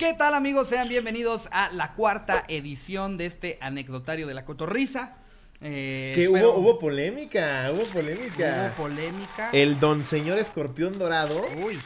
¿Qué 0.00 0.14
tal 0.14 0.32
amigos? 0.32 0.66
Sean 0.70 0.88
bienvenidos 0.88 1.50
a 1.52 1.70
la 1.72 1.92
cuarta 1.92 2.44
edición 2.48 3.18
de 3.18 3.26
este 3.26 3.58
anecdotario 3.60 4.26
de 4.26 4.32
la 4.32 4.46
cotorriza. 4.46 5.16
Eh, 5.60 6.12
Que 6.14 6.24
espero- 6.24 6.52
hubo, 6.54 6.60
hubo 6.70 6.78
polémica, 6.78 7.70
hubo 7.70 7.82
polémica. 7.84 8.72
hubo 8.78 8.84
polémica. 8.84 9.50
El 9.52 9.78
don 9.78 10.02
señor 10.02 10.38
escorpión 10.38 10.98
dorado 10.98 11.44
Uy. 11.62 11.78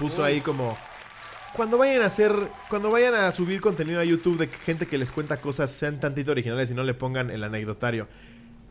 puso 0.00 0.22
Uy. 0.22 0.26
ahí 0.28 0.40
como... 0.40 0.76
Cuando 1.54 1.78
vayan 1.78 2.02
a 2.02 2.06
hacer, 2.06 2.32
cuando 2.68 2.90
vayan 2.90 3.14
a 3.14 3.30
subir 3.30 3.60
contenido 3.60 4.00
a 4.00 4.04
YouTube 4.04 4.36
de 4.36 4.48
gente 4.48 4.88
que 4.88 4.98
les 4.98 5.12
cuenta 5.12 5.40
cosas, 5.40 5.70
sean 5.70 6.00
tantito 6.00 6.32
originales 6.32 6.72
y 6.72 6.74
no 6.74 6.82
le 6.82 6.94
pongan 6.94 7.30
el 7.30 7.44
anecdotario. 7.44 8.08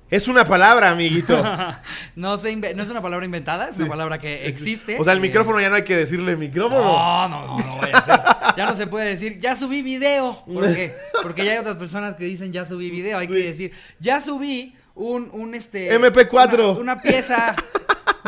Es 0.10 0.28
una 0.28 0.44
palabra, 0.46 0.90
amiguito. 0.92 1.38
No, 2.16 2.38
se 2.38 2.56
no 2.56 2.84
es 2.84 2.90
una 2.90 3.02
palabra 3.02 3.26
inventada, 3.26 3.70
es 3.70 3.78
una 3.78 3.88
palabra 3.88 4.18
que 4.20 4.48
existe. 4.48 4.98
O 5.00 5.04
sea, 5.04 5.14
el 5.14 5.20
Eh, 5.20 5.22
micrófono 5.22 5.60
ya 5.62 5.70
no 5.70 5.76
hay 5.76 5.84
que 5.84 5.96
decirle 5.96 6.36
micrófono. 6.36 6.82
No, 6.84 7.30
no, 7.30 7.46
no, 7.46 7.60
no 7.66 7.78
vaya 7.78 7.98
a. 8.06 8.56
Ya 8.58 8.66
no 8.66 8.76
se 8.76 8.88
puede 8.88 9.08
decir, 9.10 9.40
ya 9.40 9.56
subí 9.56 9.82
video. 9.82 10.44
¿Por 10.46 10.74
qué? 10.74 10.94
Porque 11.22 11.46
ya 11.46 11.52
hay 11.54 11.58
otras 11.60 11.76
personas 11.78 12.16
que 12.16 12.26
dicen, 12.26 12.52
ya 12.52 12.66
subí 12.66 12.90
video. 12.90 13.18
Hay 13.18 13.28
Sí. 13.28 13.34
que 13.34 13.40
decir, 13.40 13.72
ya 14.00 14.20
subí 14.20 14.76
un, 14.96 15.30
un 15.32 15.54
este. 15.56 15.96
MP4. 15.98 16.72
Una, 16.72 16.80
una 16.80 17.02
pieza. 17.02 17.56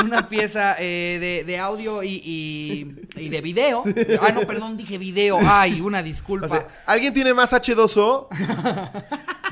Una 0.02 0.26
pieza 0.28 0.78
eh, 0.80 1.18
de, 1.20 1.44
de 1.44 1.60
audio 1.60 2.02
y, 2.02 2.22
y, 2.24 2.96
y 3.22 3.30
de 3.30 3.42
video. 3.42 3.84
Ah, 4.22 4.32
no, 4.34 4.42
perdón, 4.48 4.78
dije 4.78 4.98
video. 4.98 5.38
Ay, 5.46 5.82
una 5.82 6.02
disculpa. 6.02 6.46
O 6.46 6.50
sea, 6.50 6.66
¿alguien 6.88 7.14
tiene 7.14 7.34
más 7.34 7.52
H2O? 7.54 8.28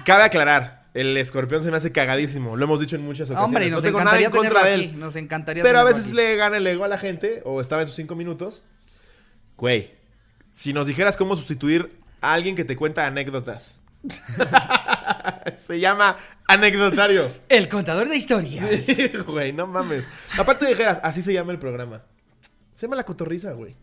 Cabe 0.05 0.23
aclarar, 0.23 0.78
el 0.99 1.15
escorpión 1.17 1.61
se 1.63 1.71
me 1.71 1.77
hace 1.77 1.91
cagadísimo. 1.91 2.55
Lo 2.57 2.65
hemos 2.65 2.79
dicho 2.79 2.95
en 2.95 3.03
muchas 3.03 3.29
ocasiones. 3.29 3.45
Hombre, 3.45 3.67
y 3.67 3.71
nos 3.71 3.83
no 3.83 3.87
tengo 3.87 3.99
nada 4.03 4.17
encantaría 4.19 4.27
en 4.27 4.31
contra 4.31 4.63
de 4.63 4.73
aquí. 4.73 4.83
él. 4.93 4.99
Nos 4.99 5.15
encantaría 5.15 5.63
Pero 5.63 5.79
a 5.79 5.83
veces 5.83 6.07
aquí. 6.07 6.15
le 6.15 6.35
gana 6.35 6.57
el 6.57 6.67
ego 6.67 6.83
a 6.83 6.87
la 6.87 6.97
gente, 6.97 7.41
o 7.45 7.61
estaba 7.61 7.81
en 7.81 7.87
sus 7.87 7.95
cinco 7.95 8.15
minutos. 8.15 8.63
Güey, 9.57 9.91
si 10.53 10.73
nos 10.73 10.87
dijeras 10.87 11.17
cómo 11.17 11.35
sustituir 11.35 11.91
a 12.21 12.33
alguien 12.33 12.55
que 12.55 12.65
te 12.65 12.75
cuenta 12.75 13.05
anécdotas. 13.07 13.75
se 15.57 15.79
llama 15.79 16.17
anecdotario. 16.47 17.29
El 17.49 17.67
contador 17.67 18.07
de 18.07 18.15
historias. 18.17 18.65
Güey, 19.25 19.53
no 19.53 19.67
mames. 19.67 20.07
Aparte 20.37 20.65
dijeras, 20.65 20.99
así 21.03 21.21
se 21.21 21.33
llama 21.33 21.51
el 21.51 21.59
programa. 21.59 22.03
Se 22.75 22.85
llama 22.85 22.95
La 22.95 23.03
Cotorriza, 23.05 23.51
güey. 23.51 23.75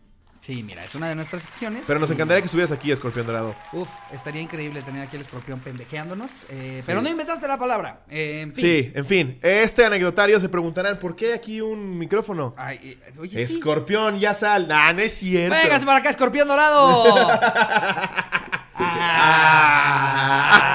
Sí, 0.47 0.63
mira, 0.63 0.85
es 0.85 0.95
una 0.95 1.09
de 1.09 1.15
nuestras 1.15 1.43
secciones. 1.43 1.83
Pero 1.85 1.99
nos 1.99 2.09
encantaría 2.09 2.39
que 2.41 2.45
estuvieras 2.45 2.71
aquí, 2.71 2.89
Escorpión 2.89 3.27
Dorado. 3.27 3.53
Uf, 3.73 3.89
estaría 4.13 4.41
increíble 4.41 4.81
tener 4.81 5.01
aquí 5.05 5.17
al 5.17 5.21
escorpión 5.23 5.59
pendejeándonos. 5.59 6.31
eh, 6.47 6.81
Pero 6.85 7.01
no 7.01 7.09
inventaste 7.09 7.45
la 7.49 7.57
palabra. 7.57 8.03
eh, 8.09 8.39
en 8.43 8.55
fin. 8.55 8.63
Sí, 8.63 8.91
en 8.95 9.05
fin. 9.05 9.39
Este 9.41 9.83
anecdotario 9.83 10.39
se 10.39 10.47
preguntarán, 10.47 10.99
¿por 10.99 11.17
qué 11.17 11.25
hay 11.25 11.31
aquí 11.33 11.59
un 11.59 11.97
micrófono? 11.97 12.55
Ay, 12.57 12.79
eh, 12.81 12.97
oye, 13.19 13.45
sí. 13.45 13.55
Escorpión, 13.55 14.21
ya 14.21 14.33
sal. 14.33 14.69
Nah, 14.69 14.93
no 14.93 15.01
es 15.01 15.11
cierto. 15.15 15.53
Véngase 15.53 15.85
para 15.85 15.99
acá, 15.99 16.11
escorpión 16.11 16.47
dorado. 16.47 17.27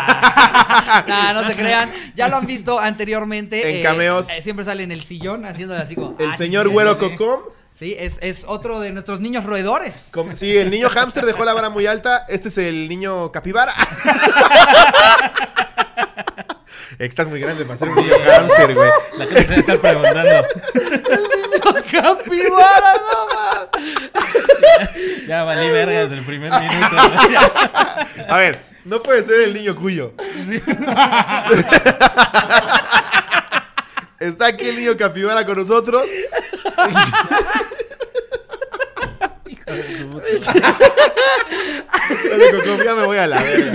Ah. 0.05 1.05
Nah, 1.07 1.33
no 1.33 1.47
se 1.49 1.55
crean. 1.55 1.91
Ya 2.17 2.29
lo 2.29 2.37
han 2.37 2.47
visto 2.47 2.79
anteriormente. 2.79 3.77
En 3.79 3.83
cameos. 3.83 4.29
eh, 4.31 4.43
siempre 4.43 4.65
sale 4.65 4.83
en 4.83 4.93
el 4.93 5.01
sillón 5.03 5.45
haciéndole 5.47 5.81
así 5.81 5.95
como. 5.95 6.17
El 6.19 6.31
ah, 6.33 6.37
señor 6.37 6.67
sí, 6.67 6.73
Güero 6.73 6.95
sí. 6.95 7.01
Cocom. 7.01 7.41
Sí, 7.75 7.97
es, 7.99 8.19
es 8.21 8.45
otro 8.47 8.81
de 8.81 8.91
nuestros 8.93 9.21
niños 9.21 9.45
roedores. 9.45 10.09
Com- 10.13 10.37
Sí, 10.37 10.57
el 10.57 10.71
niño 10.71 10.89
hámster 10.91 11.25
dejó 11.25 11.45
la 11.45 11.53
vara 11.55 11.69
muy 11.71 11.87
alta. 11.87 12.25
Este 12.29 12.49
es 12.49 12.59
el 12.59 12.89
niño 12.89 13.33
capibara. 13.33 13.73
Estás 16.99 17.27
muy 17.29 17.41
grande 17.41 17.65
para 17.65 17.77
ser 17.79 17.89
un 17.89 17.97
niño 17.97 18.13
hámster, 18.25 18.75
güey. 18.75 18.91
La 19.19 19.25
gente 19.27 19.43
se 19.43 19.49
debe 19.49 19.61
estar 19.61 19.79
preguntando. 19.81 20.47
Capibara, 21.91 22.95
no 23.01 23.27
mames. 23.35 23.69
Ya 25.27 25.43
valí 25.45 25.71
vergas 25.71 26.13
el 26.13 26.23
primer 26.25 26.53
minuto. 26.53 26.97
A 28.29 28.37
ver, 28.37 28.61
no 28.85 29.03
puede 29.03 29.23
ser 29.23 29.41
el 29.41 29.55
niño 29.55 29.75
cuyo. 29.75 30.13
Está 34.23 34.47
aquí 34.47 34.69
el 34.69 34.77
niño 34.77 34.97
capibara 34.97 35.45
con 35.45 35.59
nosotros. 35.59 36.09
Cocom, 42.53 42.85
ya 42.85 42.95
me 42.95 43.05
voy 43.05 43.19
a 43.19 43.27
la 43.27 43.43
verga. 43.43 43.73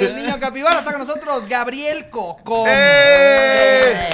El 0.00 0.16
niño 0.16 0.40
capibara 0.40 0.78
está 0.78 0.92
con 0.92 1.00
nosotros, 1.00 1.46
Gabriel 1.46 2.08
Cocom. 2.08 2.66
¡Eh! 2.70 4.08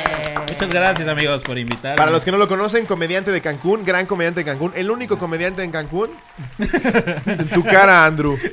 Muchas 0.49 0.69
gracias, 0.69 1.07
amigos, 1.07 1.45
por 1.45 1.57
invitarme. 1.57 1.97
Para 1.97 2.11
los 2.11 2.25
que 2.25 2.33
no 2.33 2.39
lo 2.39 2.49
conocen, 2.49 2.87
comediante 2.87 3.31
de 3.31 3.41
Cancún, 3.41 3.85
gran 3.85 4.07
comediante 4.07 4.41
de 4.41 4.47
Cancún, 4.47 4.73
el 4.75 4.91
único 4.91 5.17
comediante 5.17 5.63
en 5.63 5.71
Cancún. 5.71 6.11
En 6.59 7.49
tu 7.51 7.63
cara, 7.63 8.05
Andrew. 8.05 8.37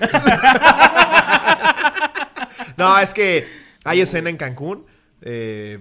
No, 2.77 2.99
es 2.99 3.13
que 3.13 3.47
hay 3.83 4.01
escena 4.01 4.29
en 4.29 4.35
Cancún. 4.37 4.85
Eh, 5.21 5.79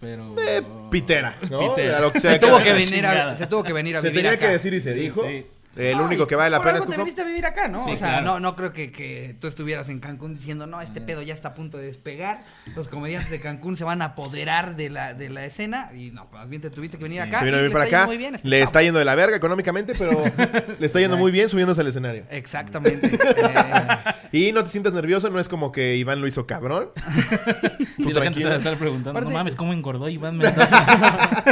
Pero. 0.00 0.34
eh, 0.38 0.62
pitera, 0.90 1.36
¿no? 1.50 1.74
Pitera. 1.74 2.10
Se 2.18 2.38
tuvo 2.38 2.58
que 2.62 2.72
venir 2.72 3.06
a, 3.06 3.36
se 3.36 3.46
tuvo 3.46 3.62
que 3.64 3.72
venir 3.72 3.96
a 3.96 4.00
Se 4.00 4.08
vivir 4.08 4.22
tenía 4.22 4.32
acá. 4.36 4.46
que 4.46 4.52
decir 4.52 4.74
y 4.74 4.80
se 4.80 4.92
Sí, 4.94 5.00
dijo. 5.00 5.22
sí. 5.26 5.46
El 5.76 5.96
No, 5.98 6.04
único 6.04 6.26
que 6.26 6.36
vale 6.36 6.50
la 6.50 6.58
por 6.58 6.66
pena 6.66 6.78
es 6.78 6.82
algo 6.82 6.92
te 6.92 6.98
viniste 6.98 7.22
a 7.22 7.24
vivir 7.24 7.44
acá, 7.46 7.68
¿no? 7.68 7.84
Sí, 7.84 7.92
o 7.92 7.96
sea, 7.96 8.08
claro. 8.08 8.24
no, 8.24 8.40
no 8.40 8.56
creo 8.56 8.72
que, 8.72 8.92
que 8.92 9.36
tú 9.40 9.48
estuvieras 9.48 9.88
en 9.88 10.00
Cancún 10.00 10.34
diciendo, 10.34 10.66
no, 10.66 10.80
este 10.80 11.00
pedo 11.00 11.22
ya 11.22 11.34
está 11.34 11.48
a 11.48 11.54
punto 11.54 11.78
de 11.78 11.86
despegar. 11.86 12.44
Los 12.76 12.88
comediantes 12.88 13.30
de 13.30 13.40
Cancún 13.40 13.76
se 13.76 13.84
van 13.84 14.00
a 14.02 14.06
apoderar 14.06 14.76
de 14.76 14.90
la, 14.90 15.14
de 15.14 15.30
la 15.30 15.44
escena. 15.44 15.90
Y 15.94 16.10
no, 16.12 16.28
más 16.32 16.48
bien 16.48 16.62
te 16.62 16.70
tuviste 16.70 16.96
que 16.98 17.04
venir 17.04 17.22
Sí. 17.22 17.28
acá. 17.28 17.38
Se 17.40 17.44
vino 17.46 17.56
a 17.56 17.60
vivir 17.60 17.70
le 17.70 17.72
para 17.72 17.84
está 17.84 17.90
yendo 17.96 18.02
acá. 18.02 18.06
Muy 18.06 18.16
bien 18.18 18.34
este 18.34 18.48
le 18.48 18.56
chavo. 18.58 18.64
está 18.64 18.82
yendo 18.82 18.98
de 18.98 19.04
la 19.04 19.14
verga 19.14 19.36
económicamente, 19.36 19.92
pero 19.98 20.22
le 20.78 20.86
está 20.86 21.00
yendo 21.00 21.16
muy 21.16 21.32
bien 21.32 21.48
subiéndose 21.48 21.80
al 21.80 21.86
escenario. 21.88 22.24
Exactamente. 22.30 23.18
Eh, 23.36 24.48
Y 24.48 24.52
no 24.52 24.64
te 24.64 24.70
sientas 24.70 24.92
nervioso, 24.92 25.30
no 25.30 25.38
es 25.38 25.48
como 25.48 25.70
que 25.72 25.94
Iván 25.96 26.20
lo 26.20 26.26
hizo 26.26 26.46
cabrón. 26.46 26.90
Sí, 28.04 28.12
la 28.12 28.22
gente 28.22 28.40
se 28.40 28.46
va 28.48 28.54
a 28.54 28.56
estar 28.58 28.76
preguntando. 28.76 29.10
Aparte- 29.12 29.30
no 29.30 29.38
mames, 29.38 29.56
¿cómo 29.56 29.72
engordó 29.72 30.08
Iván 30.08 30.36
Mendoza? 30.36 31.42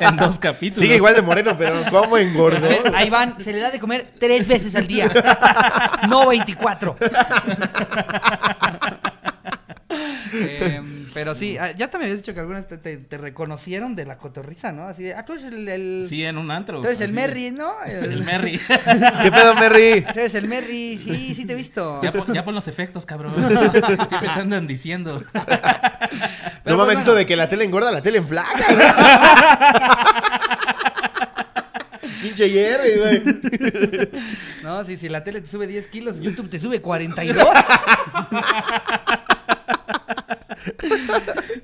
en 0.00 0.16
dos 0.16 0.38
capítulos. 0.38 0.78
Sigue 0.80 0.96
igual 0.96 1.14
de 1.14 1.22
moreno, 1.22 1.56
pero 1.56 1.82
¿cómo 1.90 2.18
engordó? 2.18 2.66
a 2.66 2.68
ver, 2.68 2.92
se 3.38 3.52
le 3.52 3.60
da 3.60 3.70
de 3.70 3.78
comer 3.80 4.14
tres 4.18 4.48
veces 4.48 4.74
al 4.76 4.86
día. 4.86 5.10
No 6.08 6.28
24. 6.28 6.96
Eh, 10.34 10.80
pero 11.12 11.34
sí, 11.34 11.58
ah, 11.58 11.72
ya 11.72 11.84
hasta 11.84 11.98
me 11.98 12.04
habías 12.04 12.20
dicho 12.20 12.32
que 12.32 12.40
algunas 12.40 12.66
te, 12.66 12.78
te- 12.78 12.96
te 12.96 13.18
reconocieron 13.18 13.94
de 13.94 14.06
la 14.06 14.16
cotorriza, 14.16 14.72
¿no? 14.72 14.84
Así 14.86 15.02
de, 15.02 15.14
ah, 15.14 15.26
tú 15.26 15.34
eres 15.34 15.44
el, 15.44 15.68
el- 15.68 16.06
Sí, 16.08 16.24
en 16.24 16.38
un 16.38 16.50
antro. 16.50 16.80
tú 16.80 16.86
eres 16.86 17.02
el. 17.02 17.12
Merry, 17.12 17.50
¿no? 17.50 17.74
El 17.84 18.24
Merry. 18.24 18.58
¿Qué 19.22 19.30
pedo, 19.30 19.54
Merry? 19.54 20.00
Tú 20.10 20.20
eres 20.20 20.34
el 20.34 20.48
Merry, 20.48 20.98
sí, 20.98 21.34
sí 21.34 21.44
te 21.44 21.52
he 21.52 21.56
visto. 21.56 22.00
ya, 22.02 22.12
pon, 22.12 22.32
ya 22.32 22.42
pon 22.44 22.54
los 22.54 22.66
efectos, 22.68 23.04
cabrón. 23.04 23.34
Siempre 24.08 24.30
te 24.34 24.40
andan 24.40 24.66
diciendo. 24.66 25.22
No 25.34 25.44
Pero 26.64 26.76
mames, 26.78 26.94
pues, 26.94 26.98
eso 27.00 27.10
bueno. 27.10 27.18
de 27.18 27.26
que 27.26 27.36
la 27.36 27.48
tele 27.50 27.64
engorda, 27.64 27.92
la 27.92 28.00
tele 28.00 28.16
en 28.18 28.26
flaca. 28.28 28.64
Pinche 32.20 32.48
Jerry, 32.50 32.98
güey. 32.98 33.22
No, 34.62 34.84
sí, 34.84 34.96
si 34.96 35.08
la 35.08 35.24
tele 35.24 35.40
te 35.40 35.46
sube 35.48 35.66
10 35.66 35.86
kilos, 35.88 36.20
YouTube 36.20 36.48
te 36.48 36.58
sube 36.60 36.80
42. 36.80 37.36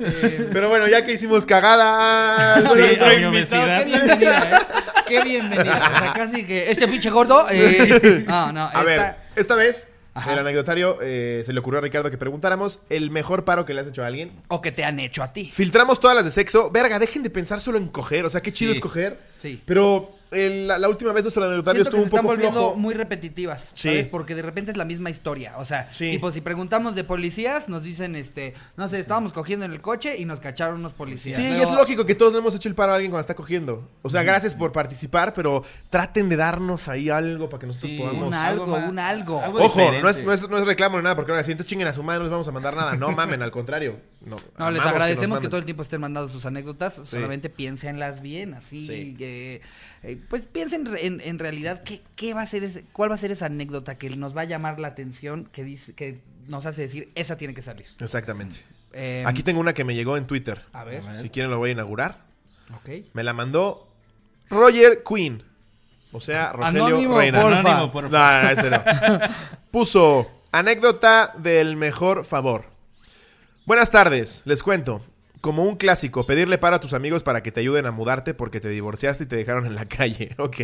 Eh, 0.00 0.48
Pero 0.52 0.68
bueno, 0.68 0.86
ya 0.88 1.04
que 1.04 1.12
hicimos 1.12 1.46
cagada 1.46 2.60
Sí, 2.72 2.80
obesidad. 3.24 3.78
Qué 3.80 3.84
bienvenida, 3.86 4.50
¿eh? 4.50 4.66
Qué 5.06 5.22
bienvenida. 5.22 5.92
O 5.94 5.98
sea, 5.98 6.12
casi 6.14 6.44
que 6.46 6.70
este 6.70 6.88
pinche 6.88 7.10
gordo. 7.10 7.46
Eh, 7.50 8.24
no, 8.26 8.52
no. 8.52 8.64
A 8.66 8.68
esta- 8.80 8.82
ver, 8.84 9.14
esta 9.36 9.54
vez, 9.54 9.90
Ajá. 10.14 10.32
el 10.32 10.38
anecdotario 10.40 10.98
eh, 11.00 11.42
se 11.46 11.52
le 11.52 11.60
ocurrió 11.60 11.78
a 11.78 11.82
Ricardo 11.82 12.10
que 12.10 12.18
preguntáramos 12.18 12.80
el 12.90 13.10
mejor 13.10 13.44
paro 13.44 13.64
que 13.64 13.74
le 13.74 13.80
has 13.82 13.86
hecho 13.86 14.02
a 14.02 14.06
alguien. 14.06 14.32
O 14.48 14.60
que 14.60 14.72
te 14.72 14.84
han 14.84 14.98
hecho 15.00 15.22
a 15.22 15.32
ti. 15.32 15.50
Filtramos 15.52 16.00
todas 16.00 16.16
las 16.16 16.24
de 16.24 16.30
sexo. 16.30 16.70
Verga, 16.70 16.98
dejen 16.98 17.22
de 17.22 17.30
pensar 17.30 17.60
solo 17.60 17.78
en 17.78 17.88
coger. 17.88 18.24
O 18.24 18.30
sea, 18.30 18.40
qué 18.42 18.52
chido 18.52 18.72
Sí. 18.72 18.78
es 18.78 18.82
coger. 18.82 19.18
Sí. 19.36 19.62
Pero 19.64 20.17
el- 20.30 20.66
la, 20.68 20.78
la 20.78 20.88
última 20.88 21.12
vez 21.12 21.24
nuestro 21.24 21.44
anecdotario 21.44 21.82
Siento 21.84 21.90
que 21.90 21.96
estuvo 21.96 22.00
se 22.00 22.02
un 22.02 22.06
están 22.16 22.22
poco 22.22 22.34
volviendo 22.34 22.60
flojo. 22.70 22.76
muy 22.76 22.94
repetitivas, 22.94 23.72
Sí. 23.74 23.88
¿sabes? 23.88 24.06
Porque 24.06 24.34
de 24.34 24.42
repente 24.42 24.70
es 24.70 24.76
la 24.76 24.84
misma 24.84 25.10
historia. 25.10 25.54
O 25.58 25.64
sea, 25.64 25.90
Sí. 25.92 26.10
tipo, 26.12 26.30
si 26.32 26.40
preguntamos 26.40 26.94
de 26.94 27.04
policías, 27.04 27.68
nos 27.68 27.82
dicen, 27.82 28.16
este, 28.16 28.54
no 28.76 28.88
sé, 28.88 28.98
estábamos 29.00 29.32
cogiendo 29.32 29.64
en 29.64 29.72
el 29.72 29.80
coche 29.80 30.16
y 30.18 30.24
nos 30.24 30.40
cacharon 30.40 30.80
unos 30.80 30.94
policías. 30.94 31.36
Sí, 31.36 31.42
y 31.42 31.60
es 31.60 31.70
lógico 31.70 32.04
que 32.06 32.14
todos 32.14 32.32
le 32.32 32.38
hemos 32.40 32.54
hecho 32.54 32.68
el 32.68 32.74
paro 32.74 32.92
a 32.92 32.96
alguien 32.96 33.10
cuando 33.10 33.20
está 33.22 33.34
cogiendo. 33.34 33.88
O 34.02 34.10
sea, 34.10 34.22
gracias 34.22 34.54
por 34.54 34.72
participar, 34.72 35.32
pero 35.34 35.64
traten 35.90 36.28
de 36.28 36.36
darnos 36.36 36.88
ahí 36.88 37.10
algo 37.10 37.48
para 37.48 37.60
que 37.60 37.66
nosotros 37.66 37.90
Sí, 37.92 37.98
podamos. 37.98 38.28
Un 38.28 38.34
Algo 38.34 38.74
un 38.74 38.98
algo. 38.98 39.40
algo 39.42 39.64
Ojo, 39.64 39.92
no 40.02 40.08
es, 40.08 40.22
no, 40.24 40.32
es, 40.32 40.48
no 40.48 40.58
es 40.58 40.66
reclamo 40.66 40.96
ni 40.98 41.02
nada, 41.04 41.16
porque 41.16 41.32
ahora 41.32 41.42
si 41.44 41.52
entonces 41.52 41.68
chinguen 41.70 41.88
a 41.88 41.92
su 41.92 42.02
madre, 42.02 42.18
no 42.18 42.24
les 42.24 42.30
vamos 42.30 42.48
a 42.48 42.52
mandar 42.52 42.76
nada. 42.76 42.96
No 42.96 43.12
mamen, 43.12 43.42
al 43.42 43.50
contrario. 43.50 44.00
No, 44.20 44.36
No, 44.58 44.70
les 44.70 44.82
agradecemos 44.84 45.36
nos 45.36 45.40
que, 45.40 45.48
todo 45.48 45.58
el 45.58 45.64
tiempo 45.64 45.82
estén 45.82 46.00
mandando 46.00 46.28
sus 46.28 46.44
anécdotas. 46.44 46.94
Solamente 47.04 47.48
piénsenlas 47.50 48.20
bien, 48.20 48.54
así. 48.54 48.86
Sí. 48.86 49.60
Eh, 50.02 50.18
pues 50.28 50.46
piensen 50.46 50.88
en, 50.98 51.20
en 51.20 51.38
realidad 51.38 51.82
qué, 51.82 52.02
qué 52.16 52.34
va 52.34 52.42
a 52.42 52.46
ser 52.46 52.64
ese, 52.64 52.84
cuál 52.92 53.10
va 53.10 53.14
a 53.14 53.18
ser 53.18 53.30
esa 53.30 53.46
anécdota 53.46 53.98
que 53.98 54.10
nos 54.10 54.36
va 54.36 54.42
a 54.42 54.44
llamar 54.44 54.78
la 54.80 54.88
atención, 54.88 55.48
que 55.52 55.64
dice, 55.64 55.94
que 55.94 56.20
nos 56.46 56.66
hace 56.66 56.82
decir, 56.82 57.10
esa 57.14 57.36
tiene 57.36 57.54
que 57.54 57.62
salir. 57.62 57.86
Exactamente. 58.00 58.60
Eh, 58.92 59.22
Aquí 59.26 59.42
tengo 59.42 59.60
una 59.60 59.74
que 59.74 59.84
me 59.84 59.94
llegó 59.94 60.16
en 60.16 60.26
Twitter. 60.26 60.62
A 60.72 60.84
ver, 60.84 61.02
A 61.02 61.12
ver. 61.12 61.20
Si 61.20 61.28
quieren 61.30 61.50
lo 61.50 61.58
voy 61.58 61.70
a 61.70 61.72
inaugurar. 61.72 62.20
ok. 62.74 63.04
Me 63.12 63.22
la 63.22 63.32
mandó 63.34 63.92
Roger 64.50 65.02
Quinn. 65.06 65.42
O 66.10 66.20
sea, 66.22 66.52
Rogelio 66.52 66.86
Anónimo, 66.86 67.18
Reina. 67.18 67.42
porfa. 67.42 67.58
Anónimo, 67.60 67.92
por 67.92 68.04
No, 68.10 68.10
no, 68.10 68.42
no, 68.42 68.48
ese 68.50 68.70
no. 68.70 68.82
Puso 69.70 70.42
anécdota 70.52 71.34
del 71.36 71.76
mejor 71.76 72.24
favor. 72.24 72.64
Buenas 73.66 73.90
tardes, 73.90 74.40
les 74.46 74.62
cuento. 74.62 75.04
Como 75.40 75.64
un 75.64 75.76
clásico, 75.76 76.26
pedirle 76.26 76.58
para 76.58 76.76
a 76.76 76.80
tus 76.80 76.94
amigos 76.94 77.22
para 77.22 77.42
que 77.42 77.52
te 77.52 77.60
ayuden 77.60 77.86
a 77.86 77.92
mudarte 77.92 78.34
porque 78.34 78.60
te 78.60 78.68
divorciaste 78.68 79.24
y 79.24 79.26
te 79.26 79.36
dejaron 79.36 79.66
en 79.66 79.74
la 79.74 79.86
calle. 79.86 80.34
Ok. 80.38 80.56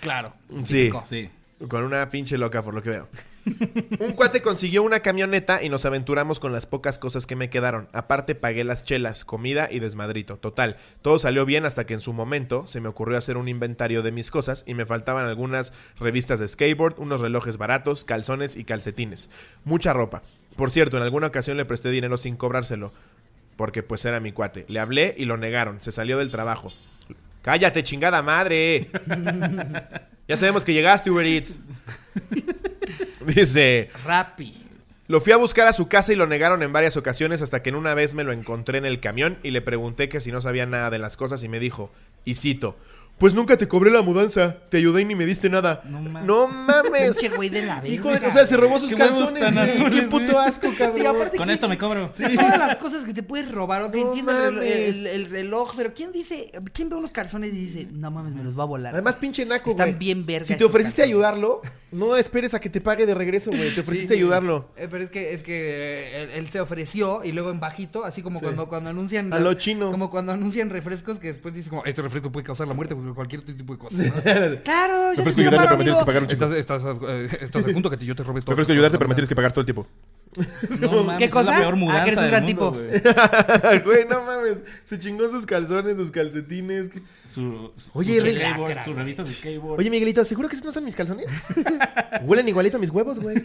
Claro. 0.00 0.34
Sí. 0.64 0.90
Sí. 1.04 1.30
Con 1.68 1.84
una 1.84 2.08
pinche 2.08 2.38
loca, 2.38 2.62
por 2.62 2.74
lo 2.74 2.82
que 2.82 2.90
veo. 2.90 3.08
Un 4.00 4.12
cuate 4.12 4.40
consiguió 4.40 4.82
una 4.82 5.00
camioneta 5.00 5.62
y 5.62 5.68
nos 5.68 5.84
aventuramos 5.84 6.40
con 6.40 6.52
las 6.52 6.66
pocas 6.66 6.98
cosas 6.98 7.26
que 7.26 7.36
me 7.36 7.50
quedaron. 7.50 7.88
Aparte 7.92 8.34
pagué 8.34 8.64
las 8.64 8.82
chelas, 8.82 9.24
comida 9.24 9.68
y 9.70 9.78
desmadrito. 9.78 10.36
Total, 10.38 10.76
todo 11.02 11.18
salió 11.18 11.44
bien 11.44 11.66
hasta 11.66 11.84
que 11.84 11.94
en 11.94 12.00
su 12.00 12.12
momento 12.12 12.66
se 12.66 12.80
me 12.80 12.88
ocurrió 12.88 13.18
hacer 13.18 13.36
un 13.36 13.48
inventario 13.48 14.02
de 14.02 14.12
mis 14.12 14.30
cosas 14.30 14.64
y 14.66 14.74
me 14.74 14.86
faltaban 14.86 15.26
algunas 15.26 15.72
revistas 15.98 16.38
de 16.38 16.48
skateboard, 16.48 16.98
unos 16.98 17.20
relojes 17.20 17.58
baratos, 17.58 18.04
calzones 18.04 18.56
y 18.56 18.64
calcetines. 18.64 19.30
Mucha 19.64 19.92
ropa. 19.92 20.22
Por 20.56 20.70
cierto, 20.70 20.96
en 20.96 21.02
alguna 21.02 21.28
ocasión 21.28 21.56
le 21.56 21.64
presté 21.64 21.90
dinero 21.90 22.16
sin 22.16 22.36
cobrárselo. 22.36 22.92
Porque 23.60 23.82
pues 23.82 24.02
era 24.06 24.20
mi 24.20 24.32
cuate. 24.32 24.64
Le 24.68 24.80
hablé 24.80 25.14
y 25.18 25.26
lo 25.26 25.36
negaron. 25.36 25.82
Se 25.82 25.92
salió 25.92 26.16
del 26.16 26.30
trabajo. 26.30 26.72
Cállate, 27.42 27.82
chingada 27.82 28.22
madre. 28.22 28.88
ya 30.28 30.38
sabemos 30.38 30.64
que 30.64 30.72
llegaste, 30.72 31.10
Uber 31.10 31.26
Eats. 31.26 31.58
Dice, 33.26 33.90
Rappi. 34.02 34.54
lo 35.08 35.20
fui 35.20 35.34
a 35.34 35.36
buscar 35.36 35.66
a 35.66 35.74
su 35.74 35.88
casa 35.88 36.10
y 36.10 36.16
lo 36.16 36.26
negaron 36.26 36.62
en 36.62 36.72
varias 36.72 36.96
ocasiones 36.96 37.42
hasta 37.42 37.62
que 37.62 37.68
en 37.68 37.74
una 37.74 37.92
vez 37.92 38.14
me 38.14 38.24
lo 38.24 38.32
encontré 38.32 38.78
en 38.78 38.86
el 38.86 38.98
camión 38.98 39.36
y 39.42 39.50
le 39.50 39.60
pregunté 39.60 40.08
que 40.08 40.20
si 40.20 40.32
no 40.32 40.40
sabía 40.40 40.64
nada 40.64 40.88
de 40.88 40.98
las 40.98 41.18
cosas 41.18 41.44
y 41.44 41.48
me 41.50 41.60
dijo, 41.60 41.92
y 42.24 42.36
cito, 42.36 42.78
pues 43.20 43.34
nunca 43.34 43.56
te 43.56 43.68
cobré 43.68 43.90
la 43.92 44.02
mudanza, 44.02 44.56
te 44.70 44.78
ayudé 44.78 45.02
y 45.02 45.04
ni 45.04 45.14
me 45.14 45.26
diste 45.26 45.48
nada. 45.48 45.82
No 45.84 46.00
ma- 46.00 46.22
No 46.22 46.48
mames. 46.48 47.16
Pinche 47.18 47.28
güey 47.36 47.50
de 47.50 47.62
la. 47.66 47.86
Hijo 47.86 48.08
de, 48.08 48.26
o 48.26 48.30
sea, 48.32 48.44
se 48.46 48.56
robó 48.56 48.78
sus 48.78 48.92
calzones. 48.94 49.34
tan 49.38 49.54
güey. 49.54 49.70
azules, 49.70 50.00
Qué 50.00 50.06
puto 50.08 50.32
güey. 50.32 50.46
asco, 50.48 50.68
cabrón. 50.76 50.98
Sí, 51.00 51.06
aparte 51.06 51.36
Con 51.36 51.46
que- 51.46 51.52
esto 51.52 51.68
me 51.68 51.76
cobro. 51.78 52.10
Todas 52.10 52.58
las 52.58 52.76
cosas 52.76 53.04
que 53.04 53.12
te 53.14 53.22
puedes 53.22 53.50
robar, 53.52 53.82
ok, 53.82 53.94
No 53.94 54.00
entiendo 54.08 54.32
el, 54.44 54.54
mames. 54.54 54.70
el- 54.96 55.06
el 55.06 55.30
reloj, 55.30 55.74
pero 55.76 55.92
¿quién 55.94 56.10
dice, 56.12 56.50
quién 56.72 56.88
ve 56.88 56.96
unos 56.96 57.10
calzones 57.12 57.50
y 57.52 57.56
dice, 57.58 57.86
no 57.92 58.10
mames, 58.10 58.32
me 58.34 58.42
los 58.42 58.58
va 58.58 58.62
a 58.62 58.66
volar? 58.66 58.94
Además, 58.94 59.16
pinche 59.16 59.44
naco, 59.44 59.70
Están 59.70 59.88
güey. 59.90 59.98
bien 59.98 60.24
verga 60.24 60.46
Si 60.46 60.56
te 60.56 60.64
ofreciste 60.64 61.02
calzones. 61.02 61.14
ayudarlo, 61.14 61.60
no 61.92 62.16
esperes 62.16 62.54
a 62.54 62.60
que 62.60 62.70
te 62.70 62.80
pague 62.80 63.04
de 63.04 63.12
regreso, 63.14 63.50
güey. 63.50 63.74
Te 63.74 63.82
ofreciste 63.82 64.14
Sí, 64.14 64.20
ayudarlo. 64.20 64.70
eh, 64.76 64.88
pero 64.90 65.04
es 65.04 65.10
que, 65.10 65.34
es 65.34 65.42
que 65.42 65.52
eh, 65.52 66.22
él, 66.22 66.30
él 66.30 66.48
se 66.48 66.60
ofreció 66.60 67.22
y 67.22 67.32
luego 67.32 67.50
en 67.50 67.60
bajito, 67.60 68.04
así 68.04 68.22
como 68.22 68.40
cuando, 68.40 68.66
cuando 68.68 68.88
anuncian. 68.90 69.32
A 69.32 69.38
lo 69.38 69.52
chino. 69.54 69.90
Como 69.90 70.10
cuando 70.10 70.32
anuncian 70.32 70.70
refrescos 70.70 71.18
que 71.18 71.28
después 71.28 71.52
dicen 71.54 71.70
como, 71.70 71.84
este 71.84 72.00
refresco 72.00 72.32
puede 72.32 72.46
causar 72.46 72.66
la 72.66 72.74
muerte 72.74 72.94
por 72.94 73.09
cualquier 73.14 73.42
tipo 73.42 73.72
de 73.72 73.78
cosa. 73.78 74.02
¿no? 74.02 74.12
claro, 74.64 75.10
yo 75.14 75.22
te 75.22 75.24
Refresco 75.24 75.34
quiero 75.34 75.50
ayudarte, 75.50 75.66
pero 75.68 75.78
me 75.78 75.84
tienes 75.84 75.98
que 75.98 76.04
pagar 76.06 76.22
un 76.22 76.28
chingo. 76.28 76.44
Estás, 76.54 76.58
estás, 76.58 76.96
eh, 77.08 77.38
estás 77.42 77.64
al 77.64 77.72
punto 77.72 77.90
que 77.90 78.04
yo 78.04 78.14
te 78.14 78.22
robe 78.22 78.40
todo. 78.42 78.52
Ofrezco 78.52 78.72
ayudarte, 78.72 78.98
pero 78.98 79.08
me 79.08 79.14
tienes 79.14 79.28
que 79.28 79.34
pagar 79.36 79.52
todo 79.52 79.60
el 79.60 79.66
tiempo. 79.66 79.86
No 80.80 81.02
mames, 81.02 81.18
¿Qué 81.18 81.24
es 81.24 81.30
cosa? 81.32 81.50
la 81.50 81.58
peor 81.58 81.72
Ah, 81.74 81.76
mudanza 81.76 82.04
que 82.04 82.10
eres 82.12 82.18
un 82.18 82.22
del 82.22 82.30
gran 82.30 82.44
mundo, 82.44 82.72
tipo. 83.00 83.80
güey. 83.80 83.80
Güey, 83.84 84.04
no 84.08 84.22
mames. 84.22 84.58
Se 84.84 84.96
chingó 84.96 85.28
sus 85.28 85.44
calzones, 85.44 85.96
sus 85.96 86.12
calcetines. 86.12 86.88
que- 86.88 87.02
Su, 87.26 87.72
su- 87.76 87.90
Oye, 87.94 88.20
su 88.20 88.26
skateboard, 88.26 88.68
Lacra, 88.68 88.84
su 88.84 88.94
revista 88.94 89.24
de 89.24 89.32
skateboard. 89.32 89.80
Oye, 89.80 89.90
Miguelito, 89.90 90.24
¿seguro 90.24 90.48
que 90.48 90.54
esos 90.54 90.64
no 90.64 90.72
son 90.72 90.84
mis 90.84 90.94
calzones? 90.94 91.26
Huelen 92.22 92.48
igualito 92.48 92.76
a 92.76 92.80
mis 92.80 92.90
huevos, 92.90 93.18
güey. 93.18 93.42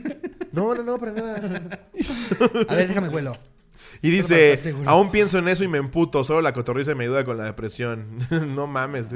No, 0.52 0.76
no, 0.76 0.84
no, 0.84 0.98
para 1.00 1.12
nada. 1.12 1.36
A 2.70 2.76
ver, 2.76 2.88
déjame 2.88 3.10
vuelo. 3.10 3.32
Y 4.04 4.10
para 4.10 4.18
dice, 4.18 4.54
estar 4.54 4.64
seguro. 4.72 4.90
aún 4.90 5.10
pienso 5.10 5.40
en 5.40 5.48
eso 5.48 5.64
y 5.64 5.68
me 5.68 5.80
emputo. 5.80 6.24
Solo 6.24 6.42
la 6.42 6.54
cotorriza 6.54 6.94
me 6.94 7.06
ayuda 7.06 7.24
con 7.26 7.38
la 7.38 7.46
depresión. 7.46 8.20
no 8.56 8.68
mames. 8.68 9.16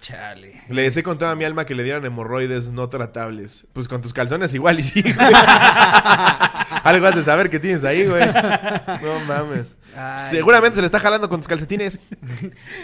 Chale. 0.00 0.62
Le 0.68 0.82
deseo 0.82 1.02
con 1.02 1.18
toda 1.18 1.34
mi 1.34 1.44
alma 1.44 1.66
que 1.66 1.74
le 1.74 1.82
dieran 1.82 2.04
hemorroides 2.04 2.70
no 2.70 2.88
tratables. 2.88 3.66
Pues 3.72 3.88
con 3.88 4.00
tus 4.00 4.12
calzones 4.12 4.54
igual 4.54 4.78
y 4.78 4.82
sí, 4.82 5.02
güey. 5.02 5.16
Algo 6.84 7.06
has 7.06 7.16
de 7.16 7.22
saber 7.22 7.50
que 7.50 7.58
tienes 7.58 7.84
ahí, 7.84 8.06
güey. 8.06 8.24
No 8.26 9.20
mames. 9.26 9.66
Ay. 9.96 10.22
Seguramente 10.30 10.76
se 10.76 10.82
le 10.82 10.86
está 10.86 11.00
jalando 11.00 11.28
con 11.28 11.40
tus 11.40 11.48
calcetines. 11.48 12.00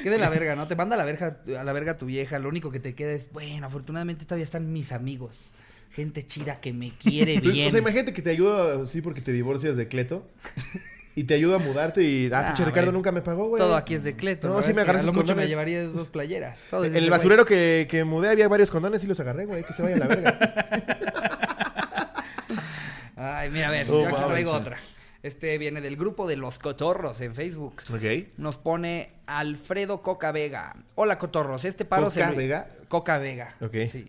Qué 0.02 0.10
de 0.10 0.18
la 0.18 0.28
verga, 0.28 0.56
¿no? 0.56 0.66
Te 0.66 0.74
manda 0.74 0.94
a 0.96 0.98
la 0.98 1.04
verga, 1.04 1.38
a 1.58 1.62
la 1.62 1.72
verga 1.72 1.96
tu 1.96 2.06
vieja. 2.06 2.38
Lo 2.38 2.48
único 2.48 2.70
que 2.70 2.80
te 2.80 2.94
queda 2.94 3.12
es, 3.12 3.30
bueno, 3.30 3.66
afortunadamente 3.66 4.24
todavía 4.24 4.44
están 4.44 4.72
mis 4.72 4.90
amigos. 4.90 5.52
Gente 5.92 6.26
chida 6.26 6.60
que 6.60 6.72
me 6.72 6.90
quiere 6.98 7.38
bien. 7.38 7.68
O 7.68 7.70
sea, 7.70 7.78
imagínate 7.78 8.12
que 8.12 8.22
te 8.22 8.30
ayuda, 8.30 8.84
sí, 8.88 9.00
porque 9.00 9.20
te 9.20 9.32
divorcias 9.32 9.76
de 9.76 9.86
Cleto. 9.86 10.26
Y 11.16 11.24
te 11.24 11.34
ayuda 11.34 11.56
a 11.56 11.58
mudarte 11.60 12.02
y... 12.02 12.28
Ah, 12.32 12.40
Ah, 12.40 12.46
pinche 12.48 12.64
Ricardo 12.64 12.90
nunca 12.92 13.12
me 13.12 13.22
pagó, 13.22 13.46
güey. 13.48 13.58
Todo 13.60 13.76
aquí 13.76 13.94
es 13.94 14.02
de 14.04 14.16
Cleto. 14.16 14.48
No, 14.48 14.62
sí 14.62 14.74
me 14.74 14.80
agarré 14.82 14.98
sus 15.00 15.06
mucho 15.08 15.18
me 15.20 15.26
condones. 15.28 15.48
llevaría 15.48 15.84
dos 15.84 16.08
playeras. 16.08 16.58
En 16.72 16.96
el 16.96 17.08
basurero 17.10 17.44
que, 17.44 17.86
que 17.88 18.02
mudé 18.04 18.30
había 18.30 18.48
varios 18.48 18.70
condones 18.70 19.04
y 19.04 19.06
los 19.06 19.20
agarré, 19.20 19.46
güey. 19.46 19.62
Que 19.64 19.72
se 19.72 19.82
vaya 19.82 19.96
a 19.96 19.98
la 20.00 20.06
verga. 20.08 20.38
Ay, 23.16 23.50
mira, 23.50 23.68
a 23.68 23.70
ver, 23.70 23.86
Oh, 23.90 24.02
yo 24.02 24.08
aquí 24.08 24.24
traigo 24.28 24.50
otra. 24.52 24.78
Este 25.22 25.56
viene 25.56 25.80
del 25.80 25.96
grupo 25.96 26.26
de 26.28 26.36
los 26.36 26.58
cotorros 26.58 27.20
en 27.22 27.34
Facebook. 27.34 27.76
ok. 27.90 28.28
Nos 28.36 28.58
pone 28.58 29.10
Alfredo 29.26 30.02
Coca 30.02 30.32
Vega. 30.32 30.74
Hola, 30.96 31.18
cotorros. 31.18 31.64
Este 31.64 31.84
paro 31.86 32.10
se 32.10 32.20
¿Coca 32.20 32.32
Vega? 32.32 32.66
Coca 32.88 33.18
Vega. 33.18 33.54
Ok. 33.62 33.74
Sí. 33.90 34.06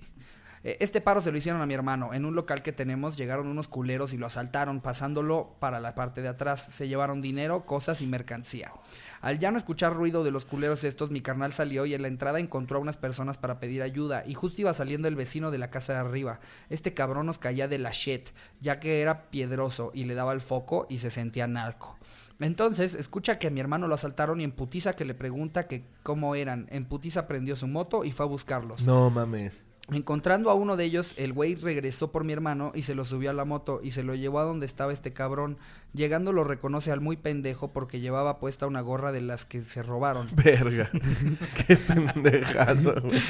Eh, 0.66 0.78
Este 0.80 1.00
paro 1.00 1.22
se 1.22 1.32
lo 1.32 1.38
hicieron 1.38 1.62
a 1.62 1.68
mi 1.68 1.76
hermano. 1.76 2.14
En 2.14 2.26
un 2.26 2.36
local 2.36 2.64
que 2.64 2.74
tenemos 2.74 3.16
llegaron 3.18 3.48
unos 3.48 3.68
culeros 3.68 4.14
y 4.14 4.18
lo 4.18 4.26
asaltaron 4.26 4.82
pasándolo 4.82 5.56
para 5.60 5.80
la 5.80 5.94
parte 5.94 6.24
de 6.24 6.28
atrás. 6.28 6.62
Se 6.62 6.88
llevaron 6.88 7.22
dinero, 7.22 7.66
cosas 7.68 8.02
y 8.02 8.08
mercancía. 8.08 8.74
Al 9.22 9.38
ya 9.38 9.52
no 9.52 9.60
escuchar 9.60 9.94
ruido 9.94 10.24
de 10.24 10.32
los 10.32 10.46
culeros 10.46 10.84
estos, 10.84 11.12
mi 11.12 11.22
carnal 11.22 11.54
salió 11.54 11.86
y 11.86 11.94
en 11.94 12.02
la 12.02 12.08
entrada 12.08 12.40
encontró 12.40 12.80
a 12.80 12.82
unas 12.82 12.98
personas 12.98 13.38
para 13.38 13.60
pedir 13.60 13.84
ayuda. 13.84 14.24
Y 14.26 14.34
justo 14.34 14.62
iba 14.62 14.74
saliendo 14.74 15.08
el 15.08 15.16
vecino 15.16 15.52
de 15.52 15.60
la 15.60 15.70
casa 15.70 15.94
de 15.94 16.00
arriba. 16.00 16.40
Este 16.70 16.96
cabrón 16.96 17.28
nos 17.28 17.38
caía 17.38 17.68
de 17.68 17.78
la 17.78 17.92
shit, 17.92 18.30
ya 18.60 18.80
que 18.80 19.02
era 19.02 19.30
piedroso 19.30 19.92
y 19.94 20.06
le 20.06 20.16
daba 20.16 20.34
el 20.34 20.42
foco 20.42 20.88
y 20.90 20.98
se 20.98 21.12
sentía 21.12 21.46
narco. 21.46 21.98
Entonces, 22.40 22.96
escucha 22.96 23.38
que 23.38 23.48
a 23.48 23.52
mi 23.52 23.60
hermano 23.60 23.88
lo 23.88 23.94
asaltaron 23.94 24.42
y 24.42 24.44
en 24.44 24.52
putiza 24.52 24.94
que 24.94 25.06
le 25.06 25.14
pregunta 25.14 25.68
que 25.68 25.86
cómo 26.02 26.34
eran. 26.36 26.68
En 26.72 26.86
putiza 26.86 27.28
prendió 27.28 27.56
su 27.56 27.68
moto 27.68 28.04
y 28.04 28.12
fue 28.12 28.26
a 28.26 28.30
buscarlos. 28.30 28.86
No 28.86 29.10
mames. 29.12 29.65
Encontrando 29.92 30.50
a 30.50 30.56
uno 30.56 30.78
de 30.78 30.86
ellos, 30.86 31.14
el 31.18 31.32
güey 31.32 31.54
regresó 31.56 32.12
por 32.12 32.24
mi 32.24 32.34
hermano 32.34 32.72
y 32.74 32.82
se 32.82 32.96
lo 32.96 33.06
subió 33.06 33.30
a 33.30 33.34
la 33.34 33.46
moto 33.46 33.82
y 33.84 33.92
se 33.92 34.02
lo 34.04 34.16
llevó 34.16 34.40
a 34.40 34.44
donde 34.44 34.66
estaba 34.66 34.92
este 34.92 35.14
cabrón. 35.14 35.58
Llegando 35.94 36.34
lo 36.34 36.44
reconoce 36.44 36.92
al 36.92 37.02
muy 37.02 37.18
pendejo 37.18 37.68
porque 37.72 38.00
llevaba 38.00 38.40
puesta 38.40 38.66
una 38.66 38.82
gorra 38.82 39.12
de 39.12 39.22
las 39.22 39.46
que 39.46 39.62
se 39.62 39.84
robaron. 39.84 40.28
Verga. 40.44 40.90
Qué 41.68 41.76
pendejazo, 41.78 42.96
güey. 43.04 43.22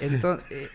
Entonces, 0.00 0.70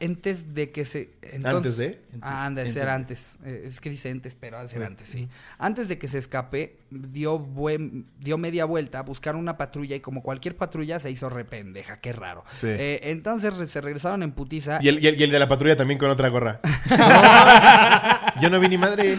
antes 0.00 0.52
de 0.54 0.72
que 0.72 0.84
se... 0.84 1.10
entonces- 1.22 1.44
¿Antes 1.54 1.76
de? 1.76 2.00
Ah, 2.20 2.44
han 2.46 2.54
de 2.56 2.72
ser 2.72 2.88
antes. 2.88 3.38
Eh, 3.44 3.64
es 3.66 3.80
que 3.80 3.88
dice 3.88 4.10
antes, 4.10 4.34
pero 4.34 4.58
ha 4.58 4.62
de 4.62 4.68
ser 4.68 4.82
antes, 4.82 5.06
sí. 5.08 5.28
Antes 5.58 5.86
de 5.88 5.98
que 5.98 6.08
se 6.08 6.18
escape, 6.18 6.76
dio, 6.92 7.38
buen, 7.38 8.06
dio 8.18 8.36
media 8.38 8.64
vuelta 8.64 8.98
a 9.00 9.02
buscar 9.02 9.34
una 9.36 9.56
patrulla 9.56 9.96
y 9.96 10.00
como 10.00 10.22
cualquier 10.22 10.56
patrulla 10.56 11.00
se 11.00 11.10
hizo 11.10 11.28
rependeja. 11.30 12.00
Qué 12.00 12.12
raro. 12.12 12.44
Sí. 12.56 12.66
Eh, 12.68 13.00
entonces 13.04 13.54
re- 13.56 13.66
se 13.66 13.80
regresaron 13.80 14.22
en 14.22 14.32
putiza. 14.32 14.78
Y 14.82 14.88
el, 14.88 15.02
y 15.02 15.08
el- 15.08 15.20
y 15.20 15.24
el 15.24 15.30
de 15.30 15.38
la 15.38 15.48
patrulla 15.48 15.76
también 15.76 15.98
con 15.98 16.10
otra 16.10 16.28
gorra. 16.28 16.60
Yo 18.40 18.50
no 18.50 18.58
vi 18.60 18.68
ni 18.68 18.78
madre. 18.78 19.16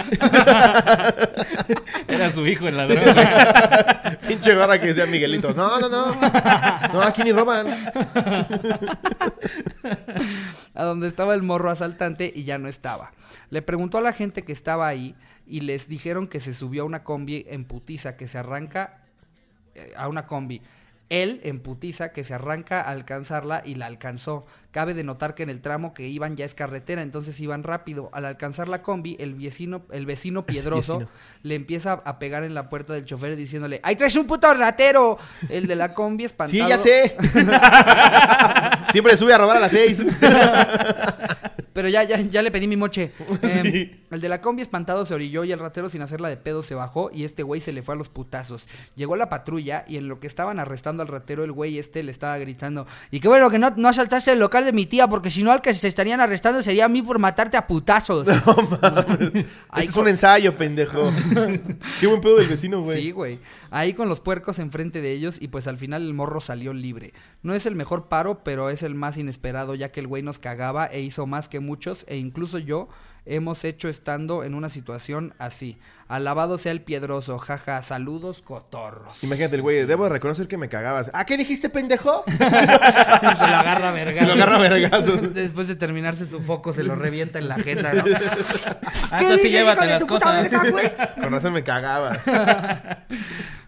Era 2.07 2.31
su 2.31 2.45
hijo 2.47 2.67
el 2.67 2.77
ladrón. 2.77 3.03
Pinche 4.27 4.55
gorra 4.55 4.79
que 4.79 4.87
decía 4.87 5.05
Miguelito. 5.05 5.53
No, 5.53 5.79
no, 5.79 5.89
no. 5.89 6.15
No, 6.93 7.01
aquí 7.01 7.23
ni 7.23 7.31
roban. 7.31 7.67
a 10.73 10.83
donde 10.83 11.07
estaba 11.07 11.33
el 11.35 11.43
morro 11.43 11.69
asaltante 11.71 12.31
y 12.33 12.43
ya 12.43 12.57
no 12.57 12.67
estaba. 12.67 13.11
Le 13.49 13.61
preguntó 13.61 13.97
a 13.97 14.01
la 14.01 14.13
gente 14.13 14.43
que 14.43 14.51
estaba 14.53 14.87
ahí 14.87 15.15
y 15.45 15.61
les 15.61 15.87
dijeron 15.87 16.27
que 16.27 16.39
se 16.39 16.53
subió 16.53 16.83
a 16.83 16.85
una 16.85 17.03
combi 17.03 17.45
en 17.49 17.65
putiza 17.65 18.15
que 18.17 18.27
se 18.27 18.37
arranca 18.37 19.03
eh, 19.75 19.93
a 19.95 20.07
una 20.07 20.25
combi. 20.27 20.61
Él 21.09 21.41
en 21.43 21.59
putiza 21.59 22.11
que 22.11 22.23
se 22.23 22.33
arranca 22.33 22.81
a 22.81 22.89
alcanzarla 22.89 23.61
y 23.63 23.75
la 23.75 23.85
alcanzó. 23.85 24.45
Cabe 24.71 24.95
de 24.95 25.03
notar 25.03 25.35
que 25.35 25.43
en 25.43 25.49
el 25.49 25.61
tramo 25.61 25.93
que 25.93 26.07
iban 26.07 26.35
ya 26.35 26.45
es 26.45 26.55
carretera, 26.55 27.03
entonces 27.03 27.39
iban 27.39 27.61
rápido. 27.61 28.09
Al 28.13 28.25
alcanzar 28.25 28.67
la 28.67 28.81
combi, 28.81 29.15
el 29.19 29.35
vecino, 29.35 29.83
el 29.91 30.07
vecino 30.07 30.45
piedroso 30.47 30.99
Vecino. 30.99 31.11
le 31.43 31.55
empieza 31.55 32.01
a 32.03 32.17
pegar 32.17 32.43
en 32.43 32.55
la 32.55 32.67
puerta 32.67 32.93
del 32.93 33.05
chofer 33.05 33.35
diciéndole, 33.35 33.79
¡Ahí 33.83 33.95
traes 33.95 34.15
un 34.15 34.25
puto 34.25 34.51
ratero! 34.55 35.19
El 35.49 35.67
de 35.67 35.75
la 35.75 35.93
combi 35.93 36.23
espantado. 36.23 36.63
Sí, 36.63 36.67
ya 36.67 36.79
sé. 36.79 37.15
Siempre 38.91 39.15
sube 39.15 39.33
a 39.33 39.37
robar 39.37 39.57
a 39.57 39.59
las 39.59 39.71
seis. 39.71 40.03
Pero 41.73 41.89
ya, 41.89 42.03
ya, 42.03 42.19
ya 42.21 42.41
le 42.41 42.51
pedí 42.51 42.67
mi 42.67 42.77
moche. 42.77 43.11
Em, 43.41 43.89
el 44.11 44.21
de 44.21 44.29
la 44.29 44.41
combi 44.41 44.61
espantado 44.61 45.05
se 45.05 45.13
orilló 45.13 45.43
y 45.43 45.51
el 45.51 45.59
ratero 45.59 45.89
sin 45.89 46.01
hacerla 46.01 46.29
de 46.29 46.37
pedo 46.37 46.61
se 46.63 46.75
bajó 46.75 47.09
y 47.11 47.23
este 47.23 47.43
güey 47.43 47.61
se 47.61 47.73
le 47.73 47.81
fue 47.81 47.95
a 47.95 47.97
los 47.97 48.09
putazos. 48.09 48.67
Llegó 48.95 49.15
la 49.15 49.27
patrulla 49.29 49.83
y 49.87 49.97
en 49.97 50.07
lo 50.07 50.19
que 50.19 50.27
estaban 50.27 50.59
arrestando 50.59 51.01
al 51.03 51.09
ratero, 51.09 51.43
el 51.43 51.51
güey 51.51 51.79
este 51.79 52.03
le 52.03 52.11
estaba 52.11 52.37
gritando. 52.37 52.85
Y 53.11 53.19
qué 53.19 53.27
bueno 53.27 53.49
que 53.49 53.59
no, 53.59 53.71
no 53.75 53.89
asaltaste 53.89 54.31
el 54.31 54.39
local 54.39 54.65
de 54.65 54.73
mi 54.73 54.85
tía, 54.85 55.07
porque 55.07 55.29
si 55.31 55.43
no 55.43 55.51
al 55.51 55.61
que 55.61 55.73
se 55.73 55.87
estarían 55.87 56.21
arrestando 56.21 56.61
sería 56.61 56.85
a 56.85 56.89
mí 56.89 57.01
por 57.01 57.17
matarte 57.19 57.57
a 57.57 57.65
putazos. 57.67 58.27
Ahí 59.69 59.85
Este 59.85 59.85
es 59.85 59.93
con- 59.93 60.03
un 60.03 60.09
ensayo, 60.09 60.55
pendejo. 60.55 61.11
Qué 61.99 62.07
buen 62.07 62.21
pedo 62.21 62.37
del 62.37 62.47
vecino, 62.47 62.81
güey. 62.81 63.01
Sí, 63.01 63.11
güey. 63.11 63.39
Ahí 63.71 63.93
con 63.93 64.09
los 64.09 64.19
puercos 64.19 64.59
enfrente 64.59 65.01
de 65.01 65.11
ellos 65.11 65.37
y 65.41 65.47
pues 65.47 65.67
al 65.67 65.77
final 65.77 66.03
el 66.03 66.13
morro 66.13 66.41
salió 66.41 66.73
libre. 66.73 67.13
No 67.41 67.53
es 67.55 67.65
el 67.65 67.75
mejor 67.75 68.07
paro, 68.09 68.43
pero 68.43 68.69
es 68.69 68.83
el 68.83 68.95
más 68.95 69.17
inesperado 69.17 69.75
ya 69.75 69.91
que 69.91 69.99
el 69.99 70.07
güey 70.07 70.21
nos 70.23 70.39
cagaba 70.39 70.85
e 70.85 71.01
hizo 71.01 71.25
más 71.25 71.49
que 71.49 71.59
muchos 71.63 72.05
e 72.07 72.17
incluso 72.17 72.59
yo 72.59 72.89
hemos 73.25 73.63
hecho 73.63 73.89
estando 73.89 74.43
en 74.43 74.53
una 74.53 74.69
situación 74.69 75.33
así. 75.37 75.77
Alabado 76.07 76.57
sea 76.57 76.71
el 76.71 76.81
piedroso, 76.81 77.39
jaja, 77.39 77.81
saludos 77.81 78.41
cotorros. 78.41 79.23
Imagínate 79.23 79.55
el 79.55 79.61
güey, 79.61 79.85
debo 79.85 80.03
de 80.03 80.09
reconocer 80.09 80.47
que 80.47 80.57
me 80.57 80.69
cagabas. 80.69 81.09
¿Ah, 81.13 81.25
qué 81.25 81.37
dijiste, 81.37 81.69
pendejo? 81.69 82.23
se 82.27 82.37
lo 82.37 83.55
agarra 83.55 83.89
a 83.89 83.91
verga. 83.91 84.19
Se 84.19 84.27
lo 84.27 84.33
agarra 84.33 84.55
a 84.55 84.59
vergazos. 84.59 85.33
Después 85.33 85.67
de 85.67 85.75
terminarse 85.75 86.27
su 86.27 86.41
foco 86.41 86.73
se 86.73 86.83
lo 86.83 86.95
revienta 86.95 87.39
en 87.39 87.47
la 87.47 87.55
jeta, 87.55 87.93
¿no? 87.93 88.03
Ah, 89.11 89.19
entonces 89.21 89.43
sí 89.43 89.49
llévate 89.49 89.85
las 89.85 90.05
cosas. 90.05 90.49
Con 91.21 91.31
razón 91.31 91.53
me 91.53 91.63
cagabas. 91.63 92.19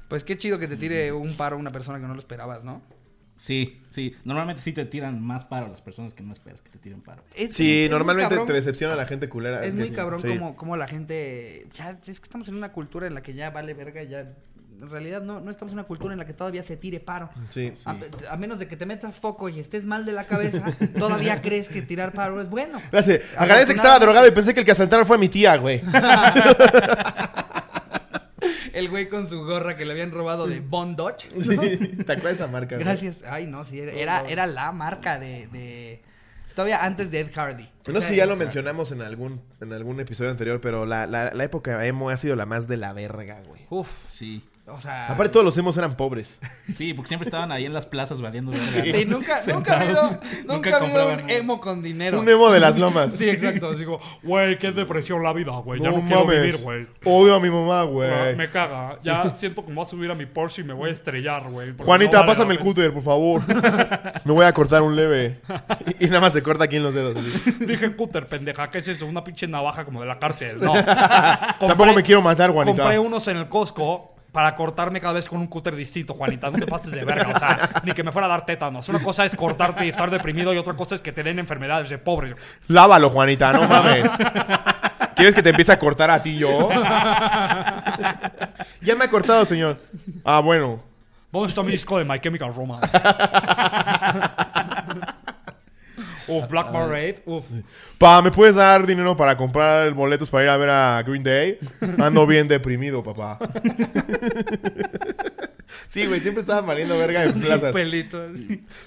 Pues 0.08 0.24
qué 0.24 0.38
chido 0.38 0.58
que 0.60 0.68
te 0.68 0.76
tire 0.76 1.12
un 1.12 1.36
paro 1.38 1.58
una 1.58 1.72
persona 1.72 2.00
que 2.00 2.08
no 2.08 2.14
lo 2.14 2.20
esperabas, 2.20 2.64
¿no? 2.64 2.82
Sí, 3.38 3.82
sí. 3.90 4.16
Normalmente 4.24 4.62
sí 4.62 4.72
te 4.72 4.86
tiran 4.86 5.22
más 5.22 5.44
paro 5.46 5.68
las 5.68 5.82
personas 5.82 6.14
que 6.14 6.24
no 6.24 6.32
esperas 6.32 6.62
que 6.62 6.70
te 6.70 6.78
tiren 6.80 7.02
paro. 7.02 7.24
Es- 7.36 7.54
Sí, 7.56 7.84
es 7.84 7.92
normalmente 7.92 8.30
cabrón. 8.30 8.48
te 8.48 8.54
decepciona 8.54 8.96
la 8.96 9.06
gente 9.06 9.28
culera. 9.28 9.62
Es 9.64 9.74
muy 9.76 9.92
cabrón 9.92 10.22
Sí. 10.22 10.30
como, 10.30 10.56
como 10.56 10.78
la 10.78 10.88
gente. 10.88 11.68
Ya, 11.74 11.92
es 12.06 12.20
que 12.20 12.24
estamos 12.26 12.48
en 12.48 12.56
una 12.56 12.72
cultura 12.72 13.08
en 13.08 13.14
la 13.14 13.22
que 13.22 13.34
ya 13.34 13.50
vale 13.52 13.74
verga, 13.74 14.04
ya. 14.04 14.20
En 14.82 14.90
realidad 14.90 15.22
no, 15.22 15.40
no 15.40 15.52
estamos 15.52 15.72
en 15.72 15.80
una 15.80 15.88
cultura 15.88 16.14
en 16.14 16.20
la 16.20 16.26
que 16.26 16.34
todavía 16.34 16.62
se 16.62 16.76
tire 16.76 17.00
paro. 17.00 17.30
Sí. 17.50 17.72
A, 17.86 17.96
a 18.32 18.38
menos 18.38 18.60
de 18.60 18.68
que 18.68 18.76
te 18.76 18.86
metas 18.86 19.20
foco 19.20 19.48
y 19.48 19.60
estés 19.60 19.86
mal 19.86 20.06
de 20.06 20.12
la 20.12 20.26
cabeza, 20.26 20.64
todavía 21.00 21.42
crees 21.42 21.70
que 21.70 21.82
tirar 21.82 22.12
paro 22.14 22.42
es 22.42 22.50
bueno. 22.50 22.82
Gracias. 22.92 23.22
Agradece 23.38 23.68
que 23.74 23.78
estaba 23.78 24.00
drogado 24.00 24.28
y 24.28 24.32
pensé 24.32 24.54
que 24.54 24.60
el 24.62 24.66
que 24.66 24.72
asaltaron 24.74 25.06
fue 25.06 25.18
mi 25.18 25.30
tía, 25.30 25.56
güey. 25.58 25.82
El 28.76 28.90
güey 28.90 29.10
con 29.10 29.28
su 29.28 29.44
gorra 29.46 29.76
que 29.76 29.86
le 29.86 29.92
habían 29.94 30.12
robado 30.12 30.48
de 30.48 30.60
Bond 30.60 30.96
Dodge. 30.98 31.30
¿no? 31.34 31.42
Sí. 31.64 31.78
¿Te 31.78 32.12
acuerdas 32.12 32.24
de 32.24 32.32
esa 32.34 32.48
marca? 32.48 32.76
güey? 32.76 32.86
Gracias. 32.86 33.24
Ay, 33.28 33.48
no, 33.48 33.64
sí, 33.66 33.80
era, 33.80 33.92
era, 33.94 34.22
era 34.30 34.46
la 34.48 34.72
marca 34.72 35.18
de, 35.20 35.48
de- 35.48 36.02
Todavía 36.56 36.86
antes 36.86 37.12
de 37.12 37.20
Ed 37.22 37.32
Hardy. 37.34 37.68
No 37.92 38.00
sé 38.02 38.10
si 38.10 38.16
ya 38.16 38.24
Ed 38.24 38.28
lo 38.30 38.34
Hardy. 38.36 38.46
mencionamos 38.46 38.92
en 38.92 39.02
algún, 39.02 39.42
en 39.60 39.74
algún 39.74 40.00
episodio 40.00 40.32
anterior, 40.32 40.62
pero 40.62 40.86
la, 40.86 41.06
la, 41.08 41.34
la 41.34 41.44
época 41.44 41.86
emo 41.86 42.10
ha 42.10 42.18
sido 42.18 42.36
la 42.36 42.46
más 42.46 42.68
de 42.68 42.78
la 42.78 42.94
verga, 42.94 43.42
güey. 43.48 43.66
Uf, 43.70 43.90
Sí. 44.06 44.44
O 44.68 44.80
sea. 44.80 45.08
Aparte 45.08 45.32
todos 45.34 45.46
los 45.46 45.58
emos 45.58 45.78
eran 45.78 45.96
pobres. 45.96 46.40
Sí, 46.68 46.96
porque 46.96 47.10
siempre 47.10 47.26
estaban 47.26 47.52
ahí 47.52 47.66
en 47.66 47.74
las 47.74 47.86
plazas 47.86 48.22
valiendo 48.22 48.52
verga. 48.52 48.84
Sí, 48.84 49.06
nunca, 49.06 49.40
nunca 49.54 49.78
ha 49.78 49.82
habido, 49.82 50.20
nunca 50.48 50.72
ha 50.72 50.80
habido 50.80 51.08
un 51.10 51.18
nada. 51.18 51.32
emo 51.32 51.62
con 51.62 51.84
dinero. 51.84 52.20
Un 52.20 52.28
emo 52.28 52.50
de 52.50 52.60
las 52.60 52.78
lomas. 52.80 53.14
Sí, 53.18 53.30
exacto. 53.30 53.70
Así 53.70 53.86
como, 53.86 54.00
güey, 54.24 54.58
qué 54.58 54.72
depresión 54.72 55.22
la 55.22 55.32
vida, 55.32 55.52
güey. 55.60 55.80
Ya 55.80 55.92
no, 55.92 56.04
quiero 56.06 56.26
vivir, 56.26 56.58
güey. 56.64 56.88
Odio 57.06 57.36
a 57.36 57.40
mi 57.40 57.52
mamá, 57.52 57.82
Ah, 57.82 57.84
güey. 57.84 58.36
Me 58.36 58.50
caga. 58.50 58.98
Ya 59.04 59.32
siento 59.36 59.64
como 59.64 59.76
voy 59.76 59.86
a 59.86 59.90
subir 59.90 60.10
a 60.10 60.16
mi 60.16 60.26
Porsche 60.26 60.62
y 60.64 60.66
me 60.66 60.74
voy 60.74 60.90
a 60.90 60.94
estrellar, 60.94 61.50
güey. 61.52 61.76
Juanita, 61.78 62.18
no 62.18 62.20
vale 62.22 62.32
pásame 62.32 62.54
el 62.56 62.60
cúter, 62.60 62.92
por 62.92 63.04
favor. 63.04 63.42
Me 64.26 64.32
voy 64.34 64.46
a 64.46 64.52
cortar 64.54 64.82
un 64.82 64.96
leve. 64.96 65.40
Y, 66.00 66.06
y 66.06 66.08
nada 66.08 66.22
más 66.22 66.34
se 66.34 66.42
corta 66.42 66.64
aquí 66.64 66.78
en 66.78 66.84
los 66.84 66.94
dedos. 66.96 67.16
así. 67.16 67.52
Dije 67.66 67.96
cúter, 67.96 68.28
pendeja. 68.28 68.72
¿Qué 68.72 68.80
es 68.80 68.88
eso? 68.88 69.06
Una 69.06 69.24
pinche 69.24 69.48
navaja 69.48 69.86
como 69.86 70.02
de 70.02 70.08
la 70.08 70.18
cárcel. 70.18 70.60
No. 70.60 70.74
Tampoco 71.60 71.94
me 71.94 72.02
quiero 72.02 72.22
matar, 72.24 72.52
Juanita. 72.52 72.82
Compré 72.82 72.98
unos 72.98 73.28
en 73.28 73.38
el 73.38 73.48
Costco 73.48 74.15
para 74.36 74.54
cortarme 74.54 75.00
cada 75.00 75.14
vez 75.14 75.30
con 75.30 75.40
un 75.40 75.48
cúter 75.48 75.74
distinto, 75.78 76.14
Juanita. 76.14 76.52
No 76.52 76.60
te 76.60 76.68
pases 76.68 76.92
de 76.92 77.06
verga. 77.06 77.32
O 77.34 77.40
sea, 77.40 77.70
ni 77.86 77.94
que 77.94 78.04
me 78.04 78.12
fuera 78.12 78.26
a 78.26 78.30
dar 78.30 78.46
tétanos. 78.46 78.90
Una 78.90 79.02
cosa 79.02 79.24
es 79.24 79.34
cortarte 79.34 79.86
y 79.86 79.90
estar 79.90 80.12
deprimido 80.12 80.54
y 80.54 80.58
otra 80.58 80.74
cosa 80.74 80.94
es 80.94 81.00
que 81.00 81.14
te 81.14 81.24
den 81.24 81.40
enfermedades 81.40 81.88
de 81.88 81.98
pobre. 81.98 82.36
Lávalo, 82.68 83.10
Juanita, 83.10 83.54
no 83.54 83.66
mames. 83.66 84.12
¿Quieres 85.16 85.34
que 85.34 85.42
te 85.42 85.52
empiece 85.52 85.72
a 85.72 85.80
cortar 85.80 86.12
a 86.12 86.20
ti 86.20 86.36
yo? 86.36 86.68
ya 88.82 88.96
me 88.98 89.06
ha 89.06 89.10
cortado, 89.10 89.46
señor. 89.46 89.80
Ah, 90.26 90.42
bueno. 90.42 90.84
¿Dónde 91.32 91.48
está 91.48 91.64
mi 91.64 91.72
disco 91.72 91.98
de 91.98 92.04
My 92.04 92.20
Chemical 92.20 92.54
Romance? 92.54 93.00
Uf, 96.28 96.48
Black 96.50 96.72
Parade. 96.72 97.22
Uf. 97.26 97.50
Pa, 97.98 98.22
¿me 98.22 98.32
puedes 98.32 98.56
dar 98.56 98.86
dinero 98.86 99.16
para 99.16 99.36
comprar 99.38 99.92
boletos 99.94 100.30
para 100.30 100.44
ir 100.44 100.50
a 100.50 100.58
ver 100.58 100.70
a 100.70 101.04
Green 101.04 101.24
Day? 101.24 101.58
Ando 102.00 102.26
bien 102.28 102.48
deprimido, 102.48 103.04
papá. 103.04 103.40
Sí, 105.96 106.06
güey, 106.08 106.20
siempre 106.20 106.42
estaban 106.42 106.66
valiendo 106.66 106.98
verga 106.98 107.24
en 107.24 107.34
plazas. 107.40 107.74
pelito. 107.74 108.22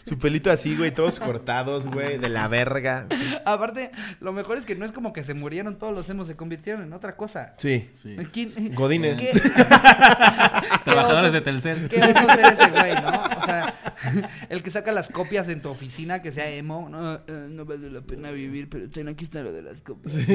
Su 0.04 0.18
pelito 0.18 0.50
así, 0.50 0.76
güey, 0.76 0.90
todos 0.94 1.18
cortados, 1.18 1.86
güey, 1.86 2.18
de 2.18 2.28
la 2.28 2.48
verga. 2.48 3.06
Sí. 3.10 3.34
Aparte, 3.46 3.90
lo 4.20 4.32
mejor 4.32 4.58
es 4.58 4.66
que 4.66 4.74
no 4.74 4.84
es 4.84 4.92
como 4.92 5.12
que 5.14 5.24
se 5.24 5.32
murieron 5.34 5.78
todos 5.78 5.94
los 5.94 6.08
emos, 6.10 6.26
se 6.26 6.36
convirtieron 6.36 6.82
en 6.82 6.92
otra 6.92 7.16
cosa. 7.16 7.54
Sí. 7.56 7.88
Sí. 7.94 8.14
¿Quién- 8.30 8.74
Godines. 8.74 9.18
¿Qué, 9.18 9.32
Trabajadores 10.84 11.32
de 11.32 11.40
Telcel. 11.40 11.88
¿Qué 11.88 11.96
oso 12.02 12.26
ser 12.34 12.52
ese 12.52 12.70
güey, 12.70 12.94
no? 12.94 13.38
O 13.38 13.44
sea, 13.44 13.74
el 14.50 14.62
que 14.62 14.70
saca 14.70 14.92
las 14.92 15.08
copias 15.08 15.48
en 15.48 15.62
tu 15.62 15.70
oficina 15.70 16.20
que 16.22 16.30
sea 16.30 16.48
emo. 16.50 16.88
No, 16.90 17.14
eh, 17.14 17.20
no 17.48 17.64
vale 17.64 17.90
la 17.90 18.00
pena 18.02 18.30
vivir, 18.30 18.68
pero 18.68 18.88
ten, 18.90 19.08
aquí 19.08 19.24
está 19.24 19.42
lo 19.42 19.52
de 19.52 19.62
las 19.62 19.80
copias. 19.82 20.14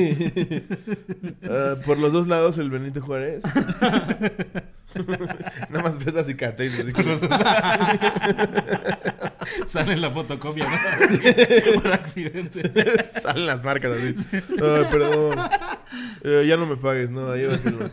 Ah, 1.46 1.76
por 1.86 1.98
los 2.00 2.12
dos 2.14 2.28
lados 2.28 2.58
el 2.58 2.70
Benito 2.70 3.02
Juárez. 3.02 3.44
Nada 5.70 5.84
más 5.84 6.04
ves 6.04 6.14
la 6.14 6.24
cicatriz. 6.24 6.74
Sale 9.68 9.94
en 9.94 10.02
la 10.02 10.12
fotocopia, 10.12 10.68
¿no? 10.70 11.82
Por 11.82 11.92
accidente. 11.92 12.72
Salen 13.20 13.46
las 13.46 13.64
marcas 13.64 13.98
así. 13.98 14.16
Ay, 14.34 14.86
perdón. 14.90 15.40
Eh, 16.24 16.46
ya 16.48 16.58
no 16.58 16.66
me 16.66 16.78
pagues, 16.78 17.10
no, 17.10 17.34
que 17.34 17.72
no. 17.72 17.90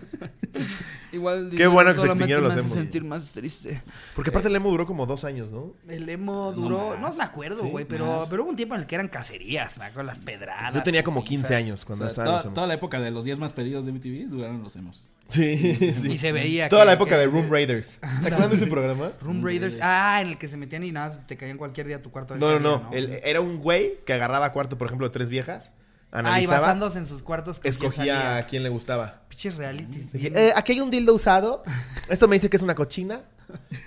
Igual 1.12 1.50
Qué 1.56 1.66
bueno 1.66 1.92
que 1.92 2.00
se 2.00 2.06
extinguieron 2.06 2.44
me 2.44 2.50
los 2.50 2.58
emos. 2.58 2.72
sentir 2.72 3.04
más 3.04 3.30
triste. 3.30 3.82
Porque 4.14 4.30
aparte 4.30 4.48
el 4.48 4.56
emo 4.56 4.70
duró 4.70 4.86
como 4.86 5.06
dos 5.06 5.24
años, 5.24 5.50
¿no? 5.50 5.74
El 5.88 6.08
emo 6.08 6.52
duró, 6.52 6.96
no, 6.98 7.12
me 7.12 7.24
acuerdo, 7.24 7.64
Sí, 7.64 7.68
güey, 7.68 7.84
pero, 7.84 8.26
pero 8.30 8.42
hubo 8.42 8.50
un 8.50 8.56
tiempo 8.56 8.74
en 8.76 8.82
el 8.82 8.86
que 8.86 8.94
eran 8.94 9.08
cacerías, 9.08 9.78
me 9.78 9.86
acuerdo, 9.86 10.06
las 10.06 10.18
pedradas. 10.18 10.74
Yo 10.74 10.82
tenía 10.82 11.02
como 11.02 11.20
putizas. 11.20 11.48
15 11.48 11.56
años 11.56 11.82
O 11.82 11.86
cuando 11.86 12.08
toda, 12.08 12.40
emos. 12.42 12.54
toda 12.54 12.66
la 12.66 12.74
época 12.74 13.00
de 13.00 13.10
los 13.10 13.24
10 13.24 13.38
más 13.38 13.52
pedidos 13.52 13.86
de 13.86 13.92
MTV 13.92 14.28
duraron 14.28 14.62
los 14.62 14.76
emos. 14.76 15.04
Sí, 15.30 15.94
sí. 15.94 16.12
Y 16.12 16.18
se 16.18 16.32
veía 16.32 16.68
Toda 16.68 16.82
que- 16.82 16.86
la 16.86 16.92
época 16.94 17.10
que- 17.12 17.16
de 17.18 17.26
Room 17.26 17.50
Raiders. 17.50 17.98
¿Se 18.20 18.26
acuerdan 18.26 18.50
de 18.50 18.56
ese 18.56 18.66
programa? 18.66 19.12
Room 19.22 19.42
Raiders. 19.44 19.78
Ah, 19.80 20.18
en 20.20 20.28
el 20.28 20.38
que 20.38 20.48
se 20.48 20.56
metían 20.56 20.84
y 20.84 20.92
nada, 20.92 21.26
te 21.26 21.36
caían 21.36 21.56
cualquier 21.58 21.86
día 21.86 21.96
a 21.96 22.02
tu 22.02 22.10
cuarto. 22.10 22.34
de 22.34 22.40
No, 22.40 22.58
no, 22.58 22.80
no. 22.80 22.90
El- 22.92 23.20
era 23.24 23.40
un 23.40 23.58
güey 23.58 24.00
que 24.04 24.12
agarraba 24.12 24.52
cuarto, 24.52 24.76
por 24.76 24.86
ejemplo, 24.88 25.06
de 25.08 25.12
tres 25.12 25.28
viejas. 25.28 25.70
Ah, 26.12 26.16
y 26.16 26.18
Analizaba, 26.20 26.60
basándose 26.62 26.98
en 26.98 27.06
sus 27.06 27.22
cuartos. 27.22 27.60
quién 27.60 27.70
escogía 27.70 28.36
a 28.38 28.42
quién 28.42 28.64
le 28.64 28.68
gustaba. 28.68 29.22
Pinches 29.28 29.56
realities. 29.56 30.08
Eh, 30.14 30.52
aquí 30.56 30.72
hay 30.72 30.80
un 30.80 30.90
dildo 30.90 31.14
usado. 31.14 31.62
Esto 32.08 32.26
me 32.26 32.34
dice 32.34 32.50
que 32.50 32.56
es 32.56 32.62
una 32.64 32.74
cochina. 32.74 33.20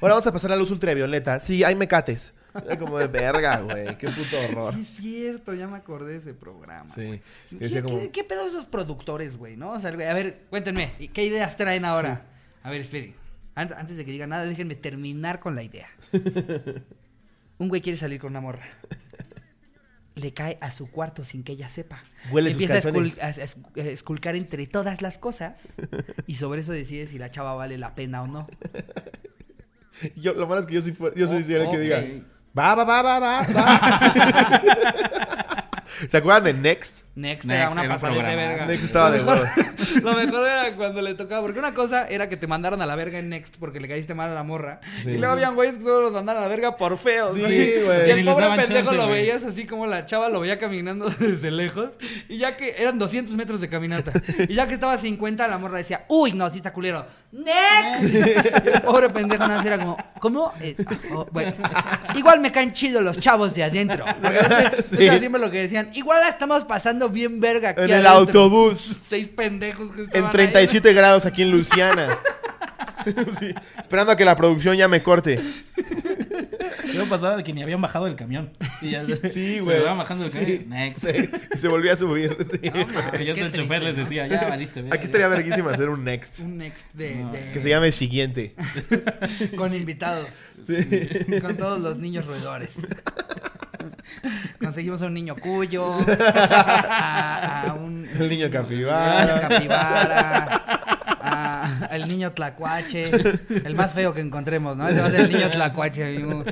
Ahora 0.01 0.13
vamos 0.15 0.27
a 0.27 0.31
pasar 0.31 0.51
a 0.53 0.55
luz 0.55 0.71
ultravioleta. 0.71 1.39
Sí, 1.41 1.63
hay 1.65 1.75
mecates. 1.75 2.33
Era 2.65 2.77
como 2.77 3.00
de 3.00 3.07
verga, 3.07 3.60
güey. 3.62 3.98
Qué 3.98 4.07
puto 4.07 4.39
horror. 4.50 4.74
Sí, 4.75 4.81
es 4.81 4.88
cierto, 4.98 5.53
ya 5.53 5.67
me 5.67 5.77
acordé 5.77 6.12
de 6.13 6.17
ese 6.19 6.33
programa. 6.33 6.89
Sí. 6.93 7.19
¿Qué, 7.57 7.81
como, 7.81 8.00
qué- 8.00 8.12
qué 8.12 8.24
pedo 8.24 8.48
esos 8.48 8.65
productores, 8.65 9.38
güey, 9.38 9.57
no? 9.57 9.72
O 9.72 9.79
sea, 9.79 9.91
güey, 9.91 10.07
a 10.07 10.13
ver, 10.13 10.41
cuéntenme, 10.50 10.91
¿y 11.00 11.07
¿qué 11.07 11.24
ideas 11.25 11.57
traen 11.57 11.86
ahora? 11.86 12.25
A 12.62 12.69
ver, 12.69 12.81
esperen. 12.81 13.15
Ant- 13.55 13.75
Antes 13.77 13.98
de 13.98 14.05
que 14.05 14.12
digan 14.12 14.29
nada, 14.29 14.45
déjenme 14.45 14.75
terminar 14.75 15.39
con 15.39 15.55
la 15.55 15.63
idea. 15.63 15.88
Un 17.57 17.69
güey 17.69 17.81
quiere 17.81 17.98
salir 17.98 18.19
con 18.19 18.31
una 18.31 18.41
morra. 18.41 18.65
Le 20.15 20.31
cae 20.31 20.60
a 20.62 20.69
su 20.69 20.91
cuarto 20.91 21.24
sin 21.24 21.43
que 21.43 21.53
ella 21.53 21.69
sepa. 21.69 22.03
Huele 22.31 22.51
sus 22.51 22.62
Empieza 22.62 22.74
a, 22.77 22.81
calzones. 22.81 23.15
escul- 23.15 23.22
a- 23.22 23.25
a 23.25 23.29
es- 23.29 23.57
a 23.77 23.89
esculcar 23.89 24.36
entre 24.36 24.67
todas 24.67 25.01
las 25.01 25.17
cosas. 25.17 25.60
Y 26.27 26.36
sobre 26.36 26.62
eso 26.62 26.72
decide 26.72 27.07
si 27.07 27.17
la 27.17 27.31
chava 27.31 27.55
vale 27.55 27.77
la 27.79 27.95
pena 27.95 28.22
o 28.22 28.27
no. 28.27 28.48
Yo, 30.15 30.33
lo 30.33 30.48
malo 30.48 30.62
es 30.62 30.67
que 30.67 30.74
yo 30.74 30.81
sí, 30.81 30.91
fue, 30.91 31.13
yo 31.15 31.27
soy 31.27 31.38
el 31.43 31.69
que 31.69 31.79
diga. 31.79 32.03
Va, 32.53 32.74
va, 32.75 32.83
va, 32.86 33.01
va, 33.01 33.19
va, 33.19 33.33
va. 33.55 35.39
¿Se 36.07 36.17
acuerdan 36.17 36.43
de 36.43 36.53
Next? 36.53 37.00
Next, 37.15 37.45
Next 37.45 37.59
era 37.62 37.69
una 37.69 37.83
era 37.83 37.93
pasadez 37.93 38.25
de 38.25 38.35
verga. 38.35 38.65
Next 38.65 38.85
estaba 38.85 39.12
de 39.12 39.21
huevo. 39.23 39.43
Lo 40.01 40.13
mejor 40.13 40.47
era 40.47 40.75
cuando 40.75 41.00
le 41.01 41.13
tocaba, 41.13 41.41
porque 41.43 41.59
una 41.59 41.73
cosa 41.75 42.07
era 42.07 42.27
que 42.27 42.38
te 42.38 42.47
mandaran 42.47 42.81
a 42.81 42.88
la 42.88 42.95
verga 42.95 43.19
en 43.19 43.29
Next 43.29 43.57
porque 43.59 43.79
le 43.79 43.88
caíste 43.88 44.15
mal 44.15 44.31
a 44.31 44.33
la 44.33 44.41
morra. 44.43 44.79
Sí. 45.03 45.12
Y 45.12 45.17
luego 45.19 45.33
habían 45.33 45.53
güeyes 45.53 45.77
que 45.77 45.83
solo 45.83 46.01
los 46.01 46.12
mandaban 46.13 46.41
a 46.41 46.45
la 46.45 46.50
verga 46.50 46.75
por 46.75 46.97
feos. 46.97 47.35
Sí, 47.35 47.41
¿no? 47.41 47.47
güey. 47.47 48.01
Y 48.01 48.03
Sí, 48.05 48.09
el 48.12 48.25
pobre 48.25 48.47
pendejo 48.55 48.89
chance, 48.89 48.95
lo 48.95 49.07
veías 49.07 49.43
así 49.43 49.65
como 49.67 49.85
la 49.85 50.07
chava 50.07 50.29
lo 50.29 50.39
veía 50.39 50.57
caminando 50.57 51.07
desde 51.19 51.51
lejos. 51.51 51.91
Y 52.29 52.38
ya 52.38 52.57
que 52.57 52.75
eran 52.79 52.97
200 52.97 53.35
metros 53.35 53.62
de 53.62 53.69
caminata. 53.69 54.12
Y 54.50 54.55
ya 54.55 54.67
que 54.67 54.73
estaba 54.73 54.93
a 54.93 54.97
50, 54.97 55.47
la 55.47 55.57
morra 55.59 55.77
decía, 55.77 56.05
uy, 56.09 56.33
no, 56.33 56.50
sí 56.50 56.57
está 56.57 56.73
culero. 56.73 57.05
¡Next! 57.31 58.13
Y 58.13 58.69
el 58.69 58.81
pobre 58.81 59.09
pendejo 59.09 59.43
nada 59.43 59.57
más 59.57 59.65
era 59.65 59.77
como, 59.79 59.97
¿cómo? 60.19 60.53
Eh, 60.62 60.75
ah, 60.85 60.93
oh, 61.13 61.27
bueno. 61.31 61.51
Igual 62.15 62.39
me 62.39 62.51
caen 62.51 62.73
chidos 62.73 63.01
los 63.03 63.17
chavos 63.19 63.53
de 63.53 63.63
adentro. 63.63 64.05
Porque 64.21 64.83
Sí. 64.97 65.05
era 65.05 65.19
siempre 65.19 65.41
lo 65.41 65.50
que 65.50 65.59
decían, 65.62 65.82
igual 65.93 66.21
la 66.21 66.29
estamos 66.29 66.65
pasando 66.65 67.09
bien 67.09 67.39
verga 67.39 67.69
aquí 67.69 67.81
En 67.83 67.91
el 67.91 68.05
adentro. 68.07 68.41
autobús. 68.41 68.79
Seis 69.01 69.27
pendejos 69.27 69.91
que 69.91 70.01
En 70.01 70.05
estaban 70.07 70.31
37 70.31 70.93
grados 70.93 71.25
aquí 71.25 71.41
en 71.43 71.51
Luisiana. 71.51 72.19
Sí, 73.37 73.53
Esperando 73.77 74.13
a 74.13 74.15
que 74.15 74.23
la 74.23 74.33
producción 74.33 74.77
ya 74.77 74.87
me 74.87 75.03
corte. 75.03 75.37
Luego 76.93 77.09
pasaba 77.09 77.35
de 77.35 77.43
que 77.43 77.51
ni 77.51 77.61
habían 77.61 77.81
bajado 77.81 78.05
del 78.05 78.15
camión. 78.15 78.53
Y 78.81 78.91
ya, 78.91 79.03
Sí, 79.05 79.29
se 79.29 79.59
güey. 79.59 79.81
iban 79.81 79.97
bajando 79.97 80.23
del 80.23 80.31
Sí. 80.31 80.39
camión. 80.39 80.69
Next. 80.69 81.03
Sí, 81.05 81.29
y 81.53 81.57
se 81.57 81.67
volvió 81.67 81.91
a 81.91 81.97
subir. 81.97 82.37
sí. 82.49 82.59
ahí. 82.63 82.69
No 82.87 82.93
mames, 82.93 83.19
Y 83.21 83.25
ya 83.25 83.33
qué 83.33 83.41
el 83.41 83.51
chofer 83.51 83.83
les 83.83 83.97
decía, 83.97 84.27
ya 84.27 84.47
valiste. 84.47 84.81
verga, 84.83 84.95
Aquí 84.95 85.03
estaría 85.03 85.27
verguísima 85.27 85.71
hacer 85.71 85.89
un 85.89 86.05
next. 86.05 86.39
Un 86.39 86.57
next 86.59 86.85
de, 86.93 87.15
No, 87.15 87.31
de- 87.33 87.51
Que 87.51 87.59
se 87.61 87.67
llame 87.67 87.91
siguiente. 87.91 88.55
con 89.57 89.73
invitados. 89.75 90.27
Con 91.41 91.57
todos 91.57 91.81
los 91.81 91.97
niños 91.99 92.25
roedores. 92.25 92.71
Conseguimos 94.61 95.01
a 95.01 95.05
un 95.07 95.13
niño 95.13 95.35
cuyo, 95.35 95.97
a, 96.19 97.69
a 97.69 97.73
un 97.73 98.07
El 98.19 98.29
niño 98.29 98.45
el 98.45 98.51
capibara. 98.51 99.25
niño 99.25 99.41
capibara, 99.49 100.63
a- 101.21 101.85
al 101.89 102.07
niño 102.07 102.31
tlacuache, 102.33 103.11
el 103.65 103.75
más 103.75 103.91
feo 103.93 104.13
que 104.13 104.21
encontremos, 104.21 104.75
¿no? 104.77 104.87
Ese 104.87 105.01
va 105.01 105.07
a 105.07 105.11
ser 105.11 105.21
el 105.21 105.31
niño 105.31 105.49
tlacuache. 105.49 106.03
amigo. 106.17 106.43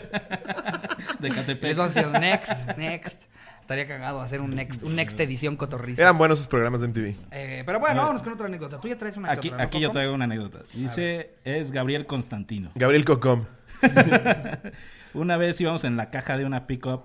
De 1.19 1.29
Catepec. 1.29 1.63
Les 1.63 1.77
vamos 1.77 1.95
a 1.95 2.01
decir 2.01 2.19
next, 2.19 2.77
next. 2.77 3.23
Estaría 3.61 3.87
cagado 3.87 4.21
hacer 4.21 4.41
un 4.41 4.53
next, 4.55 4.83
un 4.83 4.95
next 4.95 5.17
edición 5.19 5.55
cotorriza. 5.55 6.01
Eran 6.01 6.17
buenos 6.17 6.39
esos 6.39 6.47
programas 6.49 6.81
de 6.81 6.87
MTV. 6.87 7.15
Eh, 7.31 7.63
pero 7.65 7.79
bueno, 7.79 8.01
vámonos 8.01 8.21
con 8.23 8.33
otra 8.33 8.47
anécdota. 8.47 8.79
Tú 8.81 8.87
ya 8.87 8.97
traes 8.97 9.15
una 9.17 9.31
Aquí, 9.31 9.47
otra, 9.49 9.57
¿no, 9.59 9.63
aquí 9.63 9.79
yo 9.79 9.91
traigo 9.91 10.13
una 10.13 10.25
anécdota. 10.25 10.59
Dice, 10.73 11.35
es 11.45 11.71
Gabriel 11.71 12.05
Constantino. 12.05 12.71
Gabriel 12.75 13.05
Cocom. 13.05 13.45
Una 15.13 15.37
vez 15.37 15.59
íbamos 15.61 15.83
en 15.83 15.97
la 15.97 16.09
caja 16.09 16.37
de 16.37 16.45
una 16.45 16.67
pickup 16.67 17.03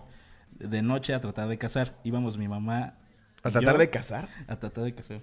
de 0.58 0.82
noche 0.82 1.14
a 1.14 1.20
tratar 1.20 1.48
de 1.48 1.58
cazar. 1.58 1.94
Íbamos 2.04 2.38
mi 2.38 2.48
mamá. 2.48 2.94
¿A 3.42 3.50
tratar 3.50 3.74
yo 3.74 3.78
de 3.78 3.90
casar? 3.90 4.28
A 4.48 4.56
tratar 4.56 4.84
de 4.84 4.94
cazar. 4.94 5.20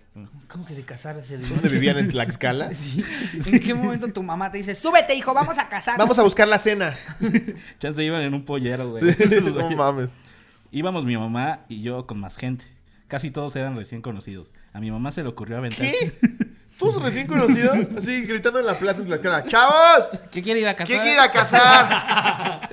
¿Cómo 0.48 0.66
que 0.66 0.74
de 0.74 0.84
casarse? 0.84 1.38
De 1.38 1.48
¿Dónde 1.50 1.68
vivían 1.70 1.98
en 1.98 2.10
Tlaxcala? 2.10 2.72
Sí. 2.74 3.04
¿En 3.52 3.60
qué 3.60 3.74
momento 3.74 4.08
tu 4.14 4.24
mamá 4.24 4.52
te 4.52 4.60
dice, 4.60 4.76
súbete, 4.76 5.14
hijo, 5.16 5.34
vamos 5.34 5.58
a 5.58 5.68
casar? 5.68 5.98
Vamos 5.98 6.18
a 6.20 6.24
buscar 6.24 6.48
la 6.48 6.58
cena. 6.58 6.96
Chance 7.80 8.04
iban 8.04 8.22
en 8.22 8.34
un 8.34 8.46
pollero, 8.46 8.92
güey. 8.92 9.04
no 9.42 9.70
mames. 9.72 10.10
Íbamos 10.72 11.06
mi 11.06 11.18
mamá 11.18 11.62
y 11.68 11.82
yo 11.82 12.08
con 12.08 12.20
más 12.20 12.38
gente. 12.38 12.66
Casi 13.08 13.30
todos 13.30 13.56
eran 13.56 13.76
recién 13.76 14.02
conocidos. 14.02 14.52
A 14.72 14.80
mi 14.80 14.90
mamá 14.90 15.12
se 15.12 15.22
le 15.22 15.30
ocurrió 15.30 15.58
aventarse. 15.58 16.14
¿Qué? 16.20 16.28
¿Todos 16.80 17.02
recién 17.02 17.28
conocidos? 17.28 17.78
Así 17.98 18.22
gritando 18.26 18.60
en 18.60 18.66
la 18.66 18.74
plaza 18.74 19.02
en 19.02 19.08
Tlaxcala. 19.08 19.46
¡Chavos! 19.46 20.10
¿Qué 20.32 20.42
quiere 20.42 20.62
ir 20.62 20.68
a 20.68 20.76
cazar? 20.76 20.88
¿Quién 20.88 21.02
quiere 21.02 21.14
ir 21.16 21.20
a 21.20 21.32
cazar? 21.32 22.70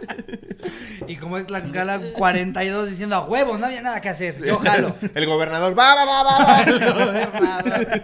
Y 1.11 1.17
como 1.17 1.39
es 1.39 1.51
la 1.51 1.59
escala 1.59 2.01
42 2.13 2.89
diciendo 2.89 3.17
a 3.17 3.25
huevo, 3.27 3.59
no 3.59 3.67
había 3.67 3.83
nada 3.83 4.01
que 4.01 4.11
hacer. 4.11 4.41
Yo 4.47 4.61
jalo. 4.61 4.95
El 5.15 5.27
gobernador. 5.27 5.77
¡Va, 5.77 5.97
va, 5.97 6.05
va, 6.05 6.23
va! 6.23 6.39
va! 6.39 6.63
Gobernador. 7.05 8.03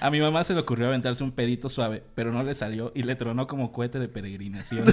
A 0.00 0.10
mi 0.10 0.20
mamá 0.20 0.44
se 0.44 0.54
le 0.54 0.60
ocurrió 0.60 0.86
aventarse 0.86 1.24
un 1.24 1.32
pedito 1.32 1.68
suave, 1.68 2.04
pero 2.14 2.30
no 2.30 2.44
le 2.44 2.54
salió 2.54 2.92
y 2.94 3.02
le 3.02 3.16
tronó 3.16 3.48
como 3.48 3.72
cohete 3.72 3.98
de 3.98 4.06
peregrinación. 4.06 4.84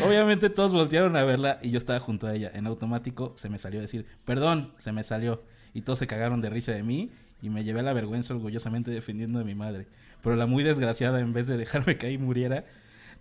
Obviamente 0.00 0.48
todos 0.50 0.72
voltearon 0.72 1.16
a 1.16 1.24
verla 1.24 1.58
y 1.62 1.72
yo 1.72 1.78
estaba 1.78 1.98
junto 1.98 2.28
a 2.28 2.34
ella. 2.34 2.52
En 2.54 2.68
automático 2.68 3.34
se 3.36 3.48
me 3.48 3.58
salió 3.58 3.80
a 3.80 3.82
decir, 3.82 4.06
perdón, 4.24 4.72
se 4.78 4.92
me 4.92 5.02
salió. 5.02 5.42
Y 5.74 5.82
todos 5.82 5.98
se 5.98 6.06
cagaron 6.06 6.40
de 6.40 6.50
risa 6.50 6.70
de 6.70 6.84
mí 6.84 7.10
y 7.42 7.50
me 7.50 7.64
llevé 7.64 7.80
a 7.80 7.82
la 7.82 7.92
vergüenza 7.92 8.34
orgullosamente 8.34 8.92
defendiendo 8.92 9.40
a 9.40 9.44
mi 9.44 9.56
madre. 9.56 9.88
Pero 10.26 10.34
la 10.34 10.46
muy 10.46 10.64
desgraciada, 10.64 11.20
en 11.20 11.32
vez 11.32 11.46
de 11.46 11.56
dejarme 11.56 11.96
que 11.98 12.08
ahí 12.08 12.18
muriera, 12.18 12.64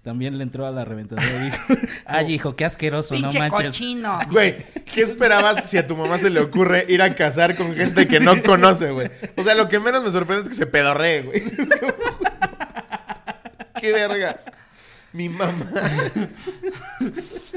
también 0.01 0.39
le 0.39 0.43
entró 0.43 0.65
a 0.65 0.71
la 0.71 0.85
reventadora 0.85 1.27
y 1.39 1.43
dijo, 1.51 1.63
ay 2.07 2.33
hijo, 2.33 2.55
qué 2.55 2.65
asqueroso, 2.65 3.13
Pinche 3.13 3.38
no 3.38 3.47
manches. 3.47 3.67
cochino. 3.67 4.17
Güey, 4.31 4.55
¿qué 4.91 5.03
esperabas 5.03 5.69
si 5.69 5.77
a 5.77 5.85
tu 5.85 5.95
mamá 5.95 6.17
se 6.17 6.31
le 6.31 6.39
ocurre 6.39 6.83
ir 6.89 7.03
a 7.03 7.13
cazar 7.13 7.55
con 7.55 7.75
gente 7.75 8.07
que 8.07 8.19
no 8.19 8.41
conoce, 8.41 8.89
güey? 8.89 9.12
O 9.38 9.43
sea, 9.43 9.53
lo 9.53 9.69
que 9.69 9.79
menos 9.79 10.03
me 10.03 10.09
sorprende 10.09 10.41
es 10.41 10.50
que 10.50 10.55
se 10.55 10.65
pedorree, 10.65 11.21
güey. 11.21 11.43
¿Qué 13.79 13.91
vergas? 13.91 14.45
Mi 15.15 15.29
mamá. 15.29 15.65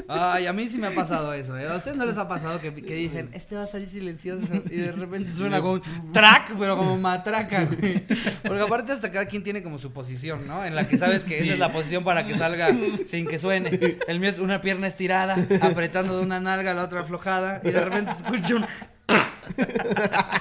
Ay, 0.07 0.47
a 0.47 0.53
mí 0.53 0.69
sí 0.69 0.77
me 0.77 0.87
ha 0.87 0.91
pasado 0.91 1.33
eso, 1.33 1.57
¿eh? 1.57 1.67
¿A 1.67 1.75
ustedes 1.75 1.97
no 1.97 2.05
les 2.05 2.17
ha 2.17 2.25
pasado 2.25 2.61
que, 2.61 2.73
que 2.73 2.93
dicen, 2.93 3.29
este 3.33 3.55
va 3.57 3.63
a 3.63 3.67
salir 3.67 3.89
silencioso 3.89 4.63
y 4.69 4.77
de 4.77 4.93
repente 4.93 5.33
suena 5.33 5.59
como 5.59 5.73
un 5.73 6.11
track, 6.13 6.53
pero 6.57 6.77
como 6.77 6.97
matraca, 6.97 7.65
güey? 7.65 8.05
Porque 8.43 8.61
aparte 8.61 8.93
hasta 8.93 9.11
cada 9.11 9.25
quien 9.25 9.43
tiene 9.43 9.61
como 9.61 9.77
su 9.77 9.91
posición, 9.91 10.47
¿no? 10.47 10.63
En 10.63 10.73
la 10.73 10.87
que 10.87 10.97
sabes 10.97 11.25
que 11.25 11.43
esa 11.43 11.51
es 11.53 11.59
la 11.59 11.73
posición 11.73 12.05
para 12.05 12.25
que 12.25 12.37
salga 12.37 12.69
sin 13.05 13.27
que 13.27 13.37
suene. 13.37 13.97
El 14.07 14.21
mío 14.21 14.29
es 14.29 14.39
una 14.39 14.61
pierna 14.61 14.87
estirada, 14.87 15.35
apretando 15.59 16.17
de 16.17 16.23
una 16.23 16.39
nalga 16.39 16.71
a 16.71 16.73
la 16.73 16.85
otra 16.85 17.01
aflojada 17.01 17.59
y 17.61 17.71
de 17.71 17.81
repente 17.81 18.13
se 18.13 18.23
escucha 18.23 18.55
un... 18.55 18.65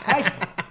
Ay, 0.07 0.23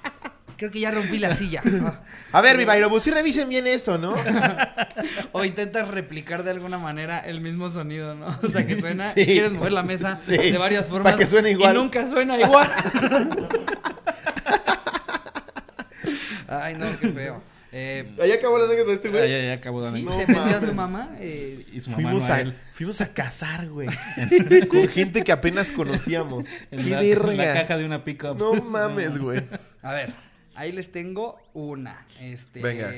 creo 0.57 0.71
que 0.71 0.79
ya 0.79 0.91
rompí 0.91 1.19
la 1.19 1.33
silla. 1.33 1.61
A 2.33 2.41
ver, 2.41 2.57
mi 2.57 2.65
Bairobus, 2.65 3.03
sí 3.03 3.11
revisen 3.11 3.47
bien 3.49 3.67
esto, 3.67 3.97
¿no? 3.97 4.13
O 5.31 5.43
intentas 5.45 5.87
replicar 5.87 6.43
de 6.43 6.51
alguna 6.51 6.77
manera 6.79 7.19
el 7.19 7.39
mismo 7.41 7.69
sonido, 7.69 8.15
¿no? 8.15 8.27
O 8.43 8.47
sea, 8.47 8.65
que 8.65 8.79
suena 8.79 9.11
Sí. 9.13 9.21
y 9.21 9.25
quieres 9.25 9.53
mover 9.53 9.71
la 9.71 9.83
mesa 9.83 10.19
Sí. 10.21 10.35
de 10.35 10.57
varias 10.57 10.85
formas. 10.87 11.03
Para 11.13 11.17
que 11.17 11.27
suene 11.27 11.51
igual. 11.51 11.75
Y 11.75 11.77
nunca 11.79 12.07
suena 12.09 12.37
igual. 12.39 12.67
Ay, 16.47 16.75
no, 16.75 16.85
qué 16.99 17.09
feo. 17.09 17.41
Eh, 17.73 18.09
Ahí 18.21 18.31
acabó 18.31 18.57
la 18.57 18.63
anécdota 18.63 18.89
de 18.91 18.95
este 18.95 19.09
güey. 19.09 19.29
ya 19.45 19.53
acabó 19.53 19.81
la 19.81 19.87
sí, 19.91 19.95
anécdota. 19.95 20.25
se 20.25 20.33
vendió 20.33 20.57
a 20.57 20.61
su 20.61 20.73
mamá. 20.73 21.09
eh, 21.19 21.65
Y 21.73 21.79
su 21.81 21.89
mamá 21.91 22.01
Fuimos 22.03 22.27
no 22.27 22.33
a, 22.33 22.37
a 22.37 22.41
él. 22.41 22.55
fuimos 22.71 23.01
a 23.01 23.13
cazar, 23.13 23.67
güey. 23.67 23.89
Con 24.69 24.87
gente 24.87 25.23
que 25.23 25.31
apenas 25.33 25.71
conocíamos. 25.73 26.45
En 26.71 26.89
la, 26.89 27.01
en 27.03 27.37
la 27.37 27.53
caja 27.53 27.77
de 27.77 27.85
una 27.85 28.03
pickup. 28.05 28.39
No 28.39 28.53
mames, 28.53 29.17
güey. 29.17 29.43
a 29.83 29.91
ver, 29.91 30.13
ahí 30.57 30.71
les 30.71 30.91
tengo 30.91 31.39
una. 31.53 32.05
Este. 32.19 32.61
Venga. 32.61 32.91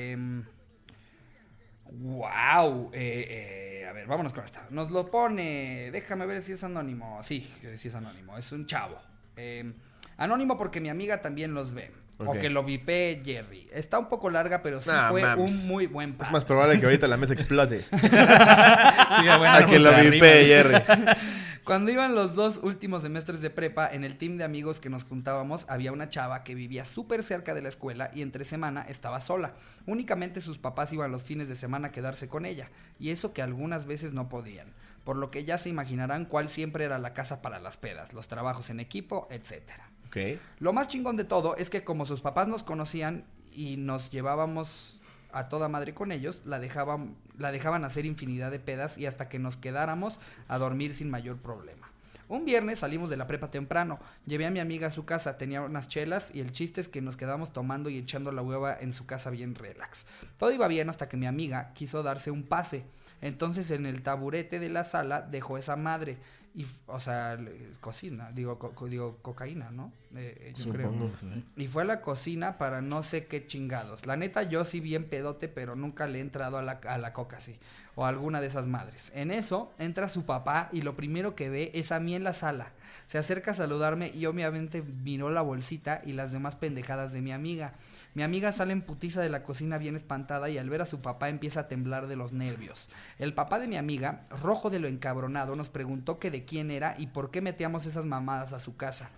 wow. 1.92 2.90
eh, 2.92 3.82
eh, 3.82 3.86
a 3.88 3.92
ver, 3.92 4.06
vámonos 4.06 4.32
con 4.32 4.44
esta. 4.44 4.66
Nos 4.70 4.90
lo 4.90 5.10
pone. 5.10 5.90
Déjame 5.92 6.26
ver 6.26 6.42
si 6.42 6.52
es 6.52 6.64
anónimo. 6.64 7.20
Sí, 7.22 7.52
que 7.60 7.76
sí 7.76 7.88
es 7.88 7.94
anónimo. 7.94 8.36
Es 8.36 8.50
un 8.52 8.66
chavo. 8.66 8.98
Eh, 9.36 9.72
anónimo 10.16 10.56
porque 10.56 10.80
mi 10.80 10.88
amiga 10.88 11.22
también 11.22 11.54
los 11.54 11.72
ve. 11.72 11.92
O 12.22 12.34
que 12.34 12.50
lo 12.50 12.62
vipé 12.62 13.22
Jerry. 13.24 13.66
Está 13.72 13.98
un 13.98 14.10
poco 14.10 14.28
larga, 14.28 14.62
pero 14.62 14.82
sí 14.82 14.90
Nah, 14.90 15.08
fue 15.08 15.24
un 15.36 15.68
muy 15.68 15.86
buen 15.86 16.10
Es 16.10 16.16
par. 16.16 16.32
más 16.32 16.44
probable 16.44 16.78
que 16.78 16.84
ahorita 16.84 17.08
la 17.08 17.16
mesa 17.16 17.32
explote. 17.32 17.78
Sí, 17.90 19.26
bueno, 19.26 19.52
A 19.54 19.66
que 19.66 19.78
lo 19.78 19.94
vipe 20.02 20.44
Jerry. 20.46 20.74
Cuando 21.70 21.92
iban 21.92 22.16
los 22.16 22.34
dos 22.34 22.58
últimos 22.64 23.02
semestres 23.02 23.42
de 23.42 23.48
prepa, 23.48 23.88
en 23.88 24.02
el 24.02 24.18
team 24.18 24.36
de 24.38 24.42
amigos 24.42 24.80
que 24.80 24.90
nos 24.90 25.04
juntábamos, 25.04 25.66
había 25.68 25.92
una 25.92 26.08
chava 26.08 26.42
que 26.42 26.56
vivía 26.56 26.84
súper 26.84 27.22
cerca 27.22 27.54
de 27.54 27.62
la 27.62 27.68
escuela 27.68 28.10
y 28.12 28.22
entre 28.22 28.44
semana 28.44 28.82
estaba 28.88 29.20
sola. 29.20 29.54
Únicamente 29.86 30.40
sus 30.40 30.58
papás 30.58 30.92
iban 30.92 31.12
los 31.12 31.22
fines 31.22 31.48
de 31.48 31.54
semana 31.54 31.86
a 31.86 31.92
quedarse 31.92 32.26
con 32.26 32.44
ella, 32.44 32.70
y 32.98 33.10
eso 33.10 33.32
que 33.32 33.40
algunas 33.40 33.86
veces 33.86 34.12
no 34.12 34.28
podían. 34.28 34.74
Por 35.04 35.16
lo 35.16 35.30
que 35.30 35.44
ya 35.44 35.58
se 35.58 35.68
imaginarán 35.68 36.24
cuál 36.24 36.48
siempre 36.48 36.86
era 36.86 36.98
la 36.98 37.14
casa 37.14 37.40
para 37.40 37.60
las 37.60 37.76
pedas, 37.76 38.14
los 38.14 38.26
trabajos 38.26 38.68
en 38.70 38.80
equipo, 38.80 39.28
etcétera. 39.30 39.92
Ok. 40.08 40.40
Lo 40.58 40.72
más 40.72 40.88
chingón 40.88 41.16
de 41.16 41.22
todo 41.22 41.54
es 41.54 41.70
que 41.70 41.84
como 41.84 42.04
sus 42.04 42.20
papás 42.20 42.48
nos 42.48 42.64
conocían 42.64 43.26
y 43.52 43.76
nos 43.76 44.10
llevábamos 44.10 44.99
a 45.32 45.48
toda 45.48 45.68
madre 45.68 45.94
con 45.94 46.12
ellos, 46.12 46.42
la 46.44 46.58
dejaban, 46.58 47.16
la 47.38 47.52
dejaban 47.52 47.84
hacer 47.84 48.06
infinidad 48.06 48.50
de 48.50 48.60
pedas 48.60 48.98
y 48.98 49.06
hasta 49.06 49.28
que 49.28 49.38
nos 49.38 49.56
quedáramos 49.56 50.20
a 50.48 50.58
dormir 50.58 50.94
sin 50.94 51.10
mayor 51.10 51.38
problema. 51.38 51.90
Un 52.30 52.44
viernes 52.44 52.78
salimos 52.78 53.10
de 53.10 53.16
la 53.16 53.26
prepa 53.26 53.50
temprano, 53.50 53.98
llevé 54.24 54.46
a 54.46 54.52
mi 54.52 54.60
amiga 54.60 54.86
a 54.86 54.90
su 54.90 55.04
casa, 55.04 55.36
tenía 55.36 55.62
unas 55.62 55.88
chelas 55.88 56.30
y 56.32 56.38
el 56.38 56.52
chiste 56.52 56.80
es 56.80 56.88
que 56.88 57.00
nos 57.00 57.16
quedamos 57.16 57.52
tomando 57.52 57.90
y 57.90 57.98
echando 57.98 58.30
la 58.30 58.40
hueva 58.40 58.76
en 58.78 58.92
su 58.92 59.04
casa 59.04 59.30
bien 59.30 59.56
relax. 59.56 60.06
Todo 60.38 60.52
iba 60.52 60.68
bien 60.68 60.88
hasta 60.88 61.08
que 61.08 61.16
mi 61.16 61.26
amiga 61.26 61.72
quiso 61.74 62.04
darse 62.04 62.30
un 62.30 62.44
pase, 62.44 62.84
entonces 63.20 63.72
en 63.72 63.84
el 63.84 64.02
taburete 64.02 64.60
de 64.60 64.68
la 64.68 64.84
sala 64.84 65.22
dejó 65.22 65.58
esa 65.58 65.74
madre 65.74 66.18
y, 66.54 66.66
o 66.86 67.00
sea, 67.00 67.36
cocina, 67.80 68.30
digo, 68.32 68.74
digo 68.88 69.18
cocaína, 69.22 69.72
¿no? 69.72 69.92
Eh, 70.16 70.36
eh, 70.40 70.52
yo 70.56 70.72
creo. 70.72 70.92
Supongo. 70.92 71.12
Y 71.56 71.66
fue 71.68 71.82
a 71.82 71.86
la 71.86 72.00
cocina 72.00 72.58
para 72.58 72.80
no 72.80 73.02
sé 73.02 73.26
qué 73.26 73.46
chingados. 73.46 74.06
La 74.06 74.16
neta, 74.16 74.42
yo 74.42 74.64
sí 74.64 74.80
bien 74.80 75.04
pedote, 75.04 75.48
pero 75.48 75.76
nunca 75.76 76.06
le 76.06 76.18
he 76.18 76.20
entrado 76.20 76.58
a 76.58 76.62
la, 76.62 76.80
a 76.86 76.98
la 76.98 77.12
coca 77.12 77.36
así. 77.36 77.58
O 77.96 78.04
a 78.04 78.08
alguna 78.08 78.40
de 78.40 78.46
esas 78.46 78.68
madres. 78.68 79.12
En 79.14 79.30
eso, 79.30 79.72
entra 79.78 80.08
su 80.08 80.24
papá 80.24 80.68
y 80.72 80.82
lo 80.82 80.96
primero 80.96 81.34
que 81.34 81.48
ve 81.48 81.70
es 81.74 81.92
a 81.92 82.00
mí 82.00 82.14
en 82.14 82.24
la 82.24 82.34
sala. 82.34 82.72
Se 83.06 83.18
acerca 83.18 83.50
a 83.50 83.54
saludarme 83.54 84.10
y 84.14 84.26
obviamente 84.26 84.82
miró 84.82 85.30
la 85.30 85.42
bolsita 85.42 86.00
y 86.04 86.12
las 86.12 86.32
demás 86.32 86.56
pendejadas 86.56 87.12
de 87.12 87.20
mi 87.20 87.32
amiga. 87.32 87.74
Mi 88.14 88.22
amiga 88.22 88.52
sale 88.52 88.72
en 88.72 88.82
putiza 88.82 89.20
de 89.20 89.28
la 89.28 89.42
cocina 89.42 89.78
bien 89.78 89.96
espantada 89.96 90.48
y 90.48 90.58
al 90.58 90.70
ver 90.70 90.82
a 90.82 90.86
su 90.86 90.98
papá 90.98 91.28
empieza 91.28 91.60
a 91.60 91.68
temblar 91.68 92.06
de 92.08 92.16
los 92.16 92.32
nervios. 92.32 92.90
El 93.18 93.34
papá 93.34 93.58
de 93.58 93.68
mi 93.68 93.76
amiga, 93.76 94.24
rojo 94.30 94.70
de 94.70 94.80
lo 94.80 94.88
encabronado, 94.88 95.54
nos 95.54 95.70
preguntó 95.70 96.18
que 96.18 96.30
de 96.30 96.44
quién 96.44 96.70
era 96.70 96.94
y 96.98 97.08
por 97.08 97.30
qué 97.30 97.40
metíamos 97.40 97.86
esas 97.86 98.06
mamadas 98.06 98.52
a 98.52 98.60
su 98.60 98.76
casa. 98.76 99.10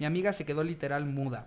Mi 0.00 0.06
amiga 0.06 0.32
se 0.32 0.46
quedó 0.46 0.64
literal 0.64 1.04
muda. 1.04 1.46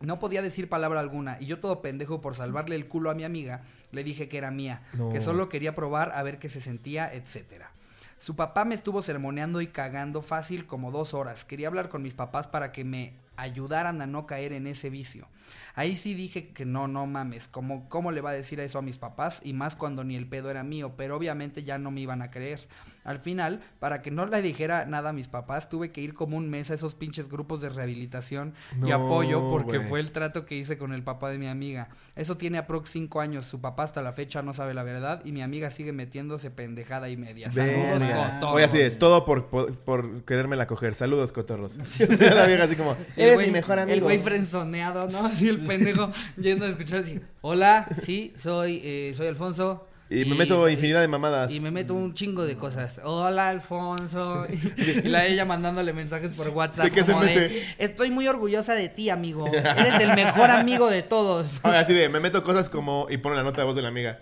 No 0.00 0.18
podía 0.18 0.40
decir 0.40 0.70
palabra 0.70 1.00
alguna 1.00 1.36
y 1.38 1.44
yo 1.44 1.60
todo 1.60 1.82
pendejo 1.82 2.22
por 2.22 2.34
salvarle 2.34 2.74
el 2.74 2.88
culo 2.88 3.10
a 3.10 3.14
mi 3.14 3.24
amiga, 3.24 3.60
le 3.92 4.02
dije 4.02 4.26
que 4.30 4.38
era 4.38 4.50
mía, 4.50 4.80
No. 4.94 5.10
que 5.10 5.20
solo 5.20 5.50
quería 5.50 5.74
probar 5.74 6.10
a 6.12 6.22
ver 6.22 6.38
qué 6.38 6.48
se 6.48 6.62
sentía, 6.62 7.12
etcétera. 7.12 7.72
Su 8.18 8.36
papá 8.36 8.64
me 8.64 8.74
estuvo 8.74 9.02
sermoneando 9.02 9.60
y 9.60 9.66
cagando 9.66 10.22
fácil 10.22 10.66
como 10.66 10.90
dos 10.90 11.12
horas. 11.12 11.44
Quería 11.44 11.68
hablar 11.68 11.90
con 11.90 12.02
mis 12.02 12.14
papás 12.14 12.46
para 12.46 12.72
que 12.72 12.84
me 12.84 13.12
ayudaran 13.36 14.00
a 14.00 14.06
no 14.06 14.26
caer 14.26 14.52
en 14.54 14.66
ese 14.66 14.88
vicio. 14.90 15.26
Ahí 15.74 15.94
sí 15.96 16.14
dije 16.14 16.48
que 16.48 16.64
no, 16.66 16.88
no 16.88 17.06
mames, 17.06 17.48
¿cómo, 17.48 17.86
¿cómo 17.90 18.12
le 18.12 18.20
va 18.22 18.30
a 18.30 18.34
decir 18.34 18.60
eso 18.60 18.78
a 18.78 18.82
mis 18.82 18.98
papás? 18.98 19.40
Y 19.44 19.52
más 19.54 19.76
cuando 19.76 20.04
ni 20.04 20.16
el 20.16 20.26
pedo 20.26 20.50
era 20.50 20.62
mío, 20.62 20.94
pero 20.96 21.16
obviamente 21.16 21.64
ya 21.64 21.78
no 21.78 21.90
me 21.90 22.00
iban 22.00 22.20
a 22.22 22.30
creer. 22.30 22.66
Al 23.04 23.18
final, 23.18 23.60
para 23.78 24.02
que 24.02 24.10
no 24.10 24.26
le 24.26 24.42
dijera 24.42 24.84
nada 24.86 25.10
a 25.10 25.12
mis 25.12 25.28
papás, 25.28 25.68
tuve 25.68 25.90
que 25.90 26.00
ir 26.00 26.14
como 26.14 26.36
un 26.36 26.50
mes 26.50 26.70
a 26.70 26.74
esos 26.74 26.94
pinches 26.94 27.28
grupos 27.28 27.60
de 27.60 27.70
rehabilitación 27.70 28.54
y 28.84 28.90
apoyo 28.90 29.50
porque 29.50 29.80
fue 29.80 30.00
el 30.00 30.10
trato 30.12 30.44
que 30.44 30.56
hice 30.56 30.76
con 30.76 30.92
el 30.92 31.02
papá 31.02 31.30
de 31.30 31.38
mi 31.38 31.46
amiga. 31.46 31.88
Eso 32.14 32.36
tiene 32.36 32.58
aprox 32.58 32.90
5 32.90 33.20
años, 33.20 33.46
su 33.46 33.60
papá 33.60 33.84
hasta 33.84 34.02
la 34.02 34.12
fecha 34.12 34.42
no 34.42 34.52
sabe 34.52 34.74
la 34.74 34.82
verdad 34.82 35.22
y 35.24 35.32
mi 35.32 35.42
amiga 35.42 35.70
sigue 35.70 35.92
metiéndose 35.92 36.50
pendejada 36.50 37.08
y 37.08 37.16
media. 37.16 37.50
Saludos, 37.50 38.02
cotorros. 38.02 38.52
Voy 38.52 38.62
así 38.62 38.78
de 38.78 38.90
todo 38.90 39.24
por, 39.24 39.46
por, 39.46 39.72
por 39.78 40.24
querérmela 40.24 40.66
coger. 40.66 40.94
Saludos, 40.94 41.32
cotorros. 41.32 41.76
la 42.18 42.46
vieja 42.46 42.64
así 42.64 42.76
como, 42.76 42.96
eres 43.16 43.38
mi 43.38 43.50
mejor 43.52 43.78
amigo. 43.78 43.94
El 43.94 44.02
güey 44.02 44.18
frenzoneado, 44.18 45.08
¿no? 45.08 45.26
Así 45.30 45.48
el 45.48 45.60
pendejo 45.60 46.10
yendo 46.36 46.64
a 46.64 46.68
escuchar 46.68 47.00
así. 47.00 47.20
Hola, 47.40 47.88
sí, 47.92 48.32
soy, 48.36 48.80
eh, 48.84 49.12
soy 49.14 49.28
Alfonso. 49.28 49.86
Y 50.12 50.24
me 50.24 50.34
meto 50.34 50.68
infinidad 50.68 51.00
de 51.00 51.06
mamadas. 51.06 51.52
Y 51.52 51.60
me 51.60 51.70
meto 51.70 51.94
un 51.94 52.14
chingo 52.14 52.44
de 52.44 52.56
cosas. 52.56 53.00
Hola, 53.04 53.48
Alfonso. 53.48 54.44
Y 54.76 55.08
la 55.08 55.24
ella 55.24 55.44
mandándole 55.44 55.92
mensajes 55.92 56.36
por 56.36 56.48
WhatsApp. 56.48 56.86
¿De 56.86 56.90
qué 56.90 57.04
se 57.04 57.12
como 57.12 57.24
mete? 57.24 57.64
Estoy 57.78 58.10
muy 58.10 58.26
orgullosa 58.26 58.74
de 58.74 58.88
ti, 58.88 59.08
amigo. 59.08 59.46
Eres 59.54 60.00
el 60.00 60.14
mejor 60.14 60.50
amigo 60.50 60.90
de 60.90 61.02
todos. 61.02 61.60
Ah, 61.70 61.78
Así 61.78 61.92
de, 61.92 62.08
me 62.08 62.18
meto 62.18 62.42
cosas 62.42 62.68
como, 62.68 63.06
y 63.08 63.18
pone 63.18 63.36
la 63.36 63.44
nota 63.44 63.60
de 63.60 63.66
voz 63.66 63.76
de 63.76 63.82
la 63.82 63.88
amiga. 63.88 64.18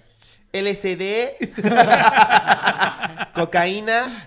LSD, 0.53 1.35
cocaína, 3.35 4.25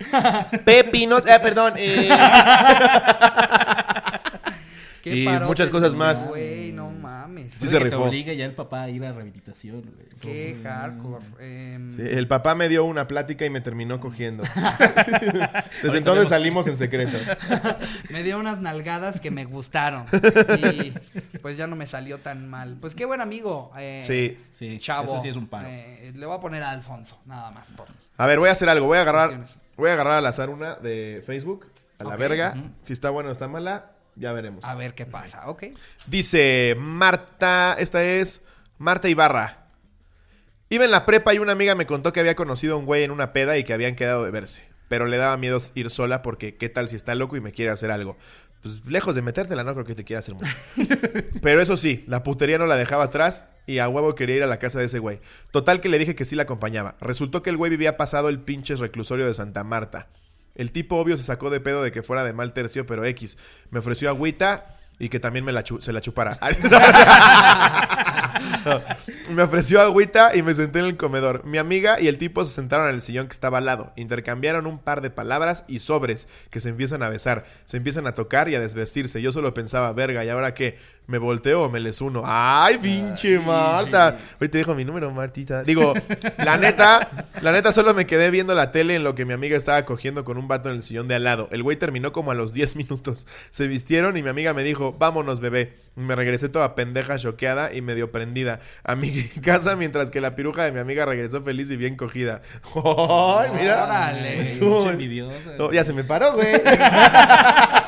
pepinos, 0.66 1.24
eh, 1.28 1.40
perdón, 1.42 1.74
eh, 1.78 2.10
Qué 5.02 5.16
Y 5.16 5.26
parote 5.26 5.46
muchas 5.48 5.70
cosas 5.70 5.96
más. 5.96 6.28
Güey, 6.28 6.72
no 6.74 6.90
mames. 6.92 7.56
Sí 7.56 7.68
se 7.68 7.78
que 7.78 7.86
te 7.86 7.90
rifó. 7.92 8.04
obligue 8.04 8.38
ya 8.38 8.46
el 8.46 8.54
papá 8.54 8.84
a 8.84 8.90
ir 8.90 9.04
a 9.04 9.12
rehabilitación, 9.12 9.82
güey. 9.82 10.08
Qué 10.22 10.56
hardcore. 10.64 11.26
Em, 11.40 11.96
Sí, 11.96 12.04
el 12.04 12.28
papá 12.28 12.54
me 12.54 12.70
dio 12.70 12.86
una 12.86 13.08
plática 13.08 13.44
y 13.46 13.50
me 13.50 13.62
terminó 13.62 14.00
cogiendo. 14.00 14.44
Desde 15.84 15.98
entonces 15.98 16.30
salimos 16.30 16.68
en 16.68 16.78
secreto. 16.78 17.18
Me 18.10 18.24
dio 18.24 18.38
unas 18.40 18.60
nalgadas 18.62 19.20
que 19.20 19.32
me 19.32 19.46
gustaron. 19.46 20.06
Y 20.58 20.94
pues 21.40 21.58
ya 21.58 21.66
no 21.68 21.76
me 21.76 21.88
salió 21.88 22.20
tan 22.20 22.50
mal. 22.50 22.78
Pues 22.80 22.94
qué 22.96 23.06
buen 23.06 23.22
amigo. 23.22 23.72
eh, 23.78 24.02
Sí. 24.06 24.38
Sí, 24.52 24.78
Chavo. 24.80 25.06
eso 25.06 25.20
sí 25.20 25.30
es 25.30 25.36
un 25.36 25.48
paro. 25.48 25.68
Eh, 25.70 26.12
le 26.16 26.26
voy 26.26 26.36
a 26.36 26.40
poner 26.40 26.62
a 26.64 26.72
Alfonso, 26.72 27.20
nada 27.26 27.52
más. 27.52 27.68
por- 27.70 27.88
A 28.18 28.26
ver, 28.28 28.40
voy 28.40 28.50
a 28.50 28.52
hacer 28.52 28.70
algo. 28.70 28.86
Voy 28.88 28.98
a 28.98 29.02
agarrar, 29.02 29.44
voy 29.78 29.90
a 29.90 29.94
agarrar 29.94 30.14
al 30.20 30.26
azar 30.26 30.50
una 30.50 30.76
de 30.76 31.24
Facebook. 31.26 31.66
A 32.00 32.04
la 32.04 32.16
verga. 32.16 32.56
Si 32.84 32.94
está 32.94 33.10
buena 33.10 33.30
o 33.30 33.32
está 33.32 33.48
mala, 33.48 33.92
ya 34.16 34.32
veremos. 34.34 34.64
A 34.64 34.76
ver 34.76 34.94
qué 34.94 35.06
pasa, 35.06 35.48
¿ok? 35.50 35.64
Dice 36.08 36.76
Marta, 36.78 37.76
esta 37.80 38.04
es 38.04 38.42
Marta 38.78 39.10
Ibarra. 39.10 39.68
Iba 40.70 40.86
en 40.86 40.92
la 40.92 41.06
prepa 41.06 41.34
y 41.34 41.40
una 41.40 41.52
amiga 41.52 41.76
me 41.76 41.86
contó 41.86 42.14
que 42.14 42.20
había 42.20 42.36
conocido 42.36 42.76
a 42.76 42.78
un 42.78 42.86
güey 42.86 43.04
en 43.04 43.12
una 43.12 43.34
peda 43.34 43.58
y 43.58 43.64
que 43.64 43.74
habían 43.74 43.96
quedado 43.96 44.24
de 44.24 44.32
verse. 44.32 44.64
Pero 44.88 45.06
le 45.06 45.18
daba 45.18 45.36
miedo 45.38 45.60
ir 45.76 45.90
sola 45.90 46.22
porque 46.22 46.56
qué 46.56 46.70
tal 46.70 46.90
si 46.90 46.96
está 46.96 47.16
loco 47.16 47.36
y 47.36 47.42
me 47.42 47.52
quiere 47.52 47.72
hacer 47.72 47.92
algo. 47.92 48.18
Pues 48.62 48.86
lejos 48.86 49.16
de 49.16 49.22
metértela, 49.22 49.64
no 49.64 49.74
creo 49.74 49.86
que 49.86 49.96
te 49.96 50.04
quiera 50.04 50.20
hacer 50.20 50.36
mucho. 50.36 50.56
Pero 51.42 51.62
eso 51.62 51.78
sí, 51.78 52.06
la 52.08 52.24
putería 52.24 52.58
no 52.58 52.68
la 52.68 52.76
dejaba 52.78 53.06
atrás 53.06 53.46
y 53.66 53.80
a 53.80 53.90
huevo 53.90 54.14
quería 54.14 54.36
ir 54.36 54.44
a 54.44 54.48
la 54.48 54.60
casa 54.60 54.80
de 54.80 54.86
ese 54.86 55.00
güey. 55.00 55.20
Total 55.52 55.82
que 55.82 55.90
le 55.90 55.98
dije 55.98 56.16
que 56.16 56.26
sí 56.26 56.36
la 56.36 56.44
acompañaba. 56.44 56.96
Resultó 57.02 57.42
que 57.42 57.50
el 57.50 57.58
güey 57.58 57.72
vivía 57.72 57.98
pasado 57.98 58.30
el 58.30 58.40
pinches 58.40 58.80
reclusorio 58.80 59.26
de 59.26 59.34
Santa 59.34 59.64
Marta. 59.64 60.10
El 60.56 60.72
tipo 60.72 60.98
obvio 60.98 61.18
se 61.18 61.24
sacó 61.24 61.50
de 61.50 61.60
pedo 61.60 61.84
de 61.84 61.92
que 61.92 62.04
fuera 62.04 62.24
de 62.24 62.34
mal 62.34 62.54
tercio, 62.54 62.86
pero 62.86 63.06
X. 63.06 63.38
Me 63.70 63.80
ofreció 63.80 64.10
agüita 64.10 64.78
y 65.00 65.10
que 65.10 65.20
también 65.20 65.44
me 65.44 65.52
se 65.80 65.94
la 65.94 66.02
chupara. 66.02 66.38
Me 69.32 69.44
ofreció 69.44 69.82
agüita 69.82 70.36
y 70.36 70.44
me 70.44 70.54
senté 70.54 70.80
en 70.80 70.86
el 70.86 70.98
comedor. 70.98 71.44
Mi 71.46 71.58
amiga 71.58 72.00
y 72.00 72.08
el 72.08 72.18
tipo 72.18 72.46
se 72.46 72.54
sentaron 72.54 72.88
en 72.88 72.96
el 72.96 73.02
sillón 73.02 73.28
que 73.28 73.34
estaba 73.34 73.58
al 73.58 73.66
lado. 73.66 73.94
Intercambiaron 73.96 74.68
un 74.68 74.80
par 74.80 75.02
de 75.02 75.10
palabras 75.10 75.64
y 75.68 75.80
sobres 75.80 76.28
que 76.50 76.60
se 76.60 76.70
empiezan 76.70 77.02
a 77.04 77.10
besar. 77.10 77.46
Se 77.66 77.78
empiezan 77.78 78.08
a 78.08 78.14
tocar 78.14 78.50
y 78.50 78.56
a 78.56 78.60
desvestirse. 78.60 79.22
Yo 79.22 79.32
solo 79.32 79.54
pensaba, 79.54 79.92
verga, 79.94 80.24
¿y 80.24 80.30
ahora 80.30 80.54
qué? 80.54 80.78
¿Me 81.12 81.18
volteo 81.18 81.64
o 81.64 81.70
me 81.70 81.82
les 81.82 82.00
uno? 82.00 82.24
¡Ay, 82.26 82.78
pinche 82.78 83.38
Marta! 83.38 84.18
Hoy 84.40 84.48
te 84.48 84.60
dejo 84.60 84.76
mi 84.76 84.86
número, 84.86 85.12
Martita. 85.12 85.62
Digo, 85.62 85.94
la 86.38 86.56
neta, 86.56 87.28
la 87.42 87.52
neta 87.52 87.74
solo 87.74 87.94
me 87.94 88.06
quedé 88.06 88.32
viendo 88.32 88.56
la 88.56 88.72
tele 88.72 88.96
en 88.96 89.04
lo 89.04 89.14
que 89.14 89.26
mi 89.26 89.34
amiga 89.34 89.58
estaba 89.58 89.84
cogiendo 89.84 90.24
con 90.24 90.38
un 90.38 90.48
vato 90.48 90.70
en 90.70 90.76
el 90.76 90.82
sillón 90.82 91.10
de 91.10 91.16
al 91.16 91.26
lado. 91.26 91.50
El 91.52 91.64
güey 91.64 91.76
terminó 91.76 92.14
como 92.14 92.32
a 92.32 92.34
los 92.34 92.54
10 92.54 92.78
minutos. 92.78 93.28
Se 93.50 93.68
vistieron 93.68 94.16
y 94.16 94.24
mi 94.24 94.30
amiga 94.30 94.54
me 94.54 94.64
dijo, 94.64 94.96
vámonos, 94.98 95.42
bebé. 95.42 95.82
Me 95.96 96.16
regresé 96.16 96.48
toda 96.48 96.76
pendeja, 96.76 97.18
choqueada 97.18 97.74
y 97.74 97.82
medio 97.82 98.14
prendida 98.14 98.62
a 98.86 98.96
mi 98.96 99.12
casa 99.44 99.76
mientras 99.76 100.12
que 100.12 100.22
la 100.22 100.34
piruja 100.34 100.64
de 100.64 100.72
mi 100.72 100.80
amiga 100.80 101.06
regresó 101.06 101.44
feliz 101.44 101.70
y 101.72 101.76
bien 101.76 101.98
cogida. 101.98 102.42
¡Ay, 102.74 103.50
mira! 103.60 103.84
Órale. 103.84 104.54
Estuvo-. 104.54 104.90
No, 105.58 105.74
ya 105.74 105.84
se 105.84 105.92
me 105.92 106.06
paró, 106.06 106.36
güey. 106.36 106.54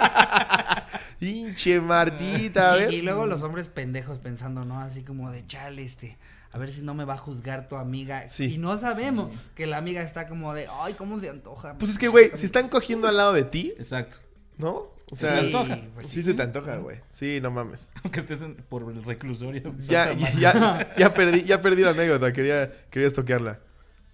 Hinche 1.23 1.79
Martita, 1.81 2.73
a 2.73 2.75
ver. 2.75 2.93
Y, 2.93 2.97
y 2.97 3.01
luego 3.01 3.25
los 3.25 3.41
hombres 3.43 3.67
pendejos 3.69 4.19
pensando, 4.19 4.65
¿no? 4.65 4.79
Así 4.81 5.03
como 5.03 5.31
de 5.31 5.45
chale, 5.47 5.83
este. 5.83 6.17
A 6.51 6.57
ver 6.59 6.71
si 6.71 6.83
no 6.83 6.93
me 6.93 7.03
va 7.05 7.15
a 7.15 7.17
juzgar 7.17 7.67
tu 7.67 7.77
amiga. 7.77 8.27
Sí. 8.27 8.53
Y 8.53 8.57
no 8.59 8.77
sabemos 8.77 9.49
que 9.55 9.65
la 9.65 9.77
amiga 9.77 10.01
está 10.03 10.27
como 10.27 10.53
de, 10.53 10.67
ay, 10.83 10.93
¿cómo 10.93 11.19
se 11.19 11.29
antoja? 11.29 11.75
Pues 11.79 11.89
es 11.89 11.97
que, 11.97 12.07
güey, 12.09 12.29
si 12.35 12.45
están 12.45 12.69
cogiendo 12.69 13.07
al 13.07 13.17
lado 13.17 13.33
de 13.33 13.43
ti, 13.43 13.73
Exacto. 13.77 14.17
¿no? 14.59 14.93
O 15.11 15.15
Se 15.15 15.25
sea, 15.27 15.35
te 15.35 15.41
Sí, 15.41 15.45
antoja. 15.55 15.79
pues 15.95 16.07
sí 16.07 16.21
se 16.23 16.33
te 16.35 16.43
antoja, 16.43 16.75
güey. 16.77 16.97
Sí, 17.11 17.39
no 17.41 17.49
mames. 17.51 17.89
Aunque 18.03 18.19
estés 18.19 18.41
en- 18.43 18.55
por 18.55 18.83
el 18.91 19.03
reclusorio. 19.03 19.73
Ya, 19.79 20.13
ya, 20.13 20.93
ya 20.97 21.13
perdí, 21.13 21.43
ya 21.43 21.59
perdí 21.61 21.81
la 21.81 21.89
anécdota. 21.91 22.31
Quería, 22.33 22.71
quería 22.91 23.07
estoquearla. 23.07 23.59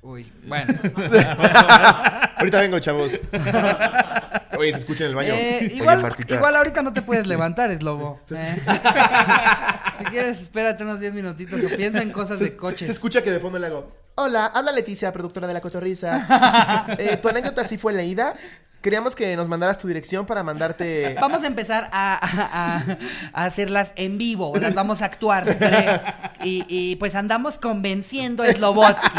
Uy, 0.01 0.31
bueno. 0.47 0.73
Ahorita 2.37 2.61
vengo, 2.61 2.79
chavos. 2.79 3.11
Oye, 4.59 4.71
se 4.73 4.77
escucha 4.79 5.05
en 5.05 5.09
el 5.11 5.15
baño. 5.15 5.33
Eh, 5.33 5.71
igual, 5.73 6.05
igual 6.27 6.55
ahorita 6.55 6.81
no 6.81 6.91
te 6.93 7.01
puedes 7.01 7.25
levantar, 7.27 7.71
es 7.71 7.81
lobo. 7.81 8.19
Eh. 8.29 8.61
si 9.99 10.03
quieres, 10.05 10.41
espérate 10.41 10.83
unos 10.83 10.99
10 10.99 11.13
minutitos 11.13 11.59
que 11.61 11.69
piensa 11.77 12.01
en 12.01 12.11
cosas 12.11 12.37
Se, 12.37 12.43
de 12.45 12.49
se- 12.51 12.57
coches. 12.57 12.85
se 12.87 12.91
escucha 12.91 13.23
que 13.23 13.31
de 13.31 13.39
fondo 13.39 13.57
le 13.57 13.67
hago. 13.67 13.91
Hola, 14.15 14.47
habla 14.47 14.73
Leticia, 14.73 15.13
productora 15.13 15.47
de 15.47 15.53
La 15.53 15.61
Cotorrisa. 15.61 16.85
Eh, 16.97 17.17
¿Tu 17.17 17.29
anécdota 17.29 17.63
sí 17.63 17.77
fue 17.77 17.93
leída? 17.93 18.35
Queríamos 18.81 19.13
que 19.15 19.35
nos 19.35 19.49
mandaras 19.49 19.77
tu 19.77 19.87
dirección 19.89 20.25
para 20.25 20.41
mandarte... 20.43 21.15
Vamos 21.21 21.43
a 21.43 21.47
empezar 21.47 21.89
a, 21.91 22.13
a- 22.15 22.75
a- 22.77 22.97
a 23.33 23.45
hacerlas 23.45 23.91
en 23.97 24.17
vivo, 24.17 24.53
las 24.59 24.73
vamos 24.73 25.01
a 25.01 25.05
actuar. 25.05 26.29
Y, 26.43 26.63
y, 26.69 26.95
pues 26.95 27.15
andamos 27.15 27.59
convenciendo 27.59 28.43
a 28.43 28.47
Slobotsky 28.47 29.09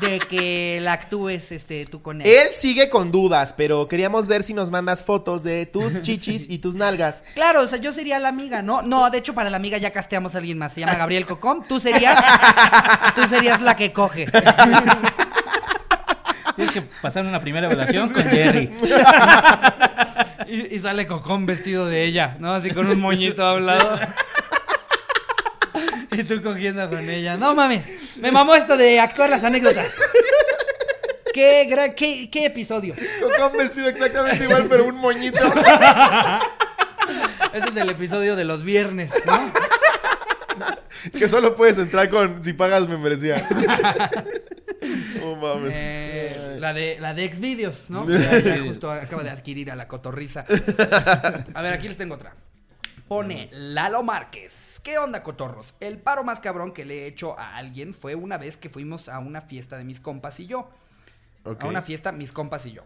de 0.00 0.18
que 0.18 0.78
la 0.82 0.94
actúes 0.94 1.52
este, 1.52 1.84
tú 1.86 2.02
con 2.02 2.20
él. 2.20 2.26
Él 2.26 2.48
sigue 2.52 2.90
con 2.90 3.12
dudas, 3.12 3.54
pero 3.56 3.86
queríamos 3.86 4.26
ver 4.26 4.42
si 4.42 4.54
nos 4.54 4.70
mandas 4.72 5.04
fotos 5.04 5.42
de 5.44 5.66
tus 5.66 6.02
chichis 6.02 6.46
y 6.48 6.58
tus 6.58 6.74
nalgas. 6.74 7.22
Claro, 7.34 7.60
o 7.62 7.68
sea, 7.68 7.78
yo 7.78 7.92
sería 7.92 8.18
la 8.18 8.28
amiga, 8.28 8.60
¿no? 8.62 8.82
No, 8.82 9.08
de 9.10 9.18
hecho, 9.18 9.34
para 9.34 9.50
la 9.50 9.56
amiga 9.56 9.78
ya 9.78 9.92
casteamos 9.92 10.34
a 10.34 10.38
alguien 10.38 10.58
más. 10.58 10.72
Se 10.72 10.80
llama 10.80 10.94
Gabriel 10.96 11.26
Cocom. 11.26 11.62
Tú 11.66 11.78
serías. 11.80 12.20
Tú 13.14 13.28
serías 13.28 13.60
la 13.60 13.76
que 13.76 13.92
coge. 13.92 14.26
Tienes 16.60 16.72
que 16.74 16.82
pasar 17.00 17.24
una 17.24 17.40
primera 17.40 17.66
evaluación 17.70 18.10
con 18.10 18.22
Jerry. 18.24 18.70
Y, 20.46 20.74
y 20.74 20.78
sale 20.78 21.06
Cocom 21.06 21.46
vestido 21.46 21.86
de 21.86 22.04
ella, 22.04 22.36
¿no? 22.38 22.52
Así 22.52 22.70
con 22.70 22.86
un 22.86 23.00
moñito 23.00 23.46
hablado. 23.46 23.98
Y 26.12 26.24
tú 26.24 26.42
cogiendo 26.42 26.88
con 26.90 27.08
ella. 27.08 27.36
No 27.36 27.54
mames, 27.54 27.90
me 28.20 28.30
mamó 28.32 28.54
esto 28.54 28.76
de 28.76 28.98
actuar 29.00 29.30
las 29.30 29.44
anécdotas. 29.44 29.88
Qué, 31.32 31.68
gra- 31.70 31.94
qué, 31.94 32.28
qué 32.30 32.46
episodio. 32.46 32.94
Con 33.38 33.56
vestido 33.56 33.88
exactamente 33.88 34.42
igual, 34.44 34.66
pero 34.68 34.84
un 34.86 34.96
moñito. 34.96 35.38
Este 37.52 37.70
es 37.70 37.76
el 37.76 37.88
episodio 37.90 38.34
de 38.36 38.44
los 38.44 38.64
viernes, 38.64 39.12
¿no? 39.24 39.52
que 41.18 41.28
solo 41.28 41.54
puedes 41.56 41.78
entrar 41.78 42.10
con 42.10 42.42
si 42.44 42.52
pagas 42.52 42.86
membresía. 42.88 43.46
No 45.20 45.36
mames. 45.36 45.70
Eh, 45.74 46.09
la 46.60 46.72
de 46.72 46.98
la 47.00 47.14
de 47.14 47.32
Xvideos, 47.32 47.90
¿no? 47.90 48.06
Que 48.06 48.62
justo 48.66 48.90
acaba 48.90 49.22
de 49.22 49.30
adquirir 49.30 49.70
a 49.70 49.76
la 49.76 49.88
cotorriza. 49.88 50.44
A 51.54 51.62
ver, 51.62 51.72
aquí 51.72 51.88
les 51.88 51.96
tengo 51.96 52.14
otra. 52.14 52.36
Pone 53.08 53.48
Lalo 53.52 54.04
Márquez. 54.04 54.80
¿Qué 54.84 54.98
onda, 54.98 55.22
cotorros? 55.24 55.74
El 55.80 55.98
paro 55.98 56.22
más 56.22 56.38
cabrón 56.38 56.72
que 56.72 56.84
le 56.84 57.02
he 57.02 57.06
hecho 57.06 57.36
a 57.38 57.56
alguien 57.56 57.92
fue 57.92 58.14
una 58.14 58.38
vez 58.38 58.56
que 58.56 58.68
fuimos 58.68 59.08
a 59.08 59.18
una 59.18 59.40
fiesta 59.40 59.76
de 59.76 59.84
mis 59.84 59.98
compas 59.98 60.38
y 60.38 60.46
yo. 60.46 60.70
A 61.44 61.66
una 61.66 61.82
fiesta, 61.82 62.12
mis 62.12 62.32
compas 62.32 62.66
y 62.66 62.72
yo. 62.72 62.84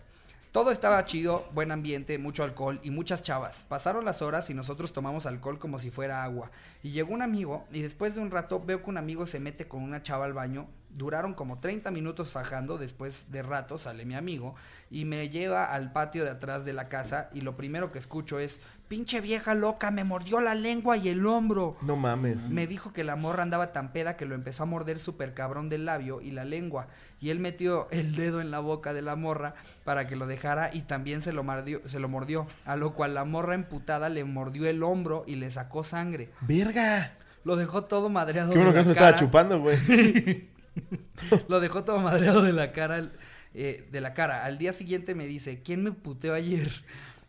Todo 0.54 0.70
estaba 0.70 1.04
chido, 1.04 1.44
buen 1.52 1.72
ambiente, 1.72 2.16
mucho 2.16 2.44
alcohol 2.44 2.78
y 2.84 2.90
muchas 2.90 3.24
chavas. 3.24 3.66
Pasaron 3.68 4.04
las 4.04 4.22
horas 4.22 4.48
y 4.50 4.54
nosotros 4.54 4.92
tomamos 4.92 5.26
alcohol 5.26 5.58
como 5.58 5.80
si 5.80 5.90
fuera 5.90 6.22
agua. 6.22 6.52
Y 6.82 6.92
llegó 6.92 7.12
un 7.12 7.22
amigo 7.22 7.66
y 7.72 7.82
después 7.82 8.14
de 8.14 8.20
un 8.20 8.30
rato 8.30 8.62
veo 8.64 8.80
que 8.82 8.88
un 8.88 8.96
amigo 8.96 9.26
se 9.26 9.40
mete 9.40 9.66
con 9.66 9.82
una 9.82 10.04
chava 10.04 10.26
al 10.26 10.32
baño 10.32 10.68
Duraron 10.94 11.34
como 11.34 11.58
30 11.58 11.90
minutos 11.90 12.30
fajando, 12.30 12.78
después 12.78 13.30
de 13.30 13.42
rato 13.42 13.78
sale 13.78 14.04
mi 14.04 14.14
amigo 14.14 14.54
y 14.90 15.04
me 15.04 15.28
lleva 15.28 15.64
al 15.64 15.92
patio 15.92 16.24
de 16.24 16.30
atrás 16.30 16.64
de 16.64 16.72
la 16.72 16.88
casa 16.88 17.28
y 17.32 17.40
lo 17.40 17.56
primero 17.56 17.90
que 17.90 17.98
escucho 17.98 18.38
es, 18.38 18.60
pinche 18.88 19.20
vieja 19.20 19.54
loca, 19.54 19.90
me 19.90 20.04
mordió 20.04 20.40
la 20.40 20.54
lengua 20.54 20.96
y 20.96 21.08
el 21.08 21.26
hombro. 21.26 21.76
No 21.82 21.96
mames. 21.96 22.48
Me 22.48 22.66
dijo 22.66 22.92
que 22.92 23.02
la 23.02 23.16
morra 23.16 23.42
andaba 23.42 23.72
tan 23.72 23.92
peda 23.92 24.16
que 24.16 24.24
lo 24.24 24.36
empezó 24.36 24.62
a 24.62 24.66
morder 24.66 25.00
súper 25.00 25.34
cabrón 25.34 25.68
del 25.68 25.84
labio 25.84 26.20
y 26.20 26.30
la 26.30 26.44
lengua. 26.44 26.86
Y 27.20 27.30
él 27.30 27.40
metió 27.40 27.88
el 27.90 28.14
dedo 28.14 28.40
en 28.40 28.50
la 28.50 28.60
boca 28.60 28.92
de 28.92 29.02
la 29.02 29.16
morra 29.16 29.56
para 29.84 30.06
que 30.06 30.16
lo 30.16 30.26
dejara 30.26 30.70
y 30.72 30.82
también 30.82 31.22
se 31.22 31.32
lo, 31.32 31.42
mordió, 31.42 31.80
se 31.88 31.98
lo 31.98 32.08
mordió. 32.08 32.46
A 32.66 32.76
lo 32.76 32.94
cual 32.94 33.14
la 33.14 33.24
morra 33.24 33.54
emputada 33.54 34.08
le 34.08 34.24
mordió 34.24 34.68
el 34.68 34.82
hombro 34.82 35.24
y 35.26 35.36
le 35.36 35.50
sacó 35.50 35.82
sangre. 35.82 36.30
Verga. 36.42 37.14
Lo 37.44 37.56
dejó 37.56 37.84
todo 37.84 38.08
madreado. 38.08 38.52
Qué 38.52 38.58
bueno 38.58 38.72
que 38.72 38.78
no 38.78 38.84
se 38.84 38.90
la 38.90 38.92
estaba 38.92 39.16
chupando, 39.16 39.60
güey. 39.60 39.76
Lo 41.48 41.60
dejó 41.60 41.84
todo 41.84 41.98
madreado 41.98 42.42
de 42.42 42.52
la 42.52 42.72
cara. 42.72 43.10
eh, 43.54 43.86
de 43.90 44.00
la 44.00 44.14
cara. 44.14 44.44
Al 44.44 44.58
día 44.58 44.72
siguiente 44.72 45.14
me 45.14 45.26
dice, 45.26 45.62
¿quién 45.62 45.82
me 45.82 45.92
puteó 45.92 46.34
ayer? 46.34 46.70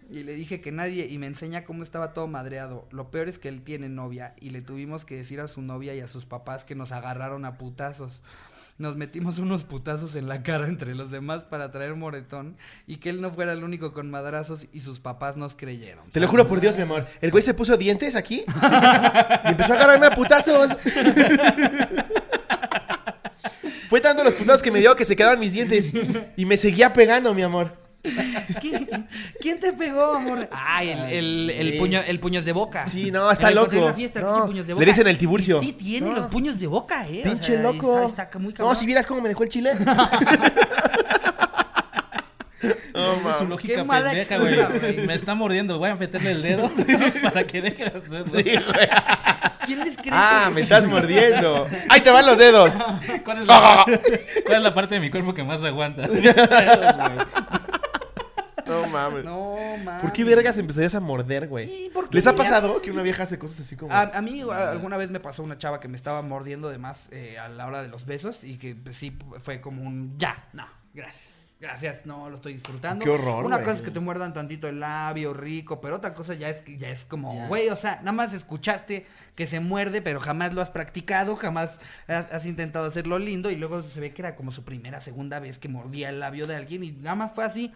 Y 0.10 0.24
le 0.24 0.36
dije 0.36 0.62
que 0.62 0.72
nadie 0.72 1.08
y 1.08 1.18
me 1.18 1.26
enseña 1.28 1.64
cómo 1.66 1.82
estaba 1.84 2.14
todo 2.14 2.28
madreado. 2.28 2.88
Lo 2.92 3.10
peor 3.10 3.28
es 3.28 3.40
que 3.40 3.48
él 3.50 3.64
tiene 3.64 3.90
novia 3.90 4.36
y 4.40 4.52
le 4.52 4.62
tuvimos 4.62 5.04
que 5.04 5.16
decir 5.16 5.40
a 5.40 5.48
su 5.48 5.62
novia 5.62 5.96
y 5.96 6.00
a 6.00 6.08
sus 6.08 6.26
papás 6.26 6.64
que 6.64 6.76
nos 6.76 6.92
agarraron 6.92 7.44
a 7.46 7.58
putazos. 7.58 8.22
Nos 8.78 8.98
metimos 8.98 9.40
unos 9.40 9.64
putazos 9.64 10.16
en 10.16 10.28
la 10.28 10.44
cara 10.44 10.68
entre 10.68 10.96
los 10.96 11.10
demás 11.10 11.46
para 11.46 11.72
traer 11.72 11.96
moretón 11.96 12.58
y 12.86 12.98
que 12.98 13.10
él 13.10 13.22
no 13.22 13.32
fuera 13.32 13.54
el 13.54 13.64
único 13.64 13.94
con 13.94 14.12
madrazos 14.12 14.68
y 14.74 14.82
sus 14.82 15.00
papás 15.00 15.38
nos 15.38 15.56
creyeron. 15.56 16.10
Te 16.10 16.20
lo 16.20 16.28
juro 16.28 16.46
por 16.48 16.60
Dios, 16.60 16.76
mi 16.76 16.84
amor. 16.84 17.08
El 17.22 17.32
güey 17.32 17.42
se 17.42 17.54
puso 17.54 17.78
dientes 17.78 18.16
aquí 18.16 18.44
y 19.46 19.48
empezó 19.48 19.74
a 19.74 19.76
agarrarme 19.78 20.08
a 20.08 20.12
putazos. 20.12 20.70
Fue 23.90 24.02
tanto 24.02 24.24
los 24.24 24.34
putazos 24.34 24.62
que 24.62 24.72
me 24.72 24.80
dio 24.80 24.96
que 24.96 25.06
se 25.06 25.16
quedaban 25.16 25.40
mis 25.40 25.54
dientes. 25.54 25.90
Y 26.38 26.46
me 26.46 26.58
seguía 26.58 26.94
pegando, 26.94 27.34
mi 27.34 27.44
amor. 27.44 27.84
¿Quién, 28.62 28.88
quién 29.42 29.60
te 29.60 29.74
pegó, 29.74 30.14
amor? 30.14 30.48
Ay, 30.52 30.90
el, 30.92 31.00
el, 31.10 31.50
el 31.50 31.72
Sí. 31.74 31.80
puño, 31.80 32.02
el 32.06 32.20
puños 32.20 32.46
de 32.46 32.52
boca. 32.52 32.88
Sí, 32.88 33.10
no, 33.10 33.32
está 33.32 33.50
loco. 33.50 33.94
fiesta, 33.94 34.20
el 34.20 34.26
No, 34.26 34.32
pinche 34.34 34.48
puños 34.48 34.68
de 34.68 34.76
le 34.76 34.86
dicen 34.86 35.08
el 35.08 35.18
Tiburcio. 35.18 35.58
Y 35.62 35.66
Sí, 35.68 35.74
tiene 35.74 36.08
No. 36.10 36.16
los 36.16 36.28
puños 36.28 36.60
de 36.60 36.68
boca, 36.68 37.08
eh. 37.08 37.22
O 37.26 37.30
Pinche 37.30 37.54
sea, 37.54 37.62
loco. 37.64 38.04
Está, 38.06 38.24
está 38.24 38.40
muy 38.40 38.54
no, 38.60 38.76
si 38.76 38.86
vieras 38.86 39.08
cómo 39.08 39.22
me 39.22 39.30
dejó 39.30 39.42
el 39.44 39.50
chile. 39.50 39.72
No, 42.94 43.38
su 43.38 43.46
lógica 43.46 43.76
Qué 43.76 43.84
mala 43.84 44.10
pendeja, 44.12 44.38
güey. 44.38 45.06
Me 45.06 45.14
está 45.14 45.36
mordiendo, 45.36 45.78
voy 45.78 45.90
a 45.90 45.96
meterle 45.96 46.32
el 46.32 46.42
dedo 46.42 46.72
para 47.24 47.46
que 47.46 47.62
deje 47.62 47.84
de 47.84 47.98
hacerlo. 47.98 48.26
Sí, 48.28 48.44
güey. 48.44 48.88
¿Quién 50.06 50.14
les 50.14 50.24
cree 50.24 50.40
Ah, 50.40 50.46
que- 50.50 50.54
me 50.54 50.62
estás 50.62 50.86
mordiendo. 50.88 51.68
Ahí 51.90 52.02
te 52.02 52.12
van 52.12 52.26
los 52.28 52.38
dedos. 52.38 52.72
¿Cuál 53.24 53.40
es, 53.40 53.48
la, 53.48 53.86
cuál 54.46 54.58
es 54.58 54.62
la 54.64 54.74
parte 54.74 54.96
de 54.96 55.02
mi 55.02 55.10
cuerpo 55.10 55.34
que 55.34 55.44
más 55.44 55.64
aguanta? 55.64 56.08
No 58.68 58.88
mames. 58.88 59.24
No, 59.24 59.56
mames. 59.84 60.02
¿Por 60.02 60.12
qué 60.12 60.24
vergas 60.24 60.58
empezarías 60.58 60.96
a 60.96 61.00
morder, 61.00 61.48
güey? 61.48 61.86
¿Y 61.86 61.90
por 61.92 62.10
qué 62.10 62.16
¿Les 62.18 62.26
ha 62.26 62.36
pasado 62.36 62.82
que 62.82 62.90
una 62.90 63.04
vieja 63.04 63.22
hace 63.24 63.38
cosas 63.38 63.60
así 63.60 63.76
como... 63.76 63.94
A, 63.94 64.02
a 64.02 64.22
mí 64.24 64.42
a- 64.42 64.72
alguna 64.72 64.98
vez 64.98 65.12
me 65.12 65.20
pasó 65.20 65.44
una 65.44 65.58
chava 65.60 65.80
que 65.80 65.88
me 65.88 65.96
estaba 65.96 66.24
mordiendo 66.24 66.70
de 66.70 66.80
más 66.80 67.08
eh, 67.12 67.38
a 67.38 67.48
la 67.48 67.68
hora 67.68 67.84
de 67.84 67.90
los 67.90 68.06
besos 68.08 68.44
y 68.44 68.58
que 68.58 68.76
pues, 68.76 68.96
sí 68.98 69.16
fue 69.44 69.62
como 69.62 69.84
un 69.84 70.18
ya, 70.18 70.48
no, 70.54 70.66
gracias. 70.96 71.35
Gracias, 71.66 72.06
no 72.06 72.30
lo 72.30 72.36
estoy 72.36 72.54
disfrutando. 72.54 73.04
Qué 73.04 73.10
horror, 73.10 73.44
Una 73.44 73.56
güey. 73.56 73.66
cosa 73.66 73.78
es 73.78 73.82
que 73.82 73.90
te 73.90 74.00
muerdan 74.00 74.36
tantito 74.36 74.68
el 74.68 74.80
labio 74.80 75.34
rico, 75.34 75.82
pero 75.82 75.96
otra 75.96 76.14
cosa 76.14 76.36
ya 76.36 76.48
es 76.48 76.62
que 76.62 76.78
ya 76.78 76.90
es 76.90 77.06
como, 77.06 77.48
güey, 77.48 77.70
o 77.70 77.76
sea, 77.76 77.96
nada 77.98 78.12
más 78.12 78.36
escuchaste 78.36 79.08
que 79.34 79.48
se 79.48 79.60
muerde, 79.60 80.04
pero 80.04 80.20
jamás 80.20 80.54
lo 80.54 80.62
has 80.62 80.70
practicado, 80.70 81.36
jamás 81.36 81.80
has, 82.08 82.32
has 82.32 82.46
intentado 82.46 82.86
hacerlo 82.86 83.18
lindo 83.18 83.50
y 83.50 83.56
luego 83.56 83.82
se 83.82 84.00
ve 84.00 84.14
que 84.14 84.22
era 84.22 84.36
como 84.36 84.52
su 84.52 84.64
primera, 84.64 85.02
segunda 85.02 85.40
vez 85.40 85.58
que 85.58 85.68
mordía 85.68 86.10
el 86.10 86.20
labio 86.20 86.46
de 86.46 86.56
alguien 86.56 86.84
y 86.84 86.92
nada 86.92 87.16
más 87.16 87.32
fue 87.34 87.44
así. 87.46 87.74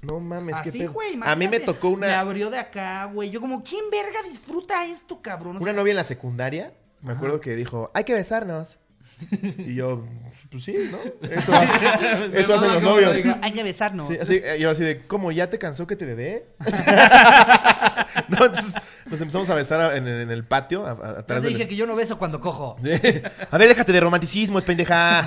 No 0.00 0.18
mames, 0.18 0.56
qué 0.62 0.70
así, 0.70 0.78
pedo. 0.78 0.92
güey, 0.94 1.18
A 1.22 1.36
mí 1.36 1.46
me 1.46 1.60
tocó 1.60 1.88
Me 1.90 1.96
una, 1.96 2.20
abrió 2.20 2.48
de 2.48 2.58
acá, 2.58 3.04
güey. 3.04 3.28
Yo 3.30 3.42
como, 3.42 3.62
¿quién 3.62 3.84
verga 3.90 4.22
disfruta 4.26 4.86
esto, 4.86 5.20
cabrón? 5.20 5.58
O 5.58 5.60
una 5.60 5.74
novia 5.74 5.90
en 5.90 5.96
la 5.98 6.04
secundaria. 6.04 6.72
Me 7.02 7.12
acuerdo 7.12 7.38
que 7.40 7.54
dijo, 7.54 7.90
hay 7.92 8.04
que 8.04 8.14
besarnos. 8.14 8.78
Y 9.58 9.74
yo, 9.74 10.06
pues 10.50 10.64
sí, 10.64 10.74
¿no? 10.90 10.98
Eso, 11.30 11.52
eso 12.34 12.54
hacen 12.54 12.72
los 12.74 12.82
no, 12.82 12.90
novios. 12.90 13.14
digo, 13.16 13.36
Hay 13.40 13.52
que 13.52 13.62
besarnos. 13.62 14.08
Sí, 14.08 14.18
así, 14.20 14.40
eh, 14.42 14.58
yo 14.60 14.70
así 14.70 14.82
de, 14.82 15.06
¿cómo? 15.06 15.30
¿Ya 15.30 15.48
te 15.48 15.58
cansó 15.58 15.86
que 15.86 15.94
te 15.96 16.04
bebé? 16.06 16.46
no, 18.28 18.44
entonces 18.46 18.74
nos 19.06 19.20
empezamos 19.20 19.48
a 19.50 19.54
besar 19.54 19.96
en, 19.96 20.08
en 20.08 20.30
el 20.30 20.44
patio. 20.44 20.86
a- 20.86 20.90
a- 20.90 21.16
Yo 21.18 21.24
te 21.24 21.34
del- 21.34 21.52
dije 21.54 21.68
que 21.68 21.76
yo 21.76 21.86
no 21.86 21.94
beso 21.94 22.18
cuando 22.18 22.40
cojo. 22.40 22.76
A 23.50 23.58
ver, 23.58 23.68
déjate 23.68 23.92
de 23.92 24.00
romanticismo, 24.00 24.58
es 24.58 24.64
pendeja. 24.64 25.24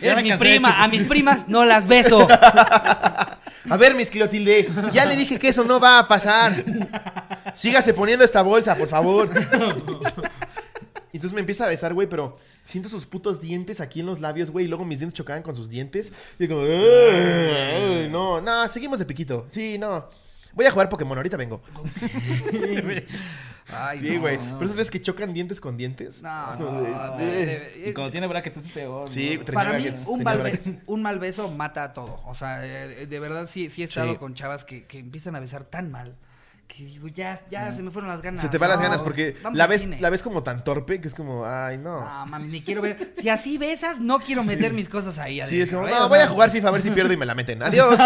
Me 0.00 0.22
mi 0.22 0.32
prima. 0.34 0.82
A 0.82 0.88
mis 0.88 1.04
primas 1.04 1.48
no 1.48 1.64
las 1.64 1.86
beso. 1.86 2.26
A 2.30 3.76
ver, 3.78 3.94
mis 3.94 4.10
Clotilde, 4.10 4.68
ya 4.92 5.04
le 5.04 5.16
dije 5.16 5.38
que 5.38 5.48
eso 5.48 5.64
no 5.64 5.80
va 5.80 5.98
a 5.98 6.08
pasar. 6.08 6.52
Sígase 7.54 7.92
poniendo 7.94 8.24
esta 8.24 8.42
bolsa, 8.42 8.74
por 8.76 8.88
favor. 8.88 9.28
Y 11.16 11.18
Entonces 11.18 11.32
me 11.32 11.40
empieza 11.40 11.64
a 11.64 11.68
besar, 11.68 11.94
güey, 11.94 12.06
pero 12.10 12.36
siento 12.66 12.90
sus 12.90 13.06
putos 13.06 13.40
dientes 13.40 13.80
aquí 13.80 14.00
en 14.00 14.06
los 14.06 14.20
labios, 14.20 14.50
güey, 14.50 14.66
y 14.66 14.68
luego 14.68 14.84
mis 14.84 14.98
dientes 14.98 15.16
chocaban 15.16 15.42
con 15.42 15.56
sus 15.56 15.70
dientes. 15.70 16.12
Y 16.38 16.46
yo 16.46 16.54
como, 16.54 16.66
"Ay, 16.66 16.74
ay, 16.74 18.08
no, 18.10 18.42
no, 18.42 18.68
seguimos 18.68 18.98
de 18.98 19.06
piquito. 19.06 19.46
Sí, 19.50 19.78
no. 19.78 20.10
Voy 20.52 20.66
a 20.66 20.70
jugar 20.70 20.90
Pokémon, 20.90 21.16
ahorita 21.16 21.38
vengo. 21.38 21.62
Ay, 23.68 23.98
Sí, 23.98 24.14
no. 24.14 24.20
güey. 24.20 24.36
Pero 24.38 24.64
esas 24.64 24.76
veces 24.76 24.90
que 24.90 25.02
chocan 25.02 25.32
dientes 25.34 25.60
con 25.60 25.76
dientes. 25.76 26.22
No, 26.22 26.54
no. 26.56 26.70
no, 26.70 27.16
de- 27.16 27.84
Y 27.86 27.92
cuando 27.94 28.10
tiene 28.12 28.26
brackets 28.26 28.58
es 28.58 28.68
peor. 28.68 29.10
Sí, 29.10 29.38
¿no? 29.38 29.44
Para 29.52 29.72
mí, 29.72 29.82
brackets, 29.84 30.06
un 30.06 30.22
mal, 30.22 30.38
brackets. 30.38 30.66
be- 30.66 30.78
un 30.86 31.02
mal 31.02 31.18
beso 31.18 31.50
mata 31.50 31.92
todo. 31.92 32.20
O 32.26 32.34
sea, 32.34 32.64
eh, 32.64 33.06
de 33.06 33.20
verdad 33.20 33.48
sí, 33.50 33.68
sí 33.70 33.82
he 33.82 33.84
estado 33.86 34.12
Sí. 34.12 34.18
con 34.18 34.34
chavas 34.34 34.64
que, 34.64 34.86
que 34.86 34.98
empiezan 34.98 35.34
a 35.34 35.40
besar 35.40 35.64
tan 35.64 35.90
mal. 35.90 36.14
Que 36.66 36.84
digo, 36.84 37.08
ya, 37.08 37.40
ya 37.48 37.70
se 37.72 37.82
me 37.82 37.90
fueron 37.90 38.10
las 38.10 38.20
ganas. 38.20 38.42
Se 38.42 38.48
te 38.48 38.58
van 38.58 38.68
las 38.68 38.78
No, 38.78 38.82
ganas 38.84 39.00
porque 39.00 39.36
la 39.54 39.66
ves, 39.66 39.82
cine. 39.82 39.98
la 40.00 40.10
ves 40.10 40.22
como 40.22 40.42
tan 40.42 40.62
torpe 40.64 41.00
que 41.00 41.08
es 41.08 41.14
como, 41.14 41.46
ay, 41.46 41.78
no. 41.78 42.00
No, 42.00 42.26
mami, 42.26 42.48
ni 42.48 42.60
quiero 42.62 42.82
ver. 42.82 43.12
Si 43.16 43.28
así 43.28 43.56
besas, 43.56 44.00
no 44.00 44.18
quiero 44.18 44.42
meter 44.44 44.72
mis 44.72 44.88
cosas 44.88 45.18
ahí. 45.18 45.40
Sí, 45.46 45.60
es 45.60 45.70
como, 45.70 45.86
¿eh? 45.86 45.90
no, 45.90 46.08
voy 46.08 46.18
a 46.18 46.26
jugar 46.26 46.50
FIFA 46.50 46.68
a 46.68 46.70
ver 46.72 46.82
si 46.82 46.90
pierdo 46.90 47.12
y 47.12 47.16
me 47.16 47.24
la 47.24 47.34
meten. 47.34 47.62
Adiós. 47.62 47.98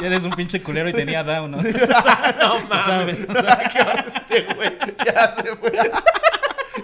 Y 0.00 0.04
eres 0.06 0.24
un 0.24 0.30
pinche 0.32 0.62
culero 0.62 0.88
y 0.88 0.92
tenía 0.94 1.22
down, 1.22 1.50
¿no? 1.50 1.58
no 2.40 2.66
mames. 2.68 3.26
Qué 3.72 4.04
este 4.06 4.54
güey. 4.54 4.76
Ya 5.04 5.34
se 5.36 5.56
fue. 5.56 5.72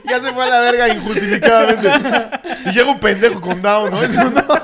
Ya 0.05 0.21
se 0.21 0.33
fue 0.33 0.45
a 0.45 0.51
la 0.51 0.61
verga 0.61 0.89
injustificadamente. 0.89 1.91
Y 2.67 2.71
llega 2.73 2.91
un 2.91 3.01
pendejo 3.01 3.41
con 3.41 3.61
down, 3.63 3.91
¿no? 3.91 4.03
No. 4.03 4.59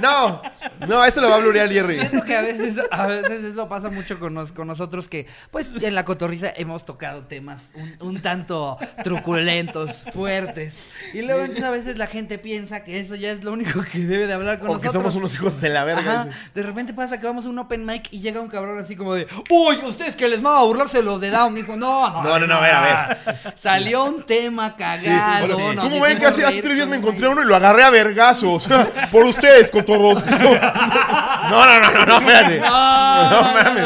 No, 0.00 0.42
no, 0.86 1.04
esto 1.04 1.20
lo 1.20 1.28
va 1.30 1.36
a 1.36 1.38
blurear 1.38 1.68
Jerry. 1.70 1.96
Siento 1.98 2.22
que 2.24 2.36
a 2.36 2.42
veces, 2.42 2.76
a 2.90 3.06
veces 3.06 3.44
eso 3.44 3.68
pasa 3.68 3.88
mucho 3.90 4.18
con, 4.20 4.34
nos- 4.34 4.52
con 4.52 4.66
nosotros 4.68 5.08
que, 5.08 5.26
pues, 5.50 5.70
en 5.82 5.94
la 5.94 6.04
cotorriza 6.04 6.52
hemos 6.56 6.84
tocado 6.84 7.22
temas 7.24 7.72
un, 7.74 7.96
un 8.00 8.20
tanto 8.20 8.76
truculentos, 9.02 10.04
fuertes. 10.12 10.78
Y 11.14 11.22
luego 11.22 11.40
entonces 11.40 11.64
a 11.64 11.70
veces 11.70 11.98
la 11.98 12.06
gente 12.06 12.38
piensa 12.38 12.84
que 12.84 13.00
eso 13.00 13.14
ya 13.14 13.30
es 13.30 13.44
lo 13.44 13.52
único 13.52 13.82
que 13.82 13.98
debe 14.00 14.26
de 14.26 14.34
hablar 14.34 14.58
con 14.58 14.68
O 14.68 14.78
que 14.78 14.86
nosotros. 14.86 14.92
somos 14.92 15.14
unos 15.16 15.34
hijos 15.34 15.60
de 15.60 15.68
la 15.70 15.84
verga. 15.84 16.22
Ajá. 16.22 16.28
De 16.54 16.62
repente 16.62 16.92
pasa 16.92 17.18
que 17.20 17.26
vamos 17.26 17.46
a 17.46 17.48
un 17.48 17.58
open 17.58 17.84
mic 17.84 18.08
y 18.12 18.20
llega 18.20 18.40
un 18.40 18.48
cabrón 18.48 18.78
así 18.78 18.94
como 18.96 19.14
de, 19.14 19.26
uy, 19.50 19.76
ustedes 19.86 20.14
que 20.16 20.28
les 20.28 20.42
mama 20.42 20.62
burlarse 20.62 21.02
los 21.02 21.20
de 21.20 21.30
Down. 21.30 21.52
Mismo, 21.54 21.76
no, 21.76 22.08
no, 22.10 22.22
No, 22.22 22.38
no, 22.38 22.46
no, 22.46 22.54
a 22.56 22.60
ver, 22.60 22.74
a 22.74 23.52
Salió 23.56 24.04
un 24.04 24.22
tema 24.22 24.68
Sí. 24.68 24.74
cagado. 24.78 25.58
Bueno, 25.58 25.82
¿Cómo 25.82 26.00
ven 26.00 26.18
que 26.18 26.26
hace, 26.26 26.44
hace 26.44 26.62
tres 26.62 26.76
días 26.76 26.86
me 26.88 26.96
con 27.00 27.04
encontré 27.08 27.28
uno 27.28 27.42
y 27.42 27.46
lo 27.46 27.56
agarré 27.56 27.82
a 27.84 27.90
vergazos? 27.90 28.68
Por 29.10 29.24
ustedes, 29.24 29.68
cotorros. 29.70 30.22
No, 31.48 31.64
no, 31.66 31.80
no, 31.80 31.90
no, 31.92 32.04
no, 32.06 32.18
espérate. 32.18 32.60
No, 32.60 33.30
No 33.30 33.42
no, 33.42 33.52
mames. 33.52 33.84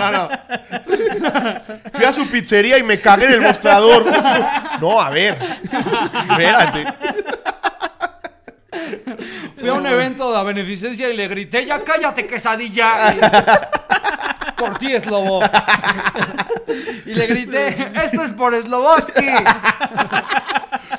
no, 0.00 0.12
no. 0.12 0.28
Fui 1.92 2.04
a 2.04 2.12
su 2.12 2.28
pizzería 2.28 2.78
y 2.78 2.82
me 2.82 3.00
cagué 3.00 3.26
en 3.26 3.32
el 3.32 3.40
mostrador. 3.40 4.04
No, 4.80 5.00
a 5.00 5.10
ver. 5.10 5.36
Espérate. 6.28 6.84
Fui 9.58 9.68
a 9.68 9.72
un 9.74 9.86
evento 9.86 10.32
de 10.36 10.44
beneficencia 10.44 11.08
y 11.08 11.16
le 11.16 11.26
grité, 11.28 11.66
ya 11.66 11.80
cállate, 11.82 12.26
quesadilla. 12.26 13.14
Por 14.56 14.78
ti, 14.78 14.98
Slobo. 15.00 15.40
y 17.06 17.14
le 17.14 17.26
grité, 17.26 17.68
esto 18.04 18.22
es 18.22 18.30
por 18.30 18.54
Slobotsky. 18.62 19.26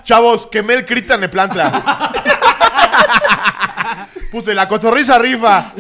Chavos, 0.04 0.48
quemé 0.48 0.74
el 0.76 0.86
Critan 0.86 1.22
de 1.22 1.30
plantla. 1.30 2.12
Puse 4.32 4.54
la 4.54 4.68
cotorriza 4.68 5.18
rifa. 5.18 5.74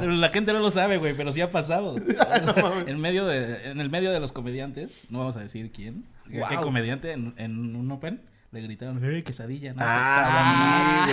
La 0.00 0.28
gente 0.28 0.52
no 0.52 0.58
lo 0.60 0.70
sabe, 0.70 0.98
güey, 0.98 1.14
pero 1.14 1.32
sí 1.32 1.40
ha 1.40 1.50
pasado. 1.50 1.96
en, 2.86 3.00
medio 3.00 3.26
de, 3.26 3.70
en 3.70 3.80
el 3.80 3.90
medio 3.90 4.12
de 4.12 4.20
los 4.20 4.32
comediantes, 4.32 5.02
no 5.08 5.18
vamos 5.18 5.36
a 5.36 5.40
decir 5.40 5.70
quién, 5.72 6.04
qué- 6.30 6.56
comediante 6.56 7.12
en, 7.12 7.34
en 7.38 7.74
un 7.76 7.90
Open, 7.90 8.20
le 8.50 8.62
gritaron, 8.62 8.98
¡eh, 9.04 9.22
quesadilla! 9.22 9.74
No, 9.74 9.80
Ah, 9.84 11.04
sí, 11.06 11.12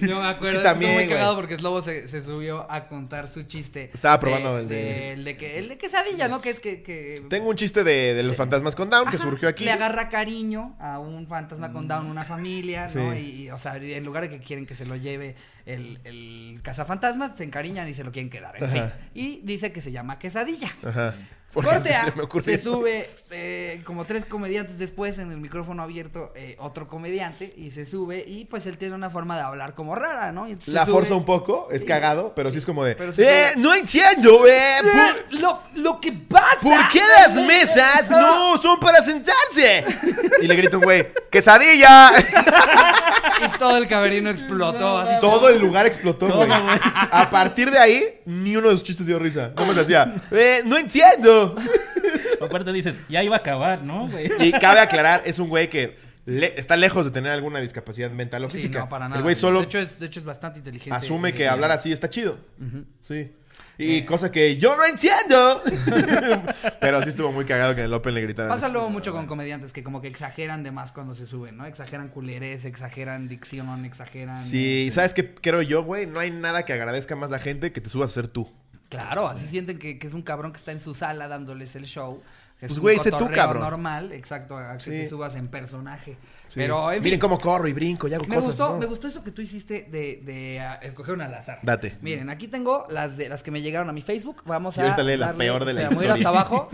Yo 0.10 0.20
me 0.20 0.26
acuerdo, 0.28 0.32
Es 0.32 0.38
que 0.40 0.46
estuvo 0.48 0.62
también, 0.62 0.94
muy 0.94 1.06
cagado 1.06 1.36
porque 1.36 1.56
Slobo 1.56 1.80
se, 1.80 2.08
se 2.08 2.20
subió 2.20 2.70
a 2.70 2.88
contar 2.88 3.28
su 3.28 3.44
chiste. 3.44 3.90
Estaba 3.94 4.18
probando 4.18 4.56
de, 4.56 4.62
el 4.62 4.68
de- 4.68 4.74
de- 4.74 5.12
el 5.12 5.24
de 5.24 5.36
que 5.36 5.58
el 5.60 5.68
de 5.68 5.78
quesadilla, 5.78 6.26
¿no? 6.26 6.40
Que 6.40 6.50
es 6.50 6.58
que, 6.58 6.82
que 6.82 7.22
Tengo 7.30 7.48
un 7.50 7.54
chiste 7.56 7.84
de, 7.84 8.14
de 8.14 8.22
los 8.24 8.32
Sí. 8.32 8.36
fantasmas 8.36 8.74
con 8.74 8.90
Down 8.90 9.08
que 9.08 9.14
Ajá, 9.16 9.24
surgió 9.24 9.48
aquí. 9.48 9.64
Le 9.64 9.70
agarra 9.70 10.08
cariño 10.08 10.74
a 10.80 10.98
un 10.98 11.28
fantasma 11.28 11.70
con 11.72 11.86
Down, 11.86 12.06
una 12.06 12.24
familia, 12.24 12.88
¿no? 12.94 13.12
Sí. 13.12 13.18
Y, 13.18 13.42
y, 13.44 13.50
o 13.50 13.58
sea, 13.58 13.76
en 13.76 14.04
lugar 14.04 14.24
de 14.24 14.30
que 14.30 14.40
quieren 14.40 14.66
que 14.66 14.74
se 14.74 14.86
lo 14.86 14.96
lleve 14.96 15.36
el, 15.66 16.00
el 16.02 16.58
cazafantasmas, 16.64 17.36
se 17.36 17.44
encariñan 17.44 17.86
y 17.88 17.94
se 17.94 18.02
lo 18.02 18.10
quieren 18.10 18.28
quedar, 18.28 18.56
en 18.56 18.64
Ajá. 18.64 18.72
fin. 18.72 18.92
Y 19.14 19.40
dice 19.44 19.70
que 19.70 19.80
se 19.80 19.92
llama 19.92 20.18
quesadilla. 20.18 20.68
Ajá. 20.84 21.14
Porque 21.62 21.80
se 21.80 22.12
me 22.16 22.22
ocurrió. 22.22 22.56
se 22.56 22.62
sube 22.62 23.08
eh, 23.30 23.80
como 23.84 24.04
tres 24.04 24.24
comediantes 24.24 24.78
después 24.78 25.18
en 25.18 25.30
el 25.30 25.38
micrófono 25.38 25.82
abierto 25.82 26.32
eh, 26.34 26.56
otro 26.58 26.86
comediante 26.86 27.52
y 27.56 27.70
se 27.70 27.86
sube 27.86 28.22
y 28.26 28.44
pues 28.44 28.66
él 28.66 28.76
tiene 28.78 28.94
una 28.94 29.10
forma 29.10 29.36
de 29.36 29.42
hablar 29.42 29.74
como 29.74 29.94
rara, 29.94 30.32
¿no? 30.32 30.46
Entonces 30.46 30.74
La 30.74 30.84
forza 30.86 31.14
un 31.14 31.24
poco, 31.24 31.68
es 31.70 31.80
Sí. 31.80 31.86
cagado, 31.86 32.32
pero 32.34 32.50
sí, 32.50 32.58
es 32.58 32.66
como 32.66 32.84
de. 32.84 32.94
Pero 32.94 33.12
¡Eh! 33.16 33.52
¡No 33.56 33.74
entiendo, 33.74 34.46
eh! 34.46 34.76
¿Por, 34.82 34.90
Eh, 34.90 35.40
Lo, 35.40 35.60
lo 35.76 36.00
que 36.00 36.12
pasa. 36.12 36.35
Por 36.62 36.88
qué 36.88 37.00
las 37.18 37.36
mesas 37.36 38.10
no 38.10 38.56
son 38.60 38.78
para 38.80 39.02
sentarse? 39.02 39.84
Y 40.40 40.46
le 40.46 40.56
grita 40.56 40.76
un 40.78 40.84
güey: 40.84 41.08
¡Quesadilla! 41.30 42.10
Y 43.38 43.58
todo 43.58 43.76
el 43.76 43.86
camerino 43.86 44.30
explotó 44.30 44.96
así. 44.98 45.14
Todo 45.20 45.50
el 45.50 45.60
lugar 45.60 45.84
explotó, 45.84 46.26
güey. 46.26 46.48
A 46.50 47.28
partir 47.30 47.70
de 47.70 47.78
ahí, 47.78 48.20
ni 48.24 48.56
uno 48.56 48.70
de 48.70 48.76
sus 48.76 48.82
chistes 48.84 49.06
dio 49.06 49.18
risa. 49.18 49.50
No 49.54 49.66
me 49.66 49.74
decía, 49.74 50.14
eh, 50.30 50.62
no 50.64 50.78
entiendo. 50.78 51.54
Aparte 52.40 52.72
dices, 52.72 53.02
ya 53.10 53.22
iba 53.22 53.36
a 53.36 53.40
acabar, 53.40 53.82
¿no, 53.82 54.08
güey? 54.08 54.30
Y 54.40 54.52
cabe 54.52 54.80
aclarar, 54.80 55.22
es 55.26 55.38
un 55.38 55.48
güey 55.50 55.68
que 55.68 55.98
le- 56.24 56.54
está 56.58 56.76
lejos 56.76 57.04
de 57.04 57.10
tener 57.10 57.30
alguna 57.30 57.60
discapacidad 57.60 58.10
mental 58.10 58.44
o 58.46 58.48
Sí, 58.50 58.56
física. 58.56 58.78
no, 58.80 58.88
para 58.88 59.06
nada. 59.06 59.18
El 59.18 59.22
güey 59.22 59.34
solo 59.34 59.60
De 59.60 59.66
hecho, 59.66 59.78
es, 59.80 59.98
de 59.98 60.06
hecho, 60.06 60.20
es 60.20 60.24
bastante 60.26 60.60
inteligente. 60.60 60.96
asume 60.96 61.34
que 61.34 61.46
hablar 61.46 61.70
así 61.72 61.92
está 61.92 62.08
chido. 62.08 62.38
Sí. 63.06 63.30
Y 63.78 64.02
cosa 64.02 64.30
que 64.30 64.56
yo 64.56 64.76
no 64.76 64.84
entiendo. 64.84 65.62
Pero 66.80 67.02
sí 67.02 67.10
estuvo 67.10 67.30
muy 67.32 67.44
cagado 67.44 67.74
que 67.74 67.80
en 67.80 67.86
el 67.86 67.94
Open 67.94 68.14
le 68.14 68.22
gritaran. 68.22 68.50
Pasa 68.50 68.68
luego 68.68 68.88
mucho 68.90 69.12
con 69.12 69.26
comediantes 69.26 69.72
que 69.72 69.82
como 69.82 70.00
que 70.00 70.08
exageran 70.08 70.62
de 70.62 70.70
más 70.70 70.92
cuando 70.92 71.14
se 71.14 71.26
suben, 71.26 71.56
¿no? 71.56 71.66
Exageran 71.66 72.08
culerés, 72.08 72.64
exageran 72.64 73.28
dicción, 73.28 73.84
exageran... 73.84 74.36
Sí, 74.36 74.86
este, 74.86 74.94
¿sabes 74.94 75.14
qué 75.14 75.34
creo 75.34 75.62
yo, 75.62 75.84
güey? 75.84 76.06
No 76.06 76.20
hay 76.20 76.30
nada 76.30 76.64
que 76.64 76.72
agradezca 76.72 77.16
más 77.16 77.30
la 77.30 77.38
gente 77.38 77.72
que 77.72 77.80
te 77.80 77.90
subas 77.90 78.10
a 78.10 78.14
ser 78.14 78.28
tú. 78.28 78.50
Claro, 78.88 79.26
así 79.26 79.46
sienten 79.46 79.78
que, 79.78 79.98
que 79.98 80.06
es 80.06 80.14
un 80.14 80.22
cabrón 80.22 80.52
que 80.52 80.58
está 80.58 80.72
en 80.72 80.80
su 80.80 80.94
sala 80.94 81.28
dándoles 81.28 81.74
el 81.76 81.86
show. 81.86 82.22
Es 82.60 82.68
Pues, 82.68 82.78
güey, 82.78 82.98
sé 82.98 83.10
tú, 83.10 83.28
cabrón. 83.30 83.62
normal, 83.62 84.12
exacto, 84.12 84.56
a 84.56 84.72
que 84.78 84.84
Sí. 84.84 84.90
te 84.90 85.08
subas 85.08 85.34
en 85.36 85.48
personaje. 85.48 86.16
Sí. 86.48 86.54
Pero, 86.60 86.90
en 86.90 87.02
Miren 87.02 87.18
fin, 87.18 87.20
cómo 87.20 87.38
corro 87.38 87.68
y 87.68 87.72
brinco 87.74 88.08
y 88.08 88.14
hago 88.14 88.24
me 88.24 88.36
cosas. 88.36 88.44
gustó, 88.50 88.68
¿no? 88.72 88.78
me 88.78 88.86
gustó 88.86 89.08
eso 89.08 89.22
que 89.22 89.30
tú 89.30 89.42
hiciste 89.42 89.86
de, 89.90 90.22
de 90.24 90.60
ah, 90.60 90.78
escoger 90.82 91.14
un 91.14 91.20
al 91.20 91.34
azar. 91.34 91.58
Date. 91.62 91.96
Miren, 92.00 92.30
aquí 92.30 92.48
tengo 92.48 92.86
las 92.88 93.16
de 93.18 93.28
las 93.28 93.42
que 93.42 93.50
me 93.50 93.60
llegaron 93.60 93.90
a 93.90 93.92
mi 93.92 94.00
Facebook. 94.00 94.42
Vamos 94.46 94.76
Y 94.78 94.80
a. 94.80 94.84
ahorita 94.84 95.02
lee 95.02 95.16
la 95.18 95.32
peor 95.34 95.64
de 95.66 95.74
la 95.74 95.82
espera, 95.82 95.96
voy 95.96 96.06
a 96.06 96.08
ir 96.12 96.16
historia. 96.18 96.40
hasta 96.40 96.54
abajo. 96.54 96.68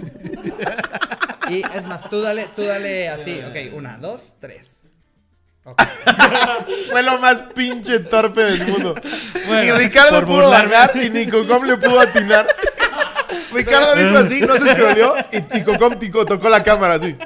y 1.48 1.62
es 1.76 1.84
más, 1.86 2.08
tú 2.08 2.20
dale, 2.22 2.48
tú 2.54 2.62
dale 2.62 3.08
así. 3.08 3.40
Ok, 3.40 3.74
una, 3.74 3.98
dos, 3.98 4.34
tres. 4.38 4.82
Ok. 5.64 5.80
Fue 6.90 7.02
lo 7.02 7.18
más 7.18 7.42
pinche 7.54 8.00
torpe 8.00 8.42
del 8.42 8.66
mundo. 8.66 8.94
Bueno, 9.46 9.62
ni 9.62 9.70
Ricardo 9.84 10.16
por 10.18 10.26
pudo 10.26 10.42
burlarme. 10.42 10.70
largar 10.74 10.96
y 11.04 11.10
ni 11.10 11.28
Cocom 11.28 11.64
le 11.64 11.76
pudo 11.76 12.00
atinar. 12.00 12.46
Ricardo 13.52 13.94
lo 13.96 14.04
hizo 14.06 14.18
así, 14.18 14.40
no 14.40 14.56
se 14.56 14.70
escroleó 14.70 15.14
y, 15.32 15.58
y 15.58 15.62
Cocom 15.64 15.98
tico- 15.98 16.24
tocó 16.26 16.48
la 16.48 16.62
cámara 16.62 16.94
así. 16.94 17.16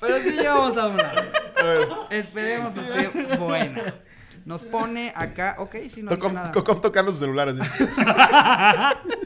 Pero 0.00 0.18
sí 0.18 0.32
llevamos 0.32 0.76
a 0.76 0.86
una. 0.88 1.08
A 1.56 1.62
ver, 1.62 1.88
Esperemos 2.10 2.76
esté 2.76 3.36
buena. 3.36 3.94
Nos 4.44 4.62
pone 4.64 5.10
acá, 5.16 5.56
ok, 5.58 5.74
si 5.88 6.02
no 6.02 6.10
dice 6.10 6.20
Cocom, 6.20 6.34
nada. 6.34 6.52
Cocom 6.52 6.80
tocando 6.82 7.12
su 7.12 7.18
celular 7.18 7.48
así. 7.50 7.60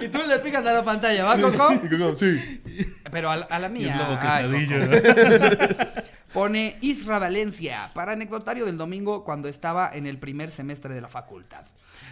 Y 0.00 0.08
tú 0.08 0.22
le 0.26 0.38
picas 0.38 0.64
a 0.64 0.72
la 0.72 0.82
pantalla, 0.82 1.24
¿va, 1.24 1.36
Coco? 1.38 1.70
Y 1.74 1.88
Cocom, 1.90 2.16
sí. 2.16 2.62
Pero 3.10 3.30
a, 3.30 3.36
la- 3.36 3.44
a 3.46 3.58
la 3.58 3.66
Y 3.66 3.70
mía. 3.70 4.18
es. 4.48 5.76
Pone 6.32 6.76
Isra 6.80 7.18
Valencia, 7.18 7.90
para 7.92 8.12
anecdotario 8.12 8.64
del 8.64 8.78
domingo 8.78 9.24
cuando 9.24 9.46
estaba 9.48 9.90
en 9.92 10.06
el 10.06 10.16
primer 10.18 10.50
semestre 10.50 10.94
de 10.94 11.02
la 11.02 11.08
facultad. 11.08 11.64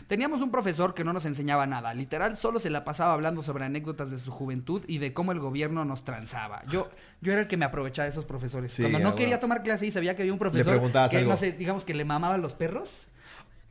Teníamos 0.06 0.40
un 0.40 0.52
profesor 0.52 0.94
que 0.94 1.02
no 1.02 1.12
nos 1.12 1.26
enseñaba 1.26 1.66
nada, 1.66 1.92
literal 1.92 2.36
solo 2.36 2.60
se 2.60 2.70
la 2.70 2.84
pasaba 2.84 3.12
hablando 3.12 3.42
sobre 3.42 3.64
anécdotas 3.64 4.10
de 4.12 4.18
su 4.18 4.30
juventud 4.30 4.82
y 4.86 4.98
de 4.98 5.12
cómo 5.12 5.32
el 5.32 5.40
gobierno 5.40 5.84
nos 5.84 6.04
transaba. 6.04 6.62
Yo, 6.68 6.88
yo 7.20 7.32
era 7.32 7.40
el 7.42 7.48
que 7.48 7.56
me 7.56 7.64
aprovechaba 7.64 8.04
de 8.04 8.10
esos 8.10 8.24
profesores. 8.24 8.72
Sí, 8.72 8.82
Cuando 8.82 8.98
no 9.00 9.04
bueno. 9.06 9.16
quería 9.16 9.40
tomar 9.40 9.64
clase 9.64 9.84
y 9.86 9.90
sabía 9.90 10.14
que 10.14 10.22
había 10.22 10.32
un 10.32 10.38
profesor 10.38 10.80
que, 11.10 11.16
algo. 11.16 11.30
no 11.30 11.36
sé, 11.36 11.52
digamos 11.52 11.84
que 11.84 11.92
le 11.94 12.04
mamaban 12.04 12.40
los 12.40 12.54
perros. 12.54 13.08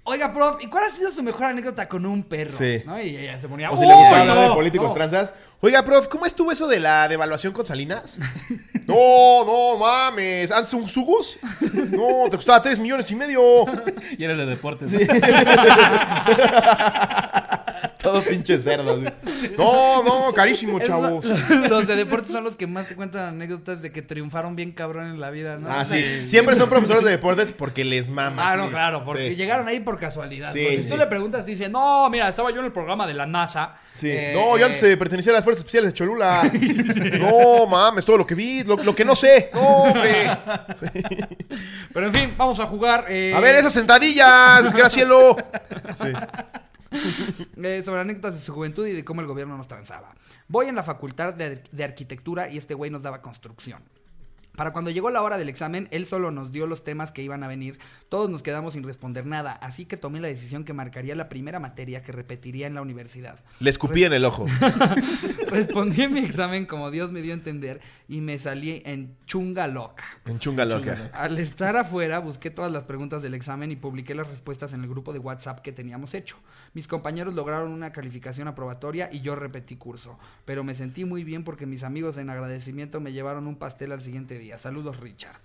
Oiga, 0.04 0.32
prof, 0.34 0.58
¿y 0.62 0.68
cuál 0.68 0.84
ha 0.84 0.90
sido 0.92 1.10
su 1.10 1.24
mejor 1.24 1.46
anécdota 1.46 1.88
con 1.88 2.06
un 2.06 2.22
perro? 2.24 2.52
Sí. 2.52 2.84
¿No? 2.86 3.02
Y 3.02 3.16
ella 3.18 3.40
se 3.40 3.48
ponía... 3.48 3.72
O 3.72 3.78
si 3.78 3.86
le 3.88 3.94
gustaba 3.96 4.24
"Uy, 4.24 4.30
hablar 4.30 4.50
de 4.50 4.56
políticos 4.56 4.90
no". 4.90 4.94
transas. 4.94 5.34
Oiga, 5.66 5.84
prof, 5.84 6.08
¿cómo 6.10 6.28
estuvo 6.28 6.52
eso 6.52 6.68
de 6.68 6.80
la 6.80 7.08
devaluación 7.08 7.52
con 7.52 7.66
Salinas? 7.66 8.18
No, 8.86 9.44
no 9.44 9.80
mames. 9.80 10.52
¿Ansun 10.52 10.88
Sugos? 10.88 11.40
No, 11.90 12.30
te 12.30 12.36
costaba 12.36 12.62
3 12.62 12.80
millones 12.80 13.10
y 13.10 13.16
medio. 13.16 13.66
Y 14.16 14.24
era 14.24 14.36
de 14.36 14.46
deportes. 14.46 14.92
Todo 18.06 18.22
pinche 18.24 18.58
cerdo. 18.60 18.94
así. 18.94 19.06
No, 19.58 20.04
no, 20.04 20.34
carísimo, 20.34 20.80
chavos. 20.80 21.24
los 21.70 21.88
de 21.88 21.96
deportes 21.96 22.32
son 22.32 22.44
los 22.44 22.56
que 22.56 22.68
más 22.68 22.88
te 22.88 22.96
cuentan 22.96 23.26
anécdotas 23.30 23.82
de 23.82 23.92
que 23.92 24.02
triunfaron 24.02 24.56
bien 24.56 24.72
cabrón 24.72 25.08
en 25.08 25.20
la 25.20 25.30
vida, 25.30 25.58
¿no? 25.58 25.70
Ah, 25.70 25.86
sí. 25.86 26.26
Siempre 26.28 26.56
son 26.56 26.70
profesores 26.70 27.04
de 27.04 27.12
deportes 27.12 27.52
porque 27.52 27.84
les 27.86 28.10
mama. 28.10 28.52
Ah, 28.52 28.56
no, 28.58 28.66
sí. 28.66 28.70
claro, 28.72 29.04
porque 29.04 29.30
Sí. 29.32 29.36
llegaron 29.36 29.68
ahí 29.68 29.80
por 29.80 30.00
casualidad. 30.00 30.52
Si 30.52 30.86
tú 30.90 30.98
le 30.98 31.08
preguntas, 31.08 31.46
te 31.46 31.52
dice, 31.52 31.70
no, 31.70 32.10
mira, 32.10 32.28
estaba 32.30 32.50
yo 32.52 32.60
en 32.60 32.66
el 32.66 32.72
programa 32.72 33.06
de 33.08 33.14
la 33.14 33.26
NASA. 33.26 33.76
Sí. 33.96 34.10
Eh, 34.12 34.34
no, 34.36 34.58
yo 34.58 34.66
antes 34.66 34.82
eh, 34.84 34.98
pertenecía 34.98 35.32
a 35.32 35.36
las 35.36 35.44
fuerzas 35.44 35.60
especiales 35.62 35.92
de 35.92 35.98
Cholula. 35.98 36.42
No, 37.20 37.66
mames, 37.68 38.04
todo 38.06 38.18
lo 38.18 38.26
que 38.28 38.36
vi, 38.36 38.64
lo, 38.64 38.76
lo 38.78 38.94
que 38.96 39.06
no 39.06 39.16
sé. 39.16 39.50
No, 39.54 39.62
hombre. 39.62 40.30
Pero 41.94 42.08
en 42.08 42.14
fin, 42.14 42.34
vamos 42.38 42.60
a 42.60 42.66
jugar. 42.66 43.06
eh, 43.10 43.34
A 43.36 43.40
ver, 43.40 43.56
esas 43.56 43.74
sentadillas, 43.74 44.74
Gracielo. 44.74 45.38
Sí. 45.94 46.08
eh, 47.64 47.82
sobre 47.84 48.02
anécdotas 48.02 48.36
de 48.36 48.42
su 48.42 48.54
juventud 48.54 48.86
y 48.88 48.94
de 48.94 49.06
cómo 49.06 49.22
el 49.22 49.28
gobierno 49.28 49.58
nos 49.58 49.68
transaba. 49.68 50.16
Voy 50.48 50.68
en 50.68 50.76
la 50.76 50.84
facultad 50.84 51.34
de, 51.34 51.64
de 51.72 51.84
arquitectura 51.84 52.50
y 52.50 52.58
este 52.58 52.74
güey 52.74 52.92
nos 52.92 53.02
daba 53.02 53.22
construcción. 53.22 53.84
Para 54.56 54.72
cuando 54.74 54.92
llegó 54.92 55.10
la 55.10 55.22
hora 55.22 55.38
del 55.38 55.50
examen, 55.50 55.88
él 55.92 56.06
solo 56.06 56.32
nos 56.32 56.52
dio 56.52 56.68
los 56.68 56.84
temas 56.84 57.12
que 57.12 57.22
iban 57.22 57.44
a 57.44 57.48
venir. 57.48 57.78
Todos 58.10 58.30
nos 58.30 58.44
quedamos 58.44 58.74
sin 58.74 58.84
responder 58.84 59.26
nada, 59.26 59.52
así 59.52 59.86
que 59.86 59.98
tomé 59.98 60.20
la 60.20 60.28
decisión 60.28 60.64
que 60.64 60.74
marcaría 60.74 61.16
la 61.16 61.30
primera 61.30 61.60
materia 61.60 62.02
que 62.02 62.12
repetiría 62.12 62.68
en 62.68 62.76
la 62.76 62.82
universidad. 62.82 63.44
Le 63.60 63.70
escupí 63.70 64.04
en 64.04 64.14
el 64.14 64.26
ojo. 64.26 64.46
Respondí 65.48 66.04
en 66.04 66.14
mi 66.14 66.22
examen 66.22 66.66
como 66.66 66.92
Dios 66.92 67.12
me 67.12 67.22
dio 67.22 67.34
a 67.34 67.36
entender 67.36 67.82
y 68.08 68.22
me 68.22 68.38
salí 68.38 68.82
en 68.86 69.16
chunga 69.26 69.68
loca. 69.68 70.04
En 70.26 70.40
chunga 70.40 70.66
loca. 70.66 71.12
Al 71.14 71.38
estar 71.38 71.76
afuera, 71.78 72.20
busqué 72.20 72.50
todas 72.50 72.72
las 72.72 72.84
preguntas 72.84 73.22
del 73.22 73.34
examen 73.34 73.72
y 73.72 73.76
publiqué 73.76 74.16
las 74.16 74.28
respuestas 74.28 74.74
en 74.74 74.84
el 74.84 74.90
grupo 74.90 75.14
de 75.14 75.20
WhatsApp 75.20 75.60
que 75.60 75.72
teníamos 75.72 76.14
hecho. 76.14 76.38
Mis 76.74 76.88
compañeros 76.88 77.34
lograron 77.34 77.72
una 77.72 77.92
calificación 77.92 78.48
aprobatoria 78.48 79.10
y 79.12 79.22
yo 79.22 79.36
repetí 79.36 79.76
curso. 79.76 80.18
Pero 80.46 80.64
me 80.64 80.76
sentí 80.76 81.06
muy 81.06 81.24
bien 81.24 81.44
porque 81.44 81.66
mis 81.66 81.84
amigos 81.84 82.18
en 82.18 82.30
agradecimiento 82.30 83.02
me 83.02 83.12
llevaron 83.12 83.48
un 83.48 83.56
pastel 83.56 83.92
al 83.92 84.02
siguiente 84.02 84.40
día. 84.40 84.45
Saludos, 84.58 85.00
Richard. 85.00 85.38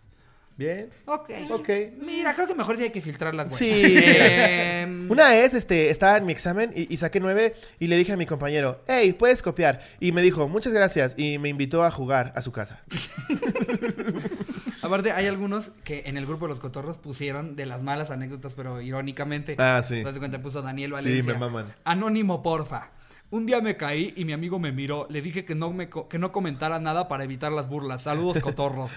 Bien. 0.57 0.91
Ok. 1.07 1.31
Ok. 1.53 1.69
Mira, 2.03 2.35
creo 2.35 2.47
que 2.47 2.55
mejor 2.55 2.77
sí 2.77 2.83
hay 2.83 2.91
que 2.91 3.01
filtrar 3.01 3.35
las 3.35 3.49
buenas. 3.49 3.59
Sí. 3.79 3.83
Em, 3.97 5.11
Una 5.11 5.31
vez 5.31 5.55
este, 5.55 5.89
estaba 5.89 6.19
en 6.19 6.27
mi 6.27 6.33
examen 6.33 6.71
y, 6.77 6.93
y 6.93 6.99
saqué 6.99 7.19
nueve 7.19 7.55
y 7.79 7.87
le 7.87 7.97
dije 7.97 8.13
a 8.13 8.17
mi 8.19 8.27
compañero, 8.27 8.83
hey, 8.87 9.15
puedes 9.15 9.41
copiar. 9.41 9.81
Y 10.01 10.13
me 10.13 10.21
dijo, 10.21 10.49
muchas 10.49 10.75
gracias. 10.75 11.15
Y 11.17 11.39
me 11.39 11.49
invitó 11.49 11.83
a 11.83 11.91
jugar 11.91 12.35
a 12.37 12.43
su 12.43 12.53
casa. 12.53 12.83
Aparte, 14.83 15.13
hay 15.13 15.27
algunos 15.27 15.71
que 15.85 16.03
en 16.07 16.17
el 16.17 16.27
grupo 16.27 16.47
de 16.47 16.51
los 16.51 16.61
cotorros 16.61 16.99
pusieron 16.99 17.55
de 17.57 17.67
las 17.67 17.83
malas 17.83 18.11
anécdotas, 18.11 18.55
pero 18.55 18.81
irónicamente. 18.81 19.55
Ah, 19.59 19.81
sí. 19.83 19.97
¿Te 19.97 20.05
das 20.05 20.19
cuenta? 20.19 20.41
Puso 20.43 20.63
Daniel 20.63 20.91
Sí, 20.99 21.05
Valencia. 21.05 21.33
me 21.35 21.39
maman. 21.39 21.67
Anónimo, 21.85 22.43
porfa. 22.43 22.91
Un 23.31 23.47
día 23.47 23.61
me 23.61 23.77
caí 23.77 24.13
y 24.17 24.25
mi 24.25 24.33
amigo 24.33 24.59
me 24.59 24.73
miró. 24.73 25.07
Le 25.09 25.23
dije 25.23 25.45
que 25.45 25.55
no, 25.55 25.73
me 25.73 25.89
co- 25.89 26.09
que 26.09 26.19
no 26.19 26.33
comentara 26.33 26.81
nada 26.81 27.07
para 27.07 27.23
evitar 27.25 27.53
las 27.53 27.69
burlas. 27.69 28.03
Saludos, 28.03 28.41
cotorros. 28.43 28.91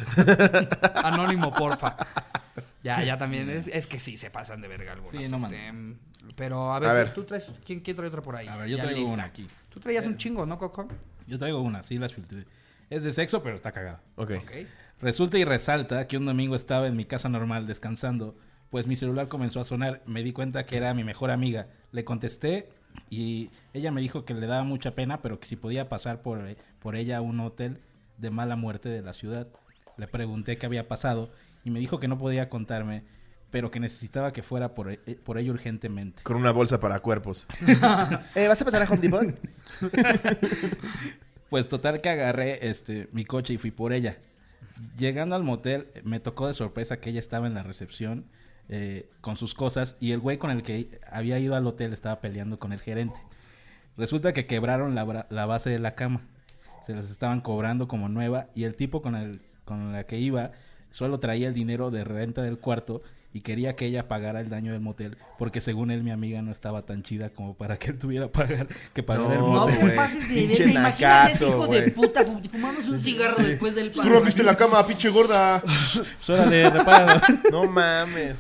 Anónimo, 0.95 1.51
porfa. 1.53 1.95
Ya, 2.83 3.03
ya 3.03 3.17
también. 3.17 3.49
Es, 3.49 3.67
es 3.67 3.87
que 3.87 3.99
sí, 3.99 4.17
se 4.17 4.29
pasan 4.29 4.61
de 4.61 4.67
verga 4.67 4.93
algunos. 4.93 5.11
Sí, 5.11 5.29
no 5.29 5.37
este, 5.37 5.71
pero 6.35 6.73
a 6.73 6.79
ver, 6.79 6.89
A 6.89 6.93
tú- 6.93 6.97
ver. 6.97 7.13
Tú, 7.13 7.23
traes. 7.25 7.51
¿quién, 7.65 7.79
quién 7.81 7.95
trae 7.95 8.07
otra 8.09 8.21
por 8.21 8.35
ahí? 8.35 8.47
A 8.47 8.57
ver, 8.57 8.69
yo 8.69 8.77
Ya 8.77 8.83
traigo 8.83 8.99
lista. 9.01 9.13
una 9.13 9.23
aquí. 9.25 9.47
Tú 9.69 9.79
traías 9.79 10.05
un 10.07 10.17
chingo, 10.17 10.45
¿no, 10.45 10.57
Coco? 10.57 10.87
Yo 11.27 11.37
traigo 11.37 11.61
una, 11.61 11.83
sí 11.83 11.97
las 11.97 12.13
filtré. 12.13 12.45
Es 12.89 13.03
de 13.03 13.11
sexo, 13.11 13.41
pero 13.43 13.55
está 13.55 13.71
cagada. 13.71 14.01
Ok. 14.15 14.31
Ok. 14.41 14.51
Resulta 15.01 15.37
y 15.37 15.45
resalta 15.45 16.07
que 16.07 16.17
un 16.17 16.25
domingo 16.25 16.55
estaba 16.55 16.87
en 16.87 16.95
mi 16.95 17.05
casa 17.05 17.27
normal 17.29 17.65
descansando, 17.67 18.35
pues 18.69 18.87
mi 18.87 18.95
celular 18.95 19.27
comenzó 19.27 19.59
a 19.59 19.63
sonar, 19.63 20.01
me 20.05 20.23
di 20.23 20.31
cuenta 20.33 20.65
que 20.65 20.77
era 20.77 20.93
mi 20.93 21.03
mejor 21.03 21.29
amiga. 21.31 21.67
Le 21.91 22.03
contesté 22.03 22.69
y 23.09 23.49
ella 23.73 23.91
me 23.91 24.01
dijo 24.01 24.25
que 24.25 24.33
le 24.33 24.47
daba 24.47 24.63
mucha 24.63 24.95
pena, 24.95 25.21
pero 25.21 25.39
que 25.39 25.47
si 25.47 25.55
podía 25.55 25.89
pasar 25.89 26.21
por, 26.21 26.43
por 26.79 26.95
ella 26.95 27.17
a 27.17 27.21
un 27.21 27.39
hotel 27.39 27.79
de 28.17 28.29
mala 28.29 28.55
muerte 28.55 28.89
de 28.89 29.01
la 29.01 29.13
ciudad. 29.13 29.47
Le 29.97 30.07
pregunté 30.07 30.57
qué 30.57 30.65
había 30.65 30.87
pasado 30.87 31.31
y 31.63 31.69
me 31.69 31.79
dijo 31.79 31.99
que 31.99 32.07
no 32.07 32.17
podía 32.17 32.49
contarme, 32.49 33.03
pero 33.51 33.69
que 33.71 33.79
necesitaba 33.79 34.33
que 34.33 34.43
fuera 34.43 34.73
por, 34.73 34.91
e- 34.91 34.97
por 34.97 35.37
ello 35.37 35.53
urgentemente. 35.53 36.23
Con 36.23 36.37
una 36.37 36.51
bolsa 36.51 36.79
para 36.79 36.99
cuerpos. 36.99 37.45
eh, 38.35 38.47
¿Vas 38.47 38.61
a 38.61 38.65
pasar 38.65 38.81
a 38.81 38.89
Home 38.89 38.97
Depot? 39.01 39.25
Pues 41.53 41.67
total 41.67 42.01
que 42.01 42.09
agarré 42.09 42.67
este 42.67 43.09
mi 43.11 43.25
coche 43.25 43.53
y 43.53 43.57
fui 43.59 43.69
por 43.69 43.93
ella. 43.93 44.17
Llegando 44.97 45.35
al 45.35 45.43
motel, 45.43 45.85
me 46.03 46.19
tocó 46.19 46.47
de 46.47 46.55
sorpresa 46.55 46.99
que 46.99 47.11
ella 47.11 47.19
estaba 47.19 47.45
en 47.45 47.53
la 47.53 47.61
recepción 47.61 48.25
eh, 48.69 49.09
con 49.21 49.35
sus 49.35 49.53
cosas 49.53 49.97
y 49.99 50.11
el 50.11 50.19
güey 50.19 50.37
con 50.37 50.51
el 50.51 50.63
que 50.63 50.99
había 51.11 51.39
ido 51.39 51.55
al 51.55 51.67
hotel 51.67 51.93
estaba 51.93 52.21
peleando 52.21 52.59
con 52.59 52.73
el 52.73 52.79
gerente. 52.79 53.19
Resulta 53.97 54.33
que 54.33 54.45
quebraron 54.45 54.95
la, 54.95 55.27
la 55.29 55.45
base 55.45 55.69
de 55.69 55.79
la 55.79 55.95
cama. 55.95 56.21
Se 56.81 56.93
las 56.93 57.09
estaban 57.11 57.41
cobrando 57.41 57.87
como 57.87 58.09
nueva 58.09 58.47
y 58.53 58.63
el 58.63 58.75
tipo 58.75 59.01
con 59.01 59.15
el 59.15 59.41
con 59.65 59.93
la 59.93 60.05
que 60.05 60.19
iba 60.19 60.51
solo 60.89 61.19
traía 61.19 61.47
el 61.47 61.53
dinero 61.53 61.91
de 61.91 62.03
renta 62.03 62.41
del 62.41 62.59
cuarto 62.59 63.01
y 63.33 63.41
quería 63.41 63.75
que 63.75 63.85
ella 63.87 64.07
pagara 64.07 64.39
el 64.41 64.49
daño 64.49 64.71
del 64.73 64.81
motel 64.81 65.17
porque 65.39 65.59
según 65.59 65.89
él 65.91 66.03
mi 66.03 66.11
amiga 66.11 66.41
no 66.41 66.51
estaba 66.51 66.83
tan 66.83 67.01
chida 67.03 67.29
como 67.31 67.55
para 67.55 67.77
que 67.77 67.89
él 67.91 67.97
tuviera 67.99 68.31
pagar 68.31 68.67
que 68.93 69.01
pagar 69.03 69.31
el 69.31 69.39
No, 69.39 69.47
No 69.47 69.59
motel. 69.61 69.75
te 69.75 69.81
güey. 69.81 69.95
pases 69.95 70.29
de 70.29 70.47
verga. 70.47 70.69
Imagínate 70.79 71.31
ese 71.33 71.47
hijo 71.47 71.67
de 71.67 71.91
puta 71.91 72.23
fu- 72.23 72.39
fumamos 72.51 72.87
un 72.87 72.99
cigarro 72.99 73.43
después 73.43 73.75
del 73.75 73.91
Tú 73.91 74.01
rompiste 74.03 74.43
la 74.43 74.55
cama, 74.55 74.85
pinche 74.85 75.09
gorda. 75.09 75.61
Pues, 76.25 76.73
repáralo. 76.73 77.21
No 77.51 77.63
mames. 77.69 78.35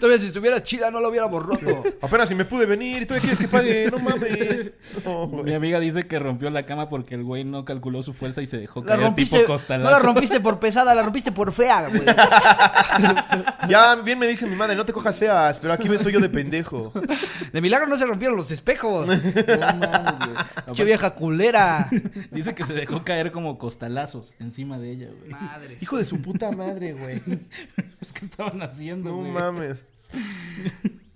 Todavía 0.00 0.18
si 0.18 0.26
estuvieras 0.26 0.62
chida 0.64 0.90
no 0.90 1.00
lo 1.00 1.08
hubiéramos 1.10 1.42
roto. 1.44 1.84
Apenas 2.00 2.28
si 2.28 2.34
me 2.34 2.44
pude 2.44 2.66
venir 2.66 3.02
y 3.02 3.06
todavía 3.06 3.20
quieres 3.28 3.38
que 3.38 3.48
pague. 3.48 3.90
No 3.90 3.98
mames. 3.98 4.72
No, 5.04 5.26
Mi 5.28 5.52
amiga 5.54 5.78
dice 5.80 6.06
que 6.06 6.18
rompió 6.18 6.48
la 6.50 6.64
cama 6.64 6.88
porque 6.88 7.14
el 7.14 7.22
güey 7.24 7.44
no 7.44 7.64
calculó 7.64 8.02
su 8.02 8.12
fuerza 8.14 8.40
y 8.42 8.46
se 8.46 8.56
dejó 8.58 8.80
La 8.80 8.86
caer 8.86 9.00
rompiste, 9.00 9.36
tipo 9.40 9.52
costalazo. 9.52 9.90
no 9.90 9.96
la 9.96 10.02
rompiste 10.02 10.40
por 10.40 10.58
pesada, 10.58 10.94
la 10.94 11.02
rompiste 11.02 11.32
por 11.32 11.52
fea, 11.52 11.88
güey. 11.88 12.02
Ya 13.68 13.94
bien 13.96 14.18
me 14.18 14.26
dije 14.38 14.50
mi 14.50 14.56
madre, 14.56 14.76
no 14.76 14.84
te 14.84 14.92
cojas 14.92 15.18
feas, 15.18 15.58
pero 15.58 15.72
aquí 15.72 15.88
estoy 15.92 16.12
yo 16.12 16.20
de 16.20 16.28
pendejo. 16.28 16.92
De 17.52 17.60
milagro 17.60 17.86
no 17.88 17.96
se 17.96 18.04
rompieron 18.06 18.36
los 18.36 18.50
espejos. 18.50 19.06
No 19.06 19.14
mames, 19.14 20.18
güey. 20.18 20.46
Che 20.74 20.84
vieja 20.84 21.14
culera. 21.14 21.88
Dice 22.30 22.54
que 22.54 22.64
se 22.64 22.74
dejó 22.74 23.04
caer 23.04 23.30
como 23.32 23.58
costalazos 23.58 24.34
encima 24.38 24.78
de 24.78 24.90
ella, 24.92 25.08
güey. 25.18 25.30
Madres. 25.30 25.82
Hijo 25.82 25.96
de 25.98 26.04
su 26.04 26.20
puta 26.20 26.50
madre, 26.52 26.92
güey. 26.92 27.20
Pues, 27.20 28.12
¿Qué 28.12 28.26
estaban 28.26 28.62
haciendo, 28.62 29.10
No 29.10 29.16
güey? 29.16 29.30
mames. 29.32 29.84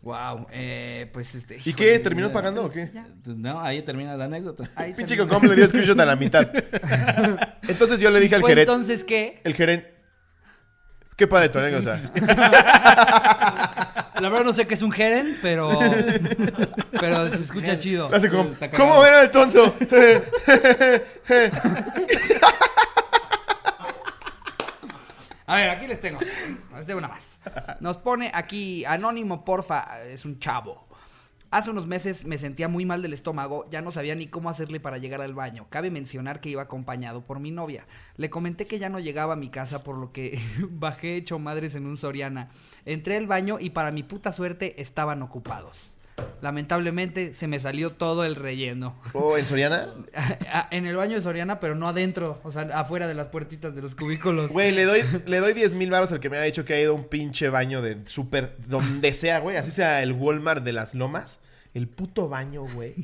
Wow. 0.03 0.47
Eh, 0.51 1.09
pues 1.13 1.35
este. 1.35 1.57
¿Y 1.57 1.59
híjole, 1.71 1.75
qué? 1.77 1.99
¿Terminó 2.01 2.33
pagando 2.33 2.65
o 2.65 2.69
qué? 2.71 2.91
No, 3.27 3.61
ahí 3.61 3.83
termina 3.83 4.17
la 4.17 4.25
anécdota. 4.25 4.69
Ahí 4.75 4.95
Pinche 4.95 5.15
terminó. 5.17 5.35
Cocom 5.35 5.49
le 5.51 5.57
dio 5.57 5.69
screenshot 5.69 6.01
a 6.01 6.05
la 6.07 6.17
mitad. 6.17 6.49
Entonces 7.69 8.01
yo 8.01 8.11
le 8.11 8.19
dije 8.21 8.35
al 8.35 8.41
¿Fue 8.41 8.51
gerente. 8.51 8.71
entonces 8.73 9.05
qué? 9.05 9.41
El 9.45 9.55
gerente. 9.55 10.02
Qué 11.17 11.27
padre 11.27 11.49
tu 11.49 11.59
anécdota. 11.59 11.99
La 14.23 14.29
verdad 14.29 14.45
no 14.45 14.53
sé 14.53 14.67
qué 14.69 14.75
es 14.75 14.83
un 14.83 14.93
geren, 14.93 15.37
pero. 15.43 15.79
Pero 17.01 17.29
se 17.33 17.43
escucha 17.43 17.77
chido. 17.77 18.09
Hace 18.15 18.31
como. 18.31 18.51
¿Cómo 18.77 19.01
ven 19.01 19.15
al 19.15 19.31
tonto? 19.33 19.75
A 25.47 25.57
ver, 25.57 25.71
aquí 25.71 25.89
les 25.89 26.01
tengo. 26.01 26.21
Les 26.77 26.87
tengo 26.87 26.99
una 26.99 27.09
más. 27.09 27.41
Nos 27.81 27.99
pone 27.99 28.31
aquí, 28.33 28.85
anónimo, 28.85 29.45
porfa, 29.45 30.03
es 30.05 30.25
un 30.25 30.39
chavo. 30.39 30.87
Hace 31.53 31.71
unos 31.71 31.87
meses 31.87 32.25
me 32.25 32.39
sentía 32.39 32.67
muy 32.67 32.87
mal 32.87 33.03
del 33.03 33.13
estómago, 33.13 33.69
ya 33.71 33.83
no 33.83 33.93
sabía 33.93 34.15
ni 34.15 34.27
cómo 34.27 34.49
hacerle 34.49 34.81
para 34.81 34.97
llegar 34.97 35.21
al 35.21 35.35
baño. 35.35 35.67
Cabe 35.69 35.91
mencionar 35.91 36.41
que 36.41 36.49
iba 36.49 36.63
acompañado 36.63 37.27
por 37.27 37.41
mi 37.41 37.51
novia. 37.51 37.85
Le 38.17 38.31
comenté 38.31 38.67
que 38.67 38.79
ya 38.79 38.89
no 38.89 38.99
llegaba 39.01 39.35
a 39.35 39.37
mi 39.37 39.51
casa, 39.51 39.85
por 39.85 39.99
lo 39.99 40.13
que 40.13 40.41
bajé 40.71 41.17
hecho 41.17 41.39
madres 41.39 41.75
en 41.75 41.85
un 41.85 41.99
Soriana. 41.99 42.49
Entré 42.87 43.19
al 43.19 43.27
baño 43.27 43.59
y 43.61 43.69
para 43.69 43.91
mi 43.91 44.03
puta 44.03 44.33
suerte 44.33 44.81
estaban 44.81 45.21
ocupados. 45.21 45.93
Lamentablemente 46.41 47.35
se 47.35 47.49
me 47.49 47.61
salió 47.61 47.91
todo 47.91 48.25
el 48.25 48.35
relleno. 48.35 48.99
¿O 49.13 49.37
en 49.37 49.45
Soriana? 49.45 49.89
en 50.71 50.87
el 50.87 50.97
baño 50.97 51.17
de 51.17 51.21
Soriana, 51.21 51.61
pero 51.61 51.75
no 51.75 51.87
adentro, 51.87 52.41
o 52.45 52.51
sea, 52.51 52.63
afuera 52.73 53.07
de 53.09 53.15
las 53.15 53.29
puertitas 53.29 53.75
de 53.75 53.83
los 53.83 53.95
cubículos. 53.95 54.51
Güey, 54.51 54.73
le 54.73 54.87
doy, 54.87 55.03
le 55.27 55.41
doy 55.41 55.53
10 55.53 55.75
mil 55.75 55.91
baros 55.91 56.13
al 56.13 56.21
que 56.21 56.31
me 56.31 56.39
ha 56.39 56.43
dicho 56.43 56.65
que 56.65 56.73
ha 56.73 56.81
ido 56.81 56.93
a 56.93 56.97
un 56.97 57.05
pinche 57.05 57.51
baño 57.51 57.83
de 57.83 57.99
súper, 58.07 58.57
donde 58.67 59.13
sea, 59.13 59.41
güey. 59.41 59.59
Así 59.59 59.71
sea 59.71 60.03
el 60.03 60.13
Walmart 60.13 60.65
de 60.65 60.73
las 60.73 60.95
lomas. 60.95 61.42
El 61.75 61.89
puto 61.89 62.29
baño, 62.29 62.65
güey. 62.75 62.95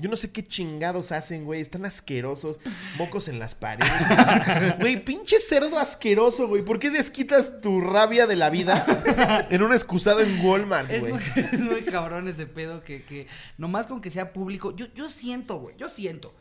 Yo 0.00 0.08
no 0.10 0.16
sé 0.16 0.32
qué 0.32 0.44
chingados 0.44 1.12
hacen, 1.12 1.44
güey. 1.44 1.60
Están 1.60 1.84
asquerosos. 1.84 2.58
Mocos 2.98 3.28
en 3.28 3.38
las 3.38 3.54
paredes. 3.54 4.78
Güey, 4.80 5.04
pinche 5.04 5.38
cerdo 5.38 5.78
asqueroso, 5.78 6.48
güey. 6.48 6.64
¿Por 6.64 6.78
qué 6.78 6.90
desquitas 6.90 7.60
tu 7.60 7.80
rabia 7.80 8.26
de 8.26 8.36
la 8.36 8.50
vida 8.50 9.46
en 9.50 9.62
un 9.62 9.72
excusado 9.72 10.20
en 10.20 10.44
Walmart, 10.44 10.90
Es 10.90 11.00
güey? 11.00 11.12
muy, 11.12 11.22
es 11.52 11.60
muy 11.60 11.82
cabrón 11.82 12.26
ese 12.28 12.46
pedo 12.46 12.82
que, 12.82 13.04
que 13.04 13.26
nomás 13.58 13.86
con 13.86 14.00
que 14.00 14.10
sea 14.10 14.32
público. 14.32 14.74
Yo, 14.74 14.86
yo 14.94 15.08
siento, 15.08 15.58
güey, 15.60 15.76
yo 15.76 15.88
siento 15.88 16.34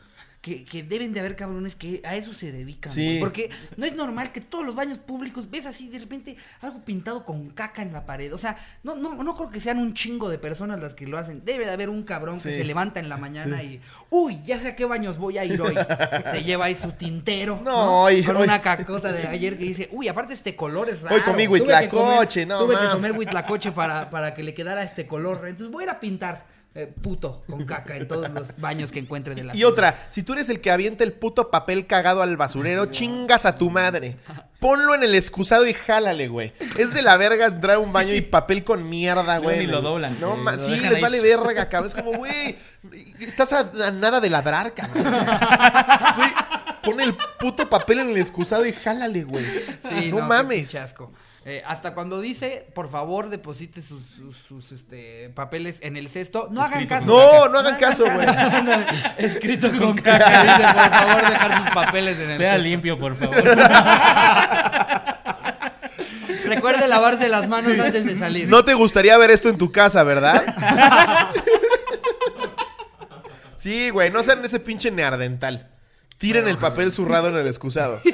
que, 0.43 0.65
que 0.65 0.83
deben 0.83 1.13
de 1.13 1.21
haber 1.21 1.37
cabrones 1.37 1.77
que 1.77 2.01
a 2.03 2.17
eso 2.17 2.33
se 2.33 2.51
dedican. 2.51 2.91
Sí. 2.91 3.05
güey, 3.05 3.19
Porque 3.21 3.49
no 3.77 3.85
es 3.85 3.95
normal 3.95 4.33
que 4.33 4.41
todos 4.41 4.65
los 4.65 4.75
baños 4.75 4.97
públicos 4.97 5.49
ves 5.49 5.65
así 5.65 5.87
de 5.87 5.99
repente 5.99 6.35
algo 6.59 6.83
pintado 6.83 7.23
con 7.23 7.49
caca 7.51 7.81
en 7.81 7.93
la 7.93 8.05
pared. 8.05 8.33
O 8.33 8.37
sea, 8.37 8.57
no, 8.83 8.93
no, 8.95 9.23
no 9.23 9.35
creo 9.35 9.49
que 9.49 9.61
sean 9.61 9.77
un 9.77 9.93
chingo 9.93 10.29
de 10.29 10.37
personas 10.37 10.81
las 10.81 10.95
que 10.95 11.07
lo 11.07 11.17
hacen. 11.17 11.45
Debe 11.45 11.65
de 11.65 11.71
haber 11.71 11.87
un 11.89 12.03
cabrón 12.03 12.35
que 12.35 12.51
se 12.51 12.63
levanta 12.65 12.99
en 12.99 13.07
la 13.07 13.15
mañana 13.15 13.63
y, 13.63 13.79
uy, 14.09 14.41
ya 14.43 14.59
sé 14.59 14.67
a 14.67 14.75
qué 14.75 14.83
baños 14.83 15.17
voy 15.17 15.37
a 15.37 15.45
ir 15.45 15.61
hoy. 15.61 15.75
Se 16.31 16.43
lleva 16.43 16.65
ahí 16.65 16.75
su 16.75 16.91
tintero. 16.91 17.61
No, 17.63 17.71
No, 17.71 18.03
hoy- 18.03 18.21
con 18.21 18.35
hoy- 18.35 18.43
una 18.43 18.61
cacota 18.61 19.13
de 19.13 19.25
ayer 19.27 19.57
que 19.57 19.63
dice, 19.63 19.87
uy, 19.93 20.09
aparte 20.09 20.33
este 20.33 20.57
color 20.57 20.89
es 20.89 20.99
raro. 21.01 21.15
Hoy 21.15 21.21
comí 21.21 21.45
Tuve 21.47 21.59
que 21.59 21.63
huitlacoche, 21.63 22.45
no, 22.45 22.59
Tuve 22.65 22.75
que 22.77 22.89
comer 22.91 23.11
huitlacoche 23.13 23.71
para, 23.71 24.09
para 24.09 24.33
que 24.33 24.43
le 24.43 24.53
quedara 24.53 24.83
este 24.83 25.07
color. 25.07 25.47
Entonces 25.47 25.71
voy 25.71 25.83
a 25.83 25.85
ir 25.85 25.89
a 25.91 25.99
pintar 26.01 26.45
eh, 26.75 26.91
puto 27.01 27.43
con 27.47 27.65
caca 27.65 27.95
en 27.97 28.07
todos 28.07 28.29
los 28.31 28.59
baños 28.59 28.91
que 28.91 28.97
encuentre 28.99 29.35
de 29.35 29.43
la 29.43 29.53
Y 29.53 29.57
ciudad. 29.57 29.71
otra, 29.71 30.07
si 30.09 30.23
tú 30.23 30.33
eres 30.33 30.49
el 30.49 30.59
que 30.59 30.71
avienta 30.71 31.03
el 31.03 31.13
puto 31.13 31.51
papel 31.51 31.85
cagado 31.85 32.21
al 32.23 32.35
basurero, 32.35 32.87
chingas 32.87 33.45
a 33.45 33.57
tu 33.57 33.69
madre. 33.69 34.17
Ponlo 34.59 34.95
en 34.95 35.03
el 35.03 35.13
excusado 35.13 35.67
y 35.67 35.73
jálale, 35.73 36.29
güey. 36.29 36.53
Es 36.77 36.93
de 36.93 37.01
la 37.01 37.17
verga 37.17 37.45
entrar 37.47 37.75
a 37.75 37.79
un 37.79 37.91
baño 37.93 38.13
y 38.15 38.21
papel 38.21 38.63
con 38.63 38.89
mierda, 38.89 39.37
güey. 39.37 39.59
ni 39.59 39.67
lo 39.67 39.81
doblan, 39.81 40.19
No, 40.19 40.35
lo 40.35 40.59
sí, 40.59 40.71
les 40.79 40.95
ahí. 40.95 41.01
vale 41.01 41.21
verga, 41.21 41.67
cabrón. 41.69 41.89
Es 41.89 41.95
como, 41.95 42.13
güey, 42.17 42.55
estás 43.19 43.53
a, 43.53 43.59
a 43.85 43.91
nada 43.91 44.19
de 44.21 44.29
ladrar, 44.29 44.73
cabrón. 44.73 45.03
Güey, 46.15 46.29
pon 46.81 46.99
el 47.01 47.15
puto 47.39 47.69
papel 47.69 47.99
en 47.99 48.09
el 48.11 48.17
excusado 48.17 48.65
y 48.65 48.73
jálale, 48.73 49.23
güey. 49.23 49.45
Sí, 49.87 50.11
no, 50.11 50.21
mames. 50.21 50.57
pinche 50.59 50.79
asco. 50.79 51.11
Eh, 51.45 51.61
hasta 51.65 51.93
cuando 51.93 52.21
dice, 52.21 52.67
por 52.73 52.89
favor, 52.89 53.29
deposite 53.29 53.81
sus, 53.81 54.03
sus, 54.05 54.37
sus, 54.37 54.71
este, 54.71 55.29
papeles 55.35 55.79
en 55.81 55.97
el 55.97 56.07
cesto. 56.07 56.47
No 56.49 56.61
hagan 56.61 56.85
caso. 56.87 57.05
No, 57.07 57.49
no 57.49 57.59
hagan 57.59 57.77
caso, 57.77 58.05
güey. 58.05 58.25
Escrito 59.17 59.69
con 59.77 59.97
caca. 59.97 60.41
Dice, 60.43 60.63
por 60.73 60.89
favor, 60.89 61.29
dejar 61.29 61.63
sus 61.63 61.69
papeles 61.73 62.19
en 62.19 62.29
el 62.31 62.37
Sea 62.37 62.51
cesto. 62.53 62.63
limpio, 62.63 62.97
por 62.97 63.15
favor. 63.15 63.43
Recuerde 66.45 66.87
lavarse 66.87 67.27
las 67.29 67.49
manos 67.49 67.77
antes 67.77 68.05
de 68.05 68.15
salir. 68.15 68.47
No 68.47 68.63
te 68.63 68.73
gustaría 68.73 69.17
ver 69.17 69.31
esto 69.31 69.49
en 69.49 69.57
tu 69.57 69.71
casa, 69.71 70.03
¿verdad? 70.03 70.43
Sí, 73.55 73.91
güey, 73.91 74.09
no 74.11 74.21
sean 74.23 74.43
ese 74.43 74.59
pinche 74.59 74.91
neardental. 74.91 75.69
Tiren 76.17 76.49
el 76.49 76.57
papel 76.57 76.91
zurrado 76.91 77.29
en 77.29 77.37
el 77.37 77.47
excusado. 77.47 78.01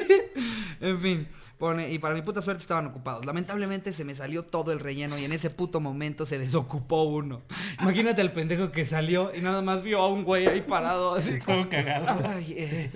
En 0.80 0.98
fin, 1.00 1.28
pone, 1.60 1.92
y 1.92 1.98
para 1.98 2.14
mi 2.14 2.22
puta 2.22 2.40
suerte 2.42 2.62
estaban 2.62 2.86
ocupados. 2.86 3.26
Lamentablemente 3.26 3.92
se 3.92 4.02
me 4.02 4.14
salió 4.14 4.44
todo 4.44 4.72
el 4.72 4.80
relleno 4.80 5.16
y 5.18 5.26
en 5.26 5.32
ese 5.32 5.50
puto 5.50 5.78
momento 5.78 6.24
se 6.26 6.38
desocupó 6.38 7.04
uno. 7.04 7.42
Imagínate 7.80 8.22
al 8.22 8.32
pendejo 8.32 8.72
que 8.72 8.86
salió 8.86 9.30
y 9.36 9.42
nada 9.42 9.60
más 9.60 9.82
vio 9.82 10.00
a 10.00 10.08
un 10.08 10.24
güey 10.24 10.46
ahí 10.46 10.62
parado 10.62 11.14
así 11.14 11.38
cagado. 11.38 12.18
Ay, 12.26 12.54
eh, 12.56 12.90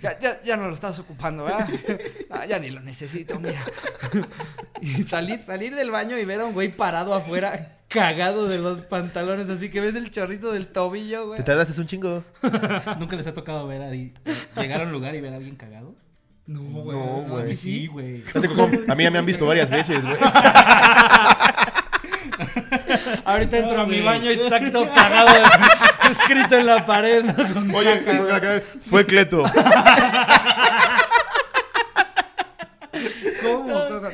ya, 0.00 0.18
ya, 0.18 0.42
ya 0.42 0.56
no 0.56 0.66
lo 0.66 0.74
estás 0.74 0.98
ocupando, 0.98 1.44
¿verdad? 1.44 1.66
Ah, 2.30 2.46
ya 2.46 2.58
ni 2.58 2.70
lo 2.70 2.80
necesito, 2.80 3.38
mira. 3.40 3.60
Y 4.82 5.02
salir, 5.02 5.40
salir 5.44 5.74
del 5.74 5.90
baño 5.90 6.18
y 6.18 6.24
ver 6.24 6.40
a 6.40 6.46
un 6.46 6.54
güey 6.54 6.74
parado 6.74 7.12
afuera, 7.14 7.76
cagado 7.88 8.48
de 8.48 8.58
los 8.58 8.80
pantalones, 8.80 9.50
así 9.50 9.70
que 9.70 9.80
ves 9.80 9.94
el 9.94 10.10
chorrito 10.10 10.52
del 10.52 10.68
tobillo, 10.68 11.26
güey. 11.26 11.36
Te 11.36 11.42
tardaste 11.42 11.78
un 11.78 11.86
chingo. 11.86 12.24
¿Nunca 12.98 13.16
les 13.16 13.26
ha 13.26 13.34
tocado 13.34 13.66
ver 13.66 13.82
ahí, 13.82 14.14
llegar 14.56 14.80
a 14.80 14.84
un 14.84 14.92
lugar 14.92 15.14
y 15.14 15.20
ver 15.20 15.34
a 15.34 15.36
alguien 15.36 15.56
cagado? 15.56 15.94
No, 16.50 16.62
güey. 16.82 16.98
No, 16.98 17.04
güey. 17.28 17.48
Mí 17.48 17.56
sí, 17.56 17.86
güey. 17.86 18.24
A 18.88 18.94
mí 18.96 19.04
ya 19.04 19.10
me 19.12 19.18
han 19.18 19.26
visto 19.26 19.46
varias 19.46 19.70
veces, 19.70 20.04
güey. 20.04 20.16
Ahorita 23.24 23.58
entro 23.58 23.76
No, 23.76 23.82
a 23.82 23.86
mi 23.86 24.00
baño 24.00 24.32
y 24.32 24.40
está 24.40 24.72
todo 24.72 24.88
cagado, 24.92 25.28
escrito 26.10 26.56
en 26.56 26.66
la 26.66 26.84
pared. 26.84 27.24
¿no? 27.24 27.76
Oye, 27.76 28.02
caca, 28.02 28.60
fue 28.80 29.06
Cleto. 29.06 29.44
¿Cómo? 33.42 33.64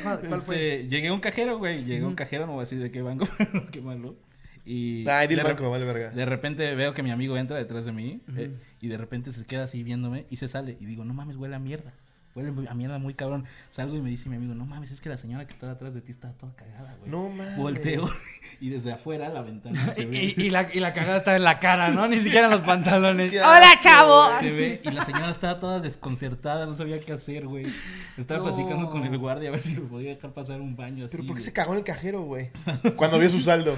¿Cuál, 0.03 0.19
fue? 0.37 0.81
Este, 0.81 0.87
llegué 0.87 1.07
a 1.07 1.13
un 1.13 1.19
cajero, 1.19 1.57
güey. 1.57 1.85
Llegué 1.85 2.03
a 2.03 2.07
un 2.07 2.15
cajero, 2.15 2.45
no 2.45 2.51
voy 2.51 2.59
a 2.59 2.63
decir 2.63 2.79
de 2.79 2.91
qué 2.91 3.01
banco, 3.01 3.27
pero 3.37 3.67
qué 3.71 3.81
malo. 3.81 4.15
Y 4.63 5.07
Ay, 5.09 5.27
dile 5.27 5.41
de, 5.41 5.49
banco, 5.49 5.69
vale 5.71 5.85
verga. 5.85 6.09
de 6.09 6.25
repente 6.25 6.75
veo 6.75 6.93
que 6.93 7.01
mi 7.01 7.09
amigo 7.09 7.37
entra 7.37 7.57
detrás 7.57 7.85
de 7.85 7.93
mí 7.93 8.21
eh, 8.35 8.51
y 8.81 8.89
de 8.89 8.97
repente 8.97 9.31
se 9.31 9.45
queda 9.45 9.63
así 9.63 9.81
viéndome 9.81 10.27
y 10.29 10.35
se 10.35 10.47
sale. 10.47 10.77
Y 10.79 10.85
digo, 10.85 11.05
no 11.05 11.13
mames, 11.13 11.37
huele 11.37 11.55
a 11.55 11.59
mierda. 11.59 11.93
Huele 12.37 12.69
a 12.69 12.73
mierda 12.73 12.97
muy 12.99 13.13
cabrón. 13.15 13.45
Salgo 13.69 13.95
y 13.95 14.01
me 14.01 14.09
dice 14.09 14.29
mi 14.29 14.35
amigo, 14.35 14.53
no 14.53 14.65
mames, 14.65 14.91
es 14.91 15.01
que 15.01 15.09
la 15.09 15.17
señora 15.17 15.45
que 15.47 15.53
estaba 15.53 15.71
atrás 15.73 15.93
de 15.93 16.01
ti 16.01 16.11
está 16.11 16.31
toda 16.33 16.53
cagada, 16.55 16.95
güey. 16.99 17.09
No 17.11 17.29
mames. 17.29 17.57
Volteo 17.57 18.09
y 18.61 18.69
desde 18.69 18.91
afuera 18.93 19.29
la 19.29 19.41
ventana 19.41 19.91
se 19.93 20.05
ve. 20.05 20.33
Y, 20.37 20.41
y 20.43 20.49
la, 20.49 20.67
y 20.73 20.79
la 20.79 20.93
cagada 20.93 21.17
está 21.17 21.35
en 21.35 21.43
la 21.43 21.59
cara, 21.59 21.89
¿no? 21.89 22.07
Ni 22.07 22.19
siquiera 22.19 22.45
en 22.45 22.51
los 22.51 22.61
pantalones. 22.63 23.33
¡Hola, 23.33 23.71
chavo! 23.81 24.29
Se 24.39 24.51
ve 24.51 24.81
y 24.83 24.91
la 24.91 25.03
señora 25.03 25.29
estaba 25.31 25.59
toda 25.59 25.79
desconcertada, 25.79 26.65
no 26.65 26.73
sabía 26.73 26.99
qué 26.99 27.13
hacer, 27.13 27.47
güey. 27.47 27.65
Estaba 28.17 28.39
No. 28.39 28.53
platicando 28.55 28.89
con 28.91 29.03
el 29.03 29.17
guardia 29.17 29.49
a 29.49 29.51
ver 29.53 29.63
si 29.63 29.75
lo 29.75 29.83
podía 29.83 30.09
dejar 30.13 30.31
pasar 30.31 30.61
un 30.61 30.75
baño 30.75 31.05
así. 31.05 31.15
¿Pero 31.17 31.27
por 31.27 31.35
qué 31.37 31.41
se 31.41 31.51
cagó 31.53 31.71
en 31.73 31.79
el 31.79 31.83
cajero, 31.83 32.21
güey? 32.21 32.51
Cuando 32.95 33.17
vio 33.19 33.29
su 33.29 33.39
saldo. 33.41 33.75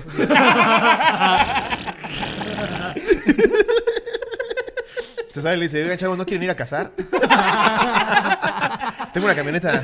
Se 5.32 5.42
sale 5.44 5.56
y 5.58 5.60
le 5.60 5.66
dice, 5.66 5.84
oigan, 5.84 5.98
chavos, 5.98 6.18
¿no 6.18 6.26
quieren 6.26 6.44
ir 6.44 6.50
a 6.50 6.56
cazar? 6.56 6.92
Tengo 9.14 9.26
una 9.26 9.36
camioneta. 9.36 9.82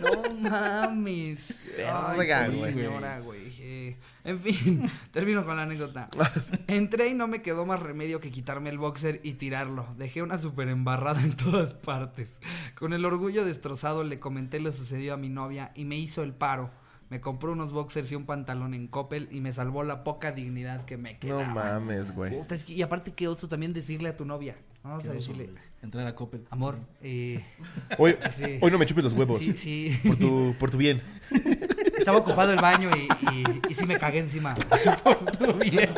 No 0.00 0.34
mames. 0.50 1.54
Ay, 1.78 2.18
Verga, 2.18 2.50
sí, 2.50 2.56
güey. 2.56 2.72
señora, 2.74 3.18
güey. 3.20 3.40
Eh, 3.60 3.96
en 4.24 4.38
fin, 4.38 4.82
termino 5.10 5.44
con 5.44 5.56
la 5.56 5.62
anécdota. 5.62 6.08
Entré 6.66 7.08
y 7.08 7.14
no 7.14 7.26
me 7.26 7.42
quedó 7.42 7.64
más 7.66 7.80
remedio 7.80 8.20
que 8.20 8.30
quitarme 8.30 8.70
el 8.70 8.78
boxer 8.78 9.20
y 9.22 9.34
tirarlo. 9.34 9.86
Dejé 9.96 10.22
una 10.22 10.38
super 10.38 10.68
embarrada 10.68 11.20
en 11.22 11.34
todas 11.36 11.74
partes. 11.74 12.40
Con 12.78 12.92
el 12.92 13.04
orgullo 13.04 13.44
destrozado 13.44 14.04
le 14.04 14.20
comenté 14.20 14.60
lo 14.60 14.72
sucedido 14.72 15.14
a 15.14 15.16
mi 15.16 15.28
novia 15.28 15.72
y 15.74 15.84
me 15.84 15.96
hizo 15.96 16.22
el 16.22 16.34
paro. 16.34 16.70
Me 17.10 17.20
compró 17.20 17.52
unos 17.52 17.70
boxers 17.72 18.10
y 18.12 18.14
un 18.16 18.24
pantalón 18.26 18.74
en 18.74 18.88
Coppel 18.88 19.28
y 19.30 19.40
me 19.40 19.52
salvó 19.52 19.84
la 19.84 20.04
poca 20.04 20.32
dignidad 20.32 20.82
que 20.84 20.96
me 20.96 21.14
No 21.14 21.20
quedaba. 21.20 21.44
mames, 21.44 22.12
güey. 22.12 22.32
Y 22.68 22.82
aparte 22.82 23.12
qué 23.12 23.28
oso 23.28 23.48
también 23.48 23.72
decirle 23.72 24.08
a 24.08 24.16
tu 24.16 24.24
novia. 24.24 24.56
Vamos 24.82 25.04
a 25.04 25.08
Qué 25.08 25.14
decirle. 25.14 25.50
Entrar 25.84 26.06
a 26.06 26.14
Coppel. 26.14 26.40
amor, 26.50 26.78
eh, 27.02 27.44
Hoy, 27.98 28.16
Sí. 28.30 28.58
hoy 28.62 28.70
no 28.70 28.78
me 28.78 28.86
chupes 28.86 29.04
los 29.04 29.12
huevos. 29.12 29.38
sí, 29.38 29.52
sí. 29.54 30.00
Por, 30.06 30.16
tu, 30.16 30.54
por 30.58 30.70
tu 30.70 30.78
bien. 30.78 31.02
Estaba 31.98 32.18
ocupado 32.18 32.52
el 32.52 32.58
baño 32.60 32.90
y, 32.96 33.02
y, 33.30 33.44
y 33.70 33.74
sí 33.74 33.84
me 33.86 33.98
cagué 33.98 34.18
encima. 34.20 34.54
Todo 35.38 35.54
bien. 35.54 35.90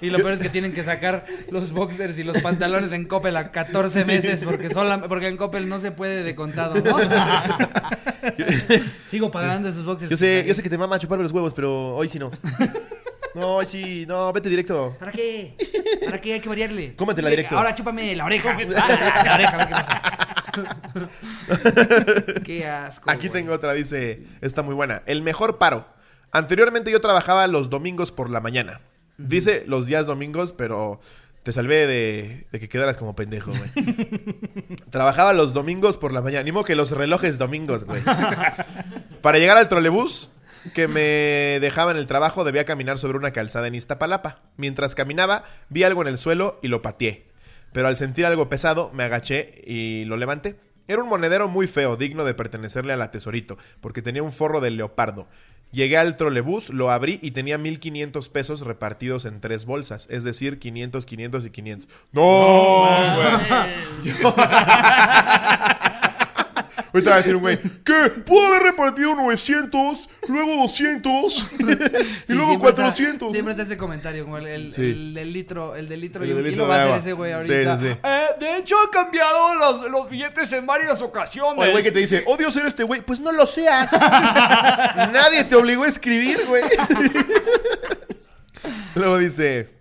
Y 0.00 0.10
lo 0.10 0.18
peor 0.18 0.32
es 0.34 0.40
que 0.40 0.48
tienen 0.50 0.72
que 0.72 0.84
sacar 0.84 1.24
los 1.50 1.72
boxers 1.72 2.18
y 2.18 2.22
los 2.24 2.40
pantalones 2.42 2.92
en 2.92 3.06
Coppel 3.06 3.36
a 3.38 3.50
14 3.50 4.04
meses 4.04 4.42
porque, 4.44 4.68
sola, 4.70 5.02
porque 5.08 5.28
en 5.28 5.36
Coppel 5.38 5.68
no 5.68 5.80
se 5.80 5.90
puede 5.90 6.22
de 6.22 6.34
contado, 6.34 6.74
¿no? 6.82 6.96
Sigo 9.08 9.30
pagando 9.30 9.68
esos 9.68 9.84
boxers. 9.84 10.10
Yo 10.10 10.16
sé, 10.16 10.44
yo 10.46 10.54
sé 10.54 10.62
que 10.62 10.70
te 10.70 10.78
mama 10.78 10.98
chuparme 10.98 11.22
los 11.22 11.32
huevos, 11.32 11.52
pero 11.54 11.94
hoy 11.96 12.08
sí 12.08 12.18
no. 12.18 12.30
No, 13.34 13.64
sí. 13.64 14.04
No, 14.06 14.32
vete 14.32 14.48
directo. 14.48 14.96
¿Para 14.98 15.12
qué? 15.12 15.56
¿Para 16.04 16.20
qué 16.20 16.34
hay 16.34 16.40
que 16.40 16.48
variarle? 16.48 16.94
Cómetela 16.96 17.30
directo. 17.30 17.56
Ahora 17.58 17.74
chúpame 17.74 18.14
la 18.14 18.24
oreja. 18.24 18.56
Ah, 18.76 19.22
la 19.24 19.34
oreja, 19.34 19.54
a 19.54 19.56
ver 19.56 19.66
qué 19.68 19.74
pasa. 19.74 20.02
qué 22.44 22.66
asco. 22.66 23.10
Aquí 23.10 23.28
güey. 23.28 23.42
tengo 23.42 23.52
otra, 23.52 23.72
dice, 23.72 24.22
está 24.40 24.62
muy 24.62 24.74
buena. 24.74 25.02
El 25.06 25.22
mejor 25.22 25.58
paro. 25.58 25.86
Anteriormente 26.30 26.90
yo 26.90 27.00
trabajaba 27.00 27.46
los 27.46 27.70
domingos 27.70 28.12
por 28.12 28.30
la 28.30 28.40
mañana. 28.40 28.80
Dice 29.18 29.64
los 29.66 29.86
días 29.86 30.06
domingos, 30.06 30.52
pero 30.52 31.00
te 31.42 31.52
salvé 31.52 31.86
de, 31.86 32.46
de 32.50 32.60
que 32.60 32.68
quedaras 32.68 32.96
como 32.96 33.14
pendejo, 33.14 33.52
güey. 33.52 33.70
trabajaba 34.90 35.32
los 35.32 35.52
domingos 35.52 35.98
por 35.98 36.12
la 36.12 36.22
mañana. 36.22 36.42
Ni 36.44 36.52
modo 36.52 36.64
que 36.64 36.74
los 36.74 36.90
relojes 36.90 37.38
domingos, 37.38 37.84
güey. 37.84 38.02
Para 39.22 39.38
llegar 39.38 39.56
al 39.56 39.68
trolebús 39.68 40.32
que 40.72 40.88
me 40.88 41.60
dejaba 41.60 41.90
en 41.90 41.98
el 41.98 42.06
trabajo, 42.06 42.44
debía 42.44 42.64
caminar 42.64 42.98
sobre 42.98 43.18
una 43.18 43.32
calzada 43.32 43.66
en 43.66 43.74
Iztapalapa. 43.74 44.42
Mientras 44.56 44.94
caminaba, 44.94 45.44
vi 45.68 45.84
algo 45.84 46.02
en 46.02 46.08
el 46.08 46.18
suelo 46.18 46.58
y 46.62 46.68
lo 46.68 46.82
pateé. 46.82 47.26
Pero 47.72 47.88
al 47.88 47.96
sentir 47.96 48.24
algo 48.24 48.48
pesado, 48.48 48.90
me 48.94 49.02
agaché 49.02 49.62
y 49.66 50.04
lo 50.04 50.16
levanté. 50.16 50.56
Era 50.86 51.02
un 51.02 51.08
monedero 51.08 51.48
muy 51.48 51.66
feo, 51.66 51.96
digno 51.96 52.24
de 52.24 52.34
pertenecerle 52.34 52.92
a 52.92 52.96
la 52.96 53.10
tesorito, 53.10 53.56
porque 53.80 54.02
tenía 54.02 54.22
un 54.22 54.32
forro 54.32 54.60
de 54.60 54.70
leopardo. 54.70 55.26
Llegué 55.72 55.96
al 55.96 56.16
trolebús, 56.16 56.70
lo 56.70 56.92
abrí 56.92 57.18
y 57.20 57.32
tenía 57.32 57.58
1500 57.58 58.28
pesos 58.28 58.60
repartidos 58.60 59.24
en 59.24 59.40
tres 59.40 59.64
bolsas, 59.64 60.06
es 60.08 60.22
decir, 60.22 60.60
500, 60.60 61.04
500 61.04 61.46
y 61.46 61.50
500. 61.50 61.88
¡No! 62.12 62.86
güey! 63.16 64.24
Ahorita 66.94 67.10
va 67.10 67.16
a 67.16 67.18
decir 67.18 67.34
un 67.34 67.40
güey, 67.42 67.58
¿qué? 67.84 68.08
¿Puedo 68.24 68.46
haber 68.46 68.62
repartido 68.62 69.16
900, 69.16 70.08
luego 70.28 70.56
200 70.62 71.34
y 71.34 71.38
Sí, 71.38 71.46
luego 72.28 72.52
siempre 72.52 72.58
400? 72.58 73.12
Está, 73.14 73.32
siempre 73.32 73.50
está 73.50 73.62
ese 73.64 73.76
comentario, 73.76 74.24
como 74.24 74.38
el, 74.38 74.46
el, 74.46 74.72
Sí. 74.72 74.82
el 74.82 75.14
del 75.14 75.32
litro, 75.32 75.74
el 75.74 75.88
del 75.88 76.00
litro 76.00 76.22
El 76.22 76.30
y 76.30 76.32
un 76.32 76.38
kilo 76.38 76.50
litro 76.50 76.68
va 76.68 76.82
a 76.82 76.86
ser 76.86 76.98
ese 77.00 77.12
güey 77.14 77.32
ahorita. 77.32 77.78
sí, 77.78 77.84
sí. 77.88 77.96
Eh, 78.02 78.26
de 78.38 78.56
hecho, 78.58 78.76
he 78.86 78.90
cambiado 78.90 79.54
los, 79.56 79.90
los 79.90 80.08
billetes 80.08 80.52
en 80.52 80.66
varias 80.66 81.02
ocasiones. 81.02 81.58
O 81.60 81.64
el 81.64 81.72
güey 81.72 81.82
que 81.82 81.90
te 81.90 81.98
dice, 81.98 82.22
odio 82.28 82.48
ser 82.52 82.64
este 82.66 82.84
güey. 82.84 83.00
Pues 83.02 83.18
no 83.20 83.32
lo 83.32 83.44
seas. 83.46 83.92
Nadie 85.12 85.42
te 85.44 85.56
obligó 85.56 85.82
a 85.82 85.88
escribir, 85.88 86.44
güey. 86.46 86.62
Luego 88.94 89.18
dice, 89.18 89.73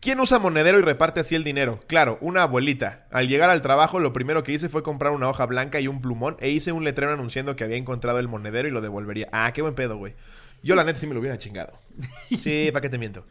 ¿quién 0.00 0.20
usa 0.20 0.38
monedero 0.38 0.78
y 0.78 0.82
reparte 0.82 1.20
así 1.20 1.34
el 1.34 1.44
dinero? 1.44 1.80
Claro, 1.86 2.18
una 2.20 2.42
abuelita. 2.42 3.06
Al 3.10 3.28
llegar 3.28 3.50
al 3.50 3.62
trabajo, 3.62 4.00
lo 4.00 4.12
primero 4.12 4.42
que 4.42 4.52
hice 4.52 4.68
fue 4.68 4.82
comprar 4.82 5.12
una 5.12 5.28
hoja 5.28 5.46
blanca 5.46 5.80
y 5.80 5.88
un 5.88 6.00
plumón 6.00 6.36
e 6.40 6.50
hice 6.50 6.72
un 6.72 6.84
letrero 6.84 7.12
anunciando 7.12 7.56
que 7.56 7.64
había 7.64 7.76
encontrado 7.76 8.18
el 8.18 8.28
monedero 8.28 8.68
y 8.68 8.70
lo 8.70 8.80
devolvería. 8.80 9.28
Ah, 9.32 9.52
qué 9.52 9.62
buen 9.62 9.74
pedo, 9.74 9.96
güey. 9.96 10.14
Yo 10.62 10.74
la 10.74 10.84
neta 10.84 10.98
sí 10.98 11.06
me 11.06 11.14
lo 11.14 11.20
hubiera 11.20 11.38
chingado. 11.38 11.78
Sí, 12.38 12.70
¿para 12.72 12.82
qué 12.82 12.88
te 12.88 12.98
miento? 12.98 13.26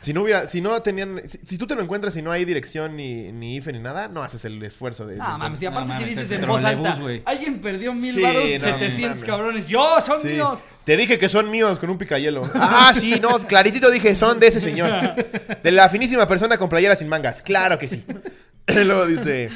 Si 0.00 0.12
no 0.12 0.22
hubiera, 0.22 0.46
si 0.46 0.60
no 0.60 0.80
tenían, 0.80 1.22
si, 1.26 1.38
si 1.44 1.58
tú 1.58 1.66
te 1.66 1.74
lo 1.74 1.82
encuentras 1.82 2.16
y 2.16 2.22
no 2.22 2.30
hay 2.30 2.44
dirección 2.44 2.94
ni, 2.96 3.32
ni 3.32 3.56
IFE 3.56 3.72
ni 3.72 3.80
nada, 3.80 4.06
no 4.06 4.22
haces 4.22 4.44
el 4.44 4.62
esfuerzo 4.62 5.06
de... 5.06 5.16
No, 5.16 5.32
de- 5.32 5.38
mames, 5.38 5.60
y 5.60 5.66
aparte 5.66 5.88
No, 5.88 5.94
si 5.96 6.00
mames, 6.02 6.16
dices 6.16 6.30
el 6.38 6.42
en 6.44 6.48
voz 6.48 6.62
alta, 6.64 6.94
güey. 7.00 7.22
alguien 7.24 7.60
perdió 7.60 7.92
mil 7.94 8.14
Sí, 8.14 8.22
varos, 8.22 8.42
no, 8.44 8.48
700 8.48 9.00
mames. 9.00 9.24
cabrones. 9.24 9.68
¡Yo, 9.68 10.00
son 10.00 10.20
Sí. 10.20 10.28
míos! 10.28 10.60
Te 10.84 10.96
dije 10.96 11.18
que 11.18 11.28
son 11.28 11.50
míos 11.50 11.78
con 11.80 11.90
un 11.90 11.98
picayelo. 11.98 12.48
Ah, 12.54 12.92
sí, 12.94 13.18
no, 13.20 13.38
claritito 13.40 13.90
dije, 13.90 14.14
son 14.14 14.38
de 14.38 14.46
ese 14.46 14.60
señor. 14.60 15.16
De 15.62 15.70
la 15.72 15.88
finísima 15.88 16.26
persona 16.28 16.56
con 16.58 16.68
playera 16.68 16.94
sin 16.94 17.08
mangas. 17.08 17.42
Claro 17.42 17.78
que 17.78 17.88
sí. 17.88 18.04
Luego 18.68 19.04
dice. 19.06 19.50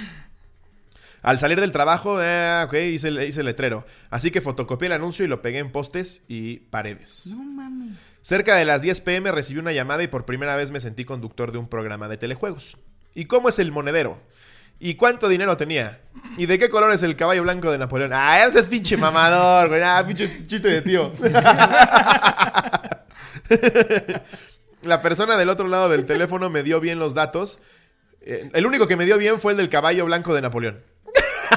Al 1.22 1.38
salir 1.38 1.60
del 1.60 1.70
trabajo, 1.70 2.18
eh, 2.20 2.64
ok, 2.66 2.74
hice 2.74 3.08
el, 3.08 3.22
hice 3.22 3.40
el 3.40 3.46
letrero. 3.46 3.86
Así 4.10 4.32
que 4.32 4.40
fotocopié 4.40 4.86
el 4.86 4.92
anuncio 4.94 5.24
y 5.24 5.28
lo 5.28 5.40
pegué 5.40 5.60
en 5.60 5.70
postes 5.70 6.22
y 6.26 6.56
paredes. 6.56 7.26
No 7.28 7.44
mames. 7.44 7.92
Cerca 8.22 8.54
de 8.54 8.64
las 8.64 8.82
10 8.82 9.00
pm 9.00 9.32
recibí 9.32 9.58
una 9.58 9.72
llamada 9.72 10.04
y 10.04 10.06
por 10.06 10.24
primera 10.24 10.54
vez 10.54 10.70
me 10.70 10.78
sentí 10.78 11.04
conductor 11.04 11.50
de 11.50 11.58
un 11.58 11.68
programa 11.68 12.06
de 12.08 12.16
telejuegos. 12.16 12.76
¿Y 13.14 13.24
cómo 13.26 13.48
es 13.48 13.58
el 13.58 13.72
monedero? 13.72 14.20
¿Y 14.78 14.94
cuánto 14.94 15.28
dinero 15.28 15.56
tenía? 15.56 16.00
¿Y 16.36 16.46
de 16.46 16.58
qué 16.58 16.68
color 16.68 16.92
es 16.92 17.02
el 17.02 17.16
caballo 17.16 17.42
blanco 17.42 17.70
de 17.70 17.78
Napoleón? 17.78 18.12
Ah, 18.14 18.44
ese 18.44 18.60
es 18.60 18.66
pinche 18.66 18.96
mamador, 18.96 19.68
güey. 19.68 19.82
Ah, 19.82 20.04
pinche 20.06 20.46
chiste 20.46 20.68
de 20.68 20.82
tío. 20.82 21.10
La 24.82 25.02
persona 25.02 25.36
del 25.36 25.48
otro 25.48 25.66
lado 25.68 25.88
del 25.88 26.04
teléfono 26.04 26.48
me 26.48 26.62
dio 26.62 26.80
bien 26.80 26.98
los 26.98 27.14
datos. 27.14 27.60
Eh, 28.20 28.50
el 28.54 28.66
único 28.66 28.86
que 28.88 28.96
me 28.96 29.04
dio 29.04 29.18
bien 29.18 29.40
fue 29.40 29.52
el 29.52 29.58
del 29.58 29.68
caballo 29.68 30.04
blanco 30.04 30.32
de 30.34 30.42
Napoleón. 30.42 30.82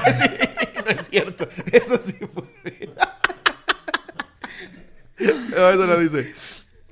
no 0.84 0.90
es 0.90 1.08
cierto. 1.08 1.48
Eso 1.72 1.98
sí 2.04 2.18
fue. 2.32 2.44
Eso 5.16 5.86
lo 5.86 5.98
dice. 5.98 6.34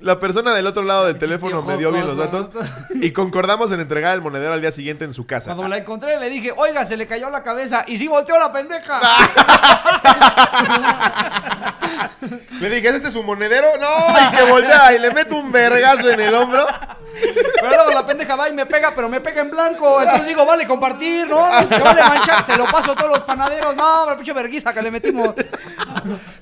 La 0.05 0.21
persona 0.21 0.53
del 0.53 0.67
otro 0.67 0.83
lado 0.83 1.07
del 1.07 1.17
teléfono 1.17 1.63
me 1.63 1.79
dio 1.79 1.91
bien 1.91 2.07
los 2.07 2.19
datos 2.19 2.51
y 2.95 3.11
concordamos 3.11 3.73
en 3.73 3.81
entregar 3.81 4.15
el 4.15 4.21
monedero 4.21 4.53
al 4.53 4.61
día 4.61 4.71
siguiente 4.71 5.07
en 5.07 5.15
su 5.15 5.25
casa. 5.25 5.55
Cuando 5.55 5.67
la 5.67 5.79
encontré 5.79 6.21
le 6.21 6.29
dije, 6.29 6.53
oiga, 6.55 6.85
se 6.85 6.99
le 6.99 7.07
cayó 7.07 7.31
la 7.31 7.43
cabeza 7.43 7.85
y 7.87 7.97
sí 7.97 8.07
volteó 8.07 8.39
la 8.39 8.53
pendeja. 8.53 9.01
Le 12.61 12.71
dije, 12.71 12.89
¿es 12.89 12.95
este 12.95 13.11
su 13.11 13.23
monedero? 13.23 13.67
No, 13.79 14.19
y 14.19 14.37
que 14.37 14.43
voltea 14.45 14.95
y 14.95 14.99
le 14.99 15.13
meto 15.13 15.37
un 15.37 15.53
vergazo 15.53 16.11
en 16.11 16.21
el 16.21 16.35
hombro. 16.35 16.67
Pero 17.61 17.77
luego 17.77 17.93
la 17.93 18.07
pendeja 18.07 18.37
va 18.37 18.49
y 18.49 18.53
me 18.53 18.67
pega, 18.67 18.93
pero 18.95 19.09
me 19.09 19.21
pega 19.21 19.43
en 19.43 19.51
blanco. 19.51 20.01
Entonces 20.01 20.27
digo, 20.27 20.47
vale 20.47 20.67
compartir, 20.67 21.29
¿no? 21.29 21.47
Se 21.69 21.79
vale 21.79 22.03
manchar, 22.03 22.47
se 22.47 22.57
lo 22.57 22.65
paso 22.67 22.93
a 22.93 22.95
todos 22.95 23.11
los 23.11 23.23
panaderos. 23.23 23.77
No, 23.77 24.07
la 24.07 24.17
pinche 24.17 24.33
verguiza 24.33 24.73
que 24.73 24.83
le 24.83 24.91
metimos. 24.91 25.35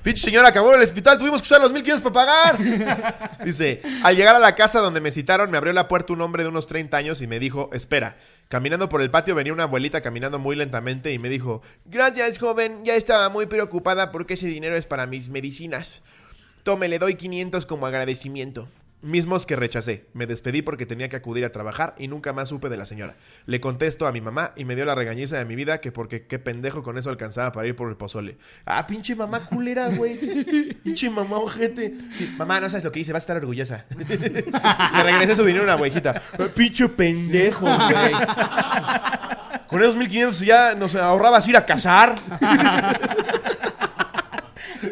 Pinche 0.03 0.21
señora 0.21 0.49
acabó 0.49 0.73
el 0.73 0.81
hospital, 0.81 1.17
tuvimos 1.17 1.41
que 1.41 1.45
usar 1.45 1.61
los 1.61 1.71
1500 1.71 2.11
para 2.11 2.25
pagar. 2.25 3.37
Dice, 3.45 3.81
al 4.03 4.17
llegar 4.17 4.35
a 4.35 4.39
la 4.39 4.53
casa 4.53 4.81
donde 4.81 4.99
me 4.99 5.11
citaron, 5.11 5.49
me 5.49 5.57
abrió 5.57 5.71
la 5.71 5.87
puerta 5.87 6.11
un 6.11 6.21
hombre 6.21 6.43
de 6.43 6.49
unos 6.49 6.67
30 6.67 6.97
años 6.97 7.21
y 7.21 7.27
me 7.27 7.39
dijo, 7.39 7.69
espera. 7.71 8.17
Caminando 8.49 8.89
por 8.89 9.01
el 9.01 9.09
patio 9.09 9.33
venía 9.33 9.53
una 9.53 9.63
abuelita 9.63 10.01
caminando 10.01 10.39
muy 10.39 10.57
lentamente 10.57 11.13
y 11.13 11.19
me 11.19 11.29
dijo, 11.29 11.61
gracias 11.85 12.37
joven, 12.37 12.83
ya 12.83 12.95
estaba 12.95 13.29
muy 13.29 13.45
preocupada 13.45 14.11
porque 14.11 14.33
ese 14.33 14.47
dinero 14.47 14.75
es 14.75 14.85
para 14.85 15.07
mis 15.07 15.29
medicinas. 15.29 16.03
Tome, 16.63 16.89
le 16.89 16.99
doy 16.99 17.15
500 17.15 17.65
como 17.65 17.87
agradecimiento. 17.87 18.67
Mismos 19.03 19.45
que 19.45 19.57
rechacé. 19.57 20.05
Me 20.13 20.27
despedí 20.27 20.61
porque 20.61 20.85
tenía 20.85 21.09
que 21.09 21.17
acudir 21.17 21.43
a 21.43 21.51
trabajar 21.51 21.93
y 21.97 22.07
nunca 22.07 22.31
más 22.31 22.47
supe 22.47 22.69
de 22.69 22.77
la 22.77 22.85
señora. 22.85 23.17
Le 23.45 23.59
contesto 23.59 24.07
a 24.07 24.13
mi 24.13 24.21
mamá 24.21 24.53
y 24.55 24.63
me 24.63 24.77
dio 24.77 24.85
la 24.85 24.95
regañiza 24.95 25.37
de 25.37 25.43
mi 25.43 25.57
vida 25.57 25.81
que 25.81 25.91
porque 25.91 26.25
qué 26.25 26.39
pendejo 26.39 26.83
con 26.83 26.97
eso 26.97 27.09
alcanzaba 27.09 27.51
para 27.51 27.67
ir 27.67 27.75
por 27.75 27.89
el 27.89 27.97
pozole. 27.97 28.37
Ah, 28.65 28.87
pinche 28.87 29.13
mamá 29.13 29.41
culera, 29.41 29.89
güey. 29.89 30.17
pinche 30.83 31.09
mamá 31.09 31.37
ojete. 31.37 31.93
Mamá, 32.37 32.61
no 32.61 32.69
sabes 32.69 32.85
lo 32.85 32.93
que 32.93 33.01
hice, 33.01 33.11
vas 33.11 33.23
a 33.23 33.25
estar 33.25 33.37
orgullosa. 33.37 33.85
Le 33.97 35.03
regresé 35.03 35.35
su 35.35 35.43
dinero 35.43 35.69
a 35.69 35.75
una. 35.75 35.91
Ah, 36.05 36.21
pinche 36.55 36.87
pendejo, 36.87 37.65
güey. 37.65 38.13
Con 39.67 39.81
esos 39.81 39.97
1500 39.97 40.39
ya 40.39 40.75
nos 40.75 40.95
ahorrabas 40.95 41.45
ir 41.49 41.57
a 41.57 41.65
cazar. 41.65 42.15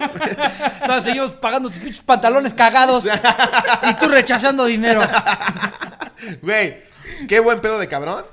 Entonces 0.81 1.03
seguimos 1.03 1.33
pagando 1.33 1.69
tus 1.69 1.79
pinches 1.79 2.01
pantalones 2.01 2.53
cagados. 2.53 3.05
y 3.05 3.93
tú 3.99 4.07
rechazando 4.07 4.65
dinero. 4.65 5.01
Güey, 6.41 6.77
qué 7.27 7.39
buen 7.39 7.59
pedo 7.61 7.79
de 7.79 7.87
cabrón. 7.87 8.25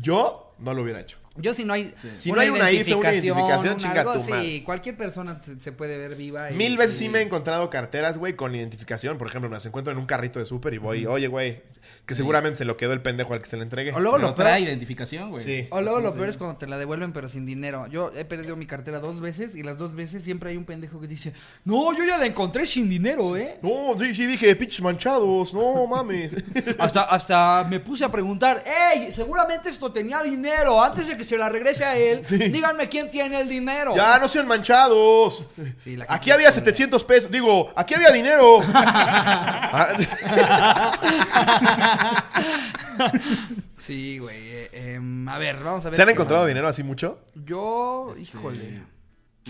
Yo 0.00 0.54
no 0.58 0.74
lo 0.74 0.82
hubiera 0.82 1.00
hecho. 1.00 1.18
Yo 1.36 1.54
si 1.54 1.64
no 1.64 1.72
hay 1.72 1.94
Si 2.16 2.30
no 2.30 2.40
hay 2.40 2.50
una 2.50 2.70
IFE, 2.70 2.94
una 2.94 3.10
identificación, 3.14 3.78
algo, 3.96 4.20
sí, 4.20 4.62
cualquier 4.66 4.98
persona 4.98 5.40
se, 5.40 5.72
puede 5.72 5.96
ver 5.96 6.14
viva. 6.14 6.50
y- 6.50 6.54
Mil 6.56 6.76
veces 6.76 6.96
y- 6.96 6.98
sí 6.98 7.08
me 7.08 7.20
he 7.20 7.22
encontrado 7.22 7.70
carteras, 7.70 8.18
güey, 8.18 8.36
con 8.36 8.54
identificación. 8.54 9.16
Por 9.16 9.28
ejemplo, 9.28 9.48
me 9.48 9.54
las 9.56 9.64
encuentro 9.64 9.92
en 9.92 9.98
un 9.98 10.04
carrito 10.04 10.40
de 10.40 10.44
súper 10.44 10.74
y 10.74 10.78
voy, 10.78 11.06
oye, 11.06 11.28
güey, 11.28 11.62
que 12.04 12.16
seguramente 12.16 12.58
se 12.58 12.64
lo 12.64 12.76
quedó 12.76 12.92
el 12.92 13.00
pendejo 13.00 13.32
al 13.32 13.40
que 13.40 13.46
se 13.46 13.56
le 13.56 13.62
entregue. 13.62 13.92
O 13.92 14.00
luego 14.00 14.16
Pero 14.16 14.28
lo 14.28 14.34
trae 14.34 14.56
peor, 14.56 14.68
identificación, 14.68 15.30
güey. 15.30 15.44
Sí. 15.44 15.68
o 15.70 15.80
luego 15.80 16.00
lo 16.00 16.14
peor 16.14 16.28
es 16.28 16.36
cuando 16.36 16.58
te 16.58 16.66
la 16.66 16.76
devuelven 16.76 17.12
pero 17.12 17.28
sin 17.28 17.46
dinero. 17.46 17.86
Yo 17.86 18.10
he 18.16 18.24
perdido 18.24 18.56
mi 18.56 18.66
cartera 18.66 18.98
dos 18.98 19.20
veces 19.20 19.54
y 19.54 19.62
las 19.62 19.78
dos 19.78 19.94
veces 19.94 20.24
siempre 20.24 20.50
hay 20.50 20.56
un 20.56 20.64
pendejo 20.64 21.00
que 21.00 21.06
dice, 21.06 21.32
no, 21.64 21.96
yo 21.96 22.04
ya 22.04 22.18
la 22.18 22.26
encontré 22.26 22.66
sin 22.66 22.88
dinero, 22.88 23.36
¿eh? 23.36 23.58
No, 23.62 23.96
sí, 23.98 24.14
sí, 24.14 24.26
dije, 24.26 24.54
pinches 24.56 24.82
manchados, 24.82 25.54
no 25.54 25.86
mames. 25.86 26.32
Hasta, 26.78 27.02
hasta 27.02 27.64
me 27.68 27.78
puse 27.78 28.04
a 28.04 28.10
preguntar, 28.10 28.64
¡Ey! 28.66 29.12
Seguramente 29.12 29.68
esto 29.68 29.92
tenía 29.92 30.22
dinero. 30.22 30.82
Antes 30.82 31.06
de 31.06 31.16
que 31.16 31.24
se 31.24 31.38
la 31.38 31.48
regrese 31.48 31.84
a 31.84 31.96
él, 31.96 32.24
díganme 32.28 32.88
quién 32.88 33.10
tiene 33.10 33.40
el 33.40 33.48
dinero. 33.48 33.94
ya, 33.94 34.18
no 34.18 34.26
sean 34.26 34.48
manchados. 34.48 35.46
Sí, 35.82 35.96
la 35.96 36.06
aquí 36.08 36.30
había 36.30 36.50
700 36.50 37.04
pesos. 37.04 37.30
Digo, 37.30 37.70
aquí 37.76 37.94
había 37.94 38.10
dinero. 38.10 38.60
Sí, 43.78 44.18
güey. 44.18 44.36
eh, 44.48 44.70
em, 44.94 45.28
a 45.28 45.38
ver, 45.38 45.56
vamos 45.62 45.84
a 45.86 45.88
ver. 45.90 45.96
¿Se 45.96 46.02
han 46.02 46.08
encontrado 46.10 46.42
más. 46.42 46.48
dinero 46.48 46.68
así 46.68 46.82
mucho? 46.82 47.24
Yo, 47.34 48.12
híjole. 48.18 48.82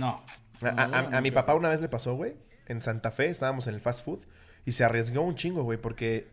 No. 0.00 0.22
A, 0.62 0.68
a- 0.68 0.84
a- 1.10 1.18
a 1.18 1.20
mi 1.20 1.30
papá 1.30 1.54
una 1.54 1.68
vez 1.68 1.80
le 1.80 1.88
pasó, 1.88 2.14
güey. 2.14 2.36
En 2.66 2.80
Santa 2.80 3.10
Fe 3.10 3.26
estábamos 3.26 3.66
en 3.66 3.74
el 3.74 3.80
fast 3.80 4.04
food 4.04 4.20
y 4.64 4.72
se 4.72 4.84
arriesgó 4.84 5.20
un 5.22 5.34
chingo, 5.34 5.64
güey, 5.64 5.78
porque 5.78 6.30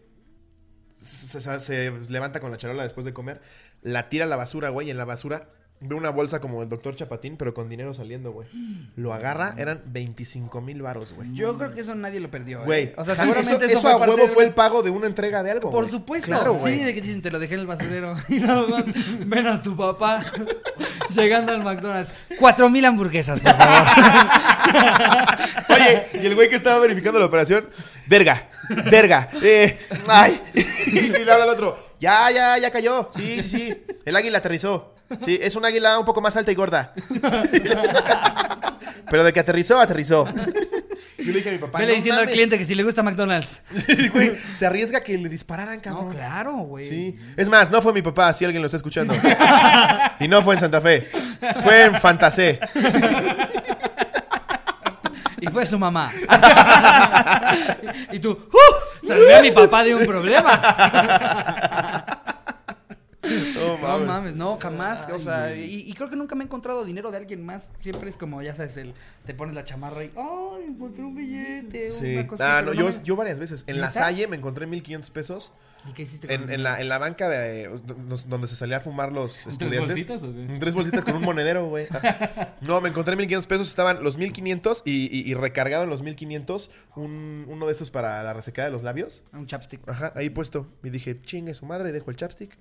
se, 0.96 1.42
se- 1.42 1.60
se 1.60 1.92
levanta 2.10 2.40
con 2.40 2.52
la 2.52 2.58
charola 2.58 2.84
después 2.84 3.06
de 3.06 3.14
comer, 3.14 3.42
la 3.82 4.08
tira 4.10 4.26
a 4.26 4.28
la 4.28 4.36
basura, 4.36 4.70
güey, 4.70 4.88
y 4.88 4.92
en 4.92 4.98
la 4.98 5.06
basura 5.06 5.50
ve 5.82 5.96
una 5.96 6.10
bolsa 6.10 6.40
como 6.40 6.62
el 6.62 6.70
doctor 6.70 6.96
Chapatín, 6.96 7.38
pero 7.38 7.54
con 7.54 7.70
dinero 7.70 7.94
saliendo, 7.94 8.32
güey. 8.32 8.48
Lo 8.96 9.14
agarra, 9.14 9.54
eran 9.58 9.82
25 9.86 10.60
mil 10.62 10.82
varos, 10.82 11.14
güey. 11.14 11.34
Yo 11.34 11.58
creo 11.58 11.74
que 11.74 11.82
eso 11.82 11.96
nadie 11.96 12.20
lo 12.20 12.30
perdió. 12.30 12.60
¿eh? 12.62 12.66
Güey, 12.66 12.94
o 12.98 13.06
sea, 13.06 13.16
seguramente 13.16 13.66
eso, 13.66 13.80
eso, 13.80 13.80
eso 13.80 13.88
a 13.88 13.98
huevo 13.98 14.18
de 14.18 14.28
fue 14.28 14.44
el 14.44 14.54
pago 14.54 14.84
de 14.84 14.90
una 14.90 15.08
entrega 15.08 15.42
de 15.42 15.52
algo. 15.52 15.72
Por 15.72 15.88
supuesto. 15.88 16.28
Claro, 16.28 16.54
güey. 16.54 16.80
Sí, 16.80 16.84
de 16.84 16.94
que 16.94 17.02
dicen, 17.02 17.22
te 17.22 17.32
lo 17.32 17.40
dejé 17.40 17.56
en 17.56 17.62
el 17.62 17.68
basurero. 17.68 18.16
Y 18.30 18.40
nada 18.40 18.68
más, 18.68 18.86
ven 19.26 19.48
a 19.48 19.62
tu 19.62 19.76
papá 19.76 20.24
llegando 21.10 21.52
al 21.54 21.64
McDonald's. 21.64 22.14
Cuatro 22.38 22.70
mil 22.70 22.86
hamburguesas, 22.86 23.40
por 23.40 23.54
favor. 23.54 23.88
Oye, 25.70 26.04
y 26.22 26.26
el 26.26 26.36
güey 26.36 26.50
que 26.50 26.56
estaba 26.56 26.80
verificando 26.80 27.20
la 27.20 27.26
operación, 27.26 27.68
verga, 28.08 28.50
verga, 28.92 29.30
eh, 29.42 29.78
ay. 30.08 30.40
Y 30.54 31.02
le 31.10 31.32
habla 31.32 31.46
al 31.46 31.50
otro, 31.50 31.80
ya, 32.00 32.30
ya, 32.32 32.58
ya 32.58 32.70
cayó. 32.70 33.10
Sí, 33.16 33.42
sí, 33.42 33.50
sí. 33.50 33.84
El 34.06 34.16
águila 34.16 34.40
aterrizó. 34.40 34.99
Sí, 35.26 35.40
es 35.42 35.56
un 35.56 35.66
águila 35.66 36.00
un 36.00 36.06
poco 36.06 36.22
más 36.22 36.36
alta 36.38 36.52
y 36.52 36.56
gorda. 36.56 36.94
Pero 39.10 39.24
de 39.24 39.34
que 39.34 39.40
aterrizó, 39.40 39.80
aterrizó. 39.80 40.28
Yo 41.18 41.26
le 41.26 41.34
dije 41.34 41.50
a 41.50 41.52
mi 41.52 41.58
papá, 41.58 41.80
Vele 41.80 41.92
"No 41.92 41.96
diciendo 41.96 42.20
al 42.20 42.26
mames". 42.26 42.34
cliente 42.34 42.58
que 42.58 42.66
si 42.66 42.76
le 42.76 42.84
gusta 42.84 43.04
McDonald's. 43.04 43.62
Güey, 44.14 44.34
se 44.54 44.66
arriesga 44.66 45.02
que 45.02 45.18
le 45.18 45.28
dispararan, 45.30 45.78
No, 45.78 45.82
cabrón. 45.82 46.14
claro, 46.14 46.54
güey. 46.60 46.88
Sí. 46.90 47.20
Es 47.36 47.50
más, 47.50 47.72
no 47.72 47.82
fue 47.82 47.92
mi 47.94 48.02
papá, 48.02 48.32
si 48.34 48.46
alguien 48.46 48.62
lo 48.62 48.68
está 48.68 48.78
escuchando. 48.78 49.14
Y 50.20 50.28
no 50.28 50.42
fue 50.44 50.54
en 50.56 50.60
Santa 50.62 50.80
Fe. 50.80 51.10
Fue 51.64 51.86
en 51.86 51.96
Fantasé. 52.00 52.60
Y 55.42 55.48
fue 55.48 55.66
su 55.66 55.80
mamá. 55.80 56.12
y 58.12 58.20
tú, 58.20 58.32
¡uh! 58.32 59.08
Salvé 59.08 59.36
a 59.38 59.42
mi 59.42 59.52
papá 59.52 59.84
de 59.84 59.96
un 59.96 60.06
problema. 60.06 61.99
No 63.98 64.06
mames. 64.06 64.36
no, 64.36 64.60
jamás. 64.62 65.08
o 65.12 65.18
sea, 65.20 65.56
y, 65.56 65.90
y 65.90 65.94
creo 65.94 66.10
que 66.10 66.16
nunca 66.16 66.36
me 66.36 66.44
he 66.44 66.46
encontrado 66.46 66.86
dinero 66.86 67.10
de 67.12 67.18
alguien 67.18 67.46
más. 67.46 67.70
Siempre 67.82 68.10
es 68.10 68.18
como, 68.18 68.42
ya 68.42 68.54
sabes, 68.54 68.78
el, 68.78 68.94
te 69.26 69.34
pones 69.34 69.56
la 69.56 69.64
chamarra 69.64 70.04
y, 70.04 70.12
¡ay! 70.16 70.66
Encontré 70.68 71.04
un 71.04 71.16
billete. 71.16 71.90
Sí. 71.90 72.14
Una 72.18 72.28
cosa, 72.28 72.58
Ah, 72.58 72.62
no, 72.62 72.74
yo, 72.74 72.86
me- 72.88 73.04
yo 73.04 73.16
varias 73.16 73.40
veces. 73.40 73.64
En 73.68 73.80
la. 73.82 73.90
Salle 73.92 74.28
me 74.28 74.36
encontré 74.36 74.68
1500 74.68 75.10
pesos. 75.12 75.52
¿Y 75.90 75.94
qué 75.94 76.02
hiciste 76.02 76.28
con 76.28 76.44
En, 76.44 76.50
en 76.52 76.62
la, 76.64 76.82
en 76.82 76.90
la 76.90 76.98
banca 76.98 77.30
de, 77.30 77.64
eh, 77.64 77.70
donde 78.28 78.48
se 78.48 78.58
salía 78.58 78.78
a 78.78 78.82
fumar 78.82 79.14
los 79.14 79.34
¿Tres 79.34 79.48
estudiantes. 79.48 79.88
bolsitas 79.88 80.24
o 80.24 80.34
qué? 80.34 80.58
Tres 80.60 80.74
bolsitas 80.76 81.06
con 81.06 81.16
un 81.16 81.22
monedero, 81.22 81.68
güey. 81.68 81.88
Ah. 81.92 82.56
No, 82.62 82.82
me 82.82 82.90
encontré 82.90 83.16
1500 83.16 83.48
pesos. 83.48 83.70
Estaban 83.70 84.04
los 84.04 84.18
1500 84.18 84.82
y, 84.86 85.08
y, 85.18 85.30
y 85.30 85.34
recargado 85.36 85.86
en 85.86 85.90
los 85.90 86.02
1500 86.04 86.70
un, 86.98 87.46
uno 87.48 87.66
de 87.66 87.72
estos 87.72 87.92
para 87.92 88.22
la 88.24 88.34
resecada 88.34 88.68
de 88.68 88.74
los 88.74 88.84
labios. 88.84 89.24
Un 89.32 89.48
chapstick. 89.48 89.88
Ajá, 89.88 90.12
ahí 90.16 90.30
puesto. 90.30 90.68
Y 90.84 90.90
dije, 90.90 91.22
chingue 91.22 91.54
su 91.54 91.66
madre, 91.66 91.94
dejo 91.94 92.12
el 92.12 92.18
chapstick. 92.18 92.58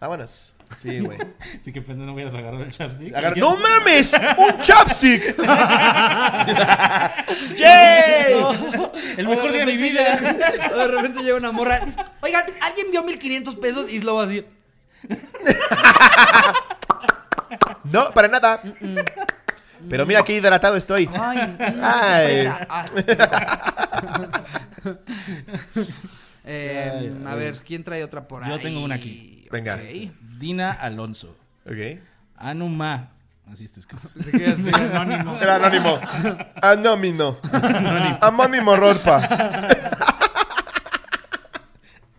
Vámonos. 0.00 0.52
Sí, 0.78 1.00
güey. 1.00 1.18
Sí 1.60 1.72
que 1.72 1.82
pendejo 1.82 2.06
no 2.06 2.14
hubieras 2.14 2.34
agarrado 2.34 2.62
el 2.62 2.72
chapstick. 2.72 3.14
Agar- 3.14 3.36
¡No 3.36 3.56
mames! 3.56 4.12
¡Un 4.38 4.58
chapstick! 4.60 5.34
El 9.18 9.28
mejor 9.28 9.52
día 9.52 9.66
de 9.66 9.66
mi 9.66 9.76
vida. 9.76 10.16
De 10.16 10.88
repente 10.88 11.22
llega 11.22 11.36
una 11.36 11.52
morra. 11.52 11.80
dice, 11.80 11.98
Oigan, 12.20 12.44
¿alguien 12.62 12.90
vio 12.90 13.02
1500 13.02 13.56
pesos? 13.56 13.92
Y 13.92 14.00
luego 14.00 14.22
así. 14.22 14.44
No, 17.84 18.12
para 18.14 18.28
nada. 18.28 18.60
Pero 19.88 20.06
mira 20.06 20.22
qué 20.22 20.34
hidratado 20.34 20.76
estoy. 20.76 21.08
Ay, 21.12 21.38
mm, 21.38 21.58
Ay. 21.82 22.48
Eh, 26.52 27.12
a 27.26 27.34
ver, 27.36 27.58
¿quién 27.64 27.84
trae 27.84 28.02
otra 28.02 28.26
por 28.26 28.42
ahí? 28.42 28.50
Yo 28.50 28.58
tengo 28.58 28.82
una 28.82 28.96
aquí. 28.96 29.46
Venga. 29.52 29.78
Dina 30.36 30.72
Alonso. 30.72 31.36
Ok. 31.64 32.00
Anuma. 32.34 33.12
Así 33.52 33.64
está 33.64 33.78
escrito. 33.78 34.08
Se 34.20 34.32
queda 34.32 34.54
así, 34.54 34.70
anónimo. 34.74 35.38
Era 35.40 35.56
anónimo. 35.56 36.00
Anónimo. 36.60 37.38
Anónimo 38.20 38.76
Rolpa. 38.76 39.28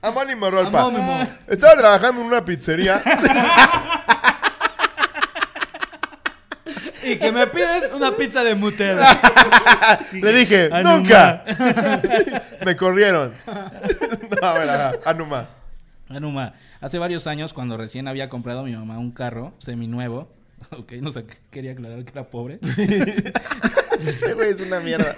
Anónimo 0.02 0.50
Rolpa. 0.50 0.80
Anónimo. 0.80 1.28
Estaba 1.48 1.78
trabajando 1.78 2.22
en 2.22 2.28
una 2.28 2.46
pizzería. 2.46 3.04
Y 7.12 7.18
que 7.18 7.32
me 7.32 7.48
piden 7.48 7.94
una 7.94 8.16
pizza 8.16 8.44
de 8.44 8.56
Nutella. 8.56 9.20
Le 10.14 10.34
dije, 10.34 10.70
Anuma. 10.72 10.98
nunca. 10.98 11.44
Me 12.66 12.76
corrieron. 12.76 13.34
No, 14.42 14.48
a 14.48 14.54
ver, 14.58 14.70
ajá. 14.70 14.92
Anuma. 15.06 15.48
Anuma. 16.10 16.54
Hace 16.80 16.98
varios 16.98 17.28
años, 17.28 17.54
cuando 17.54 17.78
recién 17.78 18.08
había 18.08 18.28
comprado 18.28 18.64
mi 18.64 18.72
mamá 18.76 18.98
un 18.98 19.12
carro 19.12 19.54
seminuevo. 19.60 20.30
Ok, 20.72 20.94
no 20.94 21.12
sé, 21.12 21.26
quería 21.52 21.74
aclarar 21.74 22.04
que 22.06 22.12
era 22.12 22.30
pobre. 22.30 22.60
Este 22.62 24.34
güey 24.34 24.50
es 24.50 24.62
una 24.62 24.80
mierda. 24.80 25.16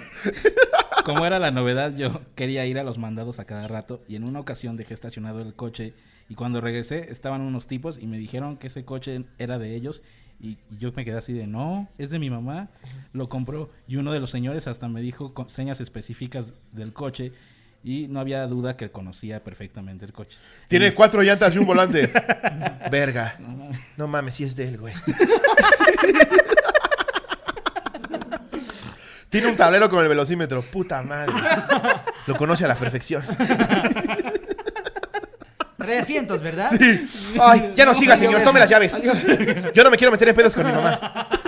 Como 1.04 1.24
era 1.24 1.38
la 1.38 1.50
novedad, 1.50 1.94
yo 1.96 2.20
quería 2.34 2.66
ir 2.66 2.78
a 2.78 2.82
los 2.82 2.98
mandados 2.98 3.38
a 3.38 3.44
cada 3.44 3.68
rato 3.68 4.02
y 4.08 4.16
en 4.16 4.24
una 4.28 4.40
ocasión 4.40 4.76
dejé 4.76 4.94
estacionado 4.94 5.40
el 5.40 5.54
coche 5.54 5.94
y 6.28 6.34
cuando 6.34 6.60
regresé 6.60 7.10
estaban 7.10 7.40
unos 7.40 7.66
tipos 7.66 7.98
y 7.98 8.06
me 8.06 8.18
dijeron 8.18 8.56
que 8.56 8.66
ese 8.68 8.84
coche 8.84 9.24
era 9.38 9.58
de 9.58 9.74
ellos 9.74 10.02
y 10.40 10.58
y 10.74 10.78
yo 10.78 10.92
me 10.94 11.04
quedé 11.04 11.16
así 11.16 11.32
de 11.32 11.46
no, 11.46 11.88
es 11.98 12.10
de 12.10 12.18
mi 12.18 12.30
mamá, 12.30 12.68
lo 13.12 13.28
compró 13.28 13.70
y 13.86 13.96
uno 13.96 14.12
de 14.12 14.20
los 14.20 14.30
señores 14.30 14.66
hasta 14.66 14.88
me 14.88 15.00
dijo 15.00 15.32
con 15.32 15.48
señas 15.48 15.80
específicas 15.80 16.54
del 16.72 16.92
coche 16.92 17.32
y 17.82 18.08
no 18.08 18.20
había 18.20 18.46
duda 18.46 18.76
que 18.76 18.90
conocía 18.90 19.44
perfectamente 19.44 20.04
el 20.04 20.12
coche. 20.12 20.38
Tiene 20.68 20.92
cuatro 20.94 21.22
llantas 21.22 21.54
y 21.54 21.58
un 21.58 21.66
volante. 21.66 22.10
Verga. 22.90 23.38
No 23.96 24.08
mames, 24.08 24.34
si 24.34 24.44
es 24.44 24.56
de 24.56 24.68
él, 24.68 24.78
güey. 24.78 24.94
Tiene 29.28 29.48
un 29.48 29.56
tablero 29.56 29.90
con 29.90 30.00
el 30.00 30.08
velocímetro. 30.08 30.62
Puta 30.62 31.02
madre. 31.02 31.32
Lo 32.26 32.36
conoce 32.36 32.64
a 32.64 32.68
la 32.68 32.76
perfección. 32.76 33.22
Trae 35.84 35.98
asientos, 35.98 36.42
¿verdad? 36.42 36.70
Ay, 37.40 37.72
ya 37.74 37.84
no 37.84 37.94
siga, 37.94 38.16
señor. 38.16 38.42
Tome 38.42 38.60
las 38.60 38.68
llaves. 38.70 38.94
Yo 39.74 39.84
no 39.84 39.90
me 39.90 39.96
quiero 39.96 40.10
meter 40.12 40.28
en 40.28 40.34
pedos 40.34 40.54
con 40.54 40.66
mi 40.66 40.72
mamá. 40.72 41.28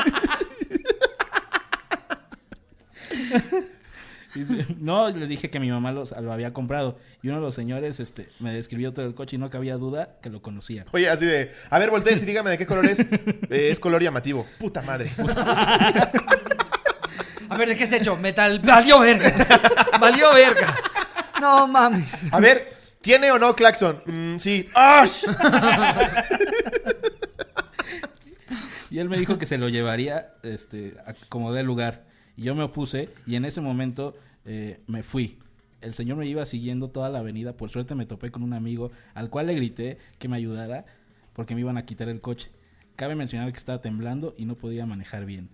No, 4.78 5.09
le 5.09 5.26
dije 5.26 5.49
que 5.49 5.59
mi 5.59 5.70
mamá 5.70 5.93
los- 5.93 6.11
lo 6.20 6.30
había 6.30 6.53
comprado 6.53 6.99
y 7.22 7.28
uno 7.28 7.39
de 7.39 7.43
los 7.43 7.55
señores 7.55 8.01
este, 8.01 8.28
me 8.39 8.53
describió 8.53 8.93
todo 8.93 9.07
el 9.07 9.14
coche 9.14 9.37
y 9.37 9.39
no 9.39 9.49
cabía 9.49 9.76
duda 9.78 10.11
que 10.22 10.28
lo 10.28 10.43
conocía. 10.43 10.84
Oye, 10.93 11.09
así 11.09 11.24
de. 11.24 11.53
A 11.70 11.78
ver, 11.78 11.91
voltees 11.91 12.22
y 12.22 12.26
dígame 12.26 12.51
de 12.51 12.59
qué 12.59 12.66
color 12.66 12.84
es. 12.84 13.01
Eh, 13.01 13.70
es 13.70 13.80
color 13.80 14.03
llamativo. 14.03 14.47
Puta 14.59 14.82
madre. 14.82 15.11
A 17.49 17.57
ver, 17.57 17.68
¿de 17.70 17.76
qué 17.76 17.84
es 17.84 17.93
hecho? 17.95 18.16
Metal. 18.16 18.61
Valió 18.62 18.99
verga. 19.01 19.32
Valió 19.99 20.34
verga. 20.34 20.74
No 21.41 21.66
mames. 21.66 22.07
A 22.30 22.39
ver, 22.41 22.75
¿tiene 23.07 23.30
o 23.30 23.38
no 23.38 23.54
claxon? 23.54 24.02
Mm, 24.04 24.38
sí. 24.38 24.68
¡Ash! 24.74 25.24
Y 28.88 29.00
él 29.00 29.09
me 29.11 29.18
dijo 29.18 29.36
que 29.36 29.46
se 29.46 29.59
lo 29.59 29.68
llevaría 29.68 30.32
este, 30.42 30.94
a 31.04 31.12
como 31.28 31.52
dé 31.52 31.62
lugar. 31.64 32.07
Y 32.36 32.44
yo 32.44 32.54
me 32.54 32.62
opuse 32.62 33.11
y 33.26 33.34
en 33.34 33.44
ese 33.44 33.61
momento 33.61 34.14
eh, 34.46 34.80
me 34.86 35.02
fui. 35.02 35.38
El 35.82 35.92
señor 35.92 36.16
me 36.16 36.26
iba 36.26 36.46
siguiendo 36.46 36.88
toda 36.88 37.11
la 37.11 37.18
avenida. 37.18 37.57
Por 37.57 37.68
suerte 37.68 37.94
me 37.94 38.07
topé 38.07 38.30
con 38.30 38.42
un 38.42 38.54
amigo 38.54 38.92
al 39.12 39.28
cual 39.28 39.48
le 39.48 39.54
grité 39.54 39.98
que 40.18 40.28
me 40.28 40.36
ayudara 40.36 40.86
porque 41.34 41.54
me 41.54 41.61
iban 41.61 41.76
a 41.76 41.84
quitar 41.84 42.09
el 42.09 42.22
coche. 42.22 42.50
Cabe 42.94 43.16
mencionar 43.16 43.50
que 43.52 43.59
estaba 43.59 43.82
temblando 43.82 44.34
y 44.38 44.46
no 44.46 44.54
podía 44.54 44.86
manejar 44.86 45.26
bien. 45.26 45.50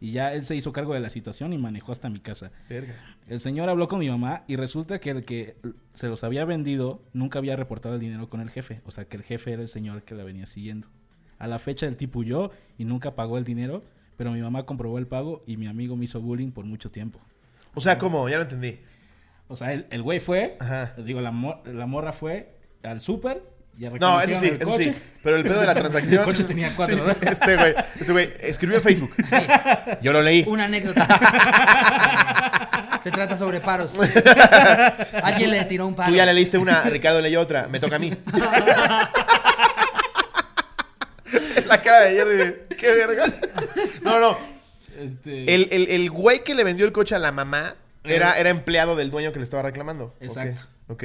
Y 0.00 0.12
ya 0.12 0.32
él 0.32 0.44
se 0.44 0.54
hizo 0.54 0.72
cargo 0.72 0.94
de 0.94 1.00
la 1.00 1.10
situación 1.10 1.52
y 1.52 1.58
manejó 1.58 1.90
hasta 1.92 2.08
mi 2.08 2.20
casa. 2.20 2.52
Verga. 2.68 2.94
El 3.26 3.40
señor 3.40 3.68
habló 3.68 3.88
con 3.88 3.98
mi 3.98 4.08
mamá 4.08 4.44
y 4.46 4.54
resulta 4.56 5.00
que 5.00 5.10
el 5.10 5.24
que 5.24 5.56
se 5.92 6.06
los 6.08 6.22
había 6.22 6.44
vendido 6.44 7.02
nunca 7.12 7.40
había 7.40 7.56
reportado 7.56 7.96
el 7.96 8.00
dinero 8.00 8.28
con 8.28 8.40
el 8.40 8.48
jefe. 8.50 8.80
O 8.84 8.92
sea, 8.92 9.06
que 9.06 9.16
el 9.16 9.24
jefe 9.24 9.52
era 9.54 9.62
el 9.62 9.68
señor 9.68 10.02
que 10.04 10.14
la 10.14 10.22
venía 10.22 10.46
siguiendo. 10.46 10.86
A 11.38 11.48
la 11.48 11.58
fecha 11.58 11.86
el 11.86 11.96
tipo 11.96 12.20
huyó 12.20 12.50
y 12.78 12.84
nunca 12.84 13.14
pagó 13.16 13.38
el 13.38 13.44
dinero, 13.44 13.84
pero 14.16 14.30
mi 14.30 14.40
mamá 14.40 14.66
comprobó 14.66 14.98
el 14.98 15.06
pago 15.08 15.42
y 15.46 15.56
mi 15.56 15.66
amigo 15.66 15.96
me 15.96 16.04
hizo 16.04 16.20
bullying 16.20 16.50
por 16.52 16.64
mucho 16.64 16.90
tiempo. 16.90 17.20
O 17.74 17.80
sea, 17.80 17.98
¿cómo? 17.98 18.28
Ya 18.28 18.36
no 18.36 18.42
entendí. 18.42 18.78
O 19.48 19.56
sea, 19.56 19.72
el, 19.72 19.86
el 19.90 20.02
güey 20.02 20.20
fue, 20.20 20.56
Ajá. 20.60 20.94
digo, 21.02 21.20
la, 21.20 21.30
mor- 21.32 21.66
la 21.66 21.86
morra 21.86 22.12
fue 22.12 22.54
al 22.82 23.00
súper 23.00 23.42
y 23.78 23.84
No, 23.98 24.20
eso 24.20 24.40
sí, 24.40 24.46
eso 24.58 24.68
coche. 24.68 24.84
sí. 24.84 24.94
Pero 25.22 25.36
el 25.36 25.42
pedo 25.44 25.60
de 25.60 25.66
la 25.66 25.74
transacción. 25.80 26.18
El 26.20 26.24
coche 26.24 26.44
tenía 26.44 26.74
cuatro 26.74 26.96
Sí. 26.96 27.02
Este 27.22 27.56
güey, 27.56 27.74
este 28.00 28.12
güey 28.12 28.32
escribió 28.40 28.76
en 28.78 28.82
Facebook. 28.82 29.14
Yo 30.02 30.12
lo 30.12 30.20
leí. 30.20 30.44
Una 30.48 30.64
anécdota. 30.64 31.06
Se 33.02 33.10
trata 33.12 33.38
sobre 33.38 33.60
paros. 33.60 33.92
Alguien 35.22 35.50
le 35.52 35.64
tiró 35.66 35.86
un 35.86 35.94
paro. 35.94 36.10
Tú 36.10 36.16
ya 36.16 36.26
le 36.26 36.34
leíste 36.34 36.58
una, 36.58 36.82
Ricardo 36.82 37.20
leyó 37.20 37.40
otra. 37.40 37.68
Me 37.68 37.78
toca 37.78 37.96
a 37.96 37.98
mí. 38.00 38.12
la 41.66 41.80
cara 41.82 42.00
de 42.06 42.14
Jerry 42.16 42.54
¿Qué 42.76 42.90
verga? 42.92 43.26
No, 44.02 44.18
no. 44.18 44.38
Este, 44.98 45.54
El, 45.54 45.68
el, 45.70 45.88
el 45.90 46.10
güey 46.10 46.42
que 46.42 46.54
le 46.54 46.64
vendió 46.64 46.84
el 46.86 46.92
coche 46.92 47.14
a 47.14 47.18
la 47.18 47.30
mamá 47.30 47.76
era, 48.04 48.38
era 48.38 48.50
empleado 48.50 48.96
del 48.96 49.10
dueño 49.10 49.32
que 49.32 49.38
le 49.38 49.44
estaba 49.44 49.62
reclamando. 49.62 50.16
Exacto. 50.20 50.62
Ok. 50.88 51.04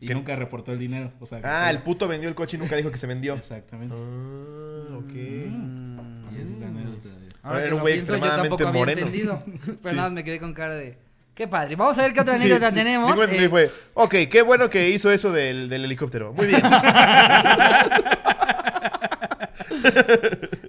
Y 0.00 0.06
que- 0.08 0.14
nunca 0.14 0.36
reportó 0.36 0.72
el 0.72 0.78
dinero. 0.78 1.12
O 1.20 1.26
sea, 1.26 1.40
Ah, 1.44 1.64
que- 1.66 1.76
el 1.76 1.82
puto 1.82 2.06
vendió 2.08 2.28
el 2.28 2.34
coche 2.34 2.56
y 2.56 2.60
nunca 2.60 2.76
dijo 2.76 2.90
que 2.90 2.98
se 2.98 3.06
vendió. 3.06 3.34
Exactamente. 3.34 3.94
Ah, 3.98 4.96
ok. 4.96 5.12
Y 5.14 6.36
esa 6.40 6.52
es 6.52 6.58
la 6.58 6.66
anécdota 6.68 7.08
de- 7.08 7.28
Ahora 7.42 7.60
Era 7.60 7.68
un 7.68 7.76
lo 7.76 7.80
güey 7.82 7.94
yo 7.94 7.98
extremadamente 7.98 8.48
tampoco 8.48 8.68
había 8.68 8.78
moreno. 8.80 8.98
entendido. 9.06 9.42
Pero 9.64 9.76
Sí. 9.90 9.94
nada 9.96 10.10
me 10.10 10.24
quedé 10.24 10.38
con 10.40 10.52
cara 10.54 10.74
de... 10.74 10.98
Qué 11.34 11.46
padre. 11.46 11.76
Vamos 11.76 11.96
a 11.98 12.02
ver 12.02 12.12
qué 12.12 12.20
otra 12.20 12.34
anécdota 12.34 12.70
sí. 12.70 12.76
tenemos. 12.76 13.16
Entendí 13.18 13.44
Eh, 13.44 13.48
fue, 13.48 13.70
ok, 13.94 14.14
qué 14.28 14.42
bueno 14.42 14.68
que 14.68 14.90
hizo 14.90 15.08
eso 15.12 15.30
del, 15.30 15.68
del 15.68 15.84
helicóptero. 15.84 16.32
Muy 16.32 16.48
bien. 16.48 16.60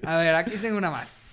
A 0.05 0.17
ver, 0.17 0.35
aquí 0.35 0.51
tengo 0.61 0.77
una 0.77 0.91
más. 0.91 1.28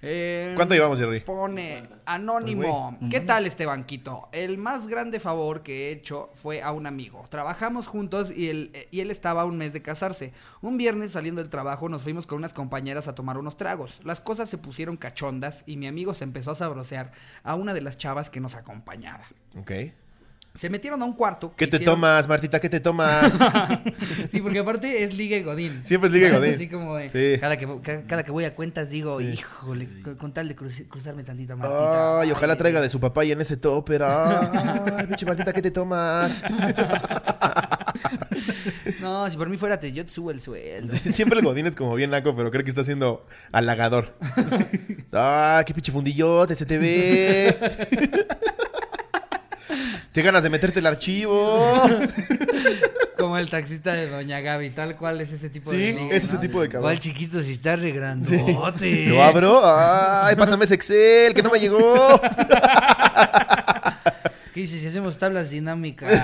Eh, 0.00 0.52
¿Cuánto 0.54 0.74
llevamos, 0.74 0.98
Jerry? 0.98 1.20
Pone 1.20 1.82
Anónimo. 2.04 2.96
¿Qué 3.10 3.20
tal 3.20 3.46
este 3.46 3.66
banquito? 3.66 4.28
El 4.32 4.56
más 4.56 4.86
grande 4.86 5.18
favor 5.18 5.62
que 5.62 5.88
he 5.88 5.92
hecho 5.92 6.30
fue 6.34 6.62
a 6.62 6.72
un 6.72 6.86
amigo. 6.86 7.26
Trabajamos 7.28 7.88
juntos 7.88 8.30
y 8.30 8.48
él, 8.48 8.70
eh, 8.74 8.88
y 8.90 9.00
él 9.00 9.10
estaba 9.10 9.42
a 9.42 9.44
un 9.44 9.58
mes 9.58 9.72
de 9.72 9.82
casarse. 9.82 10.32
Un 10.62 10.76
viernes 10.76 11.12
saliendo 11.12 11.40
del 11.40 11.50
trabajo 11.50 11.88
nos 11.88 12.02
fuimos 12.02 12.26
con 12.26 12.38
unas 12.38 12.54
compañeras 12.54 13.08
a 13.08 13.14
tomar 13.14 13.38
unos 13.38 13.56
tragos. 13.56 14.00
Las 14.04 14.20
cosas 14.20 14.48
se 14.48 14.58
pusieron 14.58 14.96
cachondas 14.96 15.64
y 15.66 15.76
mi 15.76 15.88
amigo 15.88 16.14
se 16.14 16.24
empezó 16.24 16.52
a 16.52 16.54
sabrosear 16.54 17.10
a 17.42 17.56
una 17.56 17.74
de 17.74 17.80
las 17.80 17.98
chavas 17.98 18.30
que 18.30 18.40
nos 18.40 18.54
acompañaba. 18.54 19.24
Ok. 19.58 19.72
Se 20.58 20.68
metieron 20.68 21.00
a 21.02 21.04
un 21.04 21.12
cuarto. 21.12 21.54
¿Qué 21.56 21.68
te 21.68 21.76
hicieron- 21.76 21.94
tomas, 21.94 22.26
Martita? 22.26 22.58
¿Qué 22.60 22.68
te 22.68 22.80
tomas? 22.80 23.32
Sí, 24.30 24.40
porque 24.40 24.58
aparte 24.58 25.04
es 25.04 25.14
Ligue 25.16 25.42
Godín. 25.42 25.84
Siempre 25.84 26.08
es 26.08 26.12
Ligue 26.14 26.30
¿Sabes? 26.30 26.40
Godín. 26.40 26.54
Así 26.56 26.68
como 26.68 26.96
de, 26.96 27.08
Sí. 27.08 27.40
cada, 27.40 27.56
que, 27.56 27.68
ca- 27.80 28.02
cada 28.08 28.24
que 28.24 28.32
voy 28.32 28.44
a 28.44 28.56
cuentas 28.56 28.90
digo, 28.90 29.20
híjole, 29.20 29.88
con, 30.18 30.32
tal 30.34 30.48
de 30.48 30.56
cruzarme 30.56 31.22
tantito 31.22 31.52
a 31.52 31.56
Martita. 31.56 32.20
Ay, 32.22 32.32
ojalá 32.32 32.54
Ay, 32.54 32.58
traiga 32.58 32.80
de 32.80 32.88
su 32.88 32.98
papá 32.98 33.24
y 33.24 33.30
en 33.30 33.40
ese 33.40 33.56
topper. 33.56 34.02
Ay, 34.02 35.06
pinche 35.06 35.24
Martita, 35.26 35.52
¿qué 35.52 35.62
te 35.62 35.70
tomas? 35.70 36.42
No, 39.00 39.30
si 39.30 39.36
por 39.36 39.48
mí 39.48 39.56
fuera, 39.56 39.78
te, 39.80 39.92
yo 39.92 40.04
te 40.04 40.10
subo 40.10 40.30
el 40.30 40.40
sueldo. 40.40 40.94
Siempre 40.96 41.38
el 41.40 41.44
Godín 41.44 41.66
es 41.66 41.76
como 41.76 41.94
bien 41.94 42.10
naco, 42.10 42.34
pero 42.36 42.50
creo 42.50 42.62
que 42.64 42.70
está 42.70 42.84
siendo 42.84 43.26
halagador. 43.52 44.14
Ah, 45.12 45.62
qué 45.66 45.72
pinche 45.72 45.92
fundillote 45.92 46.54
se 46.54 46.66
te 46.66 46.78
ve. 46.78 48.26
Qué 50.18 50.22
ganas 50.24 50.42
de 50.42 50.50
meterte 50.50 50.80
el 50.80 50.86
archivo. 50.86 51.80
Como 53.16 53.38
el 53.38 53.48
taxista 53.48 53.92
de 53.92 54.08
Doña 54.08 54.40
Gaby, 54.40 54.70
tal 54.70 54.96
cual 54.96 55.20
es 55.20 55.30
ese 55.30 55.48
tipo 55.48 55.70
Sí, 55.70 55.76
de 55.76 55.92
ligue, 55.92 56.16
es 56.16 56.24
ese 56.24 56.34
¿no? 56.34 56.40
tipo 56.40 56.60
de 56.60 56.66
cabrón. 56.68 56.90
Igual 56.90 56.98
chiquito 56.98 57.40
si 57.40 57.52
está 57.52 57.76
regrandote. 57.76 59.06
Lo 59.06 59.22
abro. 59.22 59.60
Ay, 59.64 60.34
pásame 60.34 60.64
ese 60.64 60.74
Excel, 60.74 61.34
que 61.34 61.42
no 61.44 61.50
me 61.52 61.60
llegó. 61.60 62.20
¿Qué 64.58 64.62
dices 64.62 64.80
si 64.80 64.88
hacemos 64.88 65.16
tablas 65.18 65.50
dinámicas? 65.50 66.10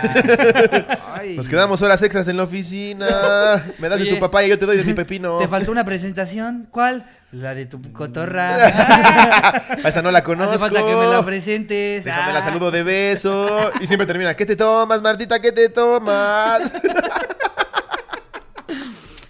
Ay. 1.15 1.37
Nos 1.37 1.49
quedamos 1.49 1.81
horas 1.83 2.03
extras 2.03 2.27
en 2.27 2.37
la 2.37 2.43
oficina. 2.43 3.63
Me 3.79 3.89
das 3.89 4.01
de 4.01 4.07
tu 4.07 4.19
papá 4.19 4.43
y 4.43 4.49
yo 4.49 4.59
te 4.59 4.67
doy 4.67 4.77
de 4.77 4.83
mi 4.83 4.93
pepino. 4.93 5.39
¿Te 5.39 5.47
faltó 5.47 5.71
una 5.71 5.85
presentación? 5.85 6.67
¿Cuál? 6.69 7.07
La 7.31 7.55
de 7.55 7.67
tu 7.67 7.81
cotorra. 7.93 8.57
A 8.57 9.63
esa 9.89 10.03
no 10.03 10.11
la 10.11 10.25
conozco. 10.25 10.51
Hace 10.51 10.59
falta 10.59 10.81
que 10.85 10.97
me 10.97 11.07
la 11.07 11.25
presentes. 11.25 12.05
Déjame 12.05 12.33
la 12.33 12.41
Ah. 12.41 12.43
saludo 12.43 12.73
de 12.73 12.83
beso. 12.83 13.71
Y 13.81 13.87
siempre 13.87 14.05
termina. 14.05 14.35
¿Qué 14.35 14.45
te 14.45 14.57
tomas, 14.57 15.01
Martita? 15.01 15.41
¿Qué 15.41 15.53
te 15.53 15.69
tomas? 15.69 16.73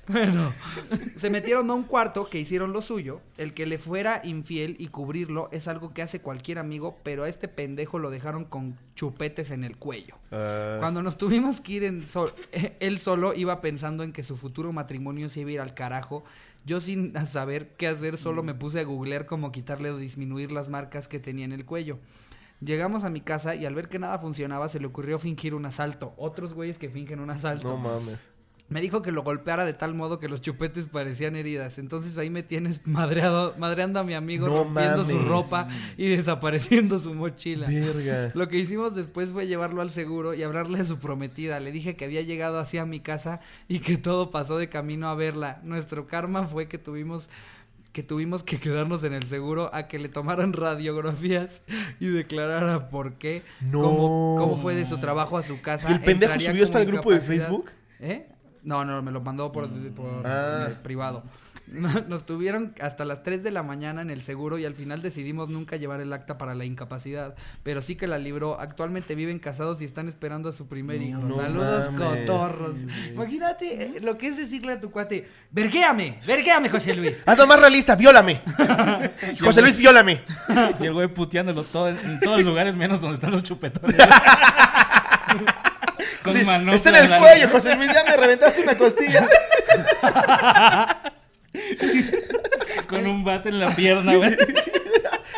Bueno, 0.09 0.53
Se 1.17 1.31
metieron 1.31 1.71
a 1.71 1.75
un 1.75 1.85
cuarto 1.85 2.29
que 2.29 2.39
hicieron 2.39 2.73
lo 2.73 2.83
suyo. 2.83 3.21
El 3.39 3.55
que 3.55 3.67
le 3.67 3.79
fuera 3.79 4.21
infiel 4.25 4.77
y 4.79 4.89
cubrirlo 4.89 5.49
es 5.53 5.67
algo 5.69 5.95
que 5.95 6.03
hace 6.03 6.21
cualquier 6.21 6.59
amigo, 6.59 6.99
pero 7.03 7.25
a 7.25 7.29
este 7.29 7.49
pendejo 7.49 7.99
lo 7.99 8.11
dejaron 8.11 8.45
con 8.45 8.77
chupetes 8.95 9.51
en 9.51 9.65
el 9.65 9.77
cuello. 9.77 10.17
Ah, 10.31 10.77
Cuando 10.81 11.03
nos 11.03 11.17
tuvimos 11.17 11.61
que 11.61 11.73
ir 11.75 11.85
en 11.85 12.07
sol- 12.07 12.35
él 12.81 12.99
solo 12.99 13.35
iba 13.35 13.61
pensando 13.61 14.03
en 14.03 14.13
que 14.13 14.23
su 14.23 14.37
futuro 14.37 14.73
matrimonio 14.73 15.29
se 15.29 15.41
iba 15.41 15.51
a 15.51 15.53
ir 15.55 15.61
al 15.61 15.75
carajo. 15.75 16.25
Yo 16.67 16.81
sin 16.81 17.13
saber 17.27 17.69
qué 17.77 17.89
hacer 17.89 18.17
solo 18.19 18.43
me 18.43 18.55
puse 18.55 18.81
a 18.81 18.85
googlear 18.85 19.27
cómo 19.27 19.53
quitarle 19.53 19.91
o 19.91 19.99
disminuir 19.99 20.51
las 20.53 20.69
marcas 20.69 21.09
que 21.09 21.21
tenía 21.21 21.45
en 21.45 21.53
el 21.53 21.65
cuello. 21.67 21.99
Llegamos 22.61 23.05
a 23.05 23.11
mi 23.11 23.21
casa 23.21 23.55
y 23.55 23.67
al 23.67 23.75
ver 23.75 23.89
que 23.91 23.99
nada 23.99 24.17
funcionaba 24.19 24.69
se 24.69 24.81
le 24.81 24.87
ocurrió 24.87 25.19
fingir 25.19 25.55
un 25.55 25.67
asalto. 25.67 26.15
Otros 26.17 26.55
güeyes 26.55 26.79
que 26.79 26.89
fingen 26.89 27.21
un 27.21 27.29
asalto. 27.31 27.69
no 27.69 27.77
mames. 27.77 28.19
Me 28.69 28.81
dijo 28.81 29.03
que 29.03 29.13
lo 29.13 29.23
golpeara 29.23 29.67
de 29.67 29.75
tal 29.75 29.95
modo 29.95 30.19
que 30.19 30.27
los 30.29 30.41
chupetes 30.41 30.89
parecían 30.89 31.37
heridas. 31.37 31.79
Entonces 31.79 32.17
ahí 32.17 32.31
me 32.31 32.43
tienes 32.43 32.81
madreado, 32.87 33.55
madreando 33.59 34.01
a 34.01 34.05
mi 34.05 34.15
amigo, 34.15 34.49
No 34.49 34.65
rompiendo 34.65 35.05
su 35.05 35.19
ropa 35.19 35.69
y 35.99 36.09
desapareciendo 36.09 36.99
su 36.99 37.13
mochila. 37.15 37.67
Verga. 37.67 38.33
Lo 38.35 38.49
que 38.49 38.57
hicimos 38.59 38.95
después 38.95 39.31
fue 39.31 39.47
llevarlo 39.47 39.83
al 39.83 39.91
seguro 39.91 40.33
y 40.33 40.43
hablarle 40.43 40.81
a 40.81 40.85
su 40.85 40.99
prometida. 40.99 41.61
Le 41.61 41.73
dije 41.73 41.95
que 41.95 42.07
había 42.07 42.23
llegado 42.23 42.59
así 42.59 42.79
a 42.79 42.87
mi 42.87 43.01
casa 43.01 43.41
y 43.69 43.81
que 43.81 43.99
todo 43.99 44.31
pasó 44.31 44.57
de 44.57 44.71
camino 44.71 45.09
a 45.09 45.15
verla. 45.15 45.61
Nuestro 45.63 46.07
karma 46.07 46.45
fue 46.45 46.67
que 46.67 46.79
tuvimos 46.79 47.29
que 47.93 48.03
tuvimos 48.03 48.43
que 48.43 48.59
quedarnos 48.59 49.05
en 49.05 49.13
el 49.13 49.23
seguro 49.23 49.73
a 49.73 49.87
que 49.87 50.01
le 50.01 50.09
tomaran 50.09 50.53
radiografías 50.53 51.63
y 52.01 52.09
declarara 52.09 52.89
por 52.89 53.15
qué, 53.15 53.43
No. 53.61 53.83
cómo, 53.83 54.37
cómo 54.37 54.59
fue 54.59 54.75
de 54.75 54.85
su 54.85 54.99
trabajo 54.99 55.39
a 55.39 55.45
su 55.45 55.61
casa. 55.61 55.89
¿Y 55.91 55.95
el 55.95 56.01
pendejo 56.01 56.41
subió 56.41 56.67
como 56.67 56.79
al 56.79 56.87
grupo 56.87 57.13
de. 57.13 57.21
Facebook? 57.21 57.71
¿Eh? 58.01 58.27
No, 58.65 58.85
no, 58.85 59.03
me 59.03 59.13
lo 59.13 59.21
mandó 59.21 59.53
por, 59.53 59.69
por 59.95 60.23
Ah. 60.27 60.69
eh, 60.71 60.77
privado. 60.83 61.23
Nos 62.09 62.27
tuvieron 62.27 62.75
hasta 62.81 63.07
las 63.07 63.23
3 63.23 63.43
de 63.43 63.51
la 63.51 63.63
mañana 63.63 64.03
en 64.03 64.11
el 64.11 64.21
seguro 64.21 64.59
y 64.59 64.67
al 64.67 64.75
final 64.75 65.01
decidimos 65.01 65.49
nunca 65.49 65.77
llevar 65.77 66.01
el 66.03 66.13
acta 66.13 66.37
para 66.37 66.55
la 66.55 66.65
incapacidad. 66.67 67.35
Pero 67.63 67.81
sí 67.81 67.97
que 67.97 68.07
la 68.07 68.19
libró. 68.19 68.61
Actualmente 68.61 69.15
viven 69.15 69.39
casados 69.39 69.81
y 69.81 69.87
están 69.87 70.09
esperando 70.09 70.51
a 70.51 70.53
su 70.53 70.67
primer 70.69 71.01
hijo. 71.01 71.21
no 71.21 71.37
Saludos, 71.37 71.91
mames. 71.93 72.21
cotorros. 72.27 72.77
Imagínate 73.13 73.83
eh, 73.83 74.01
lo 74.03 74.19
que 74.19 74.29
es 74.29 74.37
decirle 74.37 74.73
a 74.73 74.81
tu 74.81 74.91
cuate: 74.91 75.27
¡Verguéame! 75.51 76.19
¡Verguéame, 76.27 76.69
José 76.69 76.95
Luis! 76.95 77.23
Hazlo 77.27 77.47
más 77.47 77.59
realista, 77.59 77.97
viólame. 77.97 78.43
José 79.41 79.63
Luis, 79.63 79.77
viólame. 79.79 80.21
Y 80.81 80.85
el 80.85 80.93
güey 80.93 81.09
puteándolo 81.09 81.65
todo 81.65 81.89
en, 81.89 81.97
en 81.99 82.21
todos 82.21 82.37
los 82.39 82.47
lugares 82.47 82.77
menos 82.77 83.01
donde 83.01 83.15
están 83.15 83.31
los 83.31 83.43
chupetones. 83.43 83.97
Con 86.25 86.35
Sí, 86.35 86.45
manopla 86.45 86.75
está 86.75 86.89
en 86.89 86.97
el 86.97 87.19
cuello, 87.19 87.49
José 87.51 87.77
Luis. 87.77 87.93
Ya 87.93 88.03
me 88.05 88.17
reventaste 88.17 88.63
una 88.63 88.79
costilla. 88.79 89.29
Con 92.89 93.07
un 93.07 93.23
bate 93.23 93.51
en 93.51 93.61
la 93.61 93.69
pierna, 93.77 94.15
güey. 94.17 94.35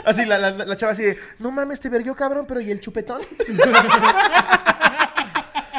Así 0.05 0.24
la, 0.24 0.39
la, 0.39 0.53
la 0.53 0.76
chava 0.76 0.93
así 0.93 1.03
de, 1.03 1.18
no 1.41 1.51
mames, 1.51 1.80
te 1.80 1.89
verguió, 1.89 2.14
cabrón, 2.14 2.47
pero 2.47 2.61
¿y 2.61 2.70
el 2.70 2.80
chupetón? 2.80 3.20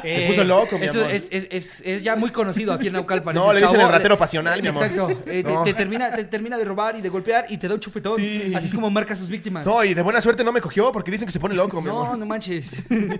Se 0.02 0.28
puso 0.28 0.44
loco, 0.44 0.78
mi 0.78 0.86
eso 0.86 1.00
amor. 1.00 1.12
Es, 1.12 1.26
es, 1.32 1.48
es, 1.52 1.82
es 1.86 2.04
ya 2.04 2.16
muy 2.16 2.30
conocido 2.32 2.74
aquí 2.74 2.88
en 2.88 2.94
Naucalpan. 2.94 3.36
No, 3.36 3.52
le 3.54 3.62
dicen 3.62 3.80
el 3.82 3.90
ratero 3.90 4.18
pasional, 4.18 4.62
mi 4.62 4.68
amor. 4.70 4.84
Exacto. 4.86 5.24
Eh, 5.26 5.44
te- 5.44 5.54
No. 5.54 5.64
te, 5.64 5.74
termina, 5.74 6.12
te 6.12 6.26
termina 6.26 6.58
de 6.58 6.66
robar 6.66 6.96
y 6.96 7.02
de 7.02 7.10
golpear 7.10 7.46
y 7.50 7.58
te 7.58 7.68
da 7.68 7.74
un 7.76 7.80
chupetón. 7.80 8.18
Sí. 8.18 8.54
Así 8.56 8.68
es 8.68 8.74
como 8.74 8.90
marca 8.90 9.14
a 9.14 9.18
sus 9.18 9.30
víctimas. 9.30 9.66
No, 9.66 9.84
y 9.84 9.94
de 9.94 10.02
buena 10.02 10.22
suerte 10.22 10.44
no 10.44 10.52
me 10.52 10.62
cogió 10.62 10.92
porque 10.92 11.12
dicen 11.12 11.26
que 11.26 11.32
se 11.32 11.40
pone 11.40 11.56
loco, 11.56 11.82
mi 11.82 11.88
no, 11.88 12.04
amor. 12.04 12.18
no 12.18 12.26
manches. 12.26 12.72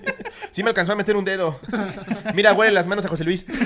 Sí 0.52 0.64
me 0.64 0.70
alcanzó 0.70 0.94
a 0.94 0.96
meter 0.96 1.16
un 1.16 1.26
dedo. 1.26 1.60
Mira, 2.34 2.54
huele 2.54 2.72
las 2.72 2.88
manos 2.88 3.06
a 3.06 3.10
José 3.10 3.24
Luis. 3.24 3.46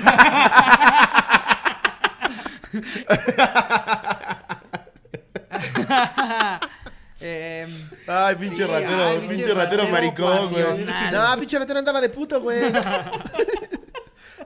Eh, 7.22 7.68
Ay, 8.08 8.36
pinche 8.36 8.66
Sí, 8.66 8.72
ratero, 8.72 9.04
ay, 9.06 9.18
pinche, 9.20 9.36
pinche 9.36 9.54
ratero, 9.54 9.84
ratero 9.84 9.92
maricón, 9.92 10.50
güey. 10.50 10.86
No, 11.12 11.40
pinche 11.40 11.60
ratero 11.60 11.80
andaba 11.80 12.02
de 12.02 12.10
puto, 12.10 12.42
güey. 12.42 12.62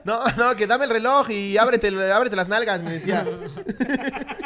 No, 0.04 0.22
no, 0.36 0.54
que 0.54 0.68
dame 0.68 0.84
el 0.84 0.90
reloj 0.92 1.30
y 1.30 1.58
ábrete, 1.58 1.88
ábrete 2.12 2.36
las 2.36 2.46
nalgas, 2.46 2.80
me 2.80 2.92
decía. 2.92 3.26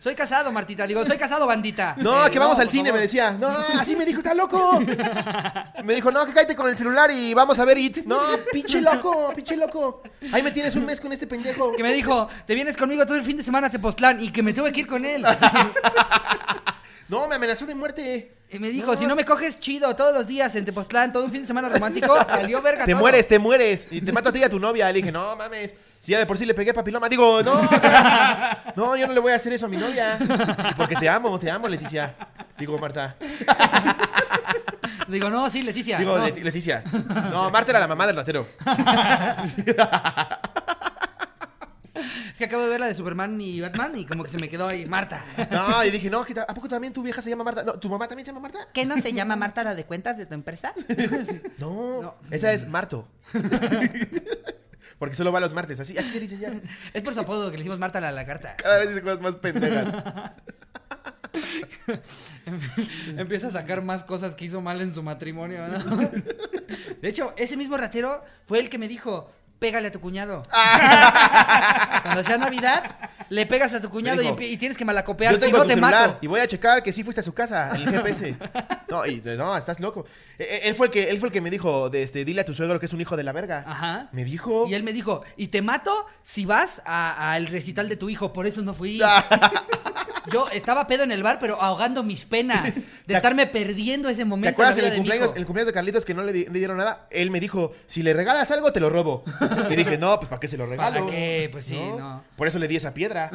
soy 0.00 0.14
casado, 0.16 0.50
Martita. 0.50 0.84
Digo, 0.86 1.04
soy 1.04 1.16
casado, 1.16 1.46
bandita. 1.46 1.94
No, 1.98 2.26
Eh, 2.26 2.30
que 2.32 2.38
vamos 2.40 2.58
al 2.58 2.68
cine, 2.68 2.88
favor. 2.88 2.98
me 2.98 3.02
decía. 3.02 3.30
No, 3.38 3.48
así 3.78 3.94
me 3.94 4.04
dijo, 4.04 4.18
está 4.18 4.34
loco. 4.34 4.80
Me 5.84 5.94
dijo, 5.94 6.10
no, 6.10 6.26
que 6.26 6.32
cállate 6.34 6.54
con 6.56 6.68
el 6.68 6.76
celular 6.76 7.10
y 7.10 7.32
vamos 7.32 7.58
a 7.58 7.64
ver 7.64 7.78
It. 7.78 7.98
No, 8.04 8.20
pinche 8.52 8.80
loco, 8.80 9.32
pinche 9.34 9.56
loco. 9.56 10.02
Ahí 10.32 10.42
me 10.42 10.50
tienes 10.50 10.74
un 10.76 10.84
mes 10.84 11.00
con 11.00 11.10
este 11.12 11.26
pendejo. 11.26 11.72
Que 11.74 11.82
me 11.82 11.92
dijo, 11.94 12.28
te 12.46 12.54
vienes 12.54 12.76
conmigo 12.76 13.06
todo 13.06 13.16
el 13.16 13.24
fin 13.24 13.36
de 13.36 13.42
semana 13.42 13.68
a 13.68 13.70
Tepoztlán 13.70 14.22
y 14.22 14.30
que 14.30 14.42
me 14.42 14.52
tuve 14.52 14.72
que 14.72 14.80
ir 14.80 14.86
con 14.86 15.04
él. 15.04 15.24
No, 17.08 17.26
me 17.26 17.34
amenazó 17.34 17.66
de 17.66 17.74
muerte. 17.74 18.36
Y 18.50 18.60
me 18.60 18.68
dijo, 18.68 18.96
si 18.96 19.04
no 19.04 19.16
me 19.16 19.24
coges 19.24 19.58
chido 19.58 19.96
todos 19.96 20.14
los 20.14 20.28
días 20.28 20.54
en 20.54 20.64
Tepoztlán, 20.64 21.12
todo 21.12 21.24
un 21.24 21.32
fin 21.32 21.40
de 21.40 21.46
semana 21.48 21.68
romántico, 21.68 22.14
valió 22.14 22.62
verga 22.62 22.84
Te 22.84 22.92
todo. 22.92 23.00
mueres, 23.00 23.26
te 23.26 23.38
mueres. 23.40 23.88
Y 23.90 24.00
te 24.00 24.12
mato 24.12 24.28
a 24.28 24.32
ti 24.32 24.38
y 24.38 24.44
a 24.44 24.48
tu 24.48 24.60
novia. 24.60 24.86
Le 24.88 24.94
dije, 24.94 25.10
no 25.10 25.34
mames. 25.34 25.74
Si 26.10 26.12
ya 26.14 26.18
de 26.18 26.26
por 26.26 26.36
sí 26.36 26.44
le 26.44 26.54
pegué 26.54 26.74
papiloma. 26.74 27.08
Digo, 27.08 27.40
no, 27.40 27.52
o 27.52 27.68
sea, 27.80 28.64
no, 28.76 28.96
yo 28.96 29.06
no 29.06 29.12
le 29.12 29.20
voy 29.20 29.30
a 29.30 29.36
hacer 29.36 29.52
eso 29.52 29.66
a 29.66 29.68
mi 29.68 29.76
novia. 29.76 30.18
Porque 30.76 30.96
te 30.96 31.08
amo, 31.08 31.38
te 31.38 31.48
amo, 31.48 31.68
Leticia. 31.68 32.16
Digo, 32.58 32.76
Marta. 32.80 33.14
Digo, 35.06 35.30
no, 35.30 35.48
sí, 35.48 35.62
Leticia. 35.62 35.98
Digo, 35.98 36.18
no. 36.18 36.26
Leticia. 36.26 36.82
No, 37.30 37.48
Marta 37.52 37.70
era 37.70 37.78
la 37.78 37.86
mamá 37.86 38.08
del 38.08 38.16
ratero. 38.16 38.44
Es 42.32 42.38
que 42.38 42.44
acabo 42.46 42.62
de 42.64 42.68
ver 42.70 42.80
la 42.80 42.86
de 42.86 42.94
Superman 42.96 43.40
y 43.40 43.60
Batman 43.60 43.96
y 43.96 44.04
como 44.04 44.24
que 44.24 44.30
se 44.30 44.38
me 44.38 44.48
quedó 44.48 44.66
ahí, 44.66 44.86
Marta. 44.86 45.24
No, 45.48 45.84
y 45.84 45.90
dije, 45.92 46.10
no, 46.10 46.24
¿qué 46.24 46.34
tal? 46.34 46.46
¿a 46.48 46.54
poco 46.54 46.66
también 46.68 46.92
tu 46.92 47.04
vieja 47.04 47.22
se 47.22 47.30
llama 47.30 47.44
Marta? 47.44 47.62
No, 47.62 47.74
¿Tu 47.74 47.88
mamá 47.88 48.08
también 48.08 48.26
se 48.26 48.32
llama 48.32 48.40
Marta? 48.40 48.66
¿Qué 48.72 48.84
no 48.84 48.98
se 48.98 49.12
llama 49.12 49.36
Marta 49.36 49.62
la 49.62 49.76
de 49.76 49.84
cuentas 49.84 50.18
de 50.18 50.26
tu 50.26 50.34
empresa? 50.34 50.72
No, 51.58 52.02
No. 52.02 52.14
esa 52.32 52.52
es 52.52 52.66
Marto. 52.66 53.06
Porque 55.00 55.14
solo 55.14 55.32
va 55.32 55.40
los 55.40 55.54
martes, 55.54 55.80
así. 55.80 55.96
Aquí 55.96 56.10
le 56.12 56.20
dicen 56.20 56.40
ya. 56.40 56.52
Es 56.92 57.00
por 57.02 57.14
su 57.14 57.20
apodo 57.20 57.50
que 57.50 57.56
le 57.56 57.62
hicimos 57.62 57.78
Marta 57.78 58.00
la 58.00 58.12
lagarta. 58.12 58.54
Cada 58.56 58.80
vez 58.80 58.90
dice 58.90 59.00
cosas 59.00 59.22
más 59.22 59.34
pendejas. 59.36 59.94
Empieza 63.16 63.46
a 63.46 63.50
sacar 63.50 63.80
más 63.80 64.04
cosas 64.04 64.34
que 64.34 64.44
hizo 64.44 64.60
mal 64.60 64.82
en 64.82 64.92
su 64.92 65.02
matrimonio, 65.02 65.66
¿no? 65.68 65.96
De 67.00 67.08
hecho, 67.08 67.32
ese 67.38 67.56
mismo 67.56 67.78
ratero 67.78 68.22
fue 68.44 68.60
el 68.60 68.68
que 68.68 68.76
me 68.76 68.88
dijo, 68.88 69.32
pégale 69.60 69.86
a 69.88 69.92
tu 69.92 70.00
cuñado. 70.00 70.42
Cuando 72.02 72.24
sea 72.24 72.38
Navidad, 72.38 72.96
le 73.28 73.46
pegas 73.46 73.72
a 73.74 73.80
tu 73.80 73.88
cuñado 73.90 74.20
dijo, 74.20 74.36
y, 74.40 74.44
y 74.46 74.56
tienes 74.56 74.76
que 74.76 74.84
malacopear, 74.84 75.34
Yo 75.34 75.38
si 75.38 75.44
tengo 75.46 75.58
no 75.58 75.62
tu 75.64 75.68
te 75.68 75.76
mato. 75.76 76.18
y 76.20 76.26
voy 76.26 76.40
a 76.40 76.46
checar 76.48 76.82
que 76.82 76.92
sí 76.92 77.04
fuiste 77.04 77.20
a 77.20 77.22
su 77.22 77.32
casa, 77.32 77.70
el 77.76 77.88
GPS. 77.88 78.36
No, 78.88 79.06
y 79.06 79.20
no, 79.36 79.56
estás 79.56 79.78
loco. 79.78 80.04
Eh, 80.38 80.44
eh, 80.50 80.60
Él 80.64 80.74
fue 80.74 80.86
el 80.86 80.92
que, 80.92 81.10
él 81.10 81.18
fue 81.20 81.28
el 81.28 81.32
que 81.32 81.40
me 81.40 81.50
dijo, 81.50 81.90
de 81.90 82.02
este, 82.02 82.24
dile 82.24 82.40
a 82.40 82.44
tu 82.44 82.54
suegro 82.54 82.80
que 82.80 82.86
es 82.86 82.92
un 82.92 83.00
hijo 83.00 83.16
de 83.16 83.22
la 83.22 83.32
verga. 83.32 83.62
Ajá. 83.66 84.08
Me 84.12 84.24
dijo. 84.24 84.66
Y 84.66 84.74
él 84.74 84.82
me 84.82 84.92
dijo, 84.92 85.22
y 85.36 85.48
te 85.48 85.62
mato 85.62 86.06
si 86.22 86.46
vas 86.46 86.82
al 86.84 87.46
recital 87.46 87.88
de 87.88 87.96
tu 87.96 88.08
hijo, 88.10 88.32
por 88.32 88.46
eso 88.46 88.62
no 88.62 88.74
fui. 88.74 89.00
Yo 90.30 90.48
estaba 90.52 90.86
pedo 90.86 91.02
en 91.02 91.12
el 91.12 91.22
bar, 91.22 91.38
pero 91.40 91.60
ahogando 91.60 92.02
mis 92.02 92.24
penas 92.26 92.88
de 93.06 93.14
estarme 93.14 93.46
perdiendo 93.46 94.08
ese 94.08 94.18
¿Te 94.18 94.24
momento. 94.26 94.48
en 94.48 94.52
acuerdas 94.54 94.78
en 94.78 94.84
el 94.84 94.94
cumpleaños, 94.94 95.32
el 95.34 95.46
cumpleaños 95.46 95.66
de 95.68 95.72
Carlitos 95.72 96.04
que 96.04 96.14
no 96.14 96.22
le, 96.22 96.32
di- 96.32 96.44
le 96.44 96.58
dieron 96.58 96.76
nada? 96.76 97.06
Él 97.10 97.30
me 97.30 97.40
dijo, 97.40 97.72
si 97.86 98.02
le 98.02 98.12
regalas 98.12 98.50
algo, 98.50 98.70
te 98.72 98.80
lo 98.80 98.90
robo. 98.90 99.24
Y 99.70 99.76
dije, 99.76 99.98
no, 99.98 100.16
pues 100.18 100.28
¿para 100.28 100.40
qué 100.40 100.48
se 100.48 100.56
lo 100.56 100.66
regalo? 100.66 101.00
¿Para 101.00 101.10
qué? 101.10 101.48
Pues 101.52 101.64
sí, 101.64 101.76
no. 101.78 102.22
Por 102.36 102.46
eso 102.48 102.58
le 102.58 102.68
di 102.68 102.76
esa 102.76 102.92
piedra. 102.94 103.30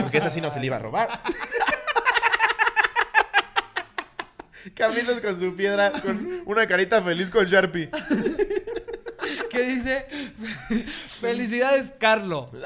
Porque 0.00 0.18
esa 0.18 0.30
sí 0.30 0.40
no 0.40 0.50
se 0.50 0.60
le 0.60 0.66
iba 0.66 0.76
a 0.76 0.80
robar. 0.80 1.20
Carlitos 4.74 5.20
con 5.20 5.38
su 5.38 5.54
piedra, 5.54 5.92
con 5.92 6.42
una 6.44 6.66
carita 6.66 7.00
feliz 7.02 7.30
con 7.30 7.44
Sharpie. 7.46 7.88
¿Qué 9.50 9.62
dice? 9.62 10.06
Felicidades, 11.20 11.92
Carlo. 11.98 12.46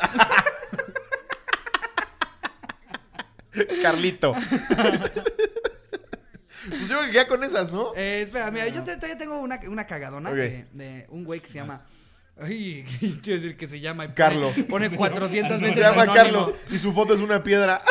Carlito. 3.82 4.32
pues 6.68 6.88
yo 6.88 6.99
creo 6.99 7.07
que 7.07 7.12
ya 7.12 7.26
con 7.28 7.43
esas, 7.45 7.70
¿no? 7.72 7.93
Eh, 7.97 8.22
espera, 8.22 8.51
mira, 8.51 8.68
yo 8.68 8.82
te- 8.84 8.95
todavía 8.97 9.18
tengo 9.18 9.38
una, 9.41 9.61
una 9.68 9.86
cagadona 9.86 10.30
Ok. 10.30 10.36
de, 10.36 10.66
de 10.72 11.07
un 11.11 11.24
güey 11.24 11.41
que 11.41 11.49
se 11.49 11.55
llama. 11.55 11.84
Ay, 12.41 12.84
quiero 13.22 13.41
decir 13.41 13.57
que 13.57 13.68
se 13.68 13.80
llama. 13.80 14.05
pone- 14.05 14.14
Carlo. 14.14 14.51
Pone 14.68 14.91
400 14.91 15.59
Se 15.59 15.64
veces. 15.64 15.80
llama 15.80 16.03
anónimo. 16.03 16.14
Carlos 16.14 16.55
y 16.70 16.78
su 16.78 16.93
foto 16.93 17.14
es 17.14 17.20
una 17.20 17.43
piedra. 17.43 17.80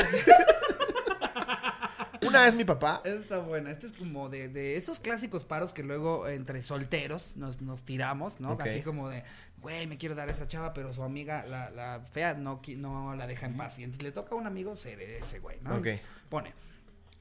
una 2.21 2.47
es 2.47 2.55
mi 2.55 2.65
papá. 2.65 3.01
Esta 3.05 3.19
está 3.19 3.37
buena. 3.39 3.71
Este 3.71 3.87
es 3.87 3.93
como 3.93 4.29
de, 4.29 4.49
de 4.49 4.75
esos 4.77 4.99
clásicos 4.99 5.45
paros 5.45 5.73
que 5.73 5.83
luego 5.83 6.27
entre 6.27 6.61
solteros 6.61 7.37
nos, 7.37 7.61
nos 7.61 7.83
tiramos, 7.83 8.39
¿no? 8.39 8.57
Así 8.59 8.81
como 8.81 9.09
de, 9.09 9.23
güey, 9.61 9.87
me 9.87 9.97
quiero 9.97 10.15
dar 10.15 10.27
a 10.27 10.31
esa 10.31 10.47
chava, 10.47 10.73
pero 10.73 10.93
su 10.93 11.03
amiga, 11.03 11.45
la, 11.47 11.69
la 11.69 12.01
fea, 12.11 12.33
no, 12.33 12.61
qui- 12.61 12.77
no 12.77 13.15
la 13.15 13.25
deja 13.27 13.45
en 13.45 13.55
paz. 13.57 13.79
Y 13.79 13.83
entonces 13.83 14.03
le 14.03 14.11
toca 14.11 14.35
a 14.35 14.37
un 14.37 14.47
amigo 14.47 14.75
ser 14.75 14.99
ese 15.01 15.39
güey, 15.39 15.59
¿no? 15.61 15.71
Ok. 15.71 15.77
Entonces, 15.77 16.01
pone. 16.29 16.53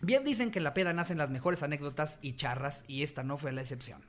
Bien 0.01 0.23
dicen 0.23 0.53
que 0.53 0.59
en 0.61 0.65
la 0.65 0.75
peda 0.75 0.93
nacen 0.93 1.19
las 1.19 1.29
mejores 1.29 1.65
anécdotas 1.65 2.21
y 2.23 2.35
charras, 2.35 2.85
y 2.87 3.03
esta 3.03 3.25
no 3.25 3.37
fue 3.37 3.51
la 3.53 3.63
excepción. 3.63 4.01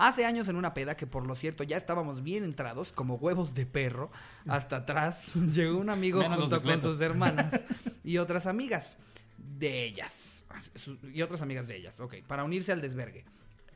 Hace 0.00 0.24
años 0.24 0.48
en 0.48 0.56
una 0.56 0.72
peda, 0.72 0.96
que 0.96 1.06
por 1.06 1.26
lo 1.26 1.34
cierto 1.34 1.62
ya 1.62 1.76
estábamos 1.76 2.22
bien 2.22 2.42
entrados, 2.42 2.90
como 2.90 3.16
huevos 3.16 3.52
de 3.52 3.66
perro, 3.66 4.10
hasta 4.48 4.76
atrás, 4.76 5.34
llegó 5.52 5.76
un 5.78 5.90
amigo 5.90 6.20
Menos 6.20 6.40
junto 6.40 6.62
con 6.62 6.80
sus 6.80 6.98
hermanas 7.02 7.52
y 8.02 8.16
otras 8.16 8.46
amigas 8.46 8.96
de 9.36 9.84
ellas. 9.84 10.46
Y 11.12 11.20
otras 11.20 11.42
amigas 11.42 11.68
de 11.68 11.76
ellas, 11.76 12.00
ok, 12.00 12.16
para 12.26 12.44
unirse 12.44 12.72
al 12.72 12.80
desvergue. 12.80 13.26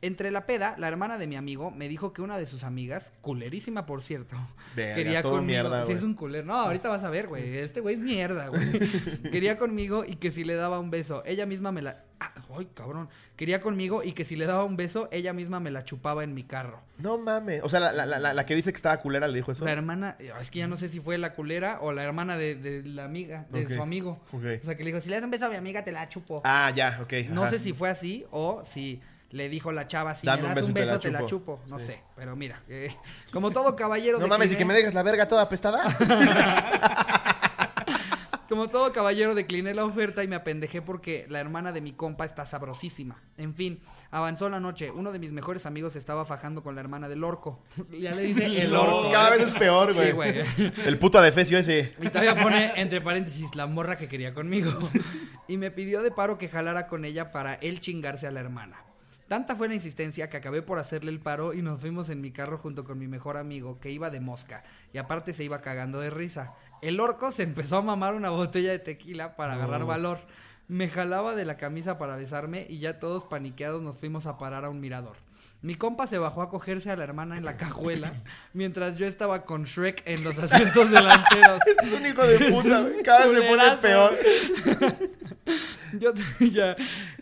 Entre 0.01 0.31
la 0.31 0.47
peda, 0.47 0.75
la 0.79 0.87
hermana 0.87 1.19
de 1.19 1.27
mi 1.27 1.35
amigo 1.35 1.69
me 1.69 1.87
dijo 1.87 2.11
que 2.11 2.23
una 2.23 2.39
de 2.39 2.47
sus 2.47 2.63
amigas, 2.63 3.13
culerísima 3.21 3.85
por 3.85 4.01
cierto, 4.01 4.35
Verga, 4.75 4.95
quería 4.95 5.21
todo 5.21 5.33
conmigo. 5.33 5.61
mierda, 5.61 5.81
sí, 5.81 5.85
güey. 5.87 5.97
es 5.97 6.03
un 6.03 6.15
culero. 6.15 6.45
No, 6.45 6.55
ahorita 6.57 6.89
vas 6.89 7.03
a 7.03 7.11
ver, 7.11 7.27
güey. 7.27 7.57
Este 7.59 7.81
güey 7.81 7.95
es 7.95 8.01
mierda, 8.01 8.47
güey. 8.47 8.79
quería 9.31 9.59
conmigo 9.59 10.03
y 10.05 10.15
que 10.15 10.31
si 10.31 10.43
le 10.43 10.55
daba 10.55 10.79
un 10.79 10.89
beso, 10.89 11.23
ella 11.25 11.45
misma 11.45 11.71
me 11.71 11.83
la. 11.83 12.03
Ay, 12.57 12.67
cabrón. 12.73 13.09
Quería 13.35 13.59
conmigo 13.61 14.03
y 14.03 14.13
que 14.13 14.23
si 14.23 14.35
le 14.35 14.45
daba 14.45 14.63
un 14.63 14.77
beso, 14.77 15.09
ella 15.11 15.33
misma 15.33 15.59
me 15.59 15.71
la 15.71 15.83
chupaba 15.83 16.23
en 16.23 16.33
mi 16.33 16.43
carro. 16.43 16.81
No 16.97 17.17
mames. 17.17 17.61
O 17.63 17.69
sea, 17.69 17.79
la, 17.79 17.91
la, 17.91 18.05
la, 18.05 18.33
la 18.33 18.45
que 18.45 18.55
dice 18.55 18.71
que 18.71 18.77
estaba 18.77 18.97
culera 19.01 19.27
le 19.27 19.35
dijo 19.35 19.51
eso. 19.51 19.65
La 19.65 19.71
hermana, 19.71 20.15
es 20.39 20.49
que 20.51 20.59
ya 20.59 20.67
no 20.67 20.77
sé 20.77 20.87
si 20.89 20.99
fue 20.99 21.17
la 21.17 21.33
culera 21.33 21.79
o 21.81 21.91
la 21.91 22.03
hermana 22.03 22.37
de, 22.37 22.55
de 22.55 22.83
la 22.83 23.03
amiga, 23.05 23.45
de 23.51 23.67
su 23.73 23.81
amigo. 23.81 24.19
ok. 24.31 24.43
O 24.61 24.65
sea, 24.65 24.75
que 24.75 24.83
le 24.83 24.91
dijo, 24.91 25.01
si 25.01 25.09
le 25.09 25.15
das 25.15 25.25
un 25.25 25.31
beso 25.31 25.45
a 25.45 25.49
mi 25.49 25.55
amiga, 25.55 25.83
te 25.83 25.91
la 25.91 26.07
chupo. 26.09 26.41
Ah, 26.45 26.71
ya, 26.75 26.99
ok. 27.01 27.13
No 27.29 27.47
sé 27.49 27.59
si 27.59 27.73
fue 27.73 27.89
así 27.89 28.25
o 28.31 28.61
si 28.63 29.01
le 29.31 29.49
dijo 29.49 29.73
la 29.73 29.85
chava, 29.87 30.13
si 30.13 30.25
Dame 30.25 30.43
me 30.43 30.47
un 30.49 30.53
das 30.53 30.55
beso 30.55 30.65
un 30.67 30.71
y 30.71 30.73
te 30.75 30.79
la 30.85 30.91
beso, 30.93 30.99
te 31.01 31.11
la 31.11 31.25
chupo. 31.25 31.59
No 31.67 31.77
Sí. 31.77 31.87
sé, 31.87 32.01
pero 32.15 32.37
mira, 32.37 32.61
eh, 32.69 32.89
como 33.33 33.51
todo 33.51 33.75
caballero 33.75 34.17
No 34.17 34.23
de 34.25 34.29
mames, 34.29 34.51
y 34.51 34.55
que 34.55 34.63
me 34.63 34.73
dejas 34.73 34.93
la 34.93 35.03
verga 35.03 35.27
toda 35.27 35.41
apestada. 35.41 35.83
Como 38.47 38.69
todo 38.69 38.91
caballero 38.91 39.33
decliné 39.33 39.73
la 39.73 39.85
oferta 39.85 40.23
y 40.23 40.27
me 40.27 40.35
apendejé 40.35 40.81
porque 40.81 41.25
la 41.29 41.39
hermana 41.39 41.71
de 41.71 41.81
mi 41.81 41.93
compa 41.93 42.25
está 42.25 42.45
sabrosísima. 42.45 43.21
En 43.37 43.55
fin, 43.55 43.79
avanzó 44.11 44.49
la 44.49 44.59
noche. 44.59 44.91
Uno 44.91 45.11
de 45.11 45.19
mis 45.19 45.31
mejores 45.31 45.65
amigos 45.65 45.95
estaba 45.95 46.25
fajando 46.25 46.61
con 46.61 46.75
la 46.75 46.81
hermana 46.81 47.09
del 47.09 47.23
orco. 47.23 47.63
ya 47.99 48.11
le 48.11 48.21
dice 48.21 48.45
el 48.61 48.75
orco. 48.75 49.09
Cada 49.11 49.29
¿eh? 49.29 49.37
vez 49.37 49.47
es 49.47 49.53
peor, 49.55 49.93
güey. 49.93 50.07
Sí, 50.07 50.11
güey. 50.13 50.43
El 50.85 50.99
puto 50.99 51.17
adefesio 51.17 51.57
ese. 51.57 51.91
Y 51.99 52.07
todavía 52.09 52.41
pone 52.41 52.73
entre 52.75 53.01
paréntesis 53.01 53.55
la 53.55 53.67
morra 53.67 53.97
que 53.97 54.07
quería 54.07 54.33
conmigo. 54.33 54.71
Y 55.47 55.57
me 55.57 55.69
pidió 55.69 56.01
de 56.01 56.09
paro 56.09 56.39
que 56.39 56.49
jalara 56.49 56.87
con 56.87 57.05
ella 57.05 57.31
para 57.31 57.53
él 57.53 57.79
chingarse 57.79 58.25
a 58.25 58.31
la 58.31 58.39
hermana. 58.39 58.84
Tanta 59.35 59.53
fue 59.53 59.67
la 59.67 59.75
insistencia 59.75 60.29
que 60.29 60.37
acabé 60.37 60.61
por 60.61 60.79
hacerle 60.79 61.11
el 61.11 61.19
paro 61.19 61.53
y 61.53 61.61
nos 61.61 61.81
fuimos 61.81 62.09
en 62.09 62.21
mi 62.21 62.31
carro 62.31 62.57
junto 62.57 62.85
con 62.85 62.97
mi 62.97 63.09
mejor 63.09 63.35
amigo 63.35 63.81
que 63.81 63.91
iba 63.91 64.09
de 64.09 64.21
mosca 64.21 64.63
y 64.93 64.97
aparte 64.97 65.33
se 65.33 65.43
iba 65.43 65.59
cagando 65.59 65.99
de 65.99 66.09
risa. 66.09 66.53
El 66.81 67.01
orco 67.01 67.31
se 67.31 67.43
empezó 67.43 67.75
a 67.75 67.81
mamar 67.81 68.15
una 68.15 68.29
botella 68.29 68.71
de 68.71 68.79
tequila 68.79 69.35
para 69.35 69.55
agarrar 69.55 69.83
valor. 69.83 70.19
Me 70.69 70.87
jalaba 70.87 71.35
de 71.35 71.43
la 71.43 71.57
camisa 71.57 71.97
para 71.97 72.15
besarme 72.15 72.65
y 72.69 72.79
ya 72.79 72.97
todos 72.97 73.25
paniqueados 73.25 73.81
nos 73.81 73.97
fuimos 73.97 74.25
a 74.25 74.37
parar 74.37 74.63
a 74.63 74.69
un 74.69 74.79
mirador. 74.79 75.17
Mi 75.61 75.75
compa 75.75 76.07
se 76.07 76.17
bajó 76.17 76.41
a 76.41 76.49
cogerse 76.49 76.89
a 76.89 76.95
la 76.95 77.03
hermana 77.03 77.37
en 77.37 77.43
la 77.43 77.57
cajuela 77.57 78.13
mientras 78.53 78.95
yo 78.95 79.05
estaba 79.05 79.43
con 79.43 79.65
Shrek 79.65 80.01
en 80.05 80.23
los 80.23 80.39
asientos 80.39 80.89
delanteros. 80.89 81.59
Este 81.67 81.87
es 81.87 81.91
un 81.93 82.05
hijo 82.05 82.25
de 82.25 82.39
puta. 82.51 82.85
Cada 83.03 83.27
vez 83.27 83.41
se 83.41 83.49
pone 83.49 83.77
peor. 83.81 84.15
Yo 85.99 86.11
ya 86.39 86.75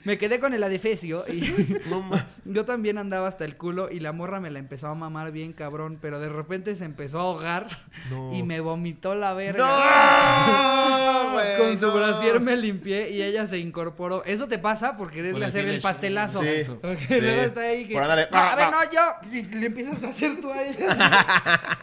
me 0.06 0.18
quedé 0.18 0.40
con 0.40 0.54
el 0.54 0.64
adefesio 0.64 1.26
y 1.28 1.42
No 1.90 2.04
yo 2.46 2.66
también 2.66 2.98
andaba 2.98 3.28
hasta 3.28 3.46
el 3.46 3.56
culo 3.58 3.90
y 3.92 4.00
la 4.00 4.12
morra 4.14 4.40
me 4.40 4.50
la 4.52 4.60
empezó 4.60 4.88
a 4.88 4.96
mamar 4.96 5.32
bien 5.32 5.54
cabrón, 5.54 5.98
pero 6.02 6.20
de 6.20 6.30
repente 6.30 6.76
se 6.76 6.86
empezó 6.86 7.20
a 7.20 7.22
ahogar 7.24 7.68
No. 8.10 8.34
y 8.34 8.44
me 8.44 8.60
vomitó 8.62 9.16
la 9.16 9.34
verga. 9.34 9.66
¡No! 9.66 11.34
güey, 11.34 11.58
Con 11.58 11.78
su 11.78 11.88
no. 11.88 11.94
brasier 11.96 12.40
me 12.40 12.56
limpié 12.58 13.10
y 13.12 13.22
ella 13.22 13.48
se 13.48 13.58
incorporó. 13.60 14.24
Eso 14.26 14.48
te 14.48 14.60
pasa 14.60 14.96
por 14.98 15.12
quererle 15.12 15.46
hacer 15.46 15.66
el 15.68 15.82
pastelazo. 15.82 16.42
Sí, 16.42 16.64
Porque 16.82 17.06
sí. 17.08 17.22
luego 17.22 17.42
está 17.44 17.62
ahí 17.62 17.86
que. 17.88 17.94
Por 17.94 18.04
andarle- 18.04 18.28
"No, 18.32 18.38
a 18.38 18.56
ver, 18.56 18.72
no, 18.72 18.78
yo. 18.92 19.60
Le 19.60 19.66
empiezas 19.68 20.04
a 20.04 20.10
hacer 20.10 20.40
tú 20.42 20.52
a 20.52 20.64
ella. 20.64 21.80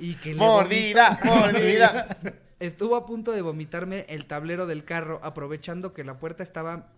y 0.00 0.14
que 0.14 0.30
le 0.30 0.36
Mordida, 0.36 1.18
mordida. 1.24 2.16
Estuvo 2.58 2.96
a 2.96 3.04
punto 3.04 3.32
de 3.32 3.42
vomitarme 3.42 4.06
el 4.08 4.24
tablero 4.24 4.66
del 4.66 4.84
carro, 4.84 5.20
aprovechando 5.22 5.92
que 5.92 6.04
la 6.04 6.18
puerta 6.18 6.42
estaba. 6.42 6.88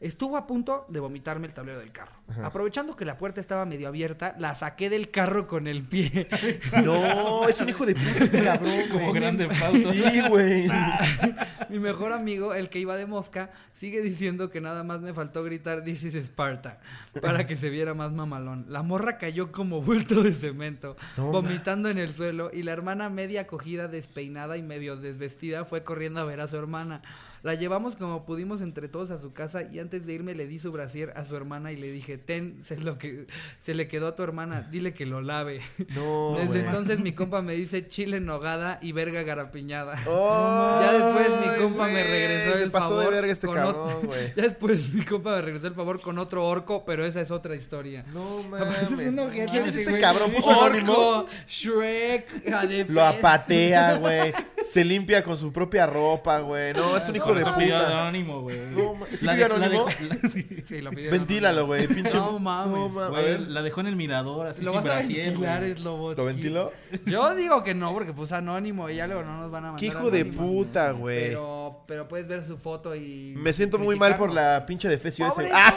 Estuvo 0.00 0.38
a 0.38 0.46
punto 0.46 0.86
de 0.88 0.98
vomitarme 0.98 1.46
el 1.46 1.52
tablero 1.52 1.78
del 1.78 1.92
carro. 1.92 2.12
Aprovechando 2.42 2.96
que 2.96 3.04
la 3.04 3.18
puerta 3.18 3.38
estaba 3.40 3.66
medio 3.66 3.86
abierta, 3.88 4.34
la 4.38 4.54
saqué 4.54 4.88
del 4.88 5.10
carro 5.10 5.46
con 5.46 5.66
el 5.66 5.82
pie. 5.82 6.26
No, 6.84 7.46
es 7.46 7.60
un 7.60 7.68
hijo 7.68 7.84
de 7.84 7.94
puta 7.94 8.24
este 8.24 8.42
cabrón, 8.42 8.72
Como 8.90 9.08
güey. 9.10 9.20
grande 9.20 9.46
pausa. 9.48 9.92
Sí, 9.92 10.20
güey. 10.28 10.66
Mi 11.68 11.78
mejor 11.78 12.12
amigo, 12.12 12.54
el 12.54 12.70
que 12.70 12.78
iba 12.78 12.96
de 12.96 13.04
mosca, 13.04 13.50
sigue 13.72 14.00
diciendo 14.00 14.48
que 14.50 14.60
nada 14.62 14.82
más 14.84 15.02
me 15.02 15.12
faltó 15.12 15.44
gritar 15.44 15.84
This 15.84 16.04
is 16.04 16.14
Sparta 16.14 16.80
para 17.20 17.46
que 17.46 17.56
se 17.56 17.68
viera 17.68 17.92
más 17.92 18.10
mamalón. 18.12 18.64
La 18.68 18.82
morra 18.82 19.18
cayó 19.18 19.52
como 19.52 19.82
bulto 19.82 20.22
de 20.22 20.32
cemento, 20.32 20.96
vomitando 21.18 21.90
en 21.90 21.98
el 21.98 22.14
suelo 22.14 22.50
y 22.52 22.62
la 22.62 22.72
hermana 22.72 23.10
media 23.10 23.46
cogida, 23.46 23.86
despeinada 23.88 24.56
y 24.56 24.62
medio 24.62 24.96
desvestida 24.96 25.64
fue 25.66 25.84
corriendo 25.84 26.20
a 26.20 26.24
ver 26.24 26.40
a 26.40 26.48
su 26.48 26.56
hermana. 26.56 27.02
La 27.42 27.54
llevamos 27.54 27.96
como 27.96 28.24
pudimos 28.26 28.60
entre 28.60 28.88
todos 28.88 29.10
a 29.10 29.18
su 29.18 29.32
casa 29.32 29.62
y 29.62 29.78
antes 29.78 30.06
de 30.06 30.12
irme 30.12 30.34
le 30.34 30.46
di 30.46 30.58
su 30.58 30.72
brasier 30.72 31.12
a 31.16 31.24
su 31.24 31.36
hermana 31.36 31.72
y 31.72 31.76
le 31.76 31.90
dije, 31.90 32.18
ten, 32.18 32.62
se, 32.62 32.76
lo 32.78 32.98
que, 32.98 33.26
se 33.60 33.74
le 33.74 33.88
quedó 33.88 34.08
a 34.08 34.16
tu 34.16 34.22
hermana, 34.22 34.62
dile 34.70 34.92
que 34.94 35.06
lo 35.06 35.20
lave. 35.22 35.60
No, 35.94 36.36
Desde 36.40 36.60
entonces 36.60 37.00
mi 37.00 37.12
compa 37.12 37.42
me 37.42 37.54
dice 37.54 37.86
chile 37.88 38.18
en 38.18 38.26
nogada 38.26 38.78
y 38.82 38.92
verga 38.92 39.22
garapiñada. 39.22 39.94
Oh, 40.06 40.80
Ya 40.82 40.92
después 40.92 41.28
mi 41.40 41.62
compa 41.62 41.86
me 41.86 42.02
regresó 42.02 42.56
Se 42.58 42.64
el 42.64 42.70
pasó 42.70 42.88
favor 42.90 43.04
de 43.04 43.10
verga 43.10 43.32
este 43.32 43.48
cabrón, 43.48 44.06
güey. 44.06 44.32
Ya 44.36 44.42
después 44.42 44.92
mi 44.92 45.04
compa 45.04 45.36
me 45.36 45.42
regresó 45.42 45.66
el 45.68 45.74
favor 45.74 46.00
con 46.00 46.18
otro 46.18 46.46
orco, 46.46 46.84
pero 46.84 47.04
esa 47.04 47.20
es 47.20 47.30
otra 47.30 47.54
historia. 47.54 48.04
No 48.12 48.40
es 48.40 48.46
mames. 48.46 48.90
un 48.90 49.18
ojete 49.18 49.46
¿Quién 49.50 49.64
es 49.64 49.68
ese 49.74 49.82
ese 49.82 49.90
güey. 49.90 50.02
cabrón? 50.02 50.32
Puso. 50.32 50.50
Orco, 50.50 51.26
Shrek, 51.48 52.48
Adefes. 52.52 52.94
Lo 52.94 53.04
apatea, 53.04 53.94
güey. 53.96 54.32
Se 54.62 54.84
limpia 54.84 55.22
con 55.24 55.38
su 55.38 55.52
propia 55.52 55.86
ropa, 55.86 56.40
güey. 56.40 56.72
No, 56.74 56.96
es 56.96 57.08
un 57.08 57.16
hijo 57.16 57.29
de 57.34 57.40
Eso 57.40 57.54
pidió 57.56 57.78
puta. 57.78 58.00
anónimo, 58.00 58.40
güey. 58.40 58.58
No, 58.74 58.94
ma- 58.94 59.06
¿sí 59.16 59.24
La 59.26 59.32
pidió 59.32 59.48
de- 59.48 59.58
la 59.58 59.66
anónimo? 59.66 59.86
la- 60.22 60.28
sí. 60.28 60.46
Sí, 60.64 60.80
lo 60.80 60.90
pidió 60.90 61.10
Ventílalo, 61.10 61.66
güey. 61.66 61.86
Pinche. 61.86 62.16
No 62.16 62.38
mames. 62.38 62.92
ma- 62.92 63.06
a 63.06 63.08
Güey, 63.10 63.24
ver. 63.24 63.40
la 63.42 63.62
dejó 63.62 63.80
en 63.80 63.86
el 63.88 63.96
mirador, 63.96 64.46
así 64.48 64.62
Lo 64.64 64.70
sin 64.72 64.76
vas 64.76 64.86
a 64.86 64.88
brasier, 64.94 65.26
ventilar, 65.26 65.60
güey. 65.60 66.14
¿Lo 66.16 66.24
ventiló? 66.24 66.72
Yo 67.06 67.34
digo 67.34 67.62
que 67.64 67.74
no, 67.74 67.92
porque 67.92 68.12
puso 68.12 68.36
anónimo 68.36 68.88
y 68.90 68.96
ya 68.96 69.06
luego 69.06 69.22
no 69.22 69.38
nos 69.40 69.50
van 69.50 69.64
a 69.64 69.66
mandar 69.72 69.80
Qué 69.80 69.86
hijo 69.86 70.10
de 70.10 70.20
anónimos. 70.20 70.46
puta, 70.46 70.90
güey. 70.92 71.28
Pero, 71.28 71.84
pero 71.86 72.08
puedes 72.08 72.28
ver 72.28 72.44
su 72.44 72.56
foto 72.56 72.94
y... 72.94 73.34
Me 73.36 73.52
siento 73.52 73.78
muy 73.78 73.96
mal 73.96 74.16
por 74.16 74.28
criticarlo. 74.28 74.58
la 74.58 74.66
pinche 74.66 74.88
defecio 74.88 75.28
Pobre, 75.28 75.46
ese. 75.46 75.54
Ah, 75.56 75.74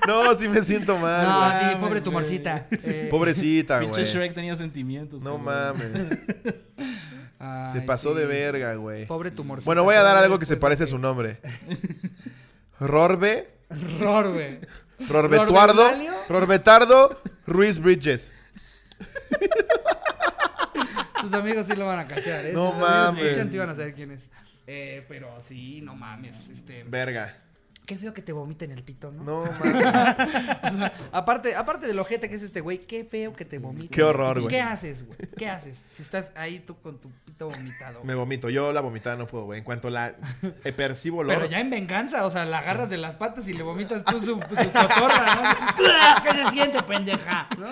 no, 0.06 0.34
sí 0.34 0.48
me 0.48 0.62
siento 0.62 0.96
mal, 0.98 1.24
No, 1.26 1.38
güey. 1.40 1.50
sí, 1.50 1.56
Mames, 1.64 1.76
pobre 1.76 1.90
güey. 1.92 2.02
tumorcita. 2.02 2.66
Eh, 2.70 3.08
Pobrecita, 3.10 3.78
Pinche 3.80 4.00
güey. 4.02 4.12
Shrek 4.12 4.34
tenía 4.34 4.56
sentimientos. 4.56 5.22
No 5.22 5.42
cabrón. 5.42 5.44
mames. 5.92 6.18
ay, 7.44 7.70
Se 7.70 7.80
pasó 7.82 8.12
sí. 8.14 8.20
de 8.20 8.26
verga, 8.26 8.74
güey. 8.74 9.06
Pobre 9.06 9.30
tumorcita. 9.30 9.66
Bueno, 9.66 9.84
voy 9.84 9.94
a 9.96 10.02
dar 10.02 10.16
algo 10.16 10.38
que 10.38 10.46
se 10.46 10.56
parece 10.56 10.84
a 10.84 10.86
su 10.86 10.98
nombre. 10.98 11.40
Rorbe, 12.80 13.50
güey. 13.70 14.60
Rorbetuardo. 15.08 15.90
Rorbetardo, 16.28 17.20
Ruiz 17.46 17.78
Bridges. 17.78 18.30
Sus 21.20 21.32
amigos 21.32 21.66
sí 21.66 21.74
lo 21.76 21.86
van 21.86 22.00
a 22.00 22.06
cachar, 22.06 22.44
¿eh? 22.44 22.52
No 22.52 22.72
Sus 22.72 22.80
mames. 22.80 23.24
escuchan 23.24 23.50
sí 23.50 23.58
van 23.58 23.70
a 23.70 23.74
saber 23.74 23.94
quién 23.94 24.10
es. 24.10 24.28
Eh, 24.66 25.04
pero 25.08 25.40
sí, 25.40 25.80
no 25.82 25.94
mames. 25.94 26.48
Este, 26.50 26.84
Verga. 26.84 27.36
qué 27.86 27.96
feo 27.96 28.12
que 28.12 28.20
te 28.22 28.32
vomiten 28.32 28.70
el 28.72 28.82
pito, 28.82 29.10
¿no? 29.10 29.22
No 29.24 29.40
mames. 29.42 29.58
O 30.64 30.76
sea, 30.76 30.92
aparte, 31.12 31.54
aparte 31.54 31.86
del 31.86 31.98
ojete 31.98 32.28
que 32.28 32.34
es 32.36 32.42
este 32.42 32.60
güey, 32.60 32.78
qué 32.86 33.04
feo 33.04 33.32
que 33.34 33.44
te 33.44 33.58
vomiten. 33.58 33.88
Qué 33.88 34.02
horror, 34.02 34.40
güey. 34.40 34.48
¿Qué 34.54 34.60
haces, 34.60 35.06
güey? 35.06 35.18
¿Qué 35.36 35.48
haces? 35.48 35.76
Si 35.96 36.02
estás 36.02 36.30
ahí 36.34 36.60
tú 36.60 36.78
con 36.80 36.98
tu 37.00 37.10
vomitado. 37.38 38.04
Me 38.04 38.14
vomito. 38.14 38.48
Yo 38.50 38.72
la 38.72 38.80
vomitada 38.80 39.16
no 39.16 39.26
puedo, 39.26 39.44
güey. 39.46 39.58
En 39.58 39.64
cuanto 39.64 39.90
la 39.90 40.14
eh, 40.64 40.72
percibo 40.72 41.18
olor. 41.18 41.34
Pero 41.34 41.46
ya 41.46 41.58
en 41.60 41.70
venganza, 41.70 42.24
o 42.24 42.30
sea, 42.30 42.44
la 42.44 42.58
agarras 42.58 42.88
de 42.90 42.96
las 42.98 43.16
patas 43.16 43.48
y 43.48 43.52
le 43.54 43.62
vomitas 43.64 44.04
tú 44.04 44.20
su, 44.20 44.26
su 44.26 44.70
cotorra, 44.72 45.34
¿no? 45.34 46.22
¿Qué 46.22 46.32
se 46.32 46.50
siente, 46.50 46.82
pendeja? 46.84 47.48
¿no? 47.58 47.66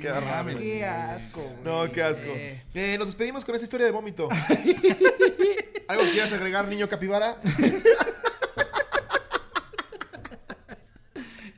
Qué 0.00 0.10
horror. 0.10 0.58
Qué 0.58 0.84
asco, 0.84 1.40
güey. 1.40 1.64
No, 1.64 1.90
qué 1.92 2.02
asco. 2.02 2.26
Eh, 2.26 2.62
Eh, 2.74 2.96
nos 2.98 3.06
despedimos 3.08 3.44
con 3.44 3.54
esta 3.54 3.64
historia 3.64 3.86
de 3.86 3.92
vómito. 3.92 4.28
¿Algo 5.88 6.02
quieras 6.12 6.32
agregar, 6.32 6.66
niño 6.68 6.88
capibara? 6.88 7.36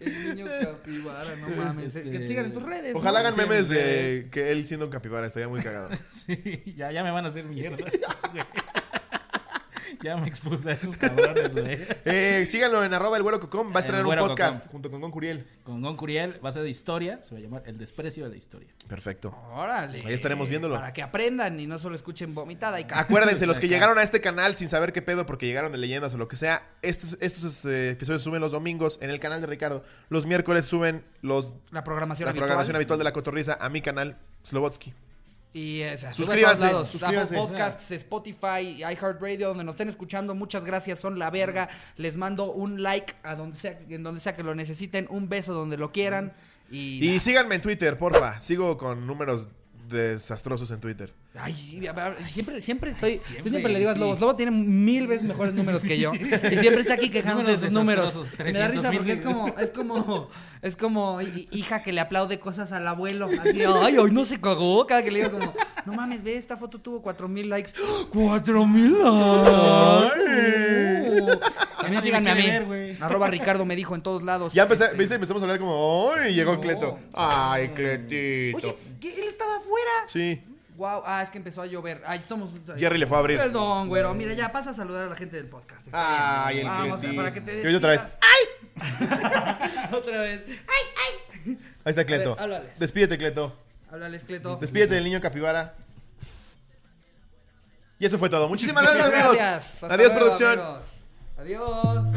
el 0.00 0.34
niño 0.36 0.46
capibara. 0.60 1.36
Este, 1.86 2.02
Que 2.02 2.18
te 2.18 2.28
sigan 2.28 2.46
en 2.46 2.54
tus 2.54 2.62
redes. 2.62 2.94
Ojalá 2.94 3.22
¿no? 3.22 3.28
hagan 3.28 3.36
memes 3.36 3.68
de 3.68 4.28
que 4.30 4.50
él 4.50 4.66
siendo 4.66 4.86
un 4.86 4.92
capibara. 4.92 5.26
Estaría 5.26 5.48
muy 5.48 5.60
cagado. 5.60 5.90
Sí, 6.10 6.62
ya, 6.76 6.90
ya 6.90 7.02
me 7.02 7.10
van 7.10 7.24
a 7.26 7.28
hacer 7.28 7.44
mierda. 7.44 7.76
ya 10.04 10.18
me 10.18 10.28
expuse 10.28 10.68
a 10.68 10.72
esos 10.72 10.96
cabrones, 10.96 11.54
güey. 11.54 11.78
Eh, 12.04 12.46
síganlo 12.46 12.84
en 12.84 12.92
arroba 12.92 13.16
el 13.16 13.22
güero 13.22 13.40
cocom. 13.40 13.72
Va 13.72 13.78
a 13.78 13.80
estrenar 13.80 14.04
un 14.06 14.14
podcast 14.16 14.58
Cocom. 14.58 14.72
junto 14.72 14.90
con 14.90 15.00
Gon 15.00 15.10
Curiel. 15.10 15.46
Con 15.64 15.80
Gon 15.80 15.96
Curiel 15.96 16.38
va 16.44 16.50
a 16.50 16.52
ser 16.52 16.62
de 16.62 16.68
historia. 16.68 17.22
Se 17.22 17.34
va 17.34 17.38
a 17.38 17.42
llamar 17.42 17.62
El 17.64 17.78
desprecio 17.78 18.24
de 18.24 18.30
la 18.30 18.36
historia. 18.36 18.68
Perfecto. 18.86 19.34
Órale. 19.54 20.04
Ahí 20.06 20.12
estaremos 20.12 20.48
viéndolo. 20.50 20.74
Para 20.74 20.92
que 20.92 21.02
aprendan 21.02 21.58
y 21.58 21.66
no 21.66 21.78
solo 21.78 21.96
escuchen 21.96 22.34
vomitada 22.34 22.78
y 22.78 22.86
Acuérdense, 22.90 23.46
los 23.48 23.58
que 23.58 23.68
llegaron 23.68 23.98
a 23.98 24.02
este 24.02 24.20
canal 24.20 24.54
sin 24.56 24.68
saber 24.68 24.92
qué 24.92 25.00
pedo 25.00 25.24
porque 25.24 25.46
llegaron 25.46 25.72
de 25.72 25.78
leyendas 25.78 26.12
o 26.14 26.18
lo 26.18 26.28
que 26.28 26.36
sea, 26.36 26.68
estos, 26.82 27.16
estos 27.20 27.64
eh, 27.64 27.90
episodios 27.90 28.22
suben 28.22 28.42
los 28.42 28.52
domingos 28.52 28.98
en 29.00 29.08
el 29.08 29.18
canal 29.18 29.40
de 29.40 29.46
Ricardo. 29.46 29.84
Los 30.10 30.26
miércoles 30.26 30.66
suben 30.66 31.02
los, 31.22 31.54
la 31.70 31.82
programación 31.82 32.26
la 32.26 32.30
habitual. 32.30 32.48
programación 32.48 32.76
habitual 32.76 32.98
de 32.98 33.04
la 33.04 33.12
cotorriza 33.12 33.56
a 33.58 33.70
mi 33.70 33.80
canal, 33.80 34.18
Slobotsky. 34.42 34.92
Y 35.54 35.82
esa, 35.82 36.12
Suscríbanse, 36.12 36.58
sube 36.58 36.66
a 36.66 36.70
todos 36.70 36.72
lados. 36.72 36.88
suscríbanse. 36.88 37.36
Apple 37.36 37.48
Podcasts, 37.48 37.90
Spotify, 37.92 38.82
iHeartRadio, 38.82 39.48
donde 39.48 39.62
nos 39.62 39.74
estén 39.74 39.88
escuchando. 39.88 40.34
Muchas 40.34 40.64
gracias, 40.64 40.98
son 40.98 41.16
la 41.18 41.30
verga. 41.30 41.68
Les 41.96 42.16
mando 42.16 42.50
un 42.52 42.82
like 42.82 43.14
a 43.22 43.36
donde 43.36 43.56
sea, 43.56 43.78
en 43.88 44.02
donde 44.02 44.20
sea 44.20 44.34
que 44.34 44.42
lo 44.42 44.54
necesiten, 44.56 45.06
un 45.10 45.28
beso 45.28 45.54
donde 45.54 45.76
lo 45.76 45.92
quieran. 45.92 46.32
Y, 46.72 46.98
Y 47.08 47.20
síganme 47.20 47.54
en 47.54 47.60
Twitter, 47.60 47.96
porfa. 47.96 48.40
Sigo 48.40 48.76
con 48.76 49.06
números 49.06 49.48
desastrosos 49.88 50.70
en 50.72 50.80
Twitter. 50.80 51.12
Ay, 51.36 51.84
a 51.88 51.92
ver, 51.92 52.16
siempre, 52.28 52.60
siempre 52.60 52.90
estoy. 52.92 53.18
Siempre, 53.18 53.42
yo 53.44 53.50
siempre 53.50 53.72
le 53.72 53.80
digo 53.80 53.90
a 53.90 53.94
sí. 53.94 53.98
Lobos, 53.98 54.20
Lobo 54.20 54.36
tiene 54.36 54.52
mil 54.52 55.08
veces 55.08 55.24
mejores 55.26 55.52
números 55.56 55.82
que 55.82 55.98
yo. 55.98 56.12
Y 56.14 56.58
siempre 56.58 56.80
está 56.82 56.94
aquí 56.94 57.10
quejándose 57.10 57.50
de 57.52 57.58
sus 57.58 57.72
Números 57.72 58.14
Me 58.38 58.52
da 58.52 58.68
risa 58.68 58.88
300,000. 58.90 58.96
porque 58.98 59.12
es 59.14 59.20
como, 59.20 59.48
es 59.58 59.70
como, 59.72 60.28
es 60.62 60.76
como 60.76 61.20
hi- 61.20 61.48
hija 61.50 61.82
que 61.82 61.92
le 61.92 62.00
aplaude 62.00 62.38
cosas 62.38 62.70
al 62.70 62.86
abuelo. 62.86 63.26
Así, 63.40 63.62
ay, 63.64 63.98
hoy 63.98 64.12
no 64.12 64.24
se 64.24 64.40
cagó. 64.40 64.86
Cada 64.86 65.02
que 65.02 65.10
le 65.10 65.18
digo 65.24 65.32
como, 65.32 65.52
no 65.86 65.92
mames, 65.94 66.22
ve, 66.22 66.36
esta 66.36 66.56
foto 66.56 66.80
tuvo 66.80 67.02
cuatro 67.02 67.26
mil 67.26 67.48
likes. 67.50 67.72
¡Cuatro 68.12 68.64
mil 68.68 68.92
likes! 70.04 71.38
También 71.80 72.02
síganme 72.02 72.30
a 72.30 72.34
mí. 72.36 72.42
ver. 72.68 72.96
Arroba 73.00 73.26
Ricardo 73.28 73.64
me 73.64 73.74
dijo 73.76 73.94
en 73.96 74.02
todos 74.02 74.22
lados. 74.22 74.52
Ya 74.54 74.62
empecé, 74.62 74.84
Este, 74.84 74.96
¿viste? 74.96 75.14
Empezamos 75.16 75.42
a 75.42 75.46
hablar 75.46 75.58
como, 75.58 76.12
¡ay! 76.14 76.32
Llegó 76.34 76.54
No. 76.54 76.60
Cleto. 76.60 76.98
¡Ay, 77.12 77.68
Cletito! 77.70 78.56
Oye, 78.58 78.76
él 79.02 79.24
estaba 79.28 79.56
afuera. 79.56 79.90
Sí. 80.06 80.40
Wow, 80.76 81.02
ah, 81.06 81.22
es 81.22 81.30
que 81.30 81.38
empezó 81.38 81.62
a 81.62 81.66
llover. 81.66 82.02
Ay, 82.04 82.22
somos. 82.24 82.50
Jerry 82.76 82.98
le 82.98 83.06
fue 83.06 83.16
a 83.16 83.20
abrir. 83.20 83.38
Perdón, 83.38 83.88
güero. 83.88 84.12
Mira, 84.12 84.32
ya 84.34 84.50
pasa 84.50 84.70
a 84.70 84.74
saludar 84.74 85.06
a 85.06 85.10
la 85.10 85.16
gente 85.16 85.36
del 85.36 85.46
podcast. 85.46 85.86
Está 85.86 86.46
Ay, 86.46 86.56
bien. 86.56 86.66
el 86.66 86.72
Vamos, 86.90 87.00
para 87.16 87.32
que 87.32 87.40
te 87.40 87.62
Y 87.62 87.66
hoy 87.66 87.74
otra 87.76 87.90
vez. 87.90 88.00
despidas. 88.02 89.92
otra 89.92 90.20
vez. 90.20 90.44
Ahí 91.84 91.90
está 91.90 92.04
Cleto. 92.04 92.32
A 92.32 92.34
ver, 92.34 92.42
háblales. 92.42 92.78
Despídete, 92.78 93.18
Cleto. 93.18 93.56
Háblales, 93.90 94.24
Cleto. 94.24 94.56
Despídete 94.56 94.94
del 94.96 95.04
niño 95.04 95.20
capibara. 95.20 95.74
Y 98.00 98.06
eso 98.06 98.18
fue 98.18 98.28
todo. 98.28 98.48
Muchísimas 98.48 98.82
gracias, 98.82 99.06
amigos. 99.08 99.36
Gracias. 99.36 99.82
Hasta 99.84 99.94
Adiós, 99.94 100.12
luego, 100.12 100.26
producción. 100.26 100.58
amigos. 100.58 100.82
Adiós. 101.38 102.13